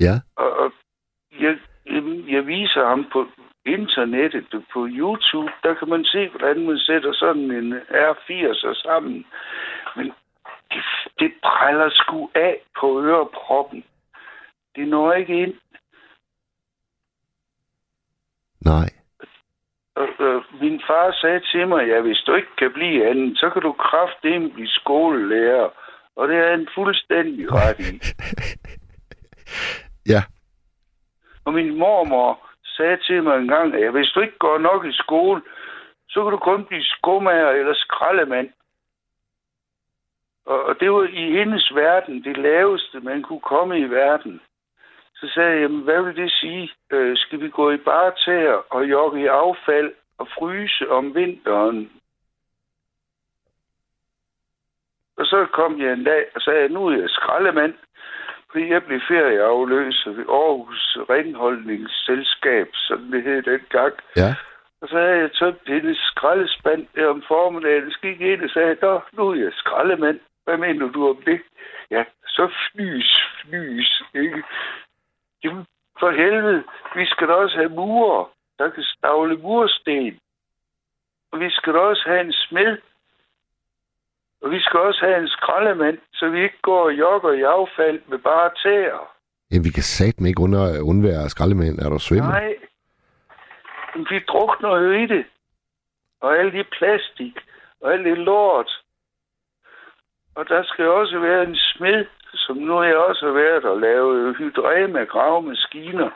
Ja. 0.00 0.14
Og, 0.36 0.50
og 0.52 0.72
jeg, 1.40 1.58
jeg, 1.86 2.02
jeg 2.28 2.46
viser 2.46 2.86
ham 2.86 3.06
på 3.12 3.26
internettet, 3.66 4.64
på 4.72 4.86
YouTube, 4.90 5.52
der 5.62 5.74
kan 5.74 5.88
man 5.88 6.04
se, 6.04 6.28
hvordan 6.28 6.66
man 6.66 6.78
sætter 6.78 7.12
sådan 7.12 7.50
en 7.50 7.72
R80'er 7.74 8.82
sammen. 8.82 9.26
Men 9.96 10.12
det, 10.70 10.84
det 11.18 11.32
bræller 11.42 11.90
sgu 11.90 12.30
af 12.34 12.60
på 12.80 13.02
øreproppen. 13.02 13.84
Det 14.76 14.88
når 14.88 15.12
ikke 15.12 15.42
ind. 15.42 15.54
Nej. 18.64 18.88
Og, 19.94 20.08
og 20.18 20.44
min 20.60 20.82
far 20.86 21.16
sagde 21.20 21.40
til 21.52 21.68
mig, 21.68 21.88
ja, 21.88 22.00
hvis 22.00 22.22
du 22.26 22.34
ikke 22.34 22.56
kan 22.58 22.72
blive 22.72 23.08
andet, 23.10 23.38
så 23.38 23.50
kan 23.50 23.62
du 23.62 23.72
kraftedeme 23.72 24.50
blive 24.50 24.68
skolelærer. 24.68 25.68
Og 26.16 26.28
det 26.28 26.36
er 26.36 26.50
han 26.50 26.68
fuldstændig 26.74 27.52
ret 27.52 27.80
i. 27.80 28.00
Ja. 30.06 30.22
Og 31.44 31.54
min 31.54 31.78
mormor 31.78 32.51
sagde 32.76 32.96
til 32.96 33.22
mig 33.22 33.36
en 33.38 33.48
gang, 33.48 33.74
at 33.74 33.92
hvis 33.92 34.10
du 34.10 34.20
ikke 34.20 34.38
går 34.38 34.58
nok 34.58 34.86
i 34.86 34.92
skole, 34.92 35.42
så 36.08 36.22
kan 36.22 36.30
du 36.30 36.38
kun 36.38 36.64
blive 36.64 36.84
skomager 36.84 37.50
eller 37.50 37.74
skraldemand. 37.74 38.50
Og, 40.46 40.80
det 40.80 40.92
var 40.92 41.02
i 41.02 41.30
hendes 41.30 41.74
verden 41.74 42.24
det 42.24 42.36
laveste, 42.36 43.00
man 43.00 43.22
kunne 43.22 43.40
komme 43.40 43.78
i 43.78 43.84
verden. 43.84 44.40
Så 45.14 45.28
sagde 45.34 45.50
jeg, 45.50 45.60
jamen, 45.60 45.82
hvad 45.82 46.02
vil 46.02 46.16
det 46.16 46.32
sige? 46.32 46.70
Øh, 46.90 47.16
skal 47.16 47.40
vi 47.40 47.48
gå 47.48 47.70
i 47.70 47.76
bare 47.76 48.12
og 48.70 48.90
jogge 48.90 49.20
i 49.22 49.26
affald 49.26 49.94
og 50.18 50.28
fryse 50.38 50.90
om 50.90 51.14
vinteren? 51.14 51.92
Og 55.16 55.26
så 55.26 55.46
kom 55.52 55.80
jeg 55.80 55.92
en 55.92 56.04
dag 56.04 56.26
og 56.34 56.40
sagde, 56.40 56.68
nu 56.68 56.86
er 56.86 56.96
jeg 56.96 57.10
skraldemand, 57.10 57.74
fordi 58.52 58.68
jeg 58.68 58.84
blev 58.84 59.00
ferieafløser 59.08 60.10
ved 60.10 60.24
Aarhus 60.28 60.98
Renholdningsselskab, 61.10 62.68
som 62.74 62.98
det 63.12 63.22
hed 63.22 63.42
dengang. 63.42 63.94
Ja. 64.16 64.34
Og 64.80 64.88
så 64.88 64.96
havde 64.98 65.18
jeg 65.18 65.32
tømt 65.32 65.66
hendes 65.66 65.98
skraldespand 65.98 66.86
der 66.94 67.06
om 67.06 67.22
formiddagen. 67.28 67.90
Så 67.90 67.98
gik 68.02 68.20
ind 68.20 68.42
og 68.42 68.50
sagde, 68.50 68.76
Nå, 68.82 69.00
nu 69.12 69.28
er 69.28 69.34
jeg 69.34 69.52
skraldemand. 69.52 70.20
Hvad 70.44 70.56
mener 70.56 70.92
du 70.92 71.08
om 71.08 71.22
det? 71.26 71.40
Ja, 71.90 72.04
så 72.26 72.50
fnys, 72.62 73.10
fnys, 73.42 74.02
ikke? 74.14 74.42
Jamen, 75.44 75.66
for 76.00 76.10
helvede, 76.10 76.64
vi 76.94 77.06
skal 77.06 77.28
da 77.28 77.32
også 77.32 77.56
have 77.56 77.68
murer, 77.68 78.24
der 78.58 78.70
kan 78.70 78.82
stavle 78.82 79.36
mursten. 79.36 80.20
Og 81.32 81.40
vi 81.40 81.50
skal 81.50 81.74
da 81.74 81.78
også 81.78 82.02
have 82.06 82.20
en 82.20 82.32
smed. 82.32 82.78
Og 84.42 84.50
vi 84.50 84.60
skal 84.60 84.80
også 84.80 85.00
have 85.06 85.18
en 85.18 85.28
skraldemand, 85.28 85.98
så 86.12 86.28
vi 86.28 86.42
ikke 86.42 86.60
går 86.62 86.84
og 86.84 86.92
jogger 86.92 87.32
i 87.32 87.42
affald 87.42 88.00
med 88.08 88.18
bare 88.18 88.50
tæer. 88.62 89.12
Jamen, 89.50 89.64
vi 89.64 89.70
kan 89.70 89.82
satme 89.82 90.28
ikke 90.28 90.42
under, 90.42 90.82
undvære 90.90 91.28
skraldemænd. 91.28 91.78
Er 91.78 91.88
du 91.88 91.98
svimmer? 91.98 92.30
Nej. 92.30 92.54
Men 93.94 94.06
vi 94.10 94.18
drukner 94.18 94.76
jo 94.76 94.90
i 94.92 95.06
det. 95.06 95.24
Og 96.20 96.38
alt 96.38 96.52
det 96.52 96.66
plastik. 96.78 97.36
Og 97.80 97.92
alt 97.92 98.04
det 98.04 98.18
lort. 98.18 98.70
Og 100.34 100.48
der 100.48 100.62
skal 100.62 100.88
også 100.88 101.18
være 101.18 101.42
en 101.42 101.56
smed, 101.56 102.04
som 102.34 102.56
nu 102.56 102.82
jeg 102.82 102.96
også 102.96 103.26
har 103.26 103.32
været 103.32 103.64
og 103.64 103.80
lavet 103.80 104.36
hydrema 104.36 105.04
gravemaskiner. 105.04 106.10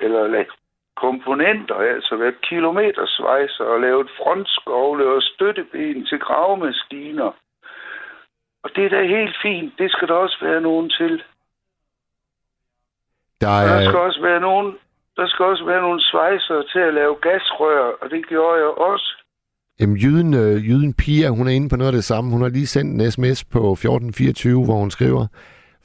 Eller 0.00 0.26
lavet 0.26 0.48
komponenter, 0.96 1.74
altså 1.74 2.16
været 2.16 2.40
kilometersvejser 2.40 3.64
og 3.64 3.80
lavet 3.80 4.10
frontskovle 4.18 5.06
og 5.14 5.22
støtteben 5.22 6.06
til 6.06 6.18
gravemaskiner. 6.18 7.32
Og 8.66 8.72
det 8.76 8.84
er 8.84 8.88
da 8.88 9.02
helt 9.18 9.36
fint. 9.42 9.72
Det 9.78 9.90
skal 9.90 10.08
der 10.08 10.14
også 10.14 10.38
være 10.42 10.60
nogen 10.60 10.90
til. 10.90 11.22
Der 13.40 13.48
Og 13.48 13.68
der 13.68 13.80
skal 13.84 13.94
er, 13.94 14.06
også 14.08 14.20
være 14.22 14.40
nogen, 14.40 14.74
der 15.16 15.26
skal 15.28 15.44
også 15.44 15.64
være 15.64 15.80
nogle 15.80 16.00
svejser 16.10 16.62
til 16.72 16.78
at 16.78 16.94
lave 16.94 17.14
gasrør, 17.22 17.82
og 18.02 18.10
det 18.10 18.26
gjorde 18.28 18.56
jeg 18.58 18.66
også. 18.90 19.08
jamen, 19.80 19.96
jyden, 19.96 20.34
øh, 20.34 20.68
jyden 20.68 20.94
Pia, 20.94 21.28
hun 21.28 21.46
er 21.48 21.52
inde 21.52 21.68
på 21.68 21.76
noget 21.76 21.88
af 21.92 21.96
det 21.96 22.04
samme. 22.04 22.30
Hun 22.30 22.42
har 22.42 22.48
lige 22.48 22.66
sendt 22.66 23.02
en 23.02 23.10
sms 23.12 23.44
på 23.44 23.58
1424, 23.72 24.64
hvor 24.64 24.74
hun 24.74 24.90
skriver, 24.90 25.26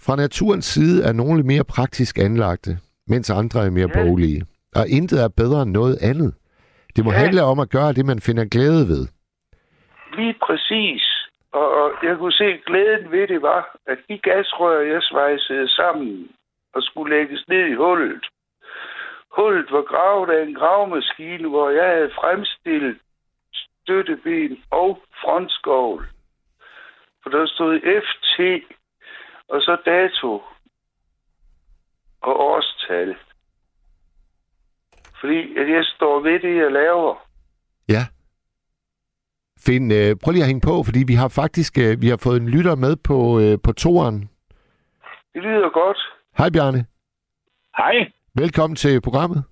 fra 0.05 0.15
naturens 0.15 0.65
side 0.65 1.03
er 1.03 1.13
nogle 1.13 1.43
mere 1.43 1.63
praktisk 1.63 2.17
anlagte, 2.17 2.77
mens 3.07 3.29
andre 3.29 3.65
er 3.65 3.69
mere 3.69 3.89
Ja. 3.95 4.03
boglige. 4.03 4.41
Og 4.75 4.87
intet 4.89 5.23
er 5.23 5.27
bedre 5.37 5.61
end 5.61 5.71
noget 5.71 5.97
andet. 6.01 6.33
Det 6.95 7.05
må 7.05 7.11
Ja. 7.11 7.17
handle 7.17 7.43
om 7.43 7.59
at 7.59 7.69
gøre 7.69 7.93
det, 7.93 8.05
man 8.05 8.19
finder 8.19 8.45
glæde 8.45 8.87
ved. 8.87 9.07
Lige 10.17 10.35
præcis. 10.47 11.10
Og, 11.51 11.67
og 11.81 11.93
jeg 12.03 12.17
kunne 12.17 12.31
se, 12.31 12.43
at 12.43 12.65
glæden 12.65 13.11
ved 13.11 13.27
det 13.27 13.41
var, 13.41 13.75
at 13.85 13.99
de 14.07 14.17
gasrør, 14.17 14.79
jeg 14.79 15.03
svejsede 15.03 15.69
sammen 15.69 16.31
og 16.73 16.83
skulle 16.83 17.17
lægges 17.17 17.47
ned 17.47 17.65
i 17.65 17.73
hullet. 17.73 18.25
Hullet 19.31 19.71
var 19.71 19.81
gravet 19.81 20.29
af 20.29 20.43
en 20.43 20.55
gravemaskine, 20.55 21.49
hvor 21.49 21.69
jeg 21.69 21.87
havde 21.87 22.11
fremstillet 22.11 22.99
støtteben 23.53 24.63
og 24.71 25.03
frontskovl. 25.21 26.07
For 27.23 27.29
der 27.29 27.45
stod 27.45 27.79
FT, 27.79 28.39
og 29.47 29.61
så 29.61 29.77
dato 29.85 30.43
og 32.21 32.39
årstal. 32.39 33.15
Fordi 35.19 35.57
at 35.57 35.69
jeg 35.69 35.85
står 35.85 36.19
ved 36.19 36.39
det, 36.39 36.55
jeg 36.55 36.71
laver. 36.71 37.30
Finn, 39.65 39.91
øh, 39.91 40.15
prøv 40.23 40.31
lige 40.31 40.43
at 40.43 40.51
hænge 40.51 40.67
på, 40.69 40.83
fordi 40.87 41.01
vi 41.07 41.13
har 41.13 41.29
faktisk 41.41 41.77
øh, 41.77 42.01
vi 42.01 42.07
har 42.07 42.19
fået 42.25 42.41
en 42.41 42.49
lytter 42.49 42.75
med 42.75 42.95
på, 43.09 43.17
øh, 43.39 43.57
på 43.65 43.71
toren. 43.71 44.17
Det 45.33 45.41
lyder 45.43 45.69
godt. 45.69 45.99
Hej 46.37 46.49
Bjarne. 46.49 46.85
Hej. 47.77 47.95
Velkommen 48.35 48.75
til 48.75 49.01
programmet. 49.01 49.43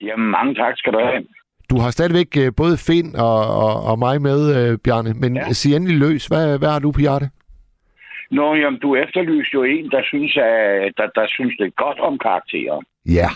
Jamen, 0.00 0.30
mange 0.30 0.54
tak 0.54 0.74
skal 0.76 0.92
du 0.92 0.98
have. 0.98 1.26
Du 1.70 1.76
har 1.78 1.90
stadigvæk 1.90 2.30
øh, 2.42 2.52
både 2.56 2.76
Finn 2.86 3.16
og, 3.16 3.38
og, 3.64 3.74
og 3.90 3.98
mig 3.98 4.22
med, 4.22 4.40
øh, 4.56 4.78
Bjarne, 4.84 5.12
men. 5.22 5.36
Ja. 5.36 5.52
sig 5.52 5.76
endelig 5.76 5.98
løs. 5.98 6.26
Hvad, 6.26 6.58
hvad 6.58 6.70
har 6.74 6.78
du 6.78 6.92
på 6.92 7.00
hjerte? 7.00 7.26
Nå, 8.30 8.54
jamen, 8.54 8.80
du 8.80 8.96
efterlyser 8.96 9.54
jo 9.54 9.62
en, 9.62 9.90
der 9.90 10.02
synes, 10.04 10.36
at, 10.36 10.92
der, 10.96 11.06
der 11.18 11.26
synes 11.28 11.54
det 11.58 11.66
er 11.66 11.84
godt 11.84 11.98
om 11.98 12.18
karakterer. 12.18 12.80
Ja. 13.06 13.28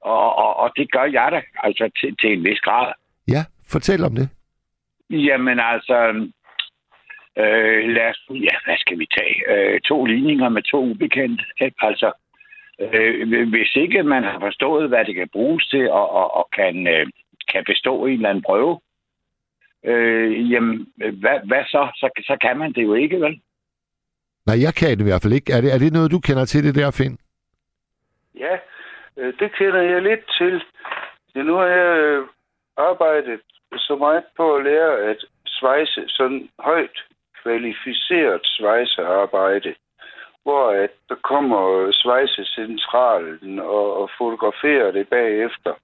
Og, 0.00 0.36
og, 0.36 0.56
og 0.56 0.70
det 0.76 0.92
gør 0.92 1.04
jeg 1.04 1.28
da, 1.32 1.40
altså 1.66 1.90
til, 2.00 2.16
til 2.20 2.32
en 2.32 2.44
vis 2.44 2.60
grad. 2.60 2.92
Ja, 3.28 3.44
fortæl 3.72 4.04
om 4.04 4.14
det. 4.14 4.28
Jamen 5.12 5.60
altså, 5.60 6.28
øh, 7.38 7.88
lad 7.94 8.08
os, 8.10 8.20
ja, 8.30 8.56
hvad 8.64 8.76
skal 8.78 8.98
vi 8.98 9.06
tage? 9.18 9.36
Øh, 9.52 9.80
to 9.80 10.04
ligninger 10.04 10.48
med 10.48 10.62
to 10.62 10.84
ubekendte. 10.84 11.44
Ikke? 11.60 11.76
Altså, 11.80 12.12
øh, 12.80 13.48
hvis 13.48 13.76
ikke 13.76 14.02
man 14.02 14.22
har 14.22 14.40
forstået, 14.40 14.88
hvad 14.88 15.04
det 15.04 15.14
kan 15.14 15.28
bruges 15.32 15.66
til, 15.66 15.90
og, 15.90 16.10
og, 16.10 16.36
og 16.36 16.48
kan, 16.56 16.86
øh, 16.86 17.06
kan 17.52 17.64
bestå 17.66 18.06
en 18.06 18.12
eller 18.12 18.28
anden 18.28 18.44
prøve, 18.44 18.80
øh, 19.84 20.52
jamen, 20.52 20.86
hvad, 20.96 21.38
hvad 21.44 21.64
så? 21.64 21.88
så? 21.94 22.22
Så 22.26 22.36
kan 22.40 22.58
man 22.58 22.72
det 22.72 22.82
jo 22.82 22.94
ikke, 22.94 23.20
vel? 23.20 23.40
Nej, 24.46 24.62
jeg 24.62 24.74
kan 24.74 24.88
det 24.88 25.00
i 25.00 25.08
hvert 25.08 25.22
fald 25.22 25.32
ikke. 25.32 25.52
Er 25.52 25.60
det, 25.60 25.74
er 25.74 25.78
det 25.78 25.92
noget, 25.92 26.10
du 26.10 26.20
kender 26.20 26.44
til 26.44 26.64
det 26.64 26.74
der, 26.74 26.90
Finn? 26.90 27.18
Ja, 28.38 28.54
øh, 29.16 29.32
det 29.38 29.52
kender 29.58 29.82
jeg 29.82 30.02
lidt 30.02 30.24
til. 30.38 30.62
Nu 31.34 31.54
har 31.54 31.66
jeg 31.66 31.98
øh, 31.98 32.26
arbejdet 32.76 33.40
så 33.78 33.96
meget 33.96 34.24
på 34.36 34.54
at 34.56 34.64
lære 34.64 34.98
at 35.10 35.24
svejse 35.46 36.04
sådan 36.08 36.48
højt 36.58 36.98
kvalificeret 37.42 38.40
svejsearbejde, 38.44 39.74
hvor 40.42 40.70
at 40.70 40.90
der 41.08 41.14
kommer 41.14 41.90
svejsecentralen 41.92 43.58
og, 43.58 43.96
og 44.00 44.10
fotograferer 44.18 44.90
det 44.90 45.08
bagefter. 45.08 45.74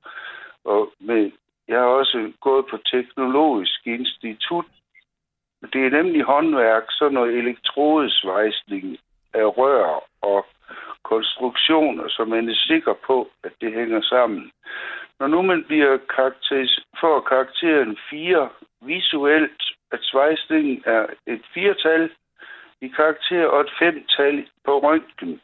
Og 0.65 0.93
med, 1.01 1.31
jeg 1.69 1.79
har 1.79 1.87
også 1.87 2.33
gået 2.41 2.67
på 2.71 2.77
Teknologisk 2.77 3.87
Institut. 3.87 4.65
Det 5.73 5.87
er 5.87 5.91
nemlig 5.91 6.23
håndværk, 6.23 6.85
sådan 6.91 7.15
noget 7.15 7.39
elektrodesvejsning 7.39 8.99
af 9.35 9.59
rør 9.59 10.05
og 10.23 10.47
konstruktioner, 11.03 12.09
så 12.09 12.25
man 12.25 12.49
er 12.49 12.55
sikker 12.55 12.95
på, 13.07 13.31
at 13.45 13.53
det 13.61 13.73
hænger 13.73 14.03
sammen. 14.03 14.53
Når 15.19 15.27
nu 15.27 15.43
man 15.43 15.65
bliver 15.65 15.97
karakteris- 15.97 16.85
får 17.01 17.21
karakteren 17.21 17.99
4 18.11 18.49
visuelt, 18.81 19.63
at 19.93 19.99
svejsningen 20.03 20.83
er 20.87 21.07
et 21.27 21.43
firtal 21.55 22.11
i 22.81 22.89
karakter 22.89 23.47
og 23.47 23.61
et 23.61 23.73
femtal 23.79 24.49
på 24.65 24.79
røntgen, 24.79 25.41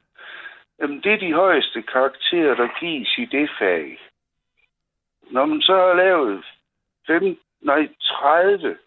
jamen 0.80 1.00
det 1.00 1.12
er 1.12 1.18
de 1.18 1.32
højeste 1.32 1.82
karakterer, 1.82 2.54
der 2.54 2.80
gives 2.80 3.18
i 3.18 3.24
det 3.24 3.50
fag. 3.58 3.98
Når 5.30 5.46
man 5.46 5.62
så 5.62 5.74
har 5.76 5.94
lavet 5.94 6.44
fem, 7.06 7.40
nej, 7.60 7.88
30 8.02 8.78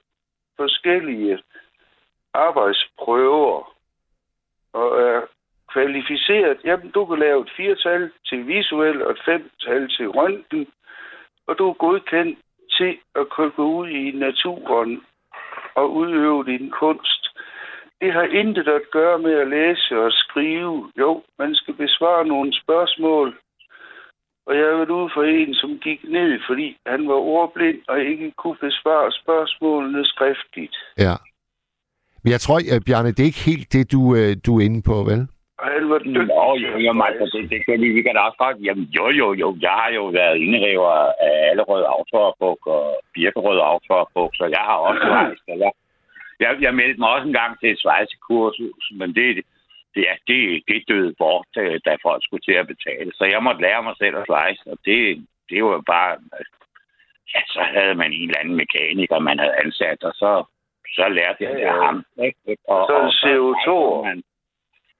forskellige 0.57 1.44
arbejdsprøver 2.34 3.76
og 4.73 5.02
er 5.02 5.22
kvalificeret, 5.73 6.57
jamen 6.64 6.91
du 6.91 7.06
kan 7.06 7.19
lave 7.19 7.41
et 7.41 7.52
firtal 7.57 8.11
til 8.30 8.48
visuel 8.48 9.03
og 9.03 9.11
et 9.11 9.22
femtal 9.26 9.89
til 9.89 10.07
røntgen, 10.10 10.68
og 11.48 11.57
du 11.57 11.69
er 11.69 11.73
godkendt 11.73 12.39
til 12.77 12.98
at 13.15 13.30
kunne 13.30 13.52
gå 13.52 13.65
ud 13.80 13.89
i 13.89 14.11
naturen 14.11 15.02
og 15.76 15.94
udøve 15.94 16.45
din 16.45 16.69
kunst. 16.69 17.23
Det 18.02 18.14
har 18.14 18.23
intet 18.23 18.68
at 18.68 18.81
gøre 18.91 19.19
med 19.19 19.34
at 19.34 19.48
læse 19.48 19.99
og 19.99 20.11
skrive. 20.11 20.91
Jo, 20.98 21.23
man 21.39 21.56
skal 21.56 21.73
besvare 21.73 22.26
nogle 22.26 22.61
spørgsmål. 22.61 23.38
Og 24.45 24.57
jeg 24.57 24.65
har 24.65 24.91
ude 24.91 25.10
for 25.14 25.23
en, 25.23 25.56
som 25.56 25.80
gik 25.80 26.03
ned, 26.03 26.39
fordi 26.48 26.77
han 26.85 27.07
var 27.07 27.14
ordblind 27.14 27.81
og 27.88 27.99
ikke 27.99 28.31
kunne 28.31 28.57
besvare 28.61 29.11
spørgsmålene 29.11 30.06
skriftligt. 30.06 30.76
Ja. 30.98 31.15
Men 32.27 32.35
jeg 32.37 32.45
tror, 32.45 32.59
at 32.75 32.85
Bjarne, 32.87 33.15
det 33.15 33.23
er 33.23 33.31
ikke 33.31 33.49
helt 33.51 33.67
det, 33.75 33.83
du, 33.95 34.01
øh, 34.17 34.31
du 34.45 34.51
er 34.57 34.63
inde 34.67 34.81
på, 34.89 34.95
vel? 35.09 35.21
Nå, 36.35 36.45
jo, 36.63 36.71
jo, 36.85 36.91
altså, 37.07 37.25
det, 37.33 37.41
det 37.51 37.59
kan 37.65 37.81
vi, 37.83 37.87
vi 37.97 38.01
kan 38.05 38.15
da 38.15 38.21
også 38.27 38.39
godt. 38.45 38.57
Jamen, 38.67 38.85
jo, 38.97 39.05
jo, 39.21 39.27
jo. 39.41 39.47
Jeg 39.67 39.75
har 39.81 39.89
jo 39.99 40.03
været 40.19 40.37
indehaver 40.45 40.93
af 41.27 41.35
alle 41.49 41.63
røde 41.69 41.87
autorbuk 41.95 42.61
og 42.77 42.83
birkerøde 43.13 43.63
autorbuk, 43.71 44.31
så 44.39 44.45
jeg 44.55 44.63
har 44.69 44.77
også 44.87 45.03
rejst. 45.15 45.43
Jeg, 45.47 45.71
jeg, 46.43 46.51
jeg 46.65 46.73
meldte 46.79 46.99
mig 46.99 47.09
også 47.15 47.27
en 47.27 47.39
gang 47.41 47.53
til 47.59 47.69
et 47.71 47.81
svejsekursus, 47.83 48.83
men 48.99 49.09
det, 49.17 49.27
det, 49.93 50.01
ja, 50.07 50.13
det, 50.29 50.39
det 50.69 50.89
døde 50.91 51.13
bort, 51.21 51.51
øh, 51.63 51.79
da 51.85 51.91
folk 52.07 52.21
skulle 52.23 52.45
til 52.45 52.57
at 52.61 52.69
betale. 52.73 53.11
Så 53.17 53.23
jeg 53.33 53.43
måtte 53.43 53.61
lære 53.65 53.83
mig 53.87 53.95
selv 54.01 54.15
at 54.17 54.27
svejse, 54.29 54.63
og 54.73 54.77
det, 54.87 54.99
det 55.49 55.59
var 55.63 55.81
bare... 55.93 56.11
Ja, 57.33 57.41
så 57.55 57.61
havde 57.75 57.95
man 58.01 58.11
en 58.13 58.29
eller 58.29 58.41
anden 58.41 58.57
mekaniker, 58.63 59.19
man 59.29 59.39
havde 59.39 59.59
ansat, 59.63 60.03
og 60.09 60.13
så, 60.21 60.31
så 60.95 61.03
lærte 61.18 61.39
jeg 61.43 61.49
Ja, 61.51 61.55
det 61.57 61.61
ja. 61.61 61.73
af 61.76 61.85
ham. 61.85 61.97
Ikke? 62.27 62.39
Og, 62.73 62.81
Så 62.89 62.93
og 63.03 63.07
CO2. 63.22 63.65
svejsede 63.65 64.03
man. 64.07 64.23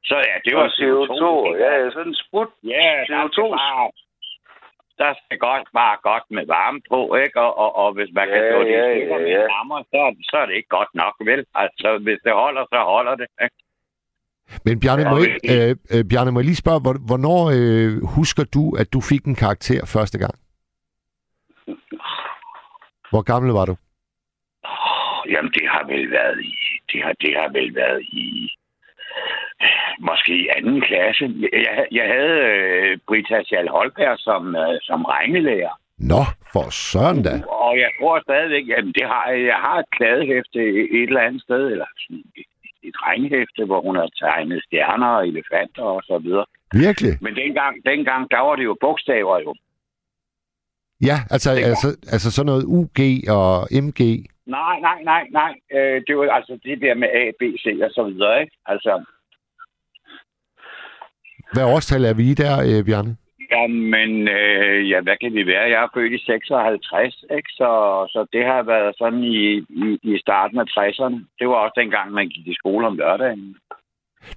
Så 0.10 0.16
ja, 0.30 0.36
det 0.46 0.54
var 0.60 0.68
CO2. 0.80 1.24
Ja, 1.64 1.72
ja, 1.82 1.90
sådan 1.92 2.08
en 2.12 2.16
sprut. 2.24 2.52
Ja, 2.64 2.88
der 3.10 3.22
CO2. 3.24 3.32
skal 3.32 3.50
bare, 3.64 3.92
der 5.02 5.12
skal 5.22 5.38
godt 5.48 5.68
bare 5.80 5.98
godt 6.10 6.26
med 6.38 6.46
varme 6.56 6.80
på, 6.92 7.00
ikke? 7.24 7.42
Og, 7.46 7.52
og, 7.64 7.70
og 7.82 7.94
hvis 7.98 8.10
man 8.18 8.28
kan 8.28 8.42
Ja, 8.44 8.52
slå 8.52 8.60
det 8.64 8.72
ja, 8.72 8.84
i 8.86 8.96
stykker 8.98 9.18
ja, 9.18 9.24
med 9.24 9.82
ja. 9.82 9.84
så, 9.94 10.02
så 10.30 10.36
er 10.42 10.46
det 10.46 10.56
ikke 10.60 10.74
godt 10.80 10.92
nok, 11.02 11.14
vel? 11.30 11.42
Altså, 11.64 11.88
hvis 12.06 12.20
det 12.26 12.34
holder, 12.34 12.64
så 12.74 12.80
holder 12.94 13.16
det. 13.22 13.28
Ikke? 13.44 13.56
Men 14.66 14.80
Bjarne, 14.80 15.02
Ja, 15.04 15.10
må, 15.10 15.16
og 15.16 15.22
ikke, 15.22 15.70
øh, 15.70 15.76
øh, 15.94 16.04
Bjarne, 16.10 16.32
må 16.32 16.40
jeg 16.40 16.46
lige 16.46 16.64
spørge, 16.66 16.82
hvor- 16.86 17.06
hvornår 17.10 17.42
øh, 17.58 17.92
husker 18.18 18.44
du, 18.56 18.64
at 18.82 18.88
du 18.94 19.00
fik 19.12 19.24
en 19.26 19.36
karakter 19.36 19.82
første 19.96 20.18
gang? 20.24 20.36
Hvor 23.12 23.22
gammel 23.32 23.52
var 23.60 23.66
du? 23.66 23.76
Jamen, 25.34 25.52
det 25.52 25.67
har 25.78 25.86
vel 25.94 26.12
været 26.12 26.40
i... 26.44 26.54
Det 26.92 27.00
har, 27.04 27.14
det 27.24 27.34
har 27.40 27.50
vel 27.58 27.76
været 27.76 28.02
i... 28.02 28.50
Måske 30.00 30.34
i 30.44 30.48
anden 30.58 30.82
klasse. 30.82 31.26
Jeg, 31.54 31.88
jeg 31.92 32.08
havde 32.16 32.38
øh, 32.54 32.98
Brita 33.08 33.44
Schall 33.44 33.70
Holberg 33.70 34.16
som, 34.28 34.56
øh, 34.56 34.78
som 34.82 35.00
regnelærer. 35.06 35.76
Nå, 35.98 36.22
for 36.54 36.66
søren 36.70 37.24
da. 37.24 37.34
Og 37.66 37.74
jeg 37.84 37.92
tror 37.98 38.22
stadigvæk, 38.28 38.66
at 38.78 38.86
det 38.98 39.06
har, 39.14 39.26
jeg 39.52 39.60
har 39.66 39.78
et 39.80 39.90
kladehæfte 39.98 40.60
et 40.98 41.10
eller 41.10 41.28
andet 41.28 41.42
sted, 41.48 41.64
eller 41.74 41.90
sådan 42.02 42.24
et, 42.42 42.50
et 42.88 42.96
regnhæfte, 43.08 43.62
hvor 43.66 43.82
hun 43.88 43.96
har 43.96 44.10
tegnet 44.24 44.64
stjerner 44.68 45.12
og 45.18 45.28
elefanter 45.28 45.84
og 45.84 46.02
så 46.10 46.18
videre. 46.26 46.46
Virkelig? 46.74 47.14
Men 47.22 47.36
dengang, 47.36 47.74
dengang 47.86 48.22
der 48.32 48.42
var 48.48 48.56
det 48.56 48.64
jo 48.64 48.76
bogstaver 48.82 49.40
jo. 49.46 49.56
Ja, 51.02 51.18
altså, 51.30 51.50
altså, 51.52 51.88
altså 52.14 52.32
sådan 52.32 52.46
noget 52.46 52.64
UG 52.78 53.00
og 53.38 53.68
MG. 53.84 54.02
Nej, 54.48 54.80
nej, 54.80 55.00
nej, 55.04 55.24
nej. 55.32 55.54
Øh, 55.76 56.02
det 56.08 56.18
var 56.18 56.32
altså 56.40 56.60
det 56.64 56.82
der 56.82 56.96
med 56.96 57.08
A, 57.22 57.32
B, 57.40 57.42
C 57.64 57.66
og 57.84 57.92
så 57.92 58.04
videre, 58.04 58.42
ikke? 58.42 58.56
Altså, 58.66 59.04
Hvad 61.54 61.64
årstal 61.76 62.06
er 62.06 62.14
vi 62.14 62.34
der, 62.34 62.54
øh, 62.70 62.86
Bjarne? 62.86 63.18
jamen, 63.56 64.14
øh, 64.40 64.90
ja, 64.92 64.98
hvad 65.02 65.18
kan 65.22 65.32
det 65.38 65.46
være? 65.48 65.72
Jeg 65.74 65.80
er 65.84 65.94
født 65.94 66.14
i 66.14 66.26
56, 66.26 67.26
ikke? 67.38 67.50
Så, 67.60 67.70
så 68.14 68.20
det 68.34 68.44
har 68.46 68.64
været 68.64 68.96
sådan 68.98 69.24
i, 69.24 69.38
i, 69.84 69.88
i 70.12 70.14
starten 70.26 70.58
af 70.60 70.68
60'erne. 70.76 71.18
Det 71.40 71.48
var 71.48 71.58
også 71.64 71.78
dengang, 71.82 72.12
man 72.12 72.28
gik 72.30 72.48
i 72.48 72.60
skole 72.62 72.88
om 72.88 72.98
lørdagen. 72.98 73.56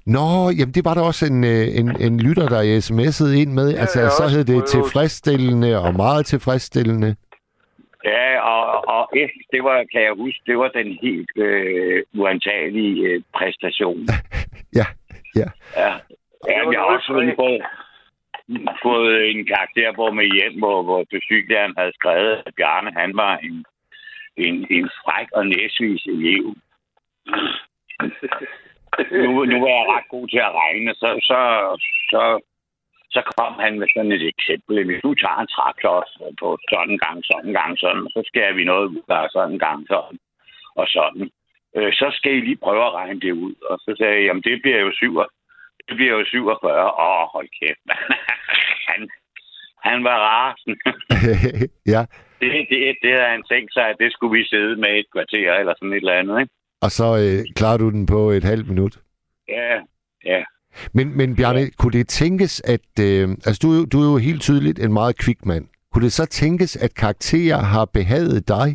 Nå, 0.07 0.27
jamen 0.59 0.75
det 0.75 0.85
var 0.85 0.95
der 0.95 1.03
også 1.11 1.25
en, 1.33 1.45
øh, 1.45 1.67
en, 1.81 1.89
en 2.07 2.21
lytter, 2.27 2.49
der 2.55 2.63
sms'ede 2.87 3.35
ind 3.43 3.53
med. 3.59 3.69
Ja, 3.71 3.81
altså, 3.81 4.01
så 4.19 4.25
hed 4.33 4.45
det 4.45 4.67
tilfredsstillende 4.67 5.71
og 5.85 5.95
meget 5.95 6.27
tilfredsstillende. 6.27 7.17
Ja, 8.05 8.41
og, 8.41 8.89
og 8.89 9.11
F, 9.15 9.33
det 9.53 9.65
var, 9.65 9.85
kan 9.93 10.03
jeg 10.03 10.15
huske, 10.17 10.41
det 10.47 10.59
var 10.59 10.69
den 10.69 10.99
helt 11.03 11.31
øh, 11.37 12.03
uantagelige 12.15 13.09
øh, 13.09 13.23
præstation. 13.37 14.07
Ja, 14.79 14.87
ja. 15.37 15.49
Ja, 15.77 15.93
ja 16.49 16.71
jeg 16.73 16.81
har 16.81 16.91
også 16.97 17.35
fået, 17.37 17.63
fået 18.83 19.31
en 19.31 19.47
karakter 19.47 19.93
på 19.93 20.11
med 20.11 20.27
hjem, 20.37 20.59
hvor, 20.59 20.83
hvor 20.83 21.05
fysiklæreren 21.13 21.75
havde 21.79 21.93
skrevet, 21.95 22.43
at 22.47 22.55
Bjarne, 22.57 22.93
han 22.97 23.17
var 23.17 23.37
en, 23.37 23.65
en, 24.37 24.67
en 24.71 24.91
fræk 25.03 25.29
og 25.33 25.47
næsvis 25.47 26.03
elev. 26.07 26.45
nu, 29.25 29.45
nu 29.45 29.57
var 29.65 29.73
jeg 29.79 29.87
ret 29.95 30.09
god 30.11 30.29
til 30.29 30.39
at 30.39 30.55
regne, 30.63 30.95
så, 30.95 31.09
så, 31.29 31.41
så, 32.11 32.23
så 33.15 33.21
kom 33.37 33.53
han 33.65 33.79
med 33.79 33.89
sådan 33.95 34.13
et 34.13 34.25
eksempel. 34.35 34.75
Hvis 34.87 35.03
du 35.07 35.15
tager 35.15 35.39
en 35.41 35.53
træklods 35.55 36.11
på 36.41 36.49
sådan 36.71 36.91
en 36.91 36.99
gang, 37.05 37.19
sådan 37.25 37.49
en 37.49 37.57
gang, 37.61 37.73
sådan, 37.79 38.07
så 38.15 38.21
skærer 38.29 38.55
vi 38.59 38.65
noget 38.65 38.87
ud 38.95 39.03
af 39.09 39.29
sådan 39.33 39.53
en 39.53 39.63
gang, 39.67 39.81
sådan 39.93 40.19
og 40.81 40.87
sådan. 40.97 41.25
Øh, 41.77 41.93
så 41.93 42.07
skal 42.19 42.33
I 42.35 42.41
lige 42.41 42.65
prøve 42.65 42.85
at 42.87 42.95
regne 43.01 43.21
det 43.21 43.33
ud. 43.33 43.55
Og 43.71 43.77
så 43.85 43.91
sagde 43.99 44.15
jeg, 44.17 44.25
jamen 44.27 44.43
det 44.43 44.63
bliver 44.63 44.81
jo 44.87 44.91
7, 44.93 45.19
det 45.89 45.95
bliver 45.97 46.15
jo 46.19 46.25
47. 46.25 46.93
Åh, 47.07 47.25
hold 47.35 47.49
kæft, 47.59 47.85
han, 48.91 49.01
han 49.87 50.05
var 50.05 50.19
rasen. 50.29 50.75
ja, 51.95 52.03
det, 52.41 52.51
det, 52.71 52.97
det 53.03 53.11
havde 53.17 53.33
han 53.37 53.45
tænkt 53.53 53.73
sig, 53.73 53.85
at 53.89 53.97
det 54.01 54.13
skulle 54.13 54.39
vi 54.39 54.45
sidde 54.45 54.77
med 54.77 54.93
et 54.99 55.07
kvarter 55.13 55.53
eller 55.53 55.75
sådan 55.79 55.93
et 55.93 55.97
eller 55.97 56.21
andet, 56.21 56.41
ikke? 56.41 56.55
og 56.85 56.91
så 56.91 57.07
øh, 57.23 57.41
klarer 57.57 57.79
du 57.79 57.91
den 57.91 58.07
på 58.07 58.31
et 58.31 58.45
halvt 58.45 58.69
minut. 58.69 58.95
Ja, 59.49 59.81
ja. 60.25 60.43
Men, 60.95 61.17
men 61.17 61.37
Bjarne, 61.37 61.71
kunne 61.79 61.93
det 61.93 62.09
tænkes, 62.09 62.61
at... 62.61 62.89
Øh, 63.01 63.29
altså, 63.47 63.61
du, 63.63 63.69
du 63.93 63.97
er 64.05 64.13
jo 64.13 64.19
helt 64.19 64.43
tydeligt 64.43 64.79
en 64.79 64.93
meget 64.93 65.19
kvik 65.19 65.47
mand. 65.47 65.65
Kunne 65.93 66.05
det 66.05 66.13
så 66.13 66.27
tænkes, 66.27 66.77
at 66.77 66.95
karakterer 66.95 67.59
har 67.59 67.85
behaget 67.85 68.49
dig, 68.49 68.69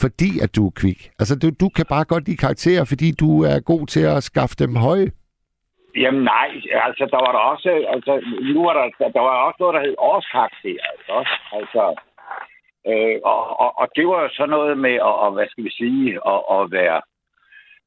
fordi 0.00 0.30
at 0.44 0.56
du 0.56 0.66
er 0.66 0.70
kvik? 0.70 1.10
Altså, 1.18 1.38
du, 1.38 1.50
du 1.60 1.68
kan 1.76 1.86
bare 1.88 2.04
godt 2.04 2.26
lide 2.26 2.36
karakterer, 2.36 2.84
fordi 2.84 3.12
du 3.20 3.42
er 3.42 3.60
god 3.60 3.86
til 3.86 4.00
at 4.00 4.22
skaffe 4.22 4.56
dem 4.58 4.76
høje. 4.76 5.10
Jamen 5.96 6.22
nej, 6.22 6.50
altså 6.86 7.04
der 7.12 7.20
var 7.26 7.32
der 7.36 7.42
også, 7.52 7.70
altså 7.94 8.12
nu 8.54 8.64
var 8.66 8.74
der, 8.78 9.08
der 9.16 9.22
var 9.28 9.34
også 9.46 9.56
noget, 9.60 9.74
der 9.74 9.86
hed 9.86 9.94
årskarakter, 9.98 10.76
altså, 10.92 11.16
altså 11.58 11.84
øh, 12.90 13.16
og, 13.24 13.60
og, 13.60 13.70
og 13.80 13.88
det 13.96 14.06
var 14.06 14.22
jo 14.22 14.28
sådan 14.32 14.50
noget 14.50 14.78
med 14.78 14.94
at, 14.94 15.14
og, 15.24 15.32
hvad 15.32 15.46
skal 15.48 15.64
vi 15.64 15.70
sige, 15.70 16.06
at, 16.32 16.40
at 16.54 16.60
være 16.78 17.00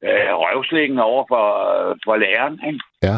øh, 0.07 0.31
røvsliggende 0.43 1.03
over 1.03 1.23
for, 1.31 1.45
for 2.05 2.15
læreren, 2.23 2.59
ikke? 2.69 2.81
Ja. 3.07 3.17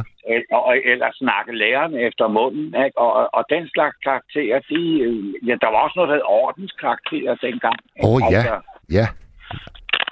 Og, 0.57 0.77
eller 0.91 1.09
snakke 1.23 1.51
læreren 1.63 1.95
efter 2.07 2.27
munden, 2.27 2.65
ikke? 2.85 2.97
Og, 2.97 3.13
og, 3.19 3.25
og 3.37 3.43
den 3.49 3.63
slags 3.73 3.97
karakterer, 4.07 4.59
de, 4.69 4.81
øh, 5.05 5.47
ja, 5.47 5.53
der 5.63 5.69
var 5.73 5.79
også 5.85 5.95
noget, 5.95 6.09
der 6.09 6.15
hed 6.15 6.27
ordenskarakterer 6.41 7.35
dengang. 7.35 7.77
Åh, 8.03 8.21
ja. 8.31 8.37
Altså, 8.37 8.55
Ja, 8.91 9.07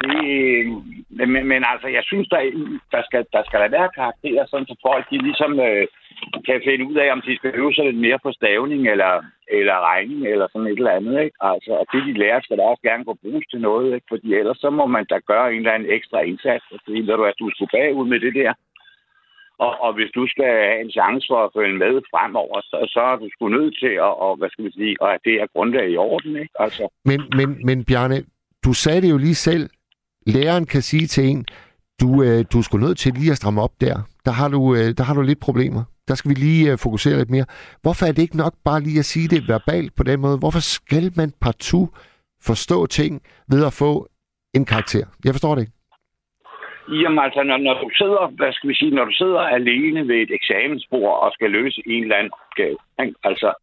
det, 0.04 0.20
øh, 0.36 0.66
men, 1.32 1.44
men 1.52 1.62
altså, 1.72 1.88
jeg 1.98 2.04
synes, 2.10 2.28
der, 2.34 2.42
der, 2.94 3.02
skal, 3.08 3.26
der 3.36 3.44
skal 3.46 3.60
der 3.64 3.70
være 3.78 3.98
karakterer, 4.00 4.46
sådan 4.46 4.70
så 4.70 4.76
folk 4.88 5.06
de 5.12 5.18
ligesom 5.28 5.52
øh, 5.68 5.88
kan 6.48 6.62
finde 6.68 6.86
ud 6.90 6.98
af, 7.04 7.08
om 7.12 7.22
de 7.28 7.36
skal 7.36 7.52
øve 7.60 7.74
sig 7.74 7.86
lidt 7.86 8.02
mere 8.06 8.20
på 8.24 8.32
stavning 8.32 8.82
eller, 8.94 9.14
eller 9.60 9.78
regning 9.92 10.22
eller 10.34 10.48
sådan 10.48 10.68
et 10.68 10.80
eller 10.82 10.98
andet. 11.00 11.16
Ikke? 11.26 11.38
Altså, 11.52 11.72
og 11.82 11.86
det, 11.92 12.02
de 12.08 12.14
lærer, 12.22 12.42
skal 12.42 12.58
da 12.58 12.64
også 12.64 12.84
gerne 12.90 13.06
kunne 13.06 13.24
bruges 13.26 13.46
til 13.52 13.62
noget, 13.62 13.96
ikke? 13.96 14.08
fordi 14.10 14.28
ellers 14.40 14.58
så 14.58 14.70
må 14.70 14.86
man 14.96 15.06
da 15.12 15.18
gøre 15.32 15.48
en 15.52 15.60
eller 15.60 15.72
anden 15.72 15.92
ekstra 15.98 16.20
indsats, 16.22 16.66
og 16.74 16.80
sige, 16.86 17.08
ved 17.08 17.16
du 17.18 17.24
at 17.24 17.40
du 17.40 17.50
skulle 17.54 17.74
bagud 17.78 18.08
med 18.08 18.20
det 18.20 18.36
der. 18.42 18.54
Og, 19.66 19.74
og 19.86 19.92
hvis 19.94 20.12
du 20.18 20.24
skal 20.34 20.52
have 20.70 20.82
en 20.86 20.92
chance 20.92 21.26
for 21.30 21.40
at 21.46 21.54
følge 21.58 21.78
med 21.84 21.94
fremover, 22.12 22.62
så, 22.62 22.78
så 22.94 23.02
er 23.12 23.16
du 23.16 23.28
sgu 23.32 23.48
nødt 23.48 23.76
til 23.80 23.94
at, 24.08 24.14
og, 24.26 24.36
hvad 24.38 24.50
skal 24.50 24.66
vi 24.66 24.72
sige, 24.72 24.96
at 25.02 25.20
det 25.26 25.34
er 25.42 25.48
grundlag 25.54 25.90
i 25.90 25.98
orden. 25.98 26.36
Ikke? 26.44 26.56
Altså, 26.60 26.84
men, 27.06 27.20
men, 27.38 27.66
men 27.66 27.86
Bjarne, 27.86 28.18
du 28.66 28.74
sagde 28.74 29.02
det 29.02 29.10
jo 29.12 29.18
lige 29.18 29.36
selv. 29.36 29.70
Læreren 30.28 30.66
kan 30.66 30.82
sige 30.82 31.08
til 31.08 31.24
en, 31.32 31.46
du, 32.02 32.24
øh, 32.24 32.46
du 32.52 32.58
er 32.58 32.66
sgu 32.66 32.78
nødt 32.78 32.98
til 32.98 33.14
lige 33.14 33.32
at 33.32 33.38
stramme 33.38 33.62
op 33.62 33.76
der. 33.82 33.96
Der 34.26 34.32
har 34.32 34.50
du, 34.56 34.76
øh, 34.76 34.90
der 34.98 35.04
har 35.04 35.14
du 35.14 35.22
lidt 35.22 35.40
problemer. 35.40 35.84
Der 36.08 36.16
skal 36.16 36.30
vi 36.30 36.36
lige 36.36 36.72
øh, 36.72 36.78
fokusere 36.84 37.18
lidt 37.18 37.30
mere. 37.30 37.46
Hvorfor 37.82 38.06
er 38.06 38.12
det 38.12 38.22
ikke 38.22 38.38
nok 38.38 38.54
bare 38.66 38.82
lige 38.82 39.00
at 39.00 39.06
sige 39.06 39.28
det 39.28 39.42
verbalt 39.54 39.92
på 39.98 40.04
den 40.04 40.20
måde? 40.22 40.38
Hvorfor 40.44 40.64
skal 40.78 41.06
man 41.20 41.30
partout 41.42 41.90
forstå 42.50 42.86
ting 42.86 43.22
ved 43.52 43.66
at 43.66 43.74
få 43.74 43.92
en 44.54 44.66
karakter? 44.66 45.06
Jeg 45.26 45.34
forstår 45.34 45.56
det 45.56 45.62
ikke. 45.62 45.78
Jamen 47.02 47.20
altså, 47.20 47.44
når, 47.44 47.58
når 47.58 47.74
du 47.84 47.90
sidder, 48.02 48.24
hvad 48.40 48.54
skal 48.54 48.70
vi 48.70 48.76
sige, 48.76 48.96
når 48.96 49.06
du 49.06 49.12
sidder 49.12 49.40
alene 49.40 50.08
ved 50.08 50.16
et 50.16 50.32
eksamensbord 50.40 51.24
og 51.24 51.32
skal 51.34 51.52
løse 51.52 51.82
en 51.86 52.04
eller 52.04 52.16
anden 52.16 52.34
opgave, 52.42 52.78
ikke? 53.02 53.16
altså, 53.24 53.54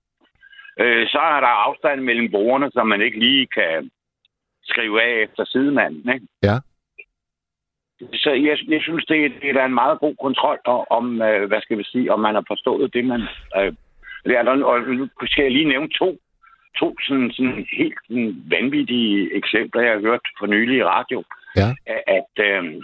øh, 0.81 1.07
så 1.13 1.19
er 1.19 1.41
der 1.41 1.55
afstand 1.67 2.01
mellem 2.01 2.31
bordene, 2.31 2.71
som 2.73 2.87
man 2.87 3.01
ikke 3.03 3.19
lige 3.19 3.47
kan 3.47 3.91
skrive 4.71 5.03
af 5.03 5.23
efter 5.27 5.45
sidemanden, 5.45 6.15
ikke? 6.15 6.27
Ja. 6.43 6.57
Så 8.15 8.31
jeg, 8.31 8.59
jeg 8.69 8.81
synes, 8.83 9.05
det, 9.05 9.25
er- 9.25 9.39
det 9.43 9.51
er 9.51 9.65
en 9.65 9.75
meget 9.75 10.01
god 10.01 10.15
kontrol 10.21 10.59
om, 10.91 11.23
øh, 11.23 11.49
hvad 11.49 11.61
skal 11.63 11.79
vi 11.79 11.85
sige, 11.85 12.13
om 12.13 12.21
man 12.21 12.35
har 12.35 12.45
forstået 12.49 12.95
det, 12.95 13.05
man 13.05 13.23
øh, 13.59 13.73
lærer. 14.25 14.65
Og 14.65 14.81
nu 14.81 15.09
skal 15.27 15.43
jeg 15.43 15.53
lige 15.53 15.69
nævne 15.69 15.89
to, 15.99 16.19
to 16.79 16.97
sådan, 17.09 17.31
sådan 17.33 17.67
helt 17.79 17.99
sådan 18.09 18.43
vanvittige 18.51 19.35
eksempler, 19.37 19.83
jeg 19.83 19.93
har 19.93 20.01
hørt 20.01 20.21
for 20.39 20.47
nylig 20.47 20.77
i 20.79 20.85
radio 20.85 21.25
Ja. 21.57 21.69
at, 21.87 22.03
at, 22.07 22.45
øh, 22.49 22.83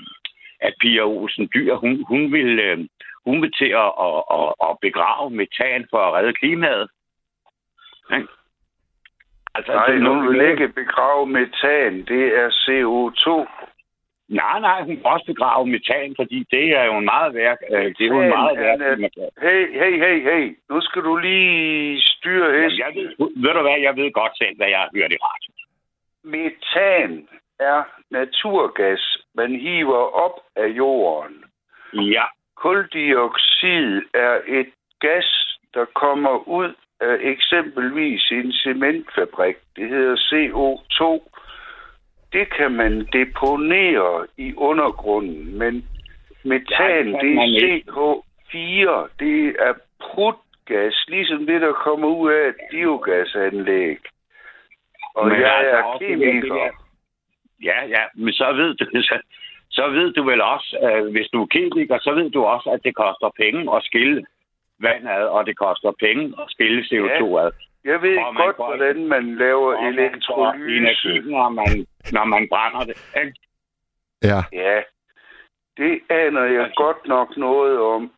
at 0.60 0.74
Pia 0.80 1.02
Olsen 1.02 1.48
Dyr, 1.54 1.74
hun, 1.74 2.04
hun, 2.08 2.32
vil, 2.32 2.58
øh, 2.58 2.78
hun 3.26 3.42
vil 3.42 3.52
til 3.52 3.70
at, 3.84 3.90
at, 4.06 4.22
at, 4.38 4.48
at 4.68 4.76
begrave 4.82 5.30
metan 5.30 5.86
for 5.90 5.98
at 5.98 6.14
redde 6.14 6.32
klimaet. 6.32 6.88
Ikke? 8.14 8.26
Altså, 9.56 9.72
Nej, 9.72 9.86
det 9.86 10.08
hun 10.08 10.28
vil 10.28 10.40
ikke 10.50 10.68
begrave 10.68 11.26
metan. 11.26 11.92
Det 12.12 12.24
er 12.42 12.48
CO2. 12.62 13.28
Nej, 14.28 14.60
nej, 14.60 14.82
hun 14.82 14.96
kan 14.96 15.06
også 15.06 15.26
begrave 15.26 15.66
metan, 15.66 16.14
fordi 16.16 16.38
det 16.50 16.66
er 16.78 16.84
jo 16.84 16.96
en 16.98 17.04
meget 17.04 17.34
værk. 17.34 17.58
Øh, 17.70 17.84
det 17.84 18.00
er 18.00 18.12
jo 18.14 18.20
en 18.22 18.28
meget 18.28 18.58
værk. 18.58 18.78
Hey, 19.42 19.62
hey, 19.80 19.94
hey, 20.04 20.16
hey. 20.30 20.58
Nu 20.70 20.80
skal 20.80 21.02
du 21.02 21.16
lige 21.16 22.02
styre 22.02 22.62
hesten. 22.62 22.78
jeg 22.78 22.92
ved, 22.94 23.08
ved 23.42 23.52
du 23.54 23.62
hvad, 23.62 23.78
jeg 23.80 23.96
ved 23.96 24.12
godt 24.12 24.38
selv, 24.38 24.56
hvad 24.56 24.68
jeg 24.68 24.78
har 24.78 24.90
hørt 24.94 25.12
i 25.12 25.18
radio. 25.28 25.50
Metan 26.24 27.28
er 27.60 27.82
naturgas, 28.10 29.18
man 29.34 29.50
hiver 29.60 30.04
op 30.24 30.40
af 30.56 30.68
jorden. 30.68 31.44
Ja, 31.92 32.24
Kuldioxid 32.56 34.02
er 34.14 34.40
et 34.46 34.72
gas, 35.00 35.58
der 35.74 35.84
kommer 35.84 36.48
ud 36.48 36.74
af 37.00 37.16
eksempelvis 37.20 38.30
en 38.30 38.52
cementfabrik. 38.52 39.56
Det 39.76 39.88
hedder 39.88 40.16
CO2. 40.16 41.30
Det 42.32 42.54
kan 42.56 42.72
man 42.72 43.08
deponere 43.12 44.26
i 44.36 44.54
undergrunden, 44.54 45.58
men 45.58 45.84
Ja, 46.46 46.48
metan, 46.48 47.06
det 47.06 47.20
kan 47.20 47.28
det 47.28 47.34
man 47.34 47.48
er 47.48 47.74
ikke. 47.74 47.90
CH4. 47.90 49.08
Det 49.18 49.56
er 49.58 49.74
prutgas, 50.00 51.04
ligesom 51.08 51.46
det, 51.46 51.60
der 51.60 51.72
kommer 51.72 52.08
ud 52.08 52.32
af 52.32 52.48
et 52.48 52.54
biogasanlæg. 52.70 53.98
Og 55.14 55.26
Men 55.28 55.40
jeg 55.40 55.56
altså 55.58 55.76
er 55.76 55.82
også 55.82 56.04
det 56.04 56.18
det 56.18 56.26
kemiker. 56.26 56.70
Ja, 57.62 57.86
ja, 57.86 58.02
men 58.14 58.32
så 58.32 58.52
ved 58.52 58.74
du, 58.74 58.84
så, 59.10 59.18
så 59.70 59.88
ved 59.88 60.12
du 60.12 60.22
vel 60.24 60.40
også, 60.42 60.78
øh, 60.82 61.12
hvis 61.12 61.28
du 61.32 61.42
er 61.42 61.46
kemiker, 61.46 61.98
så 61.98 62.12
ved 62.14 62.30
du 62.30 62.44
også, 62.44 62.70
at 62.70 62.80
det 62.84 62.94
koster 62.94 63.30
penge 63.40 63.76
at 63.76 63.82
skille 63.84 64.26
vand 64.80 65.08
ad, 65.08 65.24
og 65.36 65.46
det 65.46 65.56
koster 65.56 65.92
penge 66.00 66.24
at 66.42 66.46
skille 66.48 66.80
CO2 66.88 67.38
ad. 67.44 67.50
Jeg 67.84 68.02
ved 68.02 68.18
Og 68.18 68.34
godt, 68.36 68.56
får- 68.56 68.66
hvordan 68.66 69.06
man 69.08 69.36
laver 69.36 69.74
elektrolyse. 69.90 70.76
energi, 70.76 71.30
når 71.30 71.48
man, 71.48 71.86
når 72.12 72.24
man 72.24 72.48
brænder 72.52 72.84
det. 72.84 72.96
Ja. 74.22 74.40
Ja, 74.52 74.80
det 75.76 76.00
aner 76.10 76.42
jeg 76.44 76.62
Altså- 76.64 76.82
godt 76.84 77.06
nok 77.06 77.36
noget 77.36 77.80
om. 77.80 78.12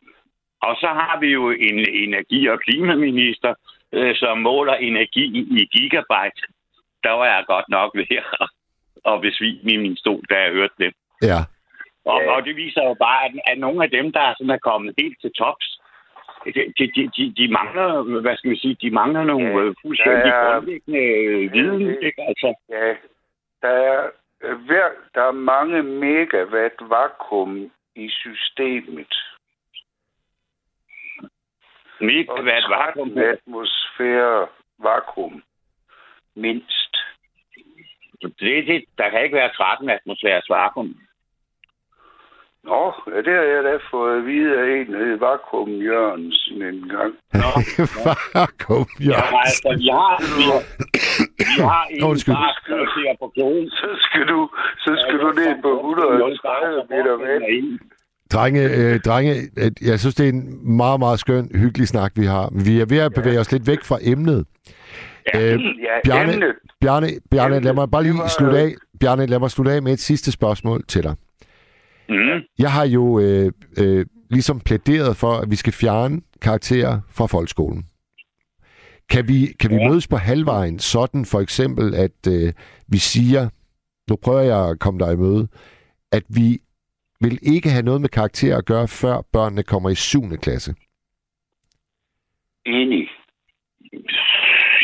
Og 0.61 0.75
så 0.75 0.87
har 0.87 1.19
vi 1.19 1.27
jo 1.27 1.49
en 1.49 1.79
energi- 2.05 2.47
og 2.49 2.59
klimaminister, 2.59 3.53
øh, 3.93 4.15
som 4.15 4.37
måler 4.37 4.73
energi 4.73 5.25
i 5.59 5.65
gigabyte. 5.73 6.41
Der 7.03 7.11
var 7.11 7.25
jeg 7.25 7.43
godt 7.47 7.69
nok 7.69 7.91
ved 7.95 8.05
at, 8.17 8.49
at 9.13 9.21
besvime 9.21 9.71
i 9.73 9.77
min 9.77 9.97
stol, 9.97 10.21
da 10.29 10.35
jeg 10.41 10.51
hørte 10.51 10.73
det. 10.77 10.93
Ja. 11.21 11.39
Og, 12.05 12.21
Ja. 12.21 12.31
og 12.31 12.45
det 12.45 12.55
viser 12.55 12.83
jo 12.87 12.93
bare, 12.93 13.25
at, 13.25 13.31
at 13.47 13.57
nogle 13.59 13.83
af 13.83 13.89
dem, 13.89 14.11
der 14.11 14.21
er 14.21 14.33
sådan 14.37 14.49
er 14.49 14.57
kommet 14.57 14.93
helt 14.97 15.17
til 15.21 15.31
tops, 15.37 15.78
de, 16.45 16.73
de, 16.95 17.11
de, 17.17 17.33
de, 17.37 17.47
mangler, 17.51 18.19
hvad 18.21 18.37
skal 18.37 18.51
vi 18.51 18.57
sige, 18.57 18.77
de 18.81 18.91
mangler 18.91 19.23
nogle 19.23 19.47
Ja, 19.47 19.65
ja, 19.65 19.73
fuldstændig 19.81 20.31
er- 20.31 20.53
grundlæggende 20.53 20.99
øh, 20.99 21.53
viden, 21.53 21.81
det- 21.87 22.03
ikke? 22.03 22.21
Altså, 22.21 22.53
Ja, 22.69 22.95
der 23.61 23.69
er, 23.69 24.09
øh, 24.41 24.57
hver, 24.65 24.87
der 25.15 25.21
er 25.23 25.31
mange 25.31 25.83
megawatt 25.83 26.75
vakuum 26.79 27.71
i 27.95 28.09
systemet. 28.09 29.13
et 32.01 32.27
vakuum 32.65 33.09
13 33.09 33.17
atmosfære 33.19 34.47
vakuum. 34.79 35.43
Mindst. 36.35 36.95
det, 38.21 38.67
det, 38.67 38.85
der 38.97 39.09
kan 39.09 39.23
ikke 39.23 39.35
være 39.35 39.53
13 39.53 39.89
atmosfæres 39.89 40.49
vakuum. 40.49 40.95
Nå, 42.67 42.81
ja, 43.13 43.17
det 43.27 43.33
har 43.39 43.45
jeg 43.55 43.61
da 43.69 43.73
fået 43.91 44.11
at 44.19 44.25
vide 44.31 44.51
af 44.61 44.65
en, 44.77 44.87
der 44.93 44.99
hed 45.05 45.17
Vakuum 45.25 45.69
Jørgensen 45.89 46.57
en 46.71 46.79
gang. 46.95 47.11
Vakuum, 48.35 48.87
Ja, 48.99 49.05
ja. 49.09 49.21
altså, 49.45 49.69
vi 49.81 49.87
har, 49.99 50.13
vi 50.37 50.43
har, 50.51 50.61
vi 51.55 51.61
har 51.71 51.83
en 51.93 52.03
Undskyld. 52.09 52.35
vakuum 52.35 53.15
på 53.23 53.27
kloden. 53.35 53.69
Så 53.81 53.87
skal 54.05 54.23
du, 54.31 54.39
så 54.85 54.91
skal 55.03 55.17
du 55.23 55.27
ned 55.41 55.53
på 55.65 55.71
130 55.79 56.83
meter 56.91 57.13
vand. 57.25 57.79
Drenge, 58.33 58.63
øh, 58.79 58.99
drenge, 59.07 59.33
øh, 59.61 59.71
jeg 59.89 59.99
synes, 59.99 60.15
det 60.15 60.25
er 60.25 60.33
en 60.33 60.77
meget, 60.77 60.99
meget 60.99 61.19
skøn, 61.19 61.45
hyggelig 61.63 61.87
snak, 61.87 62.11
vi 62.15 62.25
har. 62.25 62.45
Vi 62.65 62.79
er 62.81 62.85
ved 62.89 62.99
at 62.99 63.13
bevæge 63.13 63.39
os 63.39 63.51
lidt 63.51 63.67
væk 63.67 63.81
fra 63.89 63.97
emnet. 64.01 64.45
Ja. 65.33 65.53
Øh, 65.53 65.59
Ja, 65.87 65.93
Bjarne, 66.03 66.33
emnet. 66.33 66.55
Bjarne, 66.81 67.07
Bjarne, 67.31 67.59
lad 67.59 67.73
mig 67.73 67.91
bare 67.91 68.03
lige 68.03 68.29
slutte 68.37 68.57
af. 68.59 68.69
Bjarne, 68.99 69.25
lad 69.25 69.39
mig 69.39 69.51
slutte 69.51 69.71
af 69.71 69.81
med 69.83 69.93
et 69.93 69.99
sidste 69.99 70.31
spørgsmål 70.31 70.83
til 70.87 71.03
dig. 71.03 71.15
Mm. 72.09 72.41
Jeg 72.59 72.71
har 72.71 72.85
jo 72.85 73.19
øh, 73.19 73.51
øh, 73.79 74.05
ligesom 74.29 74.59
plæderet 74.59 75.17
for, 75.17 75.31
at 75.33 75.51
vi 75.51 75.55
skal 75.55 75.73
fjerne 75.73 76.21
karakterer 76.41 77.01
fra 77.09 77.25
folkeskolen. 77.25 77.85
Kan 79.09 79.27
vi, 79.27 79.45
kan 79.59 79.69
vi 79.69 79.75
Ja. 79.75 79.87
mødes 79.89 80.07
på 80.07 80.17
halvvejen, 80.17 80.79
sådan 80.79 81.25
for 81.25 81.39
eksempel, 81.39 81.95
at 81.95 82.27
øh, 82.27 82.53
vi 82.87 82.97
siger, 82.97 83.49
nu 84.09 84.15
prøver 84.15 84.41
jeg 84.41 84.69
at 84.69 84.79
komme 84.79 84.99
dig 84.99 85.13
i 85.13 85.17
møde, 85.17 85.47
at 86.11 86.23
vi 86.29 86.57
vil 87.21 87.39
ikke 87.41 87.69
have 87.69 87.83
noget 87.83 88.01
med 88.01 88.09
karakterer 88.09 88.57
at 88.57 88.65
gøre, 88.65 88.87
før 88.87 89.21
børnene 89.33 89.63
kommer 89.63 89.89
i 89.89 89.95
7. 89.95 90.21
klasse. 90.29 90.75
Enig. 92.65 93.07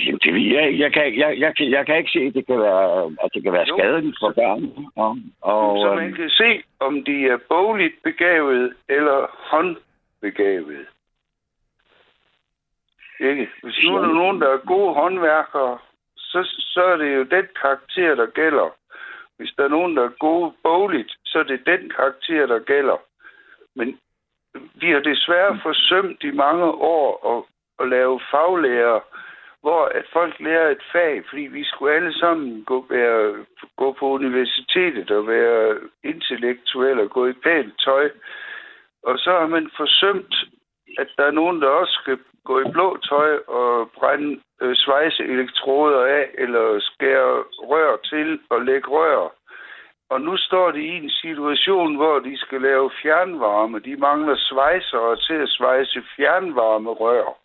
Jamen, 0.05 0.19
det, 0.23 0.33
ved 0.33 0.41
jeg, 0.41 0.79
jeg, 0.79 0.93
kan, 0.93 1.17
jeg, 1.17 1.39
jeg, 1.39 1.55
kan, 1.57 1.71
jeg 1.71 1.85
kan 1.85 1.97
ikke 1.97 2.11
se, 2.11 2.19
at 2.19 2.33
det 2.33 2.45
kan 2.47 2.59
være, 2.59 3.05
at 3.23 3.29
det 3.33 3.43
kan 3.43 3.53
være 3.53 3.65
Jo. 3.67 3.77
skadeligt 3.77 4.17
for 4.21 4.31
børn. 4.31 4.63
Og, 4.95 5.17
og, 5.41 5.77
Så 5.83 5.95
man 5.95 6.07
øhm, 6.07 6.15
kan 6.15 6.29
se, 6.29 6.63
om 6.79 7.03
de 7.03 7.27
er 7.27 7.37
bogligt 7.49 7.95
begavet 8.03 8.73
eller 8.89 9.19
begavet. 10.21 10.85
Ikke? 13.19 13.49
Hvis 13.63 13.77
nu 13.83 13.95
er 13.95 14.01
der 14.01 14.13
nogen, 14.13 14.41
der 14.41 14.49
er 14.53 14.67
gode 14.73 14.93
håndværkere, 14.93 15.77
så, 16.17 16.39
så 16.73 16.83
er 16.83 16.97
det 16.97 17.15
jo 17.15 17.23
den 17.23 17.47
karakter, 17.61 18.15
der 18.15 18.25
gælder. 18.25 18.69
Hvis 19.37 19.53
der 19.57 19.63
er 19.63 19.75
nogen, 19.77 19.97
der 19.97 20.03
er 20.03 20.19
gode 20.19 20.53
bogligt, 20.63 21.11
så 21.25 21.39
er 21.39 21.43
det 21.43 21.65
den 21.65 21.89
karakter, 21.89 22.45
der 22.45 22.59
gælder. 22.59 22.97
Men 23.75 23.99
vi 24.81 24.91
har 24.91 24.99
desværre 24.99 25.59
forsømt 25.63 26.23
i 26.23 26.31
mange 26.31 26.65
år 26.95 27.09
at, 27.33 27.39
at 27.81 27.89
lave 27.89 28.19
faglærer, 28.31 28.99
hvor 29.65 29.85
at 29.99 30.05
folk 30.13 30.35
lærer 30.39 30.69
et 30.71 30.83
fag, 30.91 31.23
fordi 31.29 31.41
vi 31.57 31.63
skulle 31.63 31.95
alle 31.95 32.13
sammen 32.13 32.63
gå, 32.63 32.85
være, 32.89 33.45
gå 33.77 33.87
på 33.99 34.05
universitetet 34.19 35.11
og 35.11 35.27
være 35.27 35.79
intellektuelle 36.03 37.03
og 37.03 37.09
gå 37.09 37.27
i 37.27 37.33
pænt 37.33 37.73
tøj. 37.85 38.09
Og 39.03 39.17
så 39.17 39.31
har 39.39 39.47
man 39.47 39.69
forsømt, 39.77 40.35
at 40.97 41.07
der 41.17 41.25
er 41.25 41.39
nogen, 41.41 41.61
der 41.61 41.67
også 41.67 41.99
skal 42.01 42.17
gå 42.43 42.59
i 42.59 42.71
blå 42.71 42.97
tøj 42.97 43.31
og 43.47 43.91
brænde 43.97 44.39
øh, 44.61 44.75
svejse 44.75 45.23
elektroder 45.23 46.05
af, 46.05 46.29
eller 46.33 46.79
skære 46.79 47.43
rør 47.71 47.97
til 48.11 48.39
og 48.49 48.61
lægge 48.61 48.87
rør. 48.87 49.33
Og 50.09 50.21
nu 50.21 50.37
står 50.37 50.71
de 50.71 50.81
i 50.81 50.97
en 51.03 51.09
situation, 51.09 51.95
hvor 51.95 52.19
de 52.19 52.37
skal 52.37 52.61
lave 52.61 52.91
fjernvarme. 53.01 53.79
De 53.79 53.95
mangler 53.95 54.35
svejsere 54.37 55.15
til 55.15 55.33
at 55.33 55.49
svejse 55.49 56.03
fjernvarme 56.15 56.89
rør. 56.89 57.37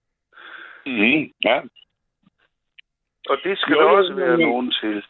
Mm, 0.87 1.33
ja. 1.45 1.61
Og 3.31 3.37
det 3.45 3.59
skal 3.59 3.73
Jo, 3.75 3.81
der 3.81 3.87
også 3.87 4.15
være 4.15 4.31
jo. 4.31 4.47
nogen 4.47 4.71
til. 4.81 5.03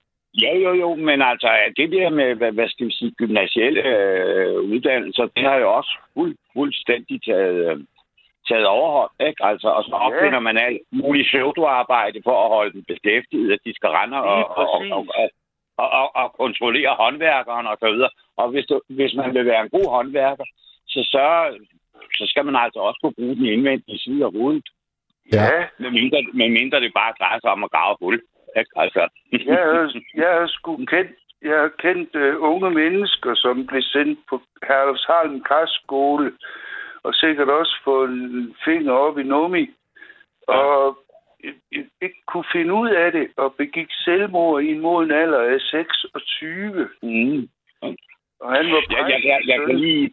Ja, 0.42 0.52
jo, 0.64 0.72
jo, 0.72 0.94
men 0.94 1.22
altså, 1.22 1.48
det 1.76 1.92
der 1.92 2.10
med, 2.10 2.34
hvad, 2.34 2.52
hvad 2.52 2.68
skal 2.68 2.86
vi 2.86 2.92
sige, 2.92 3.10
gymnasielle 3.10 3.82
øh, 3.92 4.60
uddannelser, 4.72 5.26
det 5.36 5.44
har 5.44 5.56
jo 5.56 5.72
også 5.78 5.92
fuld, 6.14 6.36
fuldstændig 6.52 7.22
taget, 7.22 7.70
øh, 7.70 7.76
taget 8.48 8.66
overhånd, 8.66 9.10
ikke? 9.28 9.44
Altså, 9.44 9.68
og 9.68 9.84
så 9.84 9.94
opfinder 10.06 10.40
man 10.40 10.56
alt 10.56 10.80
muligt 10.92 11.28
pseudoarbejde 11.28 12.20
for 12.24 12.36
at 12.44 12.50
holde 12.56 12.72
dem 12.72 12.84
beskæftiget, 12.88 13.52
at 13.52 13.60
de 13.64 13.74
skal 13.74 13.90
rende 13.90 14.16
og, 14.16 14.56
og, 14.58 14.68
og, 14.74 15.06
og, 15.18 15.28
og, 15.78 15.88
og, 16.00 16.16
og 16.16 16.32
kontrollere 16.32 16.94
håndværkeren 17.00 17.66
og 17.66 17.76
så 17.80 17.90
videre. 17.92 18.10
Og 18.36 18.48
hvis, 18.50 18.66
du, 18.66 18.80
hvis 18.88 19.14
man 19.14 19.34
vil 19.34 19.46
være 19.46 19.62
en 19.62 19.74
god 19.76 19.88
håndværker, 19.96 20.44
så, 20.88 21.00
så, 21.12 21.24
så 22.18 22.24
skal 22.26 22.44
man 22.44 22.56
altså 22.56 22.80
også 22.80 22.98
kunne 23.02 23.18
bruge 23.18 23.36
den 23.36 23.46
indvendige 23.46 23.98
side 23.98 24.24
af 24.24 24.32
hovedet. 24.32 24.68
Ja. 25.32 25.44
Ja, 25.44 25.66
Med 25.78 25.90
mindre, 25.90 26.18
med 26.32 26.48
mindre 26.48 26.80
det 26.80 26.92
bare 26.94 27.14
drejer 27.18 27.38
sig 27.40 27.50
om 27.50 27.64
at 27.64 27.70
grave 27.70 27.96
hul. 28.00 28.22
Ikke? 28.58 28.70
Altså. 28.76 29.08
jeg 29.32 29.62
har, 29.64 30.02
jeg 30.14 30.30
har 30.38 30.46
sgu 30.46 30.76
kendt, 30.76 31.10
jeg 31.42 31.56
har 31.60 31.72
kendt 31.78 32.14
uh, 32.14 32.50
unge 32.50 32.70
mennesker, 32.70 33.34
som 33.34 33.66
blev 33.66 33.82
sendt 33.82 34.18
på 34.28 34.42
Herlufshalm 34.68 35.42
Kastskole, 35.42 36.32
og 37.02 37.14
sikkert 37.14 37.48
også 37.48 37.76
få 37.84 38.04
en 38.04 38.54
finger 38.64 38.92
op 38.92 39.18
i 39.18 39.22
nummi, 39.22 39.70
og 40.48 40.98
øh, 41.44 41.84
ikke 42.02 42.22
kunne 42.26 42.44
finde 42.52 42.74
ud 42.74 42.88
af 42.88 43.12
det, 43.12 43.28
og 43.36 43.54
begik 43.54 43.90
selvmord 43.90 44.62
i 44.62 44.70
en 44.70 44.80
moden 44.80 45.10
alder 45.10 45.40
af 45.40 45.60
26. 45.60 46.88
Mm. 47.02 47.48
Og 48.40 48.52
han 48.56 48.66
var 48.72 48.82
Jeg, 48.90 49.10
jeg, 49.10 49.20
jeg, 49.24 49.40
jeg 49.46 49.66
kan 49.66 49.78
lige 49.78 50.12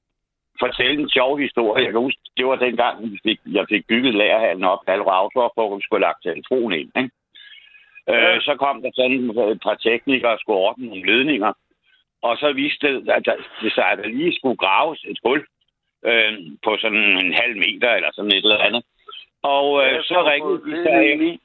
fortælle 0.60 1.02
en 1.02 1.10
sjov 1.10 1.38
historie. 1.38 1.84
Jeg 1.84 1.92
kan 1.92 2.02
huske, 2.02 2.22
det 2.38 2.46
var 2.48 2.56
dengang, 2.56 3.12
vi 3.12 3.20
fik, 3.24 3.40
jeg 3.46 3.66
fik 3.70 3.88
bygget 3.88 4.14
lagerhallen 4.16 4.64
op, 4.64 4.80
Halvor 4.88 5.12
Autor, 5.12 5.52
hvor 5.56 5.76
vi 5.76 5.82
skulle 5.84 6.02
lagt 6.08 6.24
telefon 6.24 6.74
ind. 6.74 6.92
Ikke? 6.98 7.12
Ja. 8.08 8.36
Øh, 8.36 8.42
så 8.42 8.56
kom 8.56 8.82
der 8.82 8.92
sådan 8.94 9.50
et 9.52 9.62
par 9.64 9.76
teknikere 9.76 10.32
og 10.32 10.40
skulle 10.40 10.60
ordne 10.60 10.86
nogle 10.86 11.06
ledninger. 11.06 11.54
Og 12.22 12.38
så 12.38 12.54
viste 12.54 12.88
det, 12.88 13.10
at 13.10 13.26
der, 13.26 13.36
det 13.62 13.74
sig, 13.74 13.86
at 13.92 13.98
der 13.98 14.08
lige 14.08 14.36
skulle 14.36 14.58
graves 14.58 15.02
et 15.08 15.20
hul 15.24 15.46
øh, 16.06 16.34
på 16.64 16.78
sådan 16.82 17.06
en 17.26 17.34
halv 17.34 17.58
meter 17.58 17.90
eller 17.94 18.10
sådan 18.14 18.32
et 18.32 18.38
eller 18.38 18.58
andet. 18.58 18.84
Og 19.44 19.86
øh, 19.86 19.94
Ja, 19.94 20.02
så 20.02 20.20
at 20.20 20.26
ringede 20.26 20.62
de 20.66 20.72
så 20.84 20.90
efter, 20.90 21.22
i. 21.32 21.40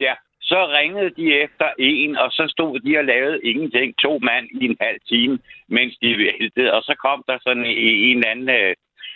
ja, 0.00 0.14
så 0.50 0.60
ringede 0.78 1.10
de 1.18 1.26
efter 1.44 1.68
en, 1.78 2.16
og 2.16 2.28
så 2.30 2.44
stod 2.54 2.80
de 2.80 2.98
og 2.98 3.04
lavede 3.04 3.40
ingenting, 3.50 3.88
to 4.04 4.12
mand 4.28 4.46
i 4.60 4.64
en 4.70 4.76
halv 4.80 5.00
time, 5.12 5.38
mens 5.68 5.94
de 6.02 6.08
væltede. 6.24 6.72
Og 6.76 6.82
så 6.82 6.94
kom 7.04 7.18
der 7.28 7.38
sådan 7.46 7.64
en, 7.64 7.94
en 8.08 8.16
eller 8.16 8.30
anden, 8.30 8.48
øh, 8.60 8.74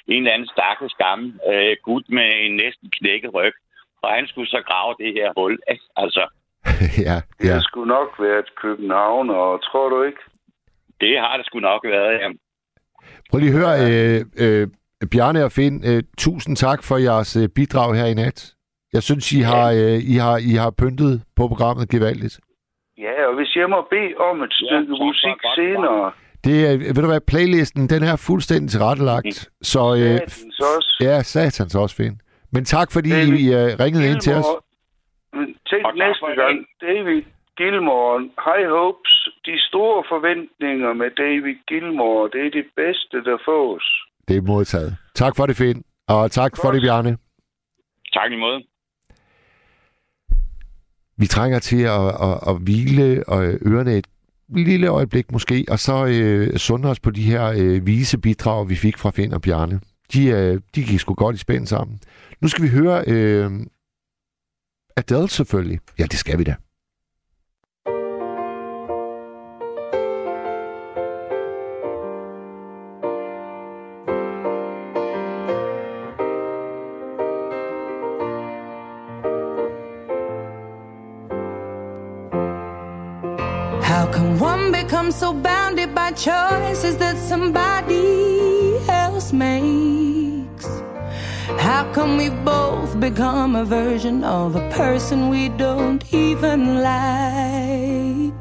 en 0.09 0.23
eller 0.23 0.35
anden 0.35 0.49
stakkels 0.55 0.95
gammel 1.05 1.29
øh, 1.53 1.77
gut 1.89 2.05
med 2.09 2.29
en 2.45 2.57
næsten 2.63 2.89
knækket 2.97 3.35
ryg. 3.35 3.55
Og 4.03 4.09
han 4.17 4.27
skulle 4.27 4.51
så 4.57 4.61
grave 4.69 4.95
det 5.03 5.11
her 5.19 5.29
hul. 5.39 5.59
Altså, 5.97 6.23
ja, 7.09 7.17
Det 7.39 7.49
ja. 7.49 7.53
har 7.53 7.61
sgu 7.69 7.85
nok 7.85 8.11
været 8.27 8.49
København, 8.63 9.31
og 9.31 9.63
tror 9.69 9.89
du 9.89 10.03
ikke? 10.03 10.23
det 11.03 11.19
har 11.25 11.37
det 11.37 11.47
sgu 11.47 11.59
nok 11.61 11.83
været. 11.85 12.15
Ja. 12.23 12.29
Prøv 13.31 13.39
lige 13.39 13.53
at 13.53 13.59
høre, 13.61 13.75
øh, 13.89 14.21
øh, 14.45 14.69
Bjarne 15.13 15.45
og 15.45 15.53
Finn, 15.53 15.77
øh, 15.91 16.03
tusind 16.19 16.57
tak 16.57 16.81
for 16.89 16.97
jeres 16.97 17.37
øh, 17.37 17.49
bidrag 17.49 17.95
her 17.95 18.07
i 18.07 18.15
nat. 18.15 18.55
Jeg 18.93 19.03
synes, 19.03 19.33
I 19.33 19.41
har, 19.41 19.67
øh, 19.73 19.99
I 20.13 20.15
har, 20.25 20.37
I 20.51 20.53
har 20.63 20.71
pyntet 20.71 21.23
på 21.37 21.49
programmet 21.49 21.89
gevaldigt. 21.89 22.41
Ja, 22.99 23.27
og 23.29 23.35
hvis 23.39 23.57
jeg 23.57 23.69
må 23.71 23.87
bede 23.91 24.13
om 24.31 24.43
et 24.43 24.53
stykke 24.53 24.87
for 24.99 25.05
musik 25.07 25.37
godt 25.43 25.57
senere, 25.57 26.13
Det 26.45 26.57
er, 26.69 26.73
ved 26.95 27.03
du 27.05 27.07
hvad, 27.13 27.21
playlisten, 27.33 27.89
den 27.89 28.03
her 28.03 28.13
er 28.13 28.23
fuldstændig 28.31 28.71
tilrettelagt. 28.71 29.49
Så 29.63 29.83
øh, 29.95 29.99
satans 30.19 30.59
også. 30.77 30.91
ja, 31.01 31.23
satans 31.23 31.75
også, 31.75 31.97
Finn. 31.97 32.21
Men 32.55 32.65
tak, 32.65 32.93
fordi 32.93 33.11
David 33.11 33.39
I 33.39 33.47
øh, 33.61 33.69
ringede 33.85 34.11
ind 34.11 34.21
til 34.21 34.33
os. 34.41 34.45
Gilmore- 34.45 34.61
Men 35.39 35.47
Tænk 35.71 35.83
næste 36.03 36.21
for 36.25 36.35
gang, 36.43 36.57
David 36.87 37.23
Gilmore, 37.61 38.19
High 38.47 38.69
Hopes, 38.77 39.13
de 39.47 39.55
store 39.69 40.05
forventninger 40.13 40.93
med 40.93 41.11
David 41.25 41.57
Gilmore, 41.71 42.31
det 42.33 42.41
er 42.47 42.51
det 42.59 42.67
bedste, 42.77 43.17
der 43.29 43.37
fås. 43.49 43.85
Det 44.29 44.37
er 44.37 44.43
modtaget. 44.53 44.97
Tak 45.15 45.33
for 45.37 45.47
det, 45.47 45.57
Finn. 45.57 45.83
Og 46.09 46.31
tak 46.31 46.53
for 46.57 46.63
Godt. 46.69 46.75
det, 46.75 46.83
Bjarne. 46.83 47.13
Tak 48.19 48.31
i 48.33 48.37
måde. 48.37 48.59
Vi 51.23 51.27
trænger 51.27 51.59
til 51.59 51.83
at, 51.83 52.09
at, 52.09 52.39
at 52.49 52.57
hvile 52.61 53.25
og 53.29 53.45
øh, 53.45 53.61
ørerne 53.67 53.97
et 53.97 54.07
lille 54.49 54.87
øjeblik 54.87 55.33
måske, 55.33 55.65
og 55.69 55.79
så 55.79 56.07
øh, 56.07 56.57
sunde 56.57 56.89
os 56.89 57.01
på 57.01 57.11
de 57.11 57.23
her 57.23 57.45
øh, 57.57 57.87
vise 57.87 58.19
bidrag, 58.19 58.69
vi 58.69 58.75
fik 58.75 58.99
fra 58.99 59.11
Finn 59.11 59.33
og 59.33 59.43
Bjarne. 59.43 59.81
De, 60.13 60.27
øh, 60.27 60.61
de 60.75 60.85
gik 60.85 61.01
sgu 61.01 61.15
godt 61.15 61.37
i 61.37 61.39
spænd 61.39 61.67
sammen. 61.67 62.01
Nu 62.41 62.49
skal 62.49 62.65
vi 62.65 62.69
høre 62.69 63.05
øh, 63.07 63.51
Adele 64.97 65.29
selvfølgelig. 65.29 65.79
Ja, 65.99 66.05
det 66.05 66.19
skal 66.19 66.39
vi 66.39 66.45
da. 66.45 66.55
Become 84.85 85.13
so 85.13 85.33
bounded 85.33 85.95
by 85.95 86.11
choices 86.11 86.97
that 86.97 87.17
somebody 87.17 88.79
else 88.89 89.33
makes? 89.33 90.67
How 91.67 91.83
come 91.93 92.17
we 92.17 92.31
both 92.31 92.99
become 92.99 93.55
a 93.55 93.65
version 93.65 94.25
of 94.25 94.57
a 94.57 94.69
person 94.71 95.29
we 95.29 95.51
don't 95.51 96.03
even 96.13 96.61
like? 96.83 98.41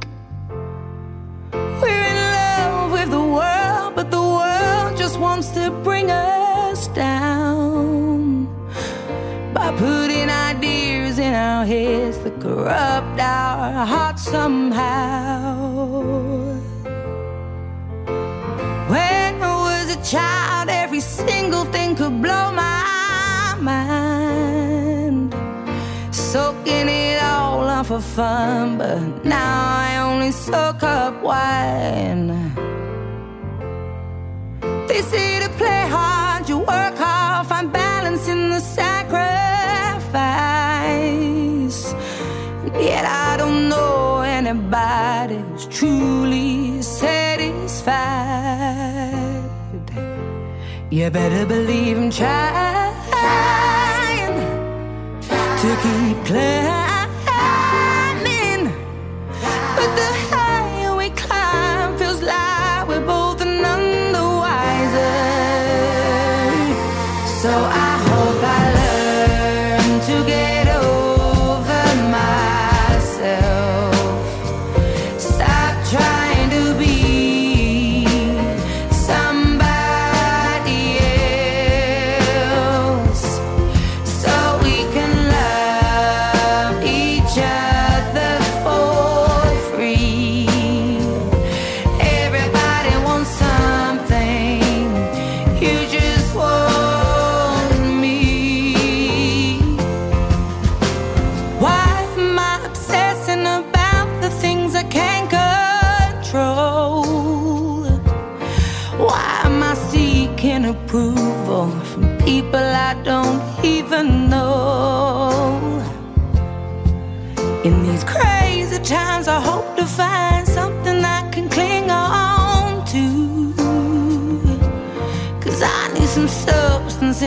We're 1.81 2.05
in 2.13 2.19
love 2.39 2.91
with 2.97 3.09
the 3.17 3.25
world, 3.37 3.89
but 3.95 4.09
the 4.09 4.25
world 4.37 4.97
just 4.97 5.19
wants 5.19 5.49
to 5.57 5.69
bring 5.83 6.09
us 6.09 6.87
down 6.87 8.47
by 9.53 9.69
putting 9.77 10.27
ideas 10.51 11.19
in 11.19 11.33
our 11.35 11.65
heads 11.65 12.17
that 12.23 12.35
corrupt 12.41 13.19
our 13.19 13.85
hearts 13.85 14.23
somehow. 14.23 15.30
Single 21.27 21.65
thing 21.65 21.95
could 21.95 22.21
blow 22.21 22.51
my 22.51 23.55
mind. 23.59 25.33
Soaking 26.11 26.87
it 26.89 27.21
all 27.21 27.63
up 27.77 27.85
for 27.87 28.01
fun, 28.01 28.77
but 28.77 29.25
now 29.25 29.53
I 29.87 29.89
only 30.09 30.31
soak 30.31 30.83
up 30.83 31.21
wine. 31.21 32.27
They 34.87 35.01
say 35.01 35.39
to 35.43 35.49
play 35.61 35.87
hard, 35.95 36.49
you 36.49 36.57
work 36.59 36.95
hard, 36.97 37.47
find 37.47 37.71
balance 37.71 38.27
in 38.27 38.49
the 38.49 38.59
sacrifice. 38.59 39.21
Yet 42.89 43.05
I 43.05 43.37
don't 43.37 43.69
know 43.69 44.21
anybody 44.21 45.37
who's 45.37 45.65
truly 45.67 46.81
satisfied. 46.81 47.61
You 50.91 51.09
better 51.09 51.45
believe 51.45 51.97
I'm 51.97 52.11
trying 52.11 52.93
to 55.61 55.77
keep 55.81 56.25
climbing. 56.25 56.80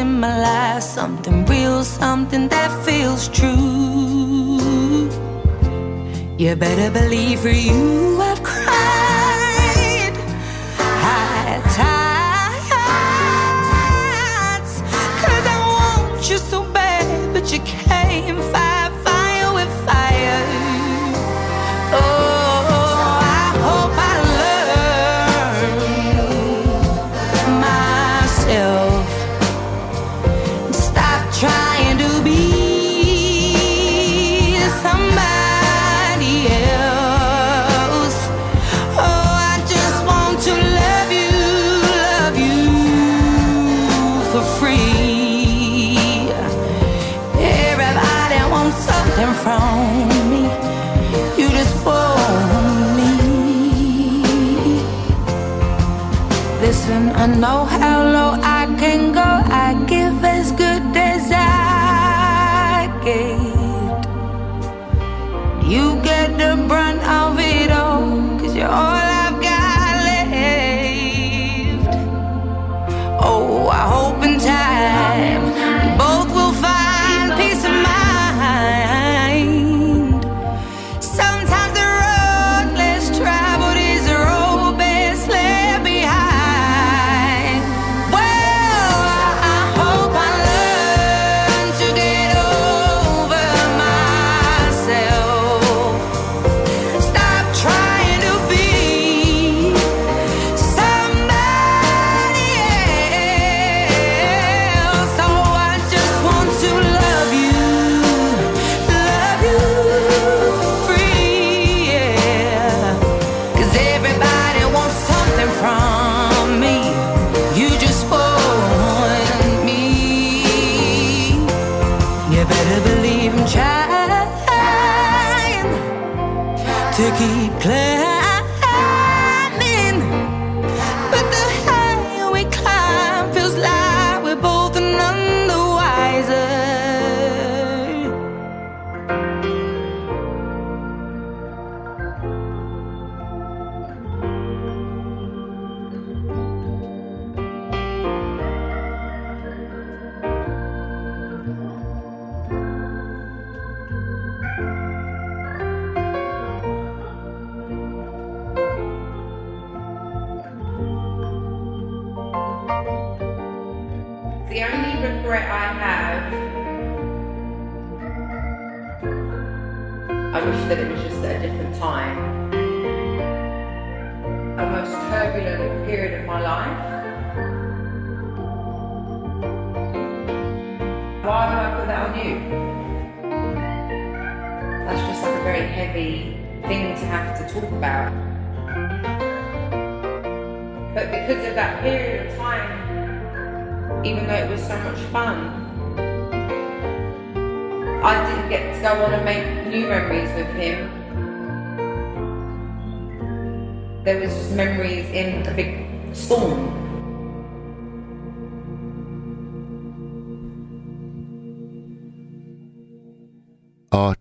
In 0.05 0.21
my 0.21 0.35
life, 0.49 0.83
something 0.83 1.45
real, 1.47 1.83
something 1.85 2.49
that 2.49 2.71
feels 2.87 3.29
true. 3.29 4.61
You 6.37 6.57
better 6.57 6.91
believe 6.91 7.41
for 7.41 7.57
you 7.69 8.21
I've 8.21 8.43
cried 8.43 8.64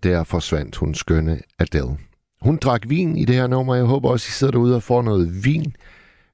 der 0.04 0.24
forsvandt 0.24 0.76
hun 0.76 0.96
skønne 0.96 1.42
Adele. 1.60 1.98
Hun 2.42 2.58
drak 2.58 2.90
vin 2.90 3.18
i 3.18 3.26
det 3.26 3.36
her 3.36 3.48
nummer. 3.48 3.76
Jeg 3.76 3.86
håber 3.86 4.10
også, 4.10 4.28
I 4.30 4.32
sidder 4.32 4.52
derude 4.52 4.76
og 4.76 4.84
får 4.84 5.02
noget 5.02 5.46
vin 5.46 5.76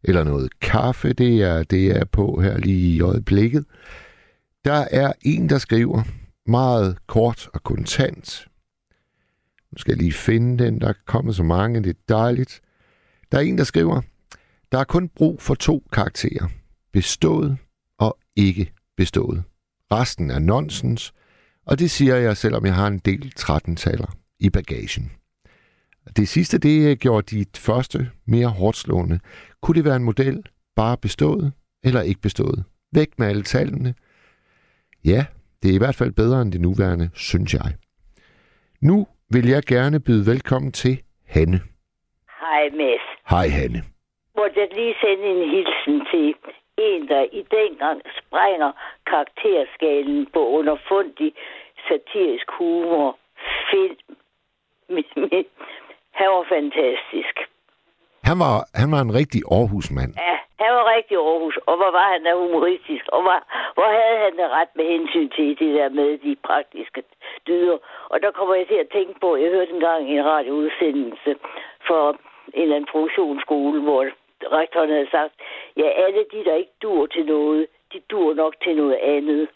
eller 0.04 0.24
noget 0.24 0.60
kaffe. 0.60 1.14
Det 1.14 1.42
er 1.42 1.64
det 1.64 1.88
er 1.98 2.06
på 2.06 2.42
her 2.42 2.58
lige 2.58 2.96
i 2.96 3.02
øjeblikket. 3.02 3.66
Der 4.66 4.86
er 4.92 5.14
en, 5.22 5.50
der 5.50 5.58
skriver 5.58 6.04
meget 6.46 6.98
kort 7.08 7.50
og 7.54 7.64
kontant. 7.64 8.48
Nu 9.72 9.78
skal 9.78 9.92
jeg 9.92 9.98
lige 9.98 10.14
finde 10.14 10.64
den. 10.64 10.82
Der 10.82 10.88
er 10.88 10.94
kommet 11.06 11.36
så 11.36 11.44
mange. 11.44 11.84
Det 11.84 11.90
er 11.90 12.14
dejligt. 12.16 12.62
Der 13.32 13.38
er 13.38 13.42
en, 13.42 13.58
der 13.58 13.64
skriver, 13.64 14.02
der 14.72 14.80
er 14.80 14.84
kun 14.84 15.10
brug 15.10 15.42
for 15.42 15.56
to 15.56 15.84
karakterer. 15.92 16.48
Bestået 16.94 17.58
og 17.98 18.18
ikke 18.36 18.74
bestået. 18.98 19.44
Resten 19.92 20.32
er 20.32 20.40
nonsens, 20.40 21.14
og 21.70 21.80
det 21.80 21.92
siger 21.92 22.16
jeg, 22.16 22.38
selvom 22.38 22.66
jeg 22.66 22.76
har 22.76 22.88
en 22.88 23.00
del 23.00 23.34
13-taler 23.40 24.10
i 24.40 24.50
bagagen. 24.50 25.06
Det 26.18 26.28
sidste, 26.28 26.58
det 26.58 26.92
øh, 26.92 26.98
gjorde 26.98 27.36
de 27.36 27.46
første 27.58 28.00
mere 28.28 28.48
hårdt 28.48 28.78
slående. 28.78 29.20
Kunne 29.62 29.76
det 29.76 29.86
være 29.86 29.96
en 29.96 30.04
model, 30.04 30.44
bare 30.76 30.98
bestået 30.98 31.54
eller 31.84 32.02
ikke 32.02 32.22
bestået? 32.22 32.64
Væk 32.96 33.10
med 33.20 33.28
alle 33.28 33.44
tallene. 33.44 33.94
Ja, 35.06 35.26
det 35.64 35.72
er 35.72 35.76
i 35.76 35.78
hvert 35.78 35.96
fald 35.96 36.12
bedre 36.12 36.42
end 36.42 36.52
det 36.52 36.62
nuværende, 36.62 37.10
synes 37.14 37.54
jeg. 37.54 37.70
Nu 38.82 39.08
vil 39.34 39.48
jeg 39.50 39.64
gerne 39.64 40.00
byde 40.00 40.32
velkommen 40.32 40.72
til 40.72 41.02
Hanne. 41.28 41.60
Hej, 42.42 42.64
Mads. 42.80 43.06
Hej 43.30 43.48
Hanne. 43.48 43.82
Måtte 44.38 44.60
jeg 44.60 44.70
lige 44.80 44.96
sende 45.02 45.26
en 45.34 45.50
hilsen 45.54 45.96
til 46.12 46.36
en, 46.88 47.08
der 47.08 47.24
i 47.40 47.42
dengang 47.58 48.02
sprænger 48.20 48.72
karakterskalen 49.10 50.28
på 50.34 50.42
underfundig 50.48 51.34
satirisk 51.90 52.52
humor. 52.52 53.18
Film. 53.72 53.98
Han 56.20 56.28
var 56.36 56.46
fantastisk. 56.50 57.36
Han 58.30 58.38
var, 58.44 58.56
han 58.82 58.90
var 58.94 59.02
en 59.08 59.14
rigtig 59.20 59.42
Aarhusmand. 59.58 60.14
Ja, 60.28 60.36
han 60.64 60.72
var 60.78 60.86
rigtig 60.96 61.18
Aarhus, 61.18 61.58
og 61.70 61.76
hvor 61.80 61.92
var 61.98 62.08
han 62.14 62.24
da 62.24 62.32
humoristisk, 62.34 63.06
og 63.16 63.22
hvor, 63.22 63.38
hvor 63.76 63.90
havde 63.98 64.18
han 64.26 64.34
det 64.40 64.50
ret 64.58 64.72
med 64.76 64.86
hensyn 64.94 65.30
til 65.36 65.60
det 65.60 65.72
der 65.78 65.90
med 65.90 66.18
de 66.18 66.36
praktiske 66.48 67.04
dyder. 67.48 67.78
Og 68.12 68.22
der 68.24 68.32
kommer 68.32 68.56
jeg 68.56 68.68
til 68.68 68.80
at 68.84 68.90
tænke 68.96 69.20
på, 69.20 69.36
jeg 69.36 69.50
hørte 69.56 69.74
engang 69.74 70.10
i 70.10 70.18
en 70.18 70.26
radioudsendelse 70.26 71.32
for 71.88 72.04
en 72.54 72.62
eller 72.62 72.76
anden 72.76 72.92
produktionsskole, 72.92 73.82
hvor 73.82 74.02
rektoren 74.60 74.90
havde 74.90 75.12
sagt, 75.12 75.34
ja, 75.78 75.88
alle 76.04 76.26
de, 76.32 76.46
der 76.46 76.56
ikke 76.56 76.78
dur 76.82 77.06
til 77.06 77.26
noget, 77.26 77.68
de 77.94 78.00
dur 78.12 78.34
nok 78.34 78.54
til 78.64 78.76
noget 78.76 78.98
andet. 79.16 79.48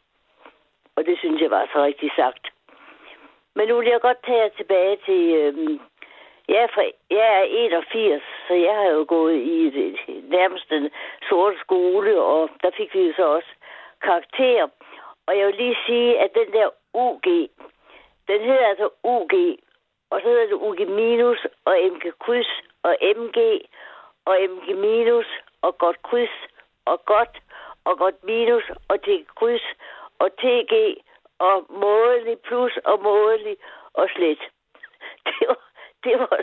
Og 0.96 1.06
det 1.06 1.20
synes 1.20 1.42
jeg 1.42 1.52
var 1.52 1.70
så 1.74 1.84
rigtig 1.84 2.12
sagt. 2.16 2.48
Men 3.56 3.68
nu 3.68 3.78
vil 3.78 3.88
jeg 3.88 4.02
godt 4.02 4.26
tage 4.26 4.42
jer 4.42 4.50
tilbage 4.50 4.98
til... 5.06 5.22
Øh, 5.36 5.80
jeg, 6.48 6.58
er 6.64 6.68
fra, 6.68 6.82
jeg 7.10 7.28
er 7.40 7.44
81, 7.44 8.24
så 8.48 8.54
jeg 8.54 8.76
har 8.76 8.90
jo 8.90 9.06
gået 9.08 9.36
i 9.36 9.70
det, 9.70 9.90
nærmest 10.30 10.70
den 10.70 10.90
sorte 11.30 11.60
skole, 11.60 12.22
og 12.22 12.50
der 12.62 12.72
fik 12.78 12.94
vi 12.94 13.02
jo 13.08 13.14
så 13.16 13.26
også 13.26 13.50
karakter. 14.02 14.68
Og 15.28 15.38
jeg 15.38 15.48
vil 15.48 15.56
lige 15.56 15.78
sige, 15.86 16.20
at 16.20 16.30
den 16.36 16.54
der 16.54 16.70
UG, 16.94 17.26
den 18.28 18.42
hedder 18.42 18.68
altså 18.68 18.90
UG, 19.04 19.34
og 20.10 20.22
så 20.22 20.28
hedder 20.28 20.46
det 20.46 20.54
UG 20.54 20.80
minus 20.90 21.48
og 21.66 21.74
MG 21.92 22.14
kryds 22.20 22.62
og 22.84 22.98
MG 23.18 23.38
og 24.26 24.38
MG 24.50 24.78
minus 24.78 25.26
og 25.62 25.78
godt 25.78 26.02
kryds 26.04 26.36
og 26.86 27.06
godt 27.06 27.38
og 27.86 27.98
godt 27.98 28.24
minus 28.24 28.64
og 28.90 29.06
det 29.06 29.26
kryds 29.36 29.66
og 30.24 30.30
TG 30.42 30.74
og 31.50 31.56
mådelig 31.86 32.38
plus 32.48 32.74
og 32.86 32.98
mådelig 33.04 33.56
og 33.94 34.06
slet. 34.16 34.42
Det 35.30 35.48
var, 35.48 35.60
det 36.04 36.16
var 36.20 36.38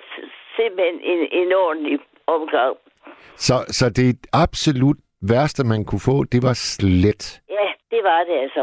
simpelthen 0.57 1.01
en, 1.12 1.28
en 1.32 1.52
ordentlig 1.52 1.98
omgang. 2.27 2.77
Så, 3.36 3.55
så 3.69 3.90
det 3.90 4.09
absolut 4.32 4.97
værste, 5.32 5.62
man 5.65 5.85
kunne 5.85 6.05
få, 6.11 6.24
det 6.24 6.43
var 6.43 6.52
slet. 6.52 7.24
Ja, 7.48 7.69
det 7.90 8.02
var 8.05 8.24
det 8.24 8.36
altså. 8.44 8.62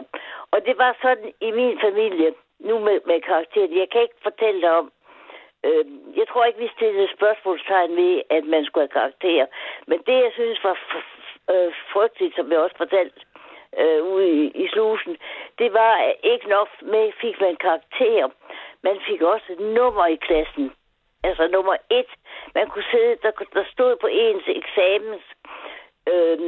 Og 0.51 0.59
det 0.65 0.75
var 0.77 0.97
sådan 1.01 1.31
i 1.41 1.51
min 1.51 1.77
familie, 1.85 2.29
nu 2.59 2.79
med, 2.79 2.97
med 3.09 3.19
karakteren. 3.29 3.77
Jeg 3.81 3.87
kan 3.91 4.01
ikke 4.01 4.19
fortælle 4.23 4.61
dig 4.61 4.71
om, 4.81 4.91
øh, 5.65 5.85
jeg 6.19 6.25
tror 6.27 6.45
ikke, 6.45 6.59
vi 6.59 6.69
stillede 6.77 7.15
spørgsmålstegn 7.17 7.95
ved, 7.95 8.21
at 8.29 8.43
man 8.53 8.65
skulle 8.65 8.87
have 8.87 8.99
karakter. 8.99 9.45
Men 9.89 9.97
det, 10.07 10.17
jeg 10.25 10.31
synes 10.39 10.63
var 10.63 10.77
øh, 11.53 11.71
frygteligt, 11.93 12.35
som 12.35 12.51
jeg 12.51 12.59
også 12.59 12.77
fortalte 12.77 13.19
øh, 13.81 14.03
ude 14.13 14.29
i, 14.29 14.43
i 14.63 14.67
slusen, 14.73 15.17
det 15.59 15.73
var 15.73 15.93
ikke 16.23 16.47
nok 16.49 16.69
med, 16.81 17.11
fik 17.21 17.35
man 17.41 17.55
karakter. 17.55 18.29
Man 18.83 18.97
fik 19.07 19.21
også 19.21 19.47
et 19.55 19.59
nummer 19.59 20.05
i 20.05 20.15
klassen. 20.27 20.71
Altså 21.23 21.47
nummer 21.47 21.75
et. 21.99 22.11
Man 22.55 22.67
kunne 22.69 22.87
sidde, 22.91 23.15
der, 23.23 23.31
der 23.53 23.63
stod 23.73 23.95
på 24.01 24.07
ens 24.07 24.45
eksamens 24.47 25.25
øh, 26.11 26.39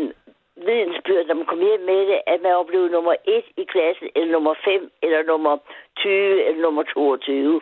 vidensbyrd, 0.67 1.25
når 1.27 1.35
man 1.35 1.45
kom 1.45 1.61
hjem 1.67 1.83
med 1.91 2.01
det, 2.09 2.19
at 2.27 2.39
man 2.41 2.51
var 2.59 2.67
blevet 2.71 2.91
nummer 2.91 3.15
et 3.35 3.47
i 3.61 3.63
klassen, 3.73 4.07
eller 4.15 4.31
nummer 4.31 4.53
5, 4.65 4.91
eller 5.03 5.23
nummer 5.23 5.57
20, 5.97 6.47
eller 6.47 6.61
nummer 6.61 6.83
22. 6.83 7.61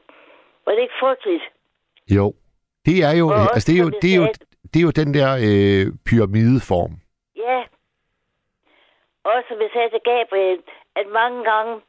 Var 0.65 0.71
det 0.73 0.81
ikke 0.81 0.99
frygteligt? 0.99 1.45
Jo. 2.17 2.33
Det 2.85 2.97
er 3.09 3.13
jo, 3.21 3.27
Og 3.27 3.47
altså, 3.55 3.71
det 3.71 3.75
er 3.79 3.83
jo, 3.85 3.89
det 4.01 4.09
er 4.13 4.17
jo, 4.21 4.27
det 4.71 4.77
er 4.79 4.85
jo 4.89 4.93
den 5.01 5.13
der 5.17 5.29
øh, 5.47 5.85
pyramideform. 6.07 6.93
Ja. 7.45 7.59
Og 9.29 9.43
som 9.47 9.61
jeg 9.61 9.69
sagde 9.73 9.89
til 9.89 10.07
Gabriel, 10.11 10.61
at 10.95 11.07
mange 11.07 11.43
gange, 11.43 11.81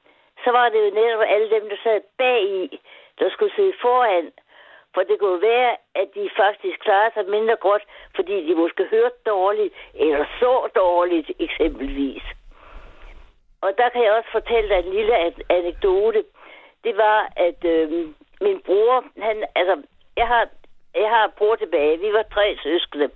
så 0.44 0.51
var 0.51 0.69
det 0.69 0.78
jo 0.86 0.90
netop 0.94 1.23
alle 1.27 1.51
dem, 1.51 1.69
der 1.69 1.77
sad 1.82 2.01
bag 2.19 2.43
i, 2.43 2.81
der 3.19 3.31
skulle 3.31 3.55
sidde 3.56 3.73
foran. 3.81 4.32
For 4.94 5.02
det 5.02 5.19
kunne 5.19 5.43
være, 5.43 5.77
at 5.94 6.09
de 6.15 6.31
faktisk 6.36 6.78
klarede 6.81 7.15
sig 7.15 7.24
mindre 7.27 7.56
godt, 7.56 7.85
fordi 8.16 8.47
de 8.48 8.55
måske 8.55 8.85
hørte 8.90 9.16
dårligt, 9.27 9.74
eller 9.94 10.24
så 10.40 10.69
dårligt 10.74 11.31
eksempelvis. 11.39 12.23
Og 13.60 13.70
der 13.78 13.89
kan 13.89 14.05
jeg 14.05 14.12
også 14.12 14.31
fortælle 14.32 14.69
dig 14.69 14.78
en 14.78 14.93
lille 14.93 15.15
anekdote. 15.48 16.24
Det 16.85 16.97
var, 16.97 17.32
at 17.36 17.65
øh, 17.65 17.90
min 18.40 18.60
bror, 18.66 19.05
han, 19.23 19.44
altså, 19.55 19.82
jeg 20.16 20.27
har, 20.27 20.48
jeg 20.94 21.09
har 21.09 21.24
en 21.24 21.32
bror 21.39 21.56
tilbage. 21.56 21.98
Vi 21.98 22.12
var 22.12 22.23
tre 22.23 22.59
søskende. 22.62 23.10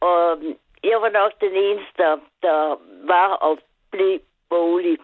Og 0.00 0.32
øhm, 0.32 0.58
jeg 0.84 1.02
var 1.02 1.08
nok 1.08 1.32
den 1.40 1.54
eneste, 1.54 2.02
der, 2.42 2.76
var 3.06 3.28
og 3.32 3.58
blev 3.90 4.20
bolig. 4.50 4.98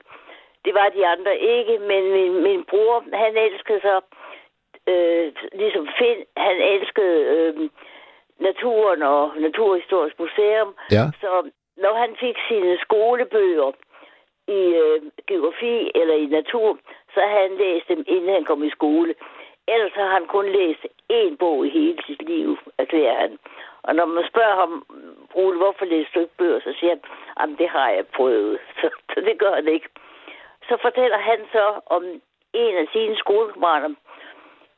Det 0.64 0.74
var 0.74 0.88
de 0.88 1.06
andre 1.06 1.38
ikke, 1.38 1.78
men 1.78 2.12
min, 2.12 2.42
min 2.42 2.64
bror, 2.64 3.04
han 3.12 3.36
elskede 3.36 3.80
så, 3.80 4.00
øh, 4.86 5.32
ligesom 5.52 5.88
Finn, 5.98 6.24
han 6.36 6.56
elskede 6.56 7.20
øh, 7.34 7.70
naturen 8.38 9.02
og 9.02 9.32
Naturhistorisk 9.36 10.18
Museum. 10.18 10.74
Ja. 10.90 11.04
Så 11.20 11.50
når 11.76 11.94
han 11.94 12.16
fik 12.20 12.36
sine 12.48 12.78
skolebøger 12.78 13.72
i 14.48 14.60
øh, 14.82 15.02
geografi 15.26 15.90
eller 15.94 16.14
i 16.14 16.26
natur, 16.26 16.78
så 17.14 17.20
havde 17.20 17.48
han 17.48 17.56
læst 17.56 17.88
dem, 17.88 18.04
inden 18.06 18.34
han 18.34 18.44
kom 18.44 18.64
i 18.64 18.70
skole. 18.70 19.14
Ellers 19.68 19.92
har 19.92 20.08
han 20.08 20.26
kun 20.26 20.46
læst 20.48 20.86
én 21.12 21.36
bog 21.36 21.66
i 21.66 21.70
hele 21.70 21.98
sit 22.06 22.22
liv, 22.28 22.58
erklærer 22.78 23.20
han. 23.20 23.38
Og 23.86 23.94
når 23.94 24.04
man 24.04 24.24
spørger 24.28 24.56
ham, 24.56 24.72
Rune, 25.36 25.56
hvorfor 25.56 25.84
læser 25.84 26.10
du 26.14 26.20
ikke 26.20 26.36
bøger, 26.38 26.60
så 26.60 26.72
siger 26.78 26.90
han, 26.94 27.02
at 27.42 27.58
det 27.58 27.68
har 27.68 27.88
jeg 27.90 28.06
prøvet. 28.06 28.58
Så, 28.80 28.90
så 29.14 29.20
det 29.20 29.38
gør 29.38 29.54
han 29.54 29.68
ikke. 29.68 29.88
Så 30.68 30.76
fortæller 30.82 31.18
han 31.18 31.40
så 31.52 31.66
om 31.86 32.04
en 32.52 32.76
af 32.76 32.86
sine 32.92 33.16
skolekammerater, 33.16 33.94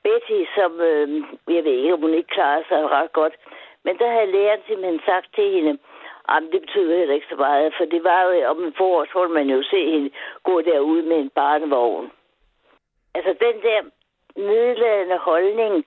Betty, 0.02 0.40
som, 0.54 0.80
øh, 0.80 1.08
jeg 1.56 1.64
ved 1.64 1.72
ikke, 1.72 1.94
om 1.94 2.00
hun 2.00 2.14
ikke 2.14 2.34
klarer 2.36 2.62
sig 2.68 2.90
ret 2.90 3.12
godt, 3.12 3.34
men 3.84 3.98
der 3.98 4.10
havde 4.10 4.32
læreren 4.32 4.62
simpelthen 4.66 5.00
sagt 5.06 5.34
til 5.34 5.52
hende, 5.52 5.78
Jamen, 6.28 6.52
det 6.52 6.60
betyder 6.60 6.98
heller 6.98 7.14
ikke 7.14 7.26
så 7.30 7.36
meget, 7.36 7.74
for 7.76 7.84
det 7.84 8.04
var 8.04 8.22
jo 8.22 8.48
om 8.50 8.64
en 8.64 8.74
forår, 8.76 9.04
så 9.04 9.20
ville 9.20 9.34
man 9.34 9.50
jo 9.50 9.62
se 9.62 9.90
hende 9.90 10.10
gå 10.42 10.60
derude 10.60 11.02
med 11.02 11.16
en 11.16 11.30
barnevogn. 11.30 12.10
Altså 13.14 13.34
den 13.40 13.62
der 13.62 13.80
nedladende 14.36 15.18
holdning, 15.18 15.84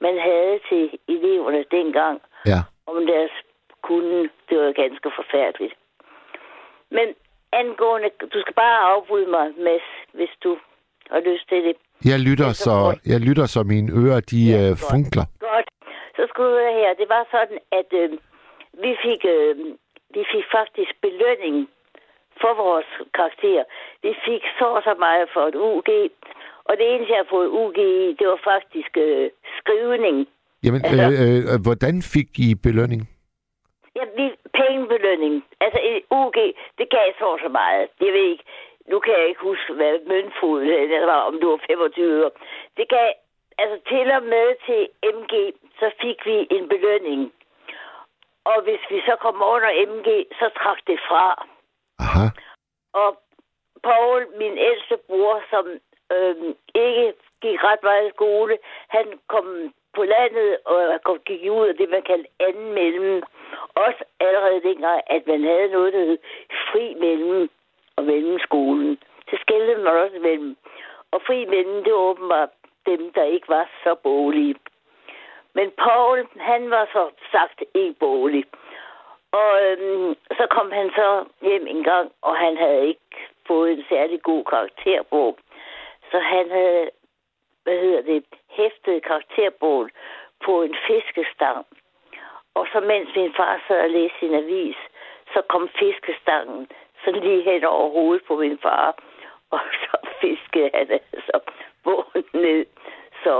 man 0.00 0.18
havde 0.18 0.60
til 0.68 0.98
eleverne 1.08 1.64
dengang, 1.70 2.22
Ja. 2.46 2.60
om 2.86 3.06
deres 3.06 3.30
kunde, 3.82 4.28
det 4.48 4.58
var 4.58 4.72
ganske 4.72 5.10
forfærdeligt. 5.18 5.74
Men 6.90 7.06
angående, 7.52 8.08
du 8.34 8.40
skal 8.40 8.54
bare 8.54 8.78
afbryde 8.92 9.30
mig, 9.30 9.46
Mads, 9.58 9.88
hvis 10.12 10.32
du 10.44 10.58
har 11.10 11.20
lyst 11.20 11.48
til 11.48 11.64
det. 11.64 11.76
Jeg 12.04 12.18
lytter, 12.28 12.52
så, 12.52 12.74
jeg 13.06 13.20
lytter, 13.28 13.46
så 13.46 13.62
mine 13.62 13.88
ører, 14.02 14.20
de 14.20 14.40
Ja, 14.50 14.70
øh, 14.70 14.76
funkler. 14.90 15.24
Godt. 15.50 15.68
Så 16.16 16.22
skal 16.28 16.44
du 16.44 16.50
høre 16.50 16.72
her. 16.80 16.94
Det 16.94 17.08
var 17.08 17.24
sådan, 17.30 17.58
at 17.80 17.90
øh, 18.02 18.10
vi, 18.84 18.92
fik, 19.04 19.20
øh, 19.36 19.56
vi 20.16 20.22
fik 20.32 20.46
faktisk 20.58 20.92
belønning 21.06 21.68
for 22.40 22.52
vores 22.64 22.90
karakter. 23.14 23.64
Vi 24.02 24.12
fik 24.26 24.42
så 24.58 24.66
og 24.76 24.82
så 24.82 24.94
meget 24.98 25.28
for 25.34 25.42
et 25.50 25.54
UG. 25.54 25.90
Og 26.68 26.72
det 26.78 26.86
eneste, 26.94 27.12
jeg 27.12 27.22
har 27.24 27.30
fået 27.36 27.48
UG 27.60 27.78
i, 27.78 28.16
det 28.18 28.26
var 28.28 28.40
faktisk 28.52 28.92
øh, 28.96 29.30
skrivning. 29.60 30.16
Jamen, 30.64 30.80
Altså- 30.84 31.22
øh, 31.24 31.54
øh, 31.54 31.58
hvordan 31.66 32.02
fik 32.14 32.30
I 32.46 32.48
belønning? 32.66 33.02
Ja, 33.96 34.04
vi, 34.16 34.24
pengebelønning. 34.58 35.34
Altså, 35.64 35.78
UG, 36.10 36.36
det 36.78 36.86
gav 36.96 37.06
så 37.18 37.28
så 37.44 37.48
meget. 37.48 37.88
Jeg 38.00 38.12
ved 38.16 38.26
ikke, 38.32 38.44
nu 38.90 38.96
kan 39.00 39.12
jeg 39.18 39.28
ikke 39.28 39.40
huske, 39.50 39.72
hvad 39.78 39.94
møntfod 40.08 40.60
det 40.92 41.06
var, 41.12 41.20
om 41.28 41.34
det 41.40 41.48
var 41.48 41.60
25 41.66 42.04
øre. 42.20 42.30
Det 42.76 42.86
gav, 42.88 43.08
altså 43.58 43.76
til 43.90 44.10
og 44.18 44.22
med 44.22 44.48
til 44.66 44.80
MG, 45.16 45.34
så 45.80 45.86
fik 46.02 46.18
vi 46.28 46.36
en 46.56 46.68
belønning. 46.68 47.32
Og 48.44 48.62
hvis 48.62 48.82
vi 48.90 48.98
så 49.08 49.14
kom 49.24 49.36
under 49.54 49.70
MG, 49.92 50.08
så 50.38 50.46
trak 50.60 50.78
det 50.86 50.98
fra. 51.08 51.26
Aha. 52.04 52.26
Og 53.02 53.10
Paul, 53.88 54.20
min 54.38 54.58
ældste 54.68 54.96
bror, 55.08 55.42
som 55.50 55.64
øhm, 56.16 56.54
ikke 56.74 57.06
gik 57.42 57.58
ret 57.68 57.82
meget 57.82 58.06
i 58.08 58.14
skole, 58.16 58.58
han 58.88 59.06
kom 59.28 59.46
på 59.94 60.02
landet 60.04 60.56
og 60.64 61.00
kom- 61.04 61.26
gik 61.26 61.50
ud 61.50 61.66
af 61.68 61.76
det, 61.76 61.88
man 61.90 62.02
kaldte 62.02 62.30
anden 62.40 62.72
mellem. 62.72 63.22
Også 63.74 64.04
allerede 64.20 64.62
dengang, 64.62 65.00
at 65.06 65.26
man 65.26 65.42
havde 65.44 65.68
noget, 65.68 65.92
der 65.92 66.04
hed 66.04 66.18
fri 66.72 66.94
mellem 66.94 67.50
og 67.96 68.04
mellemskolen. 68.04 68.98
Så 69.30 69.36
skældte 69.40 69.74
man 69.76 69.96
også 69.96 70.18
mellem. 70.18 70.56
Og 71.10 71.22
fri 71.26 71.44
mellem, 71.44 71.84
det 71.84 71.92
var 71.92 71.98
åbenbart 71.98 72.48
dem, 72.86 73.12
der 73.12 73.24
ikke 73.24 73.48
var 73.48 73.70
så 73.84 73.94
bolige. 73.94 74.54
Men 75.54 75.70
Paul, 75.78 76.26
han 76.36 76.70
var 76.70 76.88
så 76.92 77.10
sagt 77.32 77.62
ikke 77.74 77.98
bolig. 78.00 78.44
Og 79.32 79.50
øhm, 79.66 80.14
så 80.38 80.46
kom 80.50 80.72
han 80.72 80.90
så 80.90 81.24
hjem 81.42 81.66
en 81.66 81.84
gang, 81.84 82.12
og 82.22 82.36
han 82.36 82.56
havde 82.56 82.86
ikke 82.86 83.16
fået 83.46 83.72
en 83.72 83.84
særlig 83.88 84.22
god 84.22 84.44
karakterbog. 84.44 85.38
Så 86.10 86.18
han 86.18 86.50
havde, 86.50 86.90
hvad 87.64 87.78
hedder 87.78 88.02
det, 88.02 88.24
hæftet 88.58 88.96
karakterbogen 89.08 89.90
på 90.44 90.52
en 90.66 90.74
fiskestang. 90.88 91.60
Og 92.58 92.64
så 92.72 92.78
mens 92.92 93.08
min 93.16 93.32
far 93.38 93.54
sad 93.68 93.80
og 93.86 93.90
læste 93.96 94.16
sin 94.20 94.34
avis, 94.42 94.78
så 95.32 95.38
kom 95.52 95.64
fiskestangen 95.80 96.62
sådan 97.04 97.20
lige 97.26 97.42
hen 97.50 97.64
over 97.64 97.88
hovedet 97.96 98.22
på 98.28 98.34
min 98.42 98.58
far. 98.62 98.88
Og 99.54 99.60
så 99.84 99.92
fiskede 100.20 100.70
han 100.74 100.86
altså 101.12 101.36
bogen 101.84 102.24
ned. 102.44 102.64
Så 103.24 103.32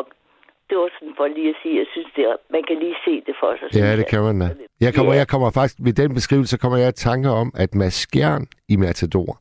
det 0.68 0.78
var 0.78 0.90
sådan 0.98 1.14
for 1.16 1.26
lige 1.26 1.48
at 1.48 1.56
sige, 1.62 1.78
jeg 1.78 1.86
synes, 1.92 2.08
det 2.16 2.24
er, 2.24 2.36
man 2.50 2.62
kan 2.68 2.76
lige 2.78 2.96
se 3.04 3.14
det 3.26 3.34
for 3.40 3.50
sig. 3.58 3.68
Ja, 3.80 3.96
det 3.96 4.06
kan 4.12 4.22
man 4.22 4.40
da. 4.40 4.48
Jeg 4.80 4.94
kommer, 4.94 5.12
Ja. 5.12 5.18
jeg 5.18 5.28
kommer 5.28 5.50
faktisk, 5.50 5.76
ved 5.86 5.92
den 5.92 6.14
beskrivelse 6.14 6.58
kommer 6.58 6.78
jeg 6.78 6.88
i 6.88 6.92
tanke 7.08 7.28
om, 7.30 7.52
at 7.56 7.74
Mads 7.74 7.94
Skjern 7.94 8.46
i 8.68 8.76
Matador, 8.76 9.38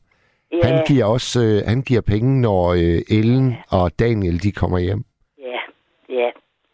Ja, 0.52 0.66
Han 0.66 0.84
giver 0.88 1.04
også 1.04 1.40
øh, 1.40 1.62
han 1.72 1.82
giver 1.82 2.00
penge, 2.00 2.40
når 2.40 2.62
øh, 2.72 3.18
Ellen 3.18 3.56
og 3.70 3.98
Daniel 3.98 4.42
de 4.42 4.52
kommer 4.52 4.78
hjem. 4.78 5.02
Ja. 6.10 6.30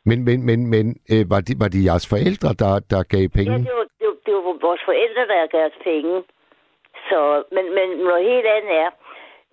Men, 0.08 0.18
men, 0.24 0.38
men, 0.48 0.58
men 0.74 0.86
øh, 1.12 1.24
var, 1.32 1.40
det, 1.46 1.54
var 1.62 1.68
det 1.74 1.86
jeres 1.88 2.06
forældre, 2.12 2.50
der, 2.62 2.72
der 2.92 3.00
gav 3.14 3.24
penge? 3.38 3.52
Ja, 3.52 3.58
det 3.68 3.76
var, 3.80 3.88
det, 4.00 4.06
var, 4.10 4.18
det 4.26 4.32
var 4.34 4.42
vores 4.68 4.82
forældre, 4.88 5.22
der 5.30 5.46
givet 5.52 5.66
os 5.70 5.78
penge. 5.90 6.14
Så, 7.08 7.20
men, 7.54 7.64
men 7.76 7.88
noget 8.08 8.22
helt 8.30 8.46
andet 8.56 8.72
er, 8.84 8.90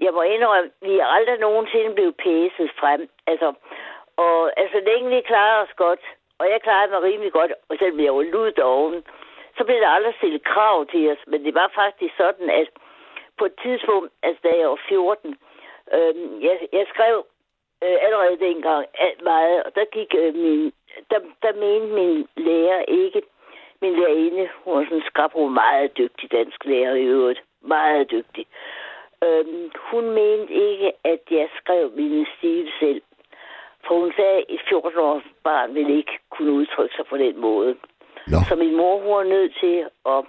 jeg 0.06 0.14
må 0.14 0.22
indrømme, 0.22 0.70
vi 0.82 0.94
er 1.04 1.06
aldrig 1.06 1.38
nogensinde 1.40 1.92
blevet 1.98 2.16
pæset 2.24 2.70
frem. 2.80 3.02
Altså, 3.28 3.54
og 4.18 4.60
altså, 4.62 4.78
længe 4.90 5.10
vi 5.16 5.22
klarer 5.32 5.64
os 5.64 5.74
godt, 5.76 6.04
og 6.40 6.46
jeg 6.52 6.60
klarede 6.62 6.92
mig 6.92 7.02
rimelig 7.04 7.32
godt, 7.32 7.52
og 7.70 7.76
selvom 7.80 8.00
jeg 8.00 8.16
var 8.16 8.26
ludt 8.34 8.60
oven, 8.60 9.04
så 9.58 9.64
blev 9.64 9.78
der 9.82 9.96
aldrig 9.96 10.14
stillet 10.18 10.44
krav 10.44 10.86
til 10.86 11.12
os. 11.12 11.22
Men 11.28 11.40
det 11.46 11.54
var 11.56 11.72
faktisk 11.76 12.14
sådan, 12.18 12.50
at 12.50 12.68
på 13.40 13.46
et 13.46 13.56
tidspunkt, 13.64 14.10
altså 14.24 14.42
da 14.44 14.52
jeg 14.60 14.70
var 14.70 14.82
14, 14.88 15.38
øh, 15.96 16.14
jeg, 16.46 16.56
jeg 16.74 16.86
skrev 16.94 17.26
øh, 17.84 17.98
allerede 18.06 18.38
dengang 18.40 18.86
meget, 19.24 19.64
og 19.64 19.76
der 19.76 19.86
gik 19.86 20.16
øh, 20.18 20.36
min, 20.36 20.74
der, 21.12 21.20
der 21.44 21.54
mente 21.64 21.88
min 22.00 22.28
lærer 22.38 22.82
ikke, 22.88 23.22
min 23.82 23.96
lærerinde, 24.00 24.50
hun 24.64 24.74
var 24.76 24.84
sådan 24.84 24.98
en 24.98 25.10
skrab, 25.12 25.32
hun 25.34 25.44
var 25.44 25.62
meget 25.64 25.98
dygtig 25.98 26.32
dansk 26.32 26.66
lærer 26.66 26.96
i 26.96 27.04
øvrigt, 27.04 27.42
meget 27.62 28.12
dygtig. 28.12 28.46
Øhm, 29.24 29.72
hun 29.92 30.06
mente 30.10 30.54
ikke, 30.54 30.92
at 31.04 31.22
jeg 31.32 31.50
skrev 31.60 31.92
min 31.96 32.26
stil 32.38 32.72
selv. 32.80 33.02
For 33.88 34.00
hun 34.00 34.14
sagde, 34.16 34.38
at 34.38 34.46
et 34.50 34.60
14-års 34.60 35.24
barn 35.44 35.76
ville 35.76 35.98
ikke 35.98 36.20
kunne 36.30 36.52
udtrykke 36.52 36.96
sig 36.96 37.06
på 37.06 37.18
den 37.18 37.42
måde. 37.42 37.76
Nå. 38.28 38.38
Så 38.50 38.56
min 38.56 38.76
mor, 38.76 39.00
hun 39.00 39.12
var 39.16 39.24
nødt 39.24 39.54
til 39.60 39.86
at 40.06 40.26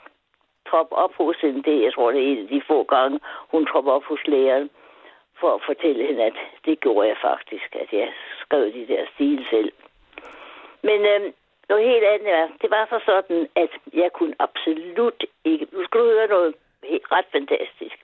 troppe 0.71 0.95
op 0.95 1.15
hos 1.15 1.37
hende. 1.37 1.63
Det, 1.63 1.83
jeg 1.83 1.93
tror, 1.93 2.11
det 2.11 2.21
er 2.23 2.33
en 2.33 2.43
af 2.43 2.49
de 2.49 2.63
få 2.67 2.85
gange, 2.85 3.21
hun 3.51 3.67
tropper 3.67 3.93
op 3.93 4.05
hos 4.05 4.27
læreren 4.27 4.71
for 5.40 5.55
at 5.55 5.62
fortælle 5.66 6.06
hende, 6.06 6.24
at 6.24 6.36
det 6.65 6.81
gjorde 6.81 7.09
jeg 7.09 7.16
faktisk, 7.23 7.77
at 7.82 7.93
jeg 7.93 8.12
skrev 8.40 8.73
de 8.73 8.86
der 8.89 9.05
stil 9.15 9.47
selv. 9.51 9.73
Men 10.82 11.01
øh, 11.12 11.32
noget 11.69 11.85
helt 11.85 12.05
andet 12.05 12.32
er, 12.32 12.48
det 12.62 12.70
var 12.70 12.86
så 12.90 12.98
sådan, 13.06 13.48
at 13.56 13.70
jeg 13.93 14.12
kunne 14.12 14.35
absolut 14.39 15.24
ikke... 15.44 15.66
Nu 15.73 15.85
skal 15.85 16.01
du 16.01 16.05
høre 16.05 16.28
noget 16.28 16.55
helt, 16.85 17.12
ret 17.12 17.27
fantastisk. 17.32 17.98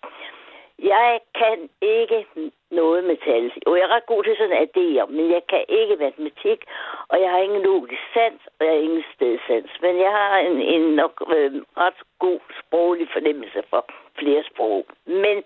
Jeg 0.83 1.21
kan 1.35 1.69
ikke 1.83 2.27
noget 2.71 3.05
med 3.05 3.17
tal. 3.17 3.53
Jo, 3.67 3.75
jeg 3.77 3.83
er 3.83 3.95
ret 3.95 4.07
god 4.07 4.25
til 4.25 4.37
sådan 4.37 4.69
idéer, 4.69 5.07
men 5.07 5.31
jeg 5.31 5.43
kan 5.49 5.65
ikke 5.69 5.97
matematik, 5.97 6.61
og 7.09 7.21
jeg 7.21 7.31
har 7.31 7.39
ingen 7.39 7.63
logisk 7.63 8.03
sans, 8.15 8.43
og 8.59 8.67
jeg 8.67 8.75
har 8.75 8.81
ingen 8.81 9.05
stedsans. 9.15 9.71
Men 9.83 9.99
jeg 9.99 10.11
har 10.11 10.39
en, 10.39 10.61
en 10.61 10.95
nok 10.95 11.15
øh, 11.37 11.53
ret 11.77 12.01
god 12.19 12.41
sproglig 12.61 13.09
fornemmelse 13.13 13.63
for 13.71 13.85
flere 14.19 14.43
sprog. 14.51 14.87
Men 15.07 15.37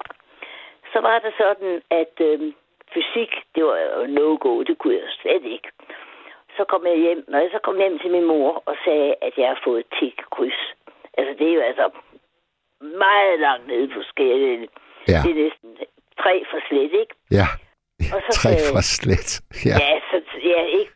så 0.95 1.01
var 1.09 1.19
det 1.19 1.33
sådan, 1.43 1.73
at 2.01 2.15
øh, 2.29 2.53
fysik, 2.95 3.33
det 3.55 3.63
var 3.65 3.79
jo 3.79 4.07
no-go, 4.19 4.63
det 4.63 4.79
kunne 4.79 4.95
jeg 4.95 5.09
slet 5.21 5.45
ikke. 5.57 5.69
Så 6.57 6.65
kom 6.73 6.87
jeg 6.87 6.97
hjem, 7.05 7.25
når 7.29 7.39
jeg 7.39 7.51
så 7.53 7.59
kom 7.67 7.77
hjem 7.77 7.99
til 7.99 8.11
min 8.11 8.25
mor 8.25 8.63
og 8.67 8.77
sagde, 8.85 9.15
at 9.27 9.33
jeg 9.39 9.49
har 9.49 9.61
fået 9.65 9.85
tik-kryds. 9.99 10.61
Altså, 11.19 11.33
det 11.39 11.47
er 11.51 11.55
jo 11.55 11.61
altså 11.61 11.87
meget 12.81 13.41
langt 13.41 13.67
nede 13.67 13.89
på 13.95 14.01
skalaen. 14.03 14.69
Ja. 15.09 15.19
Det 15.25 15.31
er 15.31 15.43
næsten 15.45 15.71
tre 16.23 16.45
for 16.51 16.59
slet, 16.69 16.93
ikke? 17.03 17.15
Ja. 17.39 17.47
Og 18.15 18.21
så 18.27 18.31
Tre 18.41 18.51
sagde- 18.51 18.69
fra 18.73 18.83
slet. 18.97 19.31
Ja. 19.69 19.77
Ja, 19.85 19.93
så, 20.11 20.17
ja 20.55 20.63
ikke? 20.81 20.93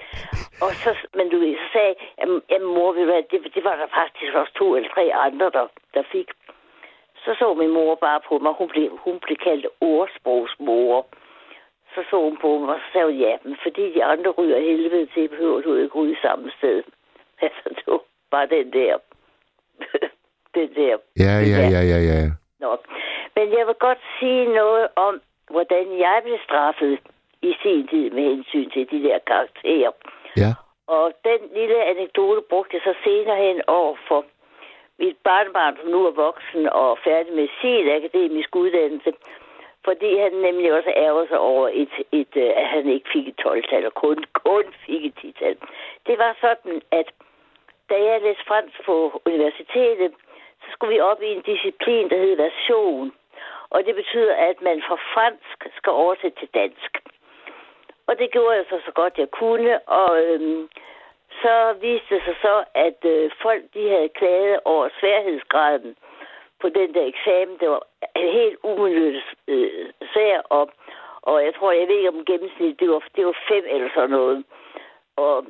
Og 0.64 0.70
så, 0.82 0.90
men 1.14 1.26
du 1.30 1.36
ved, 1.38 1.56
så 1.56 1.66
sagde 1.72 1.86
jeg, 1.88 1.96
jamen, 2.20 2.42
jamen 2.50 2.68
mor, 2.74 2.92
ved 2.92 3.00
du 3.06 3.10
hvad, 3.12 3.22
det, 3.30 3.54
det 3.54 3.64
var 3.64 3.76
der 3.76 3.88
faktisk 4.00 4.32
også 4.34 4.52
to 4.60 4.76
eller 4.76 4.90
tre 4.94 5.04
andre, 5.26 5.46
der, 5.56 5.66
der 5.94 6.02
fik. 6.12 6.28
Så 7.28 7.34
så 7.38 7.54
min 7.54 7.70
mor 7.70 7.94
bare 7.94 8.20
på 8.28 8.38
mig, 8.38 8.52
hun 8.58 8.68
blev, 8.68 8.98
hun 9.04 9.18
blev 9.24 9.36
kaldt 9.36 9.66
ordsprogsmor. 9.80 11.06
Så 11.94 12.00
så 12.10 12.16
hun 12.26 12.36
på 12.36 12.58
mig, 12.58 12.74
og 12.74 12.80
så 12.80 12.86
sagde 12.92 13.06
hun, 13.06 13.16
ja, 13.16 13.36
men 13.44 13.56
fordi 13.62 13.84
de 13.94 14.04
andre 14.04 14.30
ryger 14.30 14.60
helvede 14.60 15.06
til, 15.14 15.28
behøver 15.28 15.60
du 15.60 15.74
ikke 15.74 15.98
ryge 15.98 16.16
samme 16.22 16.50
sted. 16.58 16.82
Altså, 17.42 17.68
det 17.68 17.84
var 17.86 18.00
bare 18.30 18.46
den 18.46 18.72
der, 18.72 18.98
den 20.56 20.68
der 20.74 20.96
Ja, 21.24 21.34
ja, 21.52 21.60
ja, 21.74 21.82
ja, 21.92 21.98
ja. 22.10 22.20
Nå. 22.60 22.76
Men 23.36 23.46
jeg 23.58 23.66
vil 23.66 23.74
godt 23.74 24.02
sige 24.18 24.44
noget 24.60 24.88
om, 24.96 25.20
hvordan 25.50 25.98
jeg 25.98 26.20
blev 26.24 26.38
straffet 26.44 26.98
i 27.42 27.54
sin 27.62 27.88
tid 27.88 28.10
med 28.10 28.22
hensyn 28.22 28.70
til 28.70 28.90
de 28.90 29.02
der 29.08 29.18
karakterer. 29.26 29.92
Ja. 30.36 30.52
Og 30.86 31.12
den 31.24 31.40
lille 31.58 31.84
anekdote 31.84 32.42
brugte 32.50 32.76
jeg 32.76 32.82
så 32.84 32.94
senere 33.04 33.36
hen 33.36 33.62
over 33.66 33.96
for 34.08 34.24
mit 34.98 35.16
barnebarn, 35.24 35.76
som 35.76 35.88
nu 35.90 36.06
er 36.06 36.10
voksen 36.10 36.68
og 36.68 36.98
færdig 37.04 37.32
med 37.32 37.48
sin 37.60 37.88
akademisk 37.88 38.56
uddannelse, 38.56 39.12
fordi 39.84 40.18
han 40.18 40.32
nemlig 40.32 40.72
også 40.72 40.92
ærger 40.96 41.26
sig 41.26 41.38
over, 41.38 41.68
et, 41.72 41.94
et, 42.12 42.32
øh, 42.36 42.50
at 42.56 42.66
han 42.66 42.88
ikke 42.88 43.08
fik 43.12 43.28
et 43.28 43.40
12-tal, 43.46 43.86
og 43.86 43.94
kun, 43.94 44.24
kun 44.44 44.64
fik 44.86 45.04
et 45.06 45.14
10-tal. 45.18 45.56
Det 46.06 46.18
var 46.18 46.36
sådan, 46.40 46.82
at 46.90 47.06
da 47.90 47.94
jeg 48.04 48.22
læste 48.22 48.44
fransk 48.46 48.84
på 48.84 49.22
universitetet, 49.26 50.12
så 50.62 50.66
skulle 50.72 50.94
vi 50.94 51.00
op 51.00 51.22
i 51.22 51.32
en 51.32 51.42
disciplin, 51.42 52.10
der 52.10 52.18
hed 52.18 52.36
version. 52.36 53.12
Og 53.70 53.84
det 53.86 53.94
betyder, 53.94 54.34
at 54.34 54.62
man 54.62 54.82
fra 54.88 54.98
fransk 55.14 55.58
skal 55.76 55.92
oversætte 55.92 56.38
til 56.38 56.48
dansk. 56.54 56.90
Og 58.06 58.18
det 58.18 58.30
gjorde 58.30 58.56
jeg 58.56 58.64
så 58.68 58.78
så 58.86 58.92
godt 58.92 59.18
jeg 59.18 59.30
kunne, 59.30 59.88
og 59.88 60.22
øhm, 60.22 60.68
så 61.42 61.74
viste 61.80 62.14
det 62.14 62.22
sig 62.24 62.36
så, 62.42 62.64
at 62.74 63.04
øh, 63.04 63.30
folk 63.42 63.62
de 63.74 63.88
havde 63.88 64.08
klaget 64.08 64.60
over 64.64 64.88
sværhedsgraden 65.00 65.96
på 66.60 66.68
den 66.68 66.94
der 66.94 67.04
eksamen. 67.04 67.56
Det 67.60 67.68
var 67.68 67.82
en 68.16 68.32
helt 68.32 68.58
umuligt 68.62 69.24
øh, 69.48 69.86
svær 70.12 70.40
op, 70.50 70.70
og 71.22 71.44
jeg 71.44 71.54
tror, 71.54 71.72
jeg 71.72 71.88
ved 71.88 71.96
ikke 71.96 72.08
om 72.08 72.24
gennemsnit, 72.24 72.80
det 72.80 72.90
var, 72.90 73.02
det 73.16 73.26
var 73.26 73.36
fem 73.48 73.64
eller 73.68 73.88
sådan 73.94 74.10
noget. 74.10 74.44
Og, 75.16 75.46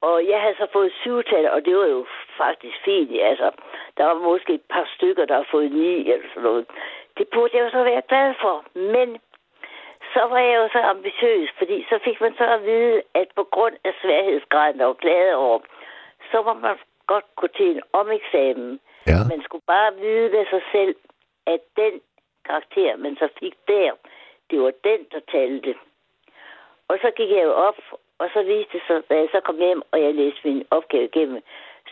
og 0.00 0.28
jeg 0.28 0.40
havde 0.40 0.54
så 0.58 0.66
fået 0.72 0.92
syvtal, 1.00 1.50
og 1.50 1.64
det 1.64 1.76
var 1.76 1.86
jo 1.86 2.06
faktisk 2.36 2.76
fint. 2.84 3.20
Altså, 3.20 3.50
der 3.96 4.04
var 4.04 4.14
måske 4.14 4.52
et 4.54 4.66
par 4.70 4.88
stykker, 4.96 5.24
der 5.24 5.34
har 5.34 5.48
fået 5.50 5.72
ni 5.72 6.12
eller 6.12 6.28
sådan 6.28 6.42
noget. 6.42 6.66
Det 7.18 7.28
burde 7.32 7.56
jeg 7.56 7.64
jo 7.64 7.70
så 7.70 7.82
være 7.82 8.02
glad 8.08 8.34
for. 8.40 8.64
Men 8.74 9.18
så 10.14 10.20
var 10.30 10.38
jeg 10.38 10.56
jo 10.56 10.68
så 10.72 10.80
ambitiøs, 10.94 11.48
fordi 11.58 11.86
så 11.90 11.98
fik 12.04 12.20
man 12.20 12.34
så 12.38 12.44
at 12.44 12.64
vide, 12.64 13.02
at 13.14 13.28
på 13.36 13.44
grund 13.44 13.76
af 13.84 13.92
sværhedsgraden, 14.02 14.78
der 14.78 14.84
var 14.84 15.02
glad 15.04 15.34
over, 15.34 15.58
så 16.30 16.42
var 16.42 16.54
man 16.54 16.76
godt 17.06 17.24
gå 17.36 17.46
til 17.46 17.66
en 17.76 17.82
omeksamen. 17.92 18.80
Ja. 19.06 19.18
Man 19.32 19.42
skulle 19.42 19.66
bare 19.66 19.94
vide 19.94 20.32
ved 20.32 20.46
sig 20.50 20.62
selv, 20.72 20.94
at 21.46 21.60
den 21.76 21.94
karakter, 22.48 22.96
man 22.96 23.16
så 23.16 23.28
fik 23.40 23.54
der, 23.68 23.90
det 24.50 24.60
var 24.60 24.72
den, 24.84 25.00
der 25.12 25.20
talte. 25.32 25.74
Og 26.88 26.98
så 27.02 27.10
gik 27.16 27.30
jeg 27.30 27.44
jo 27.44 27.52
op, 27.52 27.78
og 28.18 28.28
så 28.34 28.42
viste 28.42 28.72
det 28.72 28.82
sig, 28.86 29.02
da 29.10 29.14
jeg 29.14 29.28
så 29.32 29.40
kom 29.40 29.56
hjem, 29.56 29.82
og 29.92 30.02
jeg 30.02 30.14
læste 30.14 30.40
min 30.48 30.66
opgave 30.70 31.04
igennem, 31.04 31.42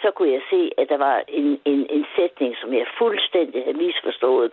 så 0.02 0.10
kunne 0.10 0.32
jeg 0.32 0.42
se, 0.50 0.70
at 0.78 0.88
der 0.88 0.96
var 0.96 1.22
en, 1.28 1.60
en, 1.64 1.86
en 1.90 2.06
sætning, 2.16 2.56
som 2.60 2.74
jeg 2.74 2.86
fuldstændig 2.98 3.64
havde 3.64 3.82
misforstået. 3.84 4.52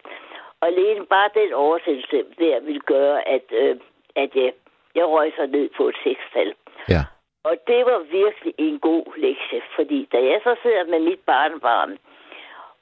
Og 0.65 0.71
alene 0.71 1.05
bare 1.05 1.29
den 1.33 1.53
oversættelse 1.53 2.25
der 2.39 2.59
ville 2.59 2.79
gøre, 2.79 3.27
at, 3.27 3.45
øh, 3.51 3.75
at 4.15 4.29
jeg, 4.35 4.53
jeg 4.95 5.05
røg 5.05 5.33
så 5.35 5.45
ned 5.45 5.69
på 5.77 5.87
et 5.87 5.95
sekstal. 6.03 6.53
Ja. 6.89 7.03
Og 7.43 7.55
det 7.67 7.85
var 7.85 7.99
virkelig 7.99 8.53
en 8.57 8.79
god 8.79 9.05
lektie, 9.17 9.61
fordi 9.75 10.07
da 10.11 10.17
jeg 10.17 10.39
så 10.43 10.55
sidder 10.63 10.83
med 10.83 10.99
mit 10.99 11.19
barnebarn, 11.19 11.97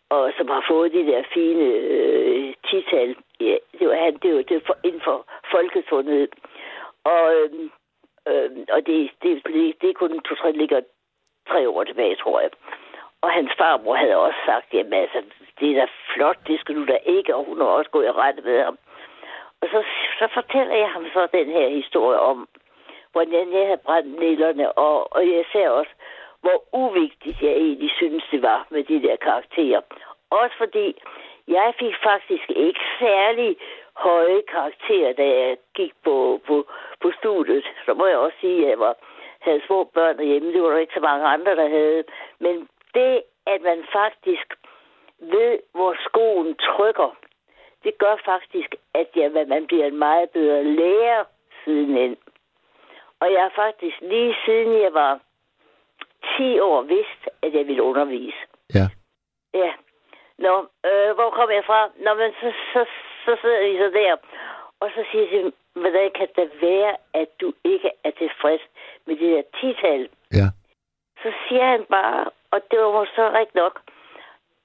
og 0.10 0.32
som 0.38 0.48
har 0.48 0.66
fået 0.70 0.94
de 0.94 1.06
der 1.06 1.24
fine 1.34 1.66
øh, 1.94 2.54
tital, 2.70 3.16
ja, 3.40 3.56
det 3.80 3.88
var 3.90 3.96
han, 3.96 4.14
det 4.24 4.36
var, 4.36 4.42
det 4.42 4.64
for, 4.66 4.78
inden 4.84 5.02
for 5.02 5.26
folkesundhed. 5.52 6.28
Og, 7.04 7.34
øhm, 7.34 7.70
og 8.72 8.80
det, 8.88 9.12
det, 9.24 9.32
det, 9.48 9.82
det 9.82 9.90
er 9.90 9.94
kun 9.94 10.20
to-tre 10.20 10.52
ligger 10.52 10.82
tre 11.50 11.70
år 11.70 11.84
tilbage, 11.84 12.16
tror 12.16 12.40
jeg. 12.42 12.50
Og 13.24 13.32
hans 13.32 13.52
farmor 13.58 13.96
havde 13.96 14.18
også 14.18 14.40
sagt, 14.46 14.74
jamen 14.74 14.94
altså, 14.94 15.22
det 15.60 15.68
er 15.72 15.76
da 15.82 15.88
flot, 16.14 16.40
det 16.48 16.60
skal 16.60 16.76
du 16.76 16.86
da 16.86 16.98
ikke, 17.06 17.36
og 17.36 17.44
hun 17.46 17.58
har 17.58 17.68
også 17.68 17.92
gået 17.92 18.06
i 18.06 18.12
rette 18.12 18.42
med 18.42 18.64
ham. 18.64 18.78
Og 19.62 19.68
så, 19.72 19.84
så 20.20 20.28
fortæller 20.34 20.76
jeg 20.76 20.90
ham 20.90 21.06
så 21.14 21.28
den 21.32 21.48
her 21.48 21.68
historie 21.70 22.20
om, 22.20 22.48
hvordan 23.12 23.54
jeg 23.54 23.66
havde 23.66 23.86
brændt 23.86 24.20
nælderne, 24.20 24.72
og, 24.72 25.14
og 25.16 25.22
jeg 25.28 25.46
ser 25.52 25.70
også, 25.70 25.92
hvor 26.42 26.64
uvigtigt 26.74 27.42
jeg 27.42 27.52
egentlig 27.52 27.92
synes, 27.92 28.24
det 28.32 28.42
var 28.42 28.68
med 28.70 28.84
de 28.84 29.02
der 29.02 29.16
karakterer. 29.16 29.82
Også 30.30 30.56
fordi 30.58 31.02
jeg 31.48 31.74
fik 31.80 31.96
faktisk 32.04 32.50
ikke 32.50 32.80
særlig 33.00 33.58
høje 33.98 34.42
karakterer, 34.42 35.14
da 35.14 35.26
jeg 35.26 35.58
gik 35.76 35.94
på, 36.04 36.42
på, 36.48 36.66
på 37.02 37.12
studiet. 37.20 37.66
Så 37.86 37.94
må 37.94 38.06
jeg 38.06 38.18
også 38.18 38.38
sige, 38.42 38.64
at 38.64 38.70
jeg 38.70 38.80
var, 38.80 38.96
havde 39.40 39.62
små 39.68 39.84
børn 39.84 40.18
derhjemme. 40.18 40.54
Det 40.54 40.64
var 40.64 40.70
der 40.70 40.78
ikke 40.78 40.94
så 40.94 41.00
mange 41.10 41.26
andre, 41.26 41.56
der 41.56 41.70
havde. 41.70 42.04
Men 42.40 42.68
det, 42.94 43.24
at 43.46 43.62
man 43.62 43.84
faktisk 43.92 44.48
ved, 45.20 45.60
hvor 45.72 45.96
skoen 46.06 46.56
trykker, 46.56 47.18
det 47.84 47.98
gør 47.98 48.16
faktisk, 48.26 48.76
at 48.94 49.08
jeg, 49.16 49.48
man 49.48 49.68
bliver 49.68 49.86
en 49.86 49.98
meget 49.98 50.30
bedre 50.30 50.64
lærer 50.64 51.24
sidenhen. 51.64 52.18
Og 53.20 53.32
jeg 53.34 53.42
har 53.42 53.54
faktisk 53.56 54.02
lige 54.02 54.36
siden 54.46 54.82
jeg 54.82 54.94
var 54.94 55.20
10 56.38 56.60
år 56.60 56.82
vidst, 56.82 57.22
at 57.42 57.54
jeg 57.54 57.68
ville 57.68 57.84
undervise. 57.84 58.42
Ja. 58.74 58.88
Ja. 59.54 59.74
Nå, 60.38 60.54
øh, 60.90 61.12
hvor 61.16 61.30
kom 61.30 61.50
jeg 61.52 61.64
fra? 61.66 61.90
Nå, 61.98 62.14
men 62.14 62.32
så, 62.42 62.54
så, 62.74 62.86
så 63.26 63.38
sidder 63.42 63.60
vi 63.70 63.78
så 63.78 63.90
der, 64.00 64.16
og 64.80 64.90
så 64.96 65.06
siger 65.12 65.42
dem, 65.42 65.54
hvordan 65.74 66.12
kan 66.16 66.28
det 66.36 66.52
være, 66.62 66.96
at 67.14 67.30
du 67.42 67.54
ikke 67.64 67.92
er 68.04 68.12
tilfreds 68.12 68.62
med 69.06 69.16
det 69.16 69.30
der 69.36 69.44
tital? 69.60 70.10
Ja. 70.32 70.48
Så 71.24 71.32
siger 71.48 71.66
han 71.66 71.86
bare, 71.90 72.26
og 72.54 72.62
det 72.72 72.80
var 72.80 73.06
så 73.16 73.24
rigtigt 73.40 73.56
nok, 73.56 73.82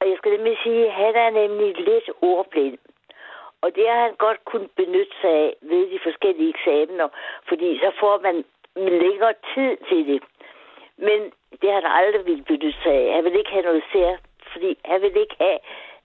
og 0.01 0.09
jeg 0.09 0.17
skal 0.19 0.33
nemlig 0.33 0.59
sige, 0.63 0.87
at 0.87 0.93
han 0.93 1.17
er 1.17 1.31
nemlig 1.31 1.77
lidt 1.77 2.11
ordblind. 2.23 2.79
Og 3.63 3.75
det 3.75 3.89
har 3.89 4.01
han 4.01 4.15
godt 4.15 4.45
kunnet 4.45 4.71
benytte 4.77 5.15
sig 5.21 5.31
af 5.31 5.55
ved 5.61 5.91
de 5.91 5.99
forskellige 6.03 6.49
eksamener, 6.49 7.09
fordi 7.49 7.79
så 7.79 7.91
får 8.01 8.21
man 8.27 8.45
længere 8.77 9.35
tid 9.55 9.77
til 9.89 10.07
det. 10.07 10.23
Men 10.97 11.21
det 11.61 11.73
har 11.73 11.81
han 11.81 11.91
aldrig 12.01 12.27
ville 12.27 12.45
benytte 12.45 12.83
sig 12.83 12.93
af. 12.93 13.15
Han 13.15 13.25
vil 13.25 13.39
ikke 13.39 13.51
have 13.51 13.69
noget 13.71 13.85
sær, 13.93 14.17
fordi 14.53 14.79
han 14.85 15.03
vil 15.03 15.17
ikke 15.17 15.37
have, 15.39 15.59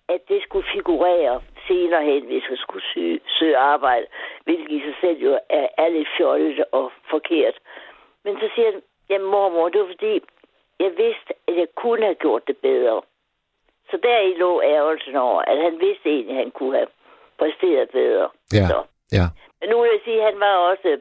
at 0.10 0.22
det 0.30 0.44
skulle 0.44 0.68
figurere 0.74 1.42
senere 1.68 2.04
hen, 2.04 2.26
hvis 2.26 2.44
han 2.44 2.58
skulle 2.58 2.86
søge, 2.94 3.20
søge 3.28 3.58
arbejde, 3.58 4.06
hvilket 4.44 4.72
i 4.72 4.80
sig 4.80 4.96
selv 5.02 5.18
jo 5.18 5.40
er, 5.50 5.68
er 5.78 5.90
lidt 5.90 6.08
fjollet 6.18 6.66
og 6.72 6.92
forkert. 7.10 7.60
Men 8.24 8.40
så 8.40 8.50
siger 8.56 8.72
han, 8.72 8.82
jamen 9.10 9.28
mormor, 9.28 9.70
det 9.70 9.82
var 9.82 9.88
fordi, 9.88 10.20
jeg 10.80 10.92
vidste, 10.98 11.32
at 11.48 11.56
jeg 11.58 11.68
kunne 11.76 12.04
have 12.04 12.16
gjort 12.16 12.48
det 12.48 12.58
bedre. 12.58 13.02
Så 13.90 14.00
der 14.04 14.20
i 14.20 14.34
lå 14.34 14.62
ærgelsen 14.62 15.16
over, 15.16 15.42
at 15.42 15.58
han 15.58 15.80
vidste 15.80 16.10
egentlig, 16.10 16.36
at 16.38 16.44
han 16.44 16.52
kunne 16.52 16.76
have 16.78 16.92
præsteret 17.40 17.90
bedre. 17.90 18.30
Ja. 18.54 18.68
Så. 18.68 18.80
Ja. 19.18 19.26
Men 19.60 19.70
nu 19.70 19.82
vil 19.82 19.90
jeg 19.94 20.02
sige, 20.04 20.20
at 20.22 20.28
han 20.30 20.40
var 20.40 20.56
også, 20.72 21.00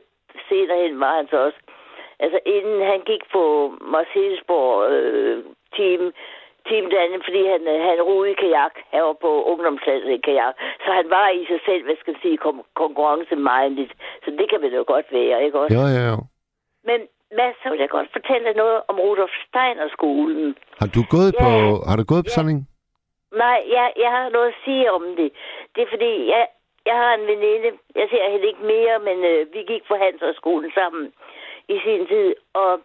senere 0.49 0.82
hen 0.82 1.01
var 1.01 1.16
han 1.16 1.28
så 1.31 1.36
også, 1.47 1.59
altså 2.24 2.39
inden 2.47 2.81
han 2.90 3.01
gik 3.01 3.23
på 3.32 3.43
Marcellesborg 3.94 4.90
øh, 4.93 5.44
team, 5.77 6.01
team 6.69 6.85
derinde, 6.90 7.20
fordi 7.27 7.43
han, 7.53 7.61
han 7.89 8.03
roede 8.03 8.31
i 8.31 8.40
kajak, 8.43 8.74
han 8.94 9.03
var 9.03 9.16
på 9.27 9.44
ungdomslandet 9.51 10.11
i 10.11 10.24
kajak, 10.27 10.55
så 10.85 10.89
han 10.99 11.11
var 11.11 11.28
i 11.28 11.44
sig 11.51 11.61
selv, 11.69 11.82
hvad 11.85 11.97
skal 12.01 12.12
jeg 12.12 12.23
sige, 12.23 12.36
kom, 12.36 12.62
konkurrencemindet, 12.74 13.90
så 14.24 14.31
det 14.39 14.47
kan 14.51 14.61
man 14.61 14.73
jo 14.78 14.85
godt 14.86 15.07
være, 15.12 15.44
ikke 15.44 15.61
også? 15.61 15.74
Jo, 15.77 15.85
jo, 15.97 16.03
jo. 16.11 16.19
Men 16.89 17.01
Mads, 17.39 17.57
så 17.63 17.67
vil 17.71 17.79
jeg 17.85 17.89
godt 17.97 18.09
fortælle 18.13 18.53
noget 18.63 18.79
om 18.89 18.97
Rudolf 19.01 19.35
Steiner 19.49 19.89
skolen. 19.97 20.57
Har 20.81 20.87
du 20.97 21.01
gået 21.15 21.33
Ja. 21.35 21.43
på, 21.45 21.51
har 21.89 21.97
du 22.01 22.05
gået 22.13 22.25
på 22.25 22.33
Ja. 22.33 22.37
sådan 22.37 22.51
en? 22.57 22.63
Nej, 23.45 23.59
jeg, 23.77 23.93
jeg 24.05 24.11
har 24.17 24.29
noget 24.29 24.49
at 24.49 24.61
sige 24.65 24.93
om 24.93 25.05
det. 25.21 25.31
Det 25.75 25.81
er 25.83 25.91
fordi, 25.95 26.13
jeg, 26.35 26.45
jeg 26.87 26.97
har 27.03 27.13
en 27.15 27.27
veninde, 27.33 27.71
jeg 28.01 28.07
ser 28.11 28.31
hende 28.33 28.47
ikke 28.47 28.65
mere, 28.75 28.99
men 29.09 29.19
øh, 29.25 29.41
vi 29.55 29.61
gik 29.73 29.83
på 29.89 29.95
Handelshøjskolen 30.03 30.71
sammen 30.75 31.13
i 31.69 31.77
sin 31.85 32.07
tid, 32.07 32.35
og 32.55 32.81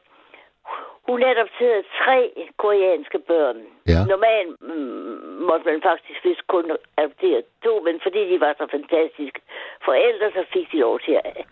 hun 1.08 1.24
adopterede 1.24 1.84
tre 2.04 2.20
koreanske 2.58 3.20
børn. 3.20 3.58
Ja. 3.88 4.00
Normalt 4.14 4.62
mm, 4.62 5.18
måtte 5.50 5.66
man 5.66 5.82
faktisk 5.82 6.26
vist 6.26 6.48
kun 6.48 6.66
adoptere 6.98 7.42
to, 7.64 7.74
men 7.88 8.00
fordi 8.04 8.22
de 8.32 8.40
var 8.40 8.56
så 8.58 8.68
fantastiske 8.72 9.40
forældre, 9.86 10.32
så 10.32 10.44
fik 10.54 10.72
de 10.72 10.78
lov 10.80 11.00
til 11.00 11.20
at 11.24 11.46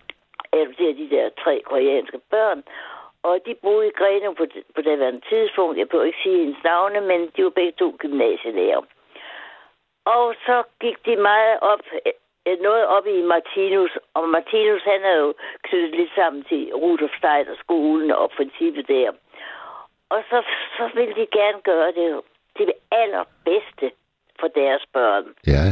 adoptere 0.56 0.94
de 1.02 1.10
der 1.10 1.30
tre 1.44 1.62
koreanske 1.66 2.20
børn. 2.30 2.64
Og 3.24 3.40
de 3.46 3.56
boede 3.64 3.88
i 3.88 3.98
Greno 4.00 4.34
på, 4.34 4.46
på 4.76 4.82
det 4.82 5.24
tidspunkt. 5.30 5.78
Jeg 5.78 5.90
behøver 5.90 6.06
ikke 6.06 6.24
sige 6.24 6.40
hendes 6.40 6.64
navne, 6.64 7.02
men 7.02 7.20
de 7.36 7.44
var 7.44 7.50
begge 7.50 7.72
to 7.72 7.96
gymnasielærer. 8.00 8.82
Og 10.06 10.36
så 10.46 10.64
gik 10.82 11.06
de 11.06 11.16
meget 11.16 11.60
op, 11.62 11.80
øh, 12.48 12.60
noget 12.62 12.86
op 12.86 13.08
i 13.08 13.22
Martinus, 13.22 13.92
og 14.14 14.30
Martinus 14.30 14.84
han 14.84 15.02
er 15.04 15.18
jo 15.18 15.34
knyttet 15.64 15.96
lidt 16.00 16.12
sammen 16.16 16.44
til 16.44 16.74
Rudolf 16.74 17.12
Steiner 17.18 17.56
skolen 17.64 18.12
og 18.12 18.32
princippet 18.38 18.88
der. 18.88 19.12
Og 20.10 20.24
så, 20.30 20.44
så 20.78 20.90
ville 20.94 21.16
de 21.16 21.28
gerne 21.40 21.62
gøre 21.62 21.92
det 21.92 22.22
det 22.58 22.72
allerbedste 22.92 23.92
for 24.40 24.48
deres 24.48 24.84
børn. 24.94 25.26
Ja. 25.48 25.64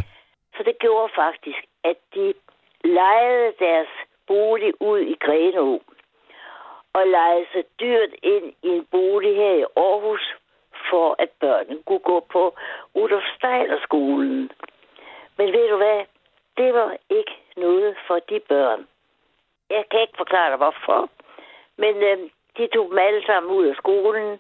Så 0.56 0.64
det 0.64 0.80
gjorde 0.80 1.14
faktisk, 1.16 1.62
at 1.84 1.98
de 2.16 2.34
lejede 2.84 3.54
deres 3.60 3.88
bolig 4.28 4.82
ud 4.82 5.00
i 5.00 5.16
Grenå 5.20 5.82
og 6.94 7.08
lejede 7.08 7.46
sig 7.54 7.64
dyrt 7.80 8.14
ind 8.24 8.54
i 8.64 8.68
en 8.68 8.86
bolig 8.92 9.36
her 9.36 9.54
i 9.54 9.66
Aarhus, 9.78 10.36
for 10.90 11.16
at 11.20 11.30
børnene 11.40 11.84
kunne 11.84 12.00
gå 12.00 12.20
på 12.32 12.56
Rudolf 12.96 13.24
Steiner 13.38 13.80
skolen. 13.84 14.52
Men 15.38 15.48
ved 15.54 15.70
du 15.70 15.78
hvad? 15.78 16.02
Det 16.58 16.74
var 16.74 16.98
ikke 17.10 17.36
noget 17.58 17.96
for 18.08 18.20
de 18.30 18.40
børn. 18.40 18.88
Jeg 19.70 19.84
kan 19.92 20.02
ikke 20.02 20.18
forklare 20.18 20.50
dig, 20.50 20.58
hvorfor. 20.58 21.10
Men 21.78 21.96
øh, 21.96 22.18
de 22.58 22.68
tog 22.68 22.90
dem 22.90 22.98
alle 22.98 23.26
sammen 23.26 23.52
ud 23.58 23.66
af 23.66 23.76
skolen, 23.76 24.40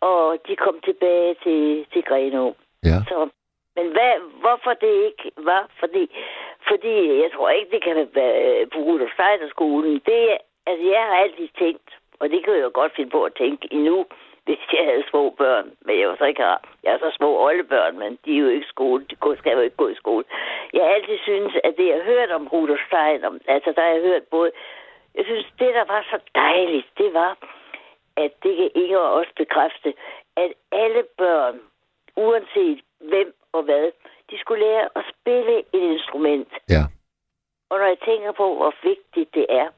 og 0.00 0.38
de 0.46 0.56
kom 0.56 0.80
tilbage 0.84 1.34
til, 1.44 1.86
til 1.92 2.02
Grenå. 2.04 2.54
Ja. 2.84 2.98
Så, 3.08 3.28
men 3.76 3.86
hvad, 3.92 4.12
hvorfor 4.40 4.72
det 4.74 4.94
ikke 5.08 5.30
var? 5.36 5.68
Fordi, 5.80 6.02
fordi 6.68 7.22
jeg 7.22 7.30
tror 7.34 7.50
ikke, 7.50 7.70
det 7.70 7.82
kan 7.82 8.08
være 8.14 8.60
øh, 8.60 8.66
på 8.72 8.78
Rudolf 8.78 9.12
Steiner 9.12 9.48
skolen. 9.48 10.02
Det, 10.06 10.38
altså, 10.66 10.84
jeg 10.94 11.02
har 11.08 11.16
altid 11.16 11.48
tænkt, 11.58 11.88
og 12.20 12.30
det 12.30 12.44
kan 12.44 12.54
jeg 12.54 12.62
jo 12.62 12.70
godt 12.74 12.96
finde 12.96 13.10
på 13.10 13.22
at 13.24 13.34
tænke 13.34 13.68
endnu, 13.70 14.06
hvis 14.46 14.58
jeg 14.72 14.84
havde 14.84 15.04
små 15.10 15.30
børn. 15.30 15.66
Men 15.84 16.00
jeg, 16.00 16.08
var 16.08 16.16
så 16.16 16.24
ikke 16.24 16.42
har, 16.42 16.60
jeg 16.82 16.92
har 16.92 16.98
så 16.98 17.10
små 17.16 17.30
oldebørn, 17.46 17.98
men 17.98 18.18
de 18.24 18.34
er 18.36 18.40
jo 18.40 18.48
ikke 18.48 18.66
skole. 18.66 19.04
De 19.10 19.36
skal 19.38 19.52
jo 19.52 19.60
ikke 19.60 19.76
gå 19.76 19.88
i 19.88 19.94
skole. 19.94 20.24
Jeg 20.72 20.82
har 20.84 20.90
altid 20.90 21.18
synes, 21.22 21.52
at 21.64 21.74
det, 21.76 21.86
jeg 21.86 21.96
har 21.96 22.12
hørt 22.12 22.30
om 22.30 22.48
Rudolf 22.48 22.80
Steiner, 22.86 23.30
altså 23.48 23.72
der 23.76 23.82
har 23.82 23.90
jeg 23.90 24.02
hørt 24.02 24.22
både, 24.30 24.50
jeg 25.14 25.24
synes, 25.24 25.46
det, 25.58 25.74
der 25.74 25.84
var 25.84 26.06
så 26.10 26.18
dejligt, 26.34 26.86
det 26.98 27.14
var, 27.14 27.36
at 28.16 28.32
det 28.42 28.56
kan 28.56 28.70
Inger 28.74 28.98
også 28.98 29.32
bekræfte, 29.36 29.94
at 30.36 30.52
alle 30.72 31.02
børn, 31.18 31.60
uanset 32.16 32.80
hvem 33.00 33.34
og 33.52 33.62
hvad, 33.62 33.90
de 34.32 34.38
skulle 34.38 34.64
lære 34.66 34.88
at 34.96 35.04
spille 35.12 35.58
et 35.58 35.66
instrument. 35.92 36.48
Ja. 36.68 36.84
Og 37.70 37.78
når 37.78 37.86
jeg 37.86 37.98
tænker 38.04 38.32
på, 38.32 38.54
hvor 38.56 38.74
vigtigt 38.82 39.34
det 39.34 39.46
er, 39.48 39.68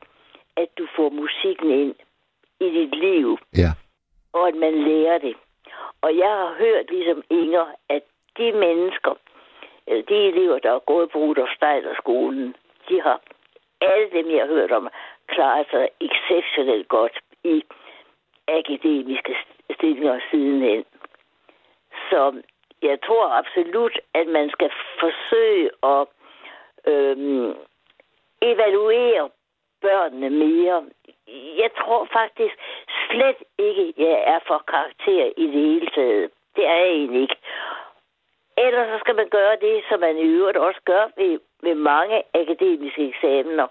at 0.57 0.69
du 0.79 0.87
får 0.97 1.09
musikken 1.11 1.71
ind 1.71 1.95
i 2.61 2.65
dit 2.79 2.95
liv, 2.95 3.39
Ja. 3.57 3.71
og 4.33 4.49
at 4.49 4.55
man 4.55 4.75
lærer 4.89 5.19
det. 5.19 5.37
Og 6.03 6.17
jeg 6.17 6.29
har 6.43 6.55
hørt, 6.59 6.91
ligesom 6.91 7.23
Inger, 7.31 7.67
at 7.89 8.03
de 8.39 8.53
mennesker, 8.53 9.15
eller 9.87 10.05
de 10.05 10.15
elever, 10.15 10.59
der 10.59 10.73
er 10.73 10.79
gået 10.79 11.11
på 11.11 11.19
Rudolf 11.19 11.51
Steiner 11.57 11.95
skolen, 11.95 12.57
de 12.89 13.01
har 13.01 13.21
alle 13.81 14.11
dem, 14.13 14.31
jeg 14.31 14.41
har 14.41 14.47
hørt 14.55 14.73
om, 14.73 14.89
klaret 15.27 15.67
sig 15.71 15.89
exceptionelt 16.01 16.89
godt 16.89 17.19
i 17.45 17.63
akademiske 18.49 19.35
stillinger 19.75 20.21
sidenhen. 20.31 20.85
Så 22.11 22.43
jeg 22.83 22.99
tror 23.07 23.29
absolut, 23.29 23.99
at 24.15 24.27
man 24.27 24.51
skal 24.51 24.71
forsøge 25.01 25.71
at 25.83 26.07
øhm, 26.87 27.55
evaluere 28.43 29.31
børnene 29.81 30.31
mere. 30.31 30.85
Jeg 31.63 31.71
tror 31.81 32.09
faktisk 32.13 32.55
slet 33.11 33.41
ikke, 33.59 33.95
jeg 33.97 34.25
er 34.27 34.39
for 34.47 34.65
karakter 34.69 35.25
i 35.37 35.47
det 35.47 35.61
hele 35.71 35.89
taget. 35.95 36.31
Det 36.57 36.67
er 36.67 36.77
jeg 36.85 36.89
egentlig 36.89 37.23
ikke. 37.23 37.37
Ellers 38.57 38.89
så 38.89 38.99
skal 38.99 39.17
man 39.17 39.29
gøre 39.29 39.57
det, 39.67 39.85
som 39.89 40.01
man 40.01 40.17
i 40.19 40.27
øvrigt 40.39 40.59
også 40.59 40.81
gør 40.85 41.05
ved, 41.17 41.39
ved 41.63 41.75
mange 41.75 42.23
akademiske 42.35 43.09
eksamener. 43.09 43.67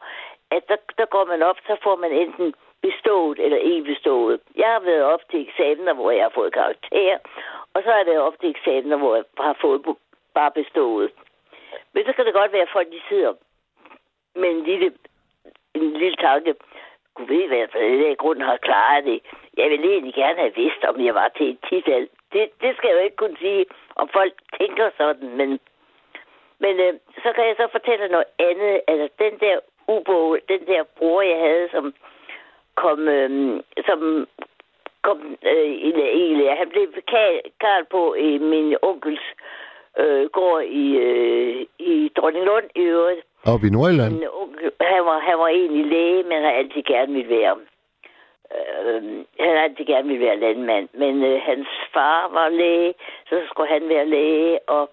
At 0.52 0.64
der, 0.68 0.76
der 0.98 1.06
går 1.06 1.26
man 1.26 1.42
op, 1.42 1.58
så 1.68 1.76
får 1.84 1.96
man 1.96 2.12
enten 2.12 2.54
bestået 2.88 3.40
eller 3.40 3.58
ikke 3.58 3.84
bestået. 3.84 4.40
Jeg 4.56 4.70
har 4.76 4.80
været 4.80 5.04
op 5.04 5.24
til 5.32 5.40
eksamener, 5.48 5.94
hvor 5.94 6.12
jeg 6.12 6.24
har 6.24 6.34
fået 6.40 6.54
karakter, 6.54 7.18
og 7.74 7.82
så 7.84 7.90
har 7.90 7.98
jeg 7.98 8.06
været 8.06 8.28
op 8.28 8.40
til 8.40 8.50
eksamener, 8.50 8.98
hvor 8.98 9.16
jeg 9.16 9.26
har 9.38 9.58
fået 9.62 9.82
bare 10.34 10.52
bestået. 10.52 11.12
Men 11.94 12.06
så 12.06 12.14
kan 12.14 12.26
det 12.26 12.34
godt 12.34 12.54
være, 12.54 12.62
at 12.68 12.76
folk 12.78 12.92
de 12.92 13.02
sidder 13.10 13.34
med 14.36 14.50
en 14.50 14.64
lille, 14.64 14.94
en 15.74 15.94
lille 15.94 16.18
tanke. 16.18 16.56
Gud 17.16 17.26
ved, 17.26 17.48
hvad 17.48 17.58
jeg 17.58 17.70
på 17.70 17.78
den 17.80 18.00
der 18.02 18.16
grund 18.16 18.42
har 18.42 18.58
klaret 18.58 19.06
det. 19.06 19.20
Jeg 19.58 19.70
ville 19.70 19.92
egentlig 19.92 20.14
gerne 20.14 20.40
have 20.40 20.56
vidst, 20.56 20.84
om 20.84 21.06
jeg 21.06 21.16
var 21.16 21.30
til 21.38 21.50
et 21.50 21.60
tital. 21.70 22.10
Det, 22.34 22.50
det 22.62 22.78
skal 22.78 22.88
jeg 22.88 22.98
jo 22.98 23.04
ikke 23.04 23.16
kunne 23.16 23.38
sige, 23.40 23.66
om 23.96 24.10
folk 24.10 24.34
tænker 24.60 24.90
sådan, 24.98 25.30
men, 25.40 25.60
men 26.60 26.80
øh, 26.80 26.94
så 27.24 27.34
kan 27.36 27.46
jeg 27.48 27.56
så 27.58 27.68
fortælle 27.72 28.08
noget 28.08 28.30
andet. 28.40 28.82
Altså, 28.88 29.08
den 29.20 29.40
der 29.40 29.60
ubåd, 29.88 30.40
den 30.48 30.68
der 30.68 30.84
bror, 30.98 31.22
jeg 31.22 31.40
havde, 31.40 31.70
som 31.72 31.94
kom, 32.76 33.08
øh, 33.08 33.62
som 33.88 34.28
kom 35.02 35.38
øh, 35.52 35.72
i, 35.88 35.90
i. 36.24 36.48
Han 36.60 36.70
blev 36.70 36.88
karl 37.62 37.86
på 37.92 38.14
i 38.14 38.38
min 38.38 38.76
onkels 38.82 39.26
øh, 39.98 40.26
gård 40.30 40.64
i, 40.64 40.98
øh, 40.98 41.66
i 41.80 42.12
Dronninglund 42.18 42.66
i 42.76 42.80
øvrigt. 42.80 43.22
Oppe 43.46 43.68
i 43.68 43.70
Nordjylland? 43.70 44.14
Min 44.14 44.28
onkel, 44.42 44.72
han, 44.82 45.06
var, 45.06 45.20
han 45.20 45.38
var 45.40 45.48
egentlig 45.48 45.86
læge, 45.86 46.24
men 46.24 46.44
har 46.44 46.52
altid 46.52 46.84
gerne 46.84 47.14
ville 47.14 47.36
være. 47.36 47.58
Øh, 48.56 49.04
han 49.40 49.58
altid 49.58 49.86
gerne 49.86 50.08
ville 50.08 50.26
være 50.26 50.40
landmand, 50.40 50.88
men 50.94 51.24
øh, 51.24 51.42
hans 51.42 51.68
far 51.94 52.30
var 52.34 52.50
læge, 52.50 52.94
så 53.30 53.42
skulle 53.50 53.70
han 53.70 53.90
være 53.90 54.06
læge, 54.06 54.60
og 54.70 54.90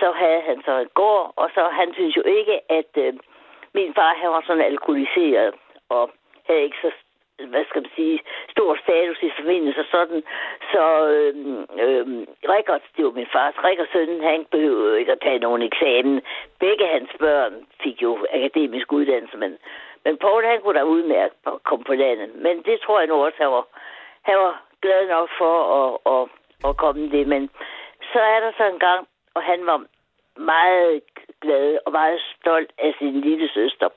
så 0.00 0.12
havde 0.12 0.40
han 0.40 0.62
så 0.64 0.78
en 0.78 0.88
gård, 0.94 1.32
og 1.36 1.50
så 1.54 1.62
han 1.72 1.94
synes 1.94 2.16
jo 2.16 2.22
ikke, 2.22 2.72
at 2.72 2.90
øh, 2.96 3.14
min 3.74 3.94
far 3.94 4.14
han 4.14 4.30
var 4.30 4.42
sådan 4.46 4.62
alkoholiseret, 4.62 5.54
og 5.88 6.10
havde 6.46 6.62
ikke 6.62 6.76
så 6.82 6.90
hvad 7.44 7.64
skal 7.68 7.82
man 7.82 7.90
sige, 7.96 8.20
stor 8.50 8.76
status 8.82 9.22
i 9.22 9.30
familien, 9.40 9.74
så 9.74 9.84
sådan, 9.90 10.22
så 10.72 10.84
øh, 11.08 11.34
øh, 11.82 12.06
Rikard, 12.52 12.82
det 12.96 13.04
var 13.04 13.10
min 13.10 13.32
fars, 13.32 13.54
Rikards 13.64 13.92
søn, 13.92 14.22
han 14.22 14.46
behøvede 14.50 14.98
ikke 15.00 15.12
at 15.12 15.20
tage 15.22 15.38
nogen 15.38 15.62
eksamen. 15.62 16.20
Begge 16.60 16.86
hans 16.86 17.10
børn 17.18 17.54
fik 17.82 18.02
jo 18.02 18.26
akademisk 18.32 18.92
uddannelse, 18.92 19.36
men, 19.36 19.58
men 20.04 20.16
Paul, 20.16 20.44
han 20.44 20.60
kunne 20.60 20.78
da 20.78 20.84
udmærke 20.84 21.34
at 21.46 21.62
komme 21.64 21.84
på 21.84 21.94
landet. 21.94 22.34
Men 22.34 22.62
det 22.62 22.80
tror 22.80 22.98
jeg 22.98 23.08
nu 23.08 23.14
også, 23.24 23.38
han 23.38 23.50
var, 23.50 23.66
han 24.22 24.36
var 24.38 24.62
glad 24.82 25.08
nok 25.08 25.28
for 25.38 25.54
at, 25.78 25.90
at, 26.14 26.28
at 26.68 26.76
komme 26.76 27.10
det. 27.10 27.26
Men 27.26 27.50
så 28.12 28.20
er 28.20 28.40
der 28.40 28.52
så 28.56 28.64
en 28.68 28.78
gang, 28.78 29.06
og 29.34 29.42
han 29.42 29.66
var 29.66 29.84
meget 30.36 31.02
glad 31.40 31.78
og 31.86 31.92
meget 31.92 32.20
stolt 32.36 32.72
af 32.78 32.94
sin 32.98 33.20
lille 33.20 33.48
søster. 33.48 33.88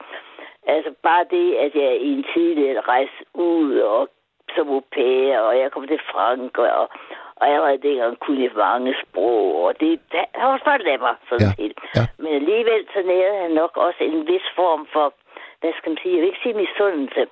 Altså 0.75 0.91
bare 1.03 1.25
det, 1.35 1.55
at 1.55 1.75
jeg 1.75 1.91
i 2.07 2.09
en 2.17 2.25
tidligere 2.33 2.81
rejse 2.81 3.19
ud 3.33 3.79
og 3.79 4.09
som 4.55 4.69
au 4.69 4.81
pair, 4.95 5.39
og 5.39 5.59
jeg 5.59 5.71
kom 5.71 5.87
til 5.87 6.01
Frankrig, 6.11 6.73
og, 6.73 6.89
og 7.35 7.47
allerede 7.47 7.77
dengang 7.87 8.19
kunne 8.19 8.43
jeg 8.43 8.51
mange 8.55 8.95
sprog, 9.03 9.63
og 9.65 9.79
det, 9.79 9.99
han 10.39 10.47
var 10.51 10.57
stolt 10.57 10.87
af 10.87 10.99
mig, 10.99 11.15
sådan 11.29 11.47
Ja, 11.47 11.53
set. 11.63 11.77
ja. 11.95 12.03
Men 12.23 12.31
alligevel 12.33 12.81
så 12.93 13.01
nærede 13.01 13.37
han 13.43 13.51
nok 13.51 13.77
også 13.77 14.03
en 14.03 14.27
vis 14.27 14.47
form 14.55 14.87
for, 14.93 15.13
hvad 15.59 15.73
skal 15.77 15.89
man 15.89 15.97
sige, 16.01 16.13
jeg 16.15 16.21
vil 16.21 16.27
ikke 16.31 16.43
sige 16.43 16.61
misundelse, 16.63 17.23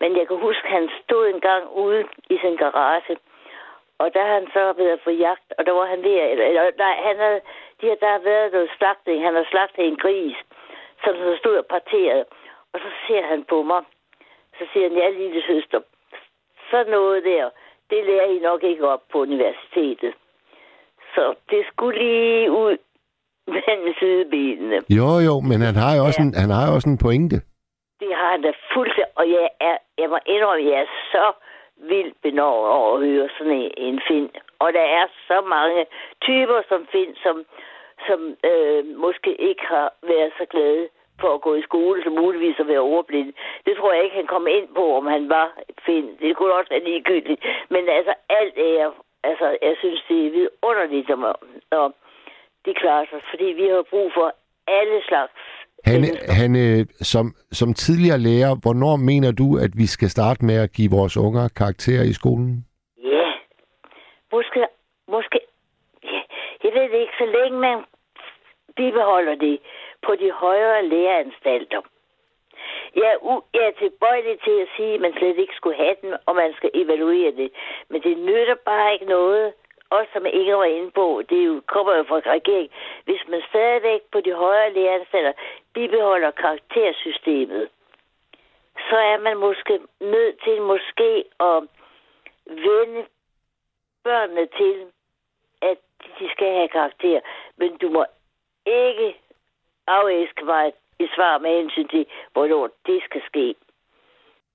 men 0.00 0.16
jeg 0.18 0.26
kan 0.28 0.36
huske, 0.36 0.64
at 0.66 0.72
han 0.78 0.90
stod 1.04 1.24
en 1.28 1.40
gang 1.40 1.64
ude 1.84 2.04
i 2.30 2.36
sin 2.42 2.56
garage, 2.56 3.16
og 3.98 4.14
der 4.14 4.22
har 4.26 4.34
han 4.34 4.48
så 4.52 4.72
været 4.72 5.00
på 5.04 5.10
jagt, 5.10 5.48
og 5.58 5.66
der 5.66 5.72
var 5.72 5.86
han 5.86 6.02
ved, 6.02 6.16
eller, 6.46 6.70
nej, 6.78 6.94
han 7.08 7.16
havde, 7.24 7.40
de 7.80 7.88
har, 7.88 7.94
der 8.04 8.10
har 8.16 8.22
været 8.30 8.52
noget 8.52 8.70
slagtning, 8.78 9.22
han 9.24 9.34
har 9.34 9.46
slagtet 9.50 9.84
en 9.86 9.96
gris, 9.96 10.36
som 11.04 11.14
så 11.16 11.36
stod 11.38 11.56
og 11.56 11.66
parteret, 11.66 12.24
og 12.72 12.80
så 12.80 12.90
ser 13.06 13.22
han 13.22 13.44
på 13.44 13.62
mig, 13.62 13.82
så 14.58 14.64
siger 14.72 14.88
han, 14.88 14.96
ja, 14.98 15.10
lille 15.10 15.42
søster, 15.46 15.80
sådan 16.70 16.92
noget 16.92 17.24
der, 17.24 17.50
det 17.90 18.04
lærer 18.04 18.24
I 18.24 18.38
nok 18.38 18.62
ikke 18.62 18.88
op 18.88 19.02
på 19.12 19.18
universitetet. 19.18 20.14
Så 21.14 21.34
det 21.50 21.64
skulle 21.72 21.98
lige 21.98 22.50
ud 22.50 22.76
mellem 23.54 23.94
sidebenene. 23.98 24.78
Jo, 24.98 25.08
jo, 25.28 25.34
men 25.40 25.60
han 25.60 25.74
har 25.74 25.92
jo 25.96 26.02
også, 26.08 26.20
en, 26.22 26.34
han 26.42 26.50
har 26.50 26.64
jo 26.68 26.74
også 26.74 26.88
en 26.88 26.98
pointe. 26.98 27.36
Det 28.00 28.14
har 28.14 28.30
han 28.30 28.42
da 28.42 28.52
fuldstændig, 28.74 29.12
og 29.16 29.30
jeg, 29.30 29.48
er, 29.60 29.76
jeg 29.98 30.08
må 30.10 30.18
indrømme, 30.26 30.64
at 30.64 30.70
jeg 30.70 30.80
er 30.80 30.90
så 31.12 31.26
vildt 31.76 32.16
benåret 32.22 32.70
over 32.72 32.96
at 32.96 33.06
høre 33.06 33.28
sådan 33.38 33.52
en, 33.52 33.70
en 33.76 34.00
film. 34.08 34.30
Og 34.58 34.72
der 34.72 34.86
er 34.98 35.06
så 35.28 35.40
mange 35.40 35.86
typer 36.22 36.62
som 36.68 36.86
Finn, 36.92 37.14
som, 37.24 37.44
som 38.06 38.20
øh, 38.50 38.84
måske 38.96 39.30
ikke 39.48 39.64
har 39.66 39.92
været 40.02 40.32
så 40.38 40.44
glade 40.44 40.88
for 41.22 41.30
at 41.34 41.40
gå 41.46 41.54
i 41.54 41.62
skole, 41.68 42.02
som 42.04 42.12
muligvis 42.12 42.60
at 42.62 42.68
være 42.68 42.86
overblind. 42.90 43.32
Det 43.66 43.76
tror 43.76 43.92
jeg 43.92 44.04
ikke, 44.04 44.16
han 44.16 44.32
kom 44.34 44.46
ind 44.46 44.68
på, 44.78 44.84
om 44.98 45.06
han 45.06 45.28
var 45.28 45.46
Finn. 45.86 46.08
Det 46.20 46.36
kunne 46.36 46.54
også 46.58 46.70
være 46.74 46.88
ligegyldigt. 46.90 47.40
Men 47.74 47.82
altså, 47.98 48.14
alt 48.38 48.56
er, 48.58 48.90
altså, 49.30 49.46
jeg 49.62 49.74
synes, 49.82 50.00
det 50.08 50.18
er 50.26 50.30
vidunderligt, 50.30 51.08
når, 51.08 51.92
de 52.64 52.74
klarer 52.74 53.06
sig, 53.10 53.20
fordi 53.30 53.44
vi 53.44 53.66
har 53.68 53.84
brug 53.90 54.10
for 54.14 54.34
alle 54.78 54.98
slags 55.08 55.32
Han, 55.84 56.02
han 56.40 56.52
som, 57.12 57.34
som 57.52 57.74
tidligere 57.74 58.18
lærer, 58.18 58.52
hvornår 58.62 58.96
mener 58.96 59.32
du, 59.32 59.58
at 59.64 59.72
vi 59.76 59.86
skal 59.86 60.08
starte 60.10 60.44
med 60.44 60.56
at 60.64 60.72
give 60.72 60.90
vores 60.90 61.16
unger 61.16 61.48
karakterer 61.56 62.02
i 62.02 62.12
skolen? 62.12 62.64
Ja, 63.04 63.28
måske, 64.32 64.66
måske, 65.08 65.40
ja, 66.04 66.20
jeg 66.64 66.72
ved 66.74 66.82
det 66.92 66.98
ikke, 67.04 67.16
så 67.18 67.26
længe 67.36 67.58
man 67.58 67.78
bibeholder 68.76 69.34
det 69.34 69.58
på 70.02 70.14
de 70.14 70.30
højere 70.30 70.86
læreanstalter. 70.86 71.80
Jeg 72.94 73.08
er, 73.14 73.16
u- 73.16 73.48
jeg 73.54 73.66
er 73.66 73.70
tilbøjelig 73.70 74.40
til 74.40 74.60
at 74.60 74.68
sige, 74.76 74.94
at 74.94 75.00
man 75.00 75.12
slet 75.12 75.38
ikke 75.38 75.54
skulle 75.54 75.76
have 75.76 75.96
den, 76.02 76.16
og 76.26 76.34
man 76.36 76.54
skal 76.56 76.70
evaluere 76.74 77.32
det. 77.32 77.52
Men 77.88 78.02
det 78.02 78.18
nytter 78.18 78.54
bare 78.54 78.92
ikke 78.92 79.04
noget, 79.04 79.52
også 79.90 80.10
som 80.12 80.26
Inger 80.26 80.56
var 80.56 80.64
inde 80.64 80.90
på, 80.90 81.22
det 81.28 81.38
er 81.40 81.44
jo, 81.44 81.62
kommer 81.66 81.96
jo 81.96 82.04
fra 82.04 82.16
regeringen. 82.16 82.70
Hvis 83.04 83.22
man 83.28 83.42
stadigvæk 83.48 84.00
på 84.12 84.20
de 84.20 84.32
højere 84.34 84.72
læreanstalter 84.72 85.32
bibeholder 85.74 86.30
karaktersystemet, 86.30 87.68
så 88.88 88.96
er 88.96 89.18
man 89.18 89.36
måske 89.36 89.80
nødt 90.00 90.42
til 90.44 90.62
måske 90.62 91.24
at 91.40 91.62
vende 92.46 93.04
børnene 94.04 94.46
til, 94.46 94.86
at 95.62 95.78
de 96.18 96.30
skal 96.30 96.52
have 96.54 96.68
karakter. 96.68 97.20
Men 97.56 97.76
du 97.76 97.88
må 97.88 98.04
ikke 98.66 99.16
afæske 99.86 100.44
mig 100.44 100.72
et 100.98 101.10
svar 101.14 101.38
med 101.38 101.50
hensyn 101.56 101.88
til, 101.88 102.06
hvornår 102.32 102.68
det 102.86 103.02
skal 103.04 103.22
ske. 103.26 103.54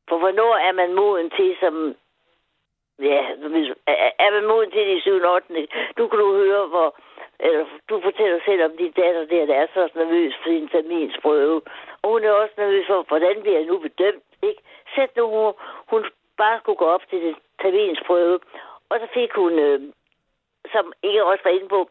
For 0.09 0.17
hvornår 0.17 0.55
er 0.55 0.71
man 0.71 0.93
moden 0.93 1.29
til, 1.29 1.55
som... 1.59 1.95
Ja, 2.99 3.21
er 4.25 4.31
man 4.31 4.45
moden 4.47 4.71
til 4.71 4.87
de 4.87 5.01
7. 5.01 5.11
8. 5.11 5.67
Nu 5.97 6.07
kan 6.07 6.19
du 6.19 6.33
høre, 6.33 6.67
hvor... 6.67 6.95
Eller, 7.39 7.65
du 7.89 8.01
fortæller 8.01 8.39
selv 8.45 8.63
om 8.63 8.77
din 8.77 8.91
datter 8.91 9.25
der, 9.25 9.45
der 9.45 9.55
er 9.55 9.67
så 9.73 9.89
nervøs 9.95 10.33
for 10.43 10.49
sin 10.49 10.67
terminsprøve. 10.67 11.61
Og 12.01 12.09
hun 12.11 12.23
er 12.23 12.31
også 12.31 12.53
nervøs 12.57 12.87
for, 12.87 13.05
hvordan 13.07 13.41
bliver 13.41 13.57
jeg 13.57 13.65
nu 13.65 13.77
bedømt, 13.77 14.23
ikke? 14.41 14.61
Sæt 14.95 15.15
nu, 15.17 15.25
hun, 15.29 15.53
hun 15.87 16.05
bare 16.37 16.59
skulle 16.59 16.77
gå 16.77 16.85
op 16.85 17.09
til 17.09 17.21
den 17.21 17.35
terminsprøve, 17.61 18.39
og 18.89 18.99
så 18.99 19.07
fik 19.13 19.31
hun, 19.31 19.59
øh, 19.59 19.81
som 20.71 20.93
ikke 21.03 21.25
også 21.25 21.43
var 21.43 21.51
inde 21.51 21.67
på, 21.67 21.89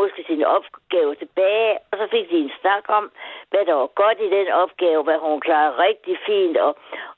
måske 0.00 0.20
sine 0.30 0.46
opgaver 0.56 1.14
tilbage, 1.22 1.72
og 1.90 1.94
så 2.00 2.04
fik 2.14 2.26
de 2.30 2.36
en 2.46 2.52
snak 2.60 2.84
om, 2.98 3.04
hvad 3.50 3.62
der 3.68 3.74
var 3.82 3.90
godt 4.02 4.18
i 4.26 4.28
den 4.36 4.48
opgave, 4.64 5.00
hvad 5.06 5.18
hun 5.26 5.40
klarede 5.46 5.78
rigtig 5.86 6.14
fint, 6.28 6.56
og, 6.66 6.72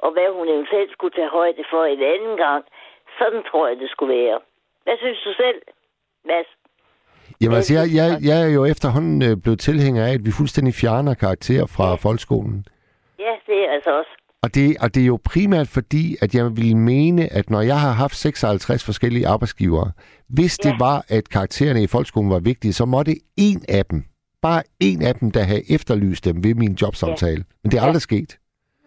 og 0.05 0.09
hvad 0.15 0.29
hun 0.37 0.47
eventuelt 0.55 0.93
skulle 0.93 1.15
tage 1.19 1.35
højde 1.39 1.65
for 1.73 1.83
en 1.85 2.03
anden 2.15 2.37
gang. 2.45 2.63
Sådan 3.19 3.43
tror 3.49 3.65
jeg, 3.69 3.77
det 3.83 3.91
skulle 3.91 4.15
være. 4.19 4.39
Hvad 4.85 4.97
synes 5.03 5.21
du 5.27 5.33
selv, 5.43 5.61
Mads? 6.29 6.51
Jamen 7.41 7.57
altså, 7.57 7.75
jeg, 7.79 7.87
jeg, 7.99 8.09
jeg 8.29 8.39
er 8.47 8.51
jo 8.59 8.63
efterhånden 8.75 9.19
øh, 9.29 9.35
blevet 9.43 9.61
tilhænger 9.69 10.03
af, 10.09 10.13
at 10.19 10.25
vi 10.27 10.33
fuldstændig 10.39 10.75
fjerner 10.83 11.15
karakterer 11.15 11.67
fra 11.77 11.87
folkeskolen. 12.05 12.65
Ja, 13.19 13.33
det 13.47 13.59
er 13.65 13.71
altså 13.77 13.91
også. 14.01 14.13
Og 14.43 14.55
det, 14.55 14.77
og 14.81 14.95
det 14.95 15.03
er 15.03 15.07
jo 15.07 15.19
primært 15.25 15.69
fordi, 15.69 16.17
at 16.21 16.35
jeg 16.35 16.57
vil 16.57 16.77
mene, 16.77 17.33
at 17.33 17.51
når 17.51 17.61
jeg 17.61 17.81
har 17.81 17.93
haft 17.93 18.17
56 18.17 18.85
forskellige 18.85 19.27
arbejdsgivere, 19.29 19.93
hvis 20.29 20.59
det 20.59 20.75
var, 20.79 21.05
at 21.09 21.29
karaktererne 21.29 21.83
i 21.83 21.87
folkeskolen 21.87 22.31
var 22.31 22.39
vigtige, 22.39 22.73
så 22.73 22.85
måtte 22.85 23.17
en 23.37 23.65
af 23.69 23.85
dem, 23.87 24.05
bare 24.43 24.63
en 24.81 25.03
af 25.03 25.15
dem, 25.15 25.31
der 25.31 25.43
have 25.43 25.71
efterlyst 25.71 26.25
dem 26.25 26.45
ved 26.45 26.55
min 26.55 26.73
jobsamtale. 26.73 27.45
Men 27.63 27.71
det 27.73 27.79
er 27.79 27.83
aldrig 27.83 28.03
sket. 28.03 28.39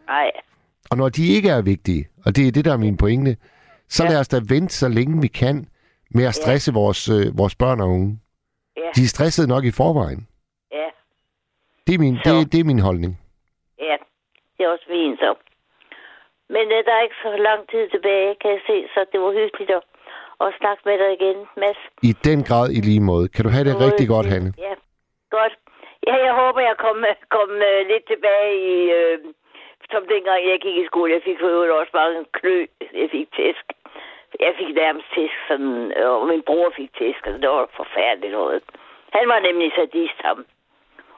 Nej, 0.07 0.31
Og 0.89 0.97
når 0.97 1.09
de 1.09 1.27
ikke 1.27 1.49
er 1.49 1.61
vigtige, 1.61 2.07
og 2.25 2.35
det 2.35 2.47
er 2.47 2.51
det, 2.51 2.65
der 2.65 2.73
er 2.73 2.77
min 2.77 2.97
pointe, 2.97 3.37
så 3.89 4.03
lad 4.03 4.17
os 4.19 4.27
da 4.27 4.39
vente 4.47 4.73
så 4.73 4.87
længe 4.87 5.21
vi 5.21 5.27
kan 5.27 5.67
med 6.11 6.23
at 6.25 6.35
stresse 6.35 6.73
vores, 6.73 7.09
øh, 7.09 7.37
vores 7.37 7.55
børn 7.55 7.81
og 7.81 7.89
unge. 7.89 8.19
ja, 8.77 8.81
De 8.95 9.03
er 9.03 9.07
stressede 9.07 9.47
nok 9.47 9.65
i 9.65 9.71
forvejen. 9.71 10.27
ja, 10.71 10.77
Det 11.87 11.93
er 11.95 11.99
min, 11.99 12.15
det, 12.25 12.51
det 12.51 12.59
er 12.59 12.63
min 12.63 12.79
holdning. 12.79 13.19
Er 14.63 14.69
også 14.73 14.87
fint 14.87 15.19
så. 15.19 15.31
Men 16.55 16.65
øh, 16.75 16.79
der 16.85 16.93
er 16.95 17.01
ikke 17.07 17.21
så 17.23 17.31
lang 17.49 17.61
tid 17.71 17.83
tilbage, 17.89 18.35
kan 18.41 18.51
jeg 18.55 18.61
se, 18.69 18.77
så 18.93 18.99
det 19.11 19.19
var 19.21 19.31
hyggeligt 19.31 19.71
at, 19.79 19.83
at 20.43 20.53
snakke 20.59 20.81
med 20.85 20.97
dig 21.01 21.11
igen, 21.17 21.37
Mads. 21.61 21.81
I 22.09 22.11
den 22.27 22.39
grad 22.49 22.67
i 22.77 22.79
lige 22.89 23.03
måde. 23.11 23.27
Kan 23.33 23.43
du 23.45 23.51
have 23.55 23.67
det 23.69 23.75
rigtig 23.85 24.07
godt, 24.13 24.27
Hanne? 24.33 24.49
Ja, 24.67 24.73
godt. 25.37 25.53
Ja, 26.07 26.15
jeg 26.27 26.33
håber, 26.41 26.61
jeg 26.69 26.77
kom, 26.85 26.97
kom 27.35 27.49
uh, 27.69 27.79
lidt 27.91 28.05
tilbage 28.11 28.51
i, 28.73 28.77
uh, 28.97 29.17
som 29.93 30.03
dengang 30.13 30.39
jeg 30.51 30.59
gik 30.65 30.77
i 30.77 30.85
skole. 30.91 31.13
Jeg 31.13 31.23
fik 31.27 31.39
for 31.39 31.49
øvrigt 31.55 31.73
også 31.79 31.93
mange 32.01 32.25
klø. 32.37 32.57
Jeg 33.01 33.09
fik 33.15 33.27
tæsk. 33.37 33.65
Jeg 34.39 34.53
fik 34.59 34.75
nærmest 34.75 35.07
tæsk, 35.15 35.37
sådan, 35.47 35.93
øh, 35.97 36.09
og 36.21 36.27
min 36.27 36.43
bror 36.49 36.69
fik 36.79 36.91
tæsk, 36.99 37.21
og 37.27 37.33
det 37.33 37.49
var 37.49 37.69
forfærdeligt 37.81 38.33
noget. 38.39 38.61
Han 39.17 39.25
var 39.31 39.39
nemlig 39.39 39.71
sadist, 39.75 40.19
ham. 40.27 40.45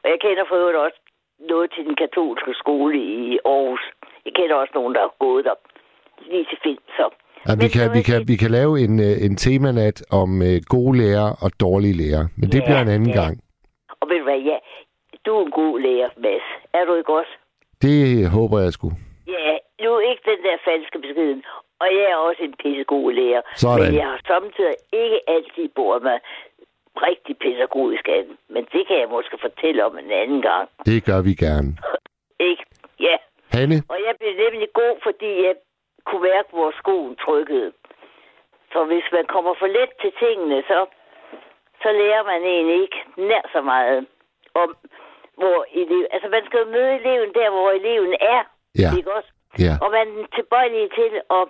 Og 0.04 0.08
jeg 0.12 0.20
kender 0.20 0.46
for 0.46 0.56
øvrigt 0.56 0.78
også 0.78 1.00
noget 1.40 1.72
til 1.76 1.84
den 1.86 1.96
katolske 1.96 2.54
skole 2.54 2.98
i 2.98 3.40
Aarhus. 3.46 3.84
Jeg 4.26 4.34
kender 4.36 4.56
også 4.56 4.72
nogen, 4.76 4.94
der 4.96 5.02
har 5.02 5.14
gået 5.20 5.46
der 5.46 5.56
lige 6.32 6.46
til 6.52 6.58
film, 6.64 6.84
så... 6.98 7.06
Ja, 7.48 7.54
vi, 7.64 7.68
kan, 7.76 7.86
vi, 7.98 8.02
kan, 8.10 8.20
vi 8.32 8.36
kan 8.36 8.52
lave 8.52 8.74
en, 8.86 9.00
øh, 9.08 9.16
en 9.28 9.36
temanat 9.36 10.00
om 10.22 10.30
øh, 10.42 10.58
gode 10.76 10.98
lærere 11.02 11.32
og 11.44 11.50
dårlige 11.66 11.98
lærere. 12.02 12.26
Men 12.40 12.48
det 12.54 12.60
Ja, 12.60 12.66
bliver 12.66 12.82
en 12.82 12.94
anden 12.96 13.10
ja. 13.14 13.22
gang. 13.22 13.34
Og 14.02 14.06
ved 14.10 14.18
du 14.18 14.24
hvad, 14.24 14.40
ja, 14.52 14.58
du 15.26 15.32
er 15.40 15.46
en 15.46 15.52
god 15.52 15.80
lærer, 15.86 16.10
Mads. 16.18 16.48
Er 16.74 16.84
du 16.86 16.94
ikke 17.00 17.14
også? 17.20 17.34
Det 17.82 17.96
håber 18.38 18.58
jeg 18.60 18.72
sgu. 18.74 18.88
Ja, 19.28 19.52
nu 19.84 19.90
er 19.98 20.02
ikke 20.12 20.24
den 20.32 20.42
der 20.48 20.58
falske 20.70 20.98
beskeden. 21.06 21.44
Og 21.82 21.88
jeg 21.98 22.06
er 22.14 22.16
også 22.28 22.42
en 22.48 22.56
pissegod 22.62 23.14
lærer. 23.20 23.42
Sådan. 23.56 23.86
Men 23.86 23.96
jeg 24.02 24.08
har 24.14 24.20
samtidig 24.34 24.76
ikke 25.04 25.20
altid 25.36 25.66
boet 25.76 26.04
mig 26.04 26.18
rigtig 26.96 27.38
pædagogisk 27.38 28.08
af 28.08 28.24
den. 28.28 28.38
Men 28.50 28.68
det 28.74 28.88
kan 28.88 29.00
jeg 29.00 29.10
måske 29.10 29.38
fortælle 29.42 29.86
om 29.86 29.98
en 29.98 30.12
anden 30.12 30.42
gang. 30.42 30.70
Det 30.86 31.06
gør 31.06 31.22
vi 31.22 31.34
gerne. 31.46 31.70
Ikke? 32.50 32.64
Ja. 33.00 33.16
Hanne, 33.52 33.78
Og 33.90 33.98
jeg 34.08 34.14
blev 34.20 34.34
nemlig 34.44 34.68
god, 34.74 34.96
fordi 35.04 35.30
jeg 35.48 35.56
kunne 36.06 36.24
mærke, 36.32 36.50
hvor 36.52 36.72
skoen 36.82 37.16
trykkede. 37.16 37.72
For 38.74 38.86
hvis 38.86 39.08
man 39.12 39.26
kommer 39.26 39.54
for 39.60 39.68
let 39.68 39.92
til 40.02 40.12
tingene, 40.24 40.64
så, 40.70 40.86
så 41.84 41.90
lærer 41.92 42.24
man 42.32 42.42
egentlig 42.54 42.82
ikke 42.82 43.00
nær 43.18 43.44
så 43.52 43.62
meget 43.62 44.06
om, 44.54 44.70
hvor 45.38 45.66
elev... 45.82 46.06
Altså, 46.12 46.28
man 46.30 46.44
skal 46.46 46.60
jo 46.60 46.66
møde 46.66 46.94
eleven 47.00 47.34
der, 47.34 47.50
hvor 47.50 47.70
eleven 47.72 48.14
er. 48.22 48.42
Ja. 48.84 48.90
Ikke 48.98 49.14
også? 49.18 49.30
Ja. 49.60 49.74
Og 49.84 49.92
man 49.92 50.08
er 50.24 50.28
tilbøjelig 50.36 50.92
til 51.00 51.12
at, 51.40 51.46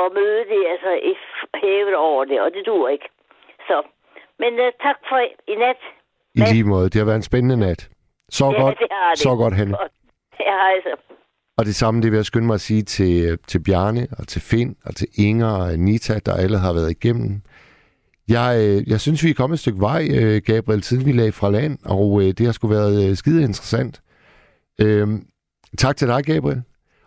at 0.00 0.12
møde 0.18 0.42
det, 0.52 0.60
altså 0.72 0.90
hævet 1.62 1.96
over 1.96 2.24
det, 2.24 2.40
og 2.40 2.54
det 2.54 2.66
duer 2.66 2.88
ikke. 2.88 3.08
Så, 3.68 3.82
men 4.38 4.52
uh, 4.64 4.70
tak 4.86 4.96
for 5.08 5.18
i 5.52 5.54
nat. 5.64 5.76
I 6.34 6.52
lige 6.52 6.64
måde. 6.64 6.84
Det 6.84 6.94
har 6.94 7.04
været 7.04 7.16
en 7.16 7.22
spændende 7.22 7.56
nat. 7.56 7.88
Så 8.30 8.44
Ja, 8.50 8.62
godt, 8.62 8.76
det 8.78 8.86
har 8.90 9.10
det. 9.10 9.18
så 9.18 9.36
godt, 9.36 9.54
Hanne. 9.54 9.76
Godt. 9.76 9.92
Ja, 10.40 10.74
altså. 10.74 10.90
Og 11.58 11.64
det 11.64 11.74
samme, 11.74 12.02
det 12.02 12.10
vil 12.10 12.16
jeg 12.16 12.24
skynde 12.24 12.46
mig 12.46 12.54
at 12.54 12.60
sige 12.60 12.82
til, 12.82 13.38
til 13.46 13.62
Bjarne 13.62 14.06
og 14.18 14.28
til 14.28 14.40
Finn 14.42 14.76
og 14.84 14.96
til 14.96 15.08
Inger 15.18 15.46
og 15.50 15.72
Anita, 15.72 16.18
der 16.26 16.34
alle 16.34 16.58
har 16.58 16.72
været 16.72 16.90
igennem. 16.90 17.42
Jeg, 18.28 18.56
øh, 18.60 18.88
jeg 18.90 19.00
synes, 19.00 19.24
vi 19.24 19.30
er 19.30 19.34
kommet 19.34 19.54
et 19.56 19.60
stykke 19.60 19.80
vej, 19.80 20.08
øh, 20.14 20.42
Gabriel, 20.46 20.82
siden 20.82 21.06
vi 21.06 21.12
lagde 21.12 21.32
fra 21.32 21.50
land, 21.50 21.78
og 21.84 22.22
øh, 22.22 22.28
det 22.28 22.46
har 22.46 22.52
sgu 22.52 22.68
været 22.68 23.10
øh, 23.10 23.16
skide 23.16 23.42
interessant. 23.42 24.02
Øhm, 24.80 25.26
tak 25.78 25.96
til 25.96 26.08
dig, 26.08 26.24
Gabriel. 26.24 26.62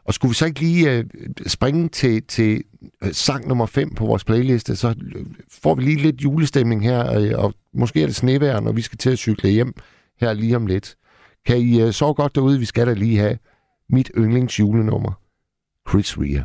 Og 0.07 0.13
skulle 0.13 0.29
vi 0.29 0.35
så 0.35 0.45
ikke 0.45 0.59
lige 0.59 0.91
øh, 0.91 1.05
springe 1.47 1.89
til, 1.89 2.23
til 2.23 2.63
øh, 3.03 3.13
sang 3.13 3.47
nummer 3.47 3.65
5 3.65 3.95
på 3.95 4.05
vores 4.05 4.23
playliste, 4.23 4.75
så 4.75 4.95
øh, 5.15 5.25
får 5.49 5.75
vi 5.75 5.83
lige 5.83 5.97
lidt 5.97 6.23
julestemning 6.23 6.83
her, 6.83 7.19
øh, 7.19 7.43
og 7.43 7.53
måske 7.73 8.01
er 8.01 8.05
det 8.05 8.15
snevejr, 8.15 8.59
når 8.59 8.71
vi 8.71 8.81
skal 8.81 8.97
til 8.97 9.09
at 9.09 9.17
cykle 9.17 9.49
hjem 9.49 9.73
her 10.19 10.33
lige 10.33 10.55
om 10.55 10.67
lidt. 10.67 10.95
Kan 11.45 11.57
I 11.57 11.81
øh, 11.81 11.93
sove 11.93 12.13
godt 12.13 12.35
derude? 12.35 12.59
Vi 12.59 12.65
skal 12.65 12.87
da 12.87 12.93
lige 12.93 13.17
have 13.17 13.37
mit 13.89 14.11
yndlingsjulenummer. 14.17 15.11
Chris 15.89 16.17
Rea. 16.17 16.43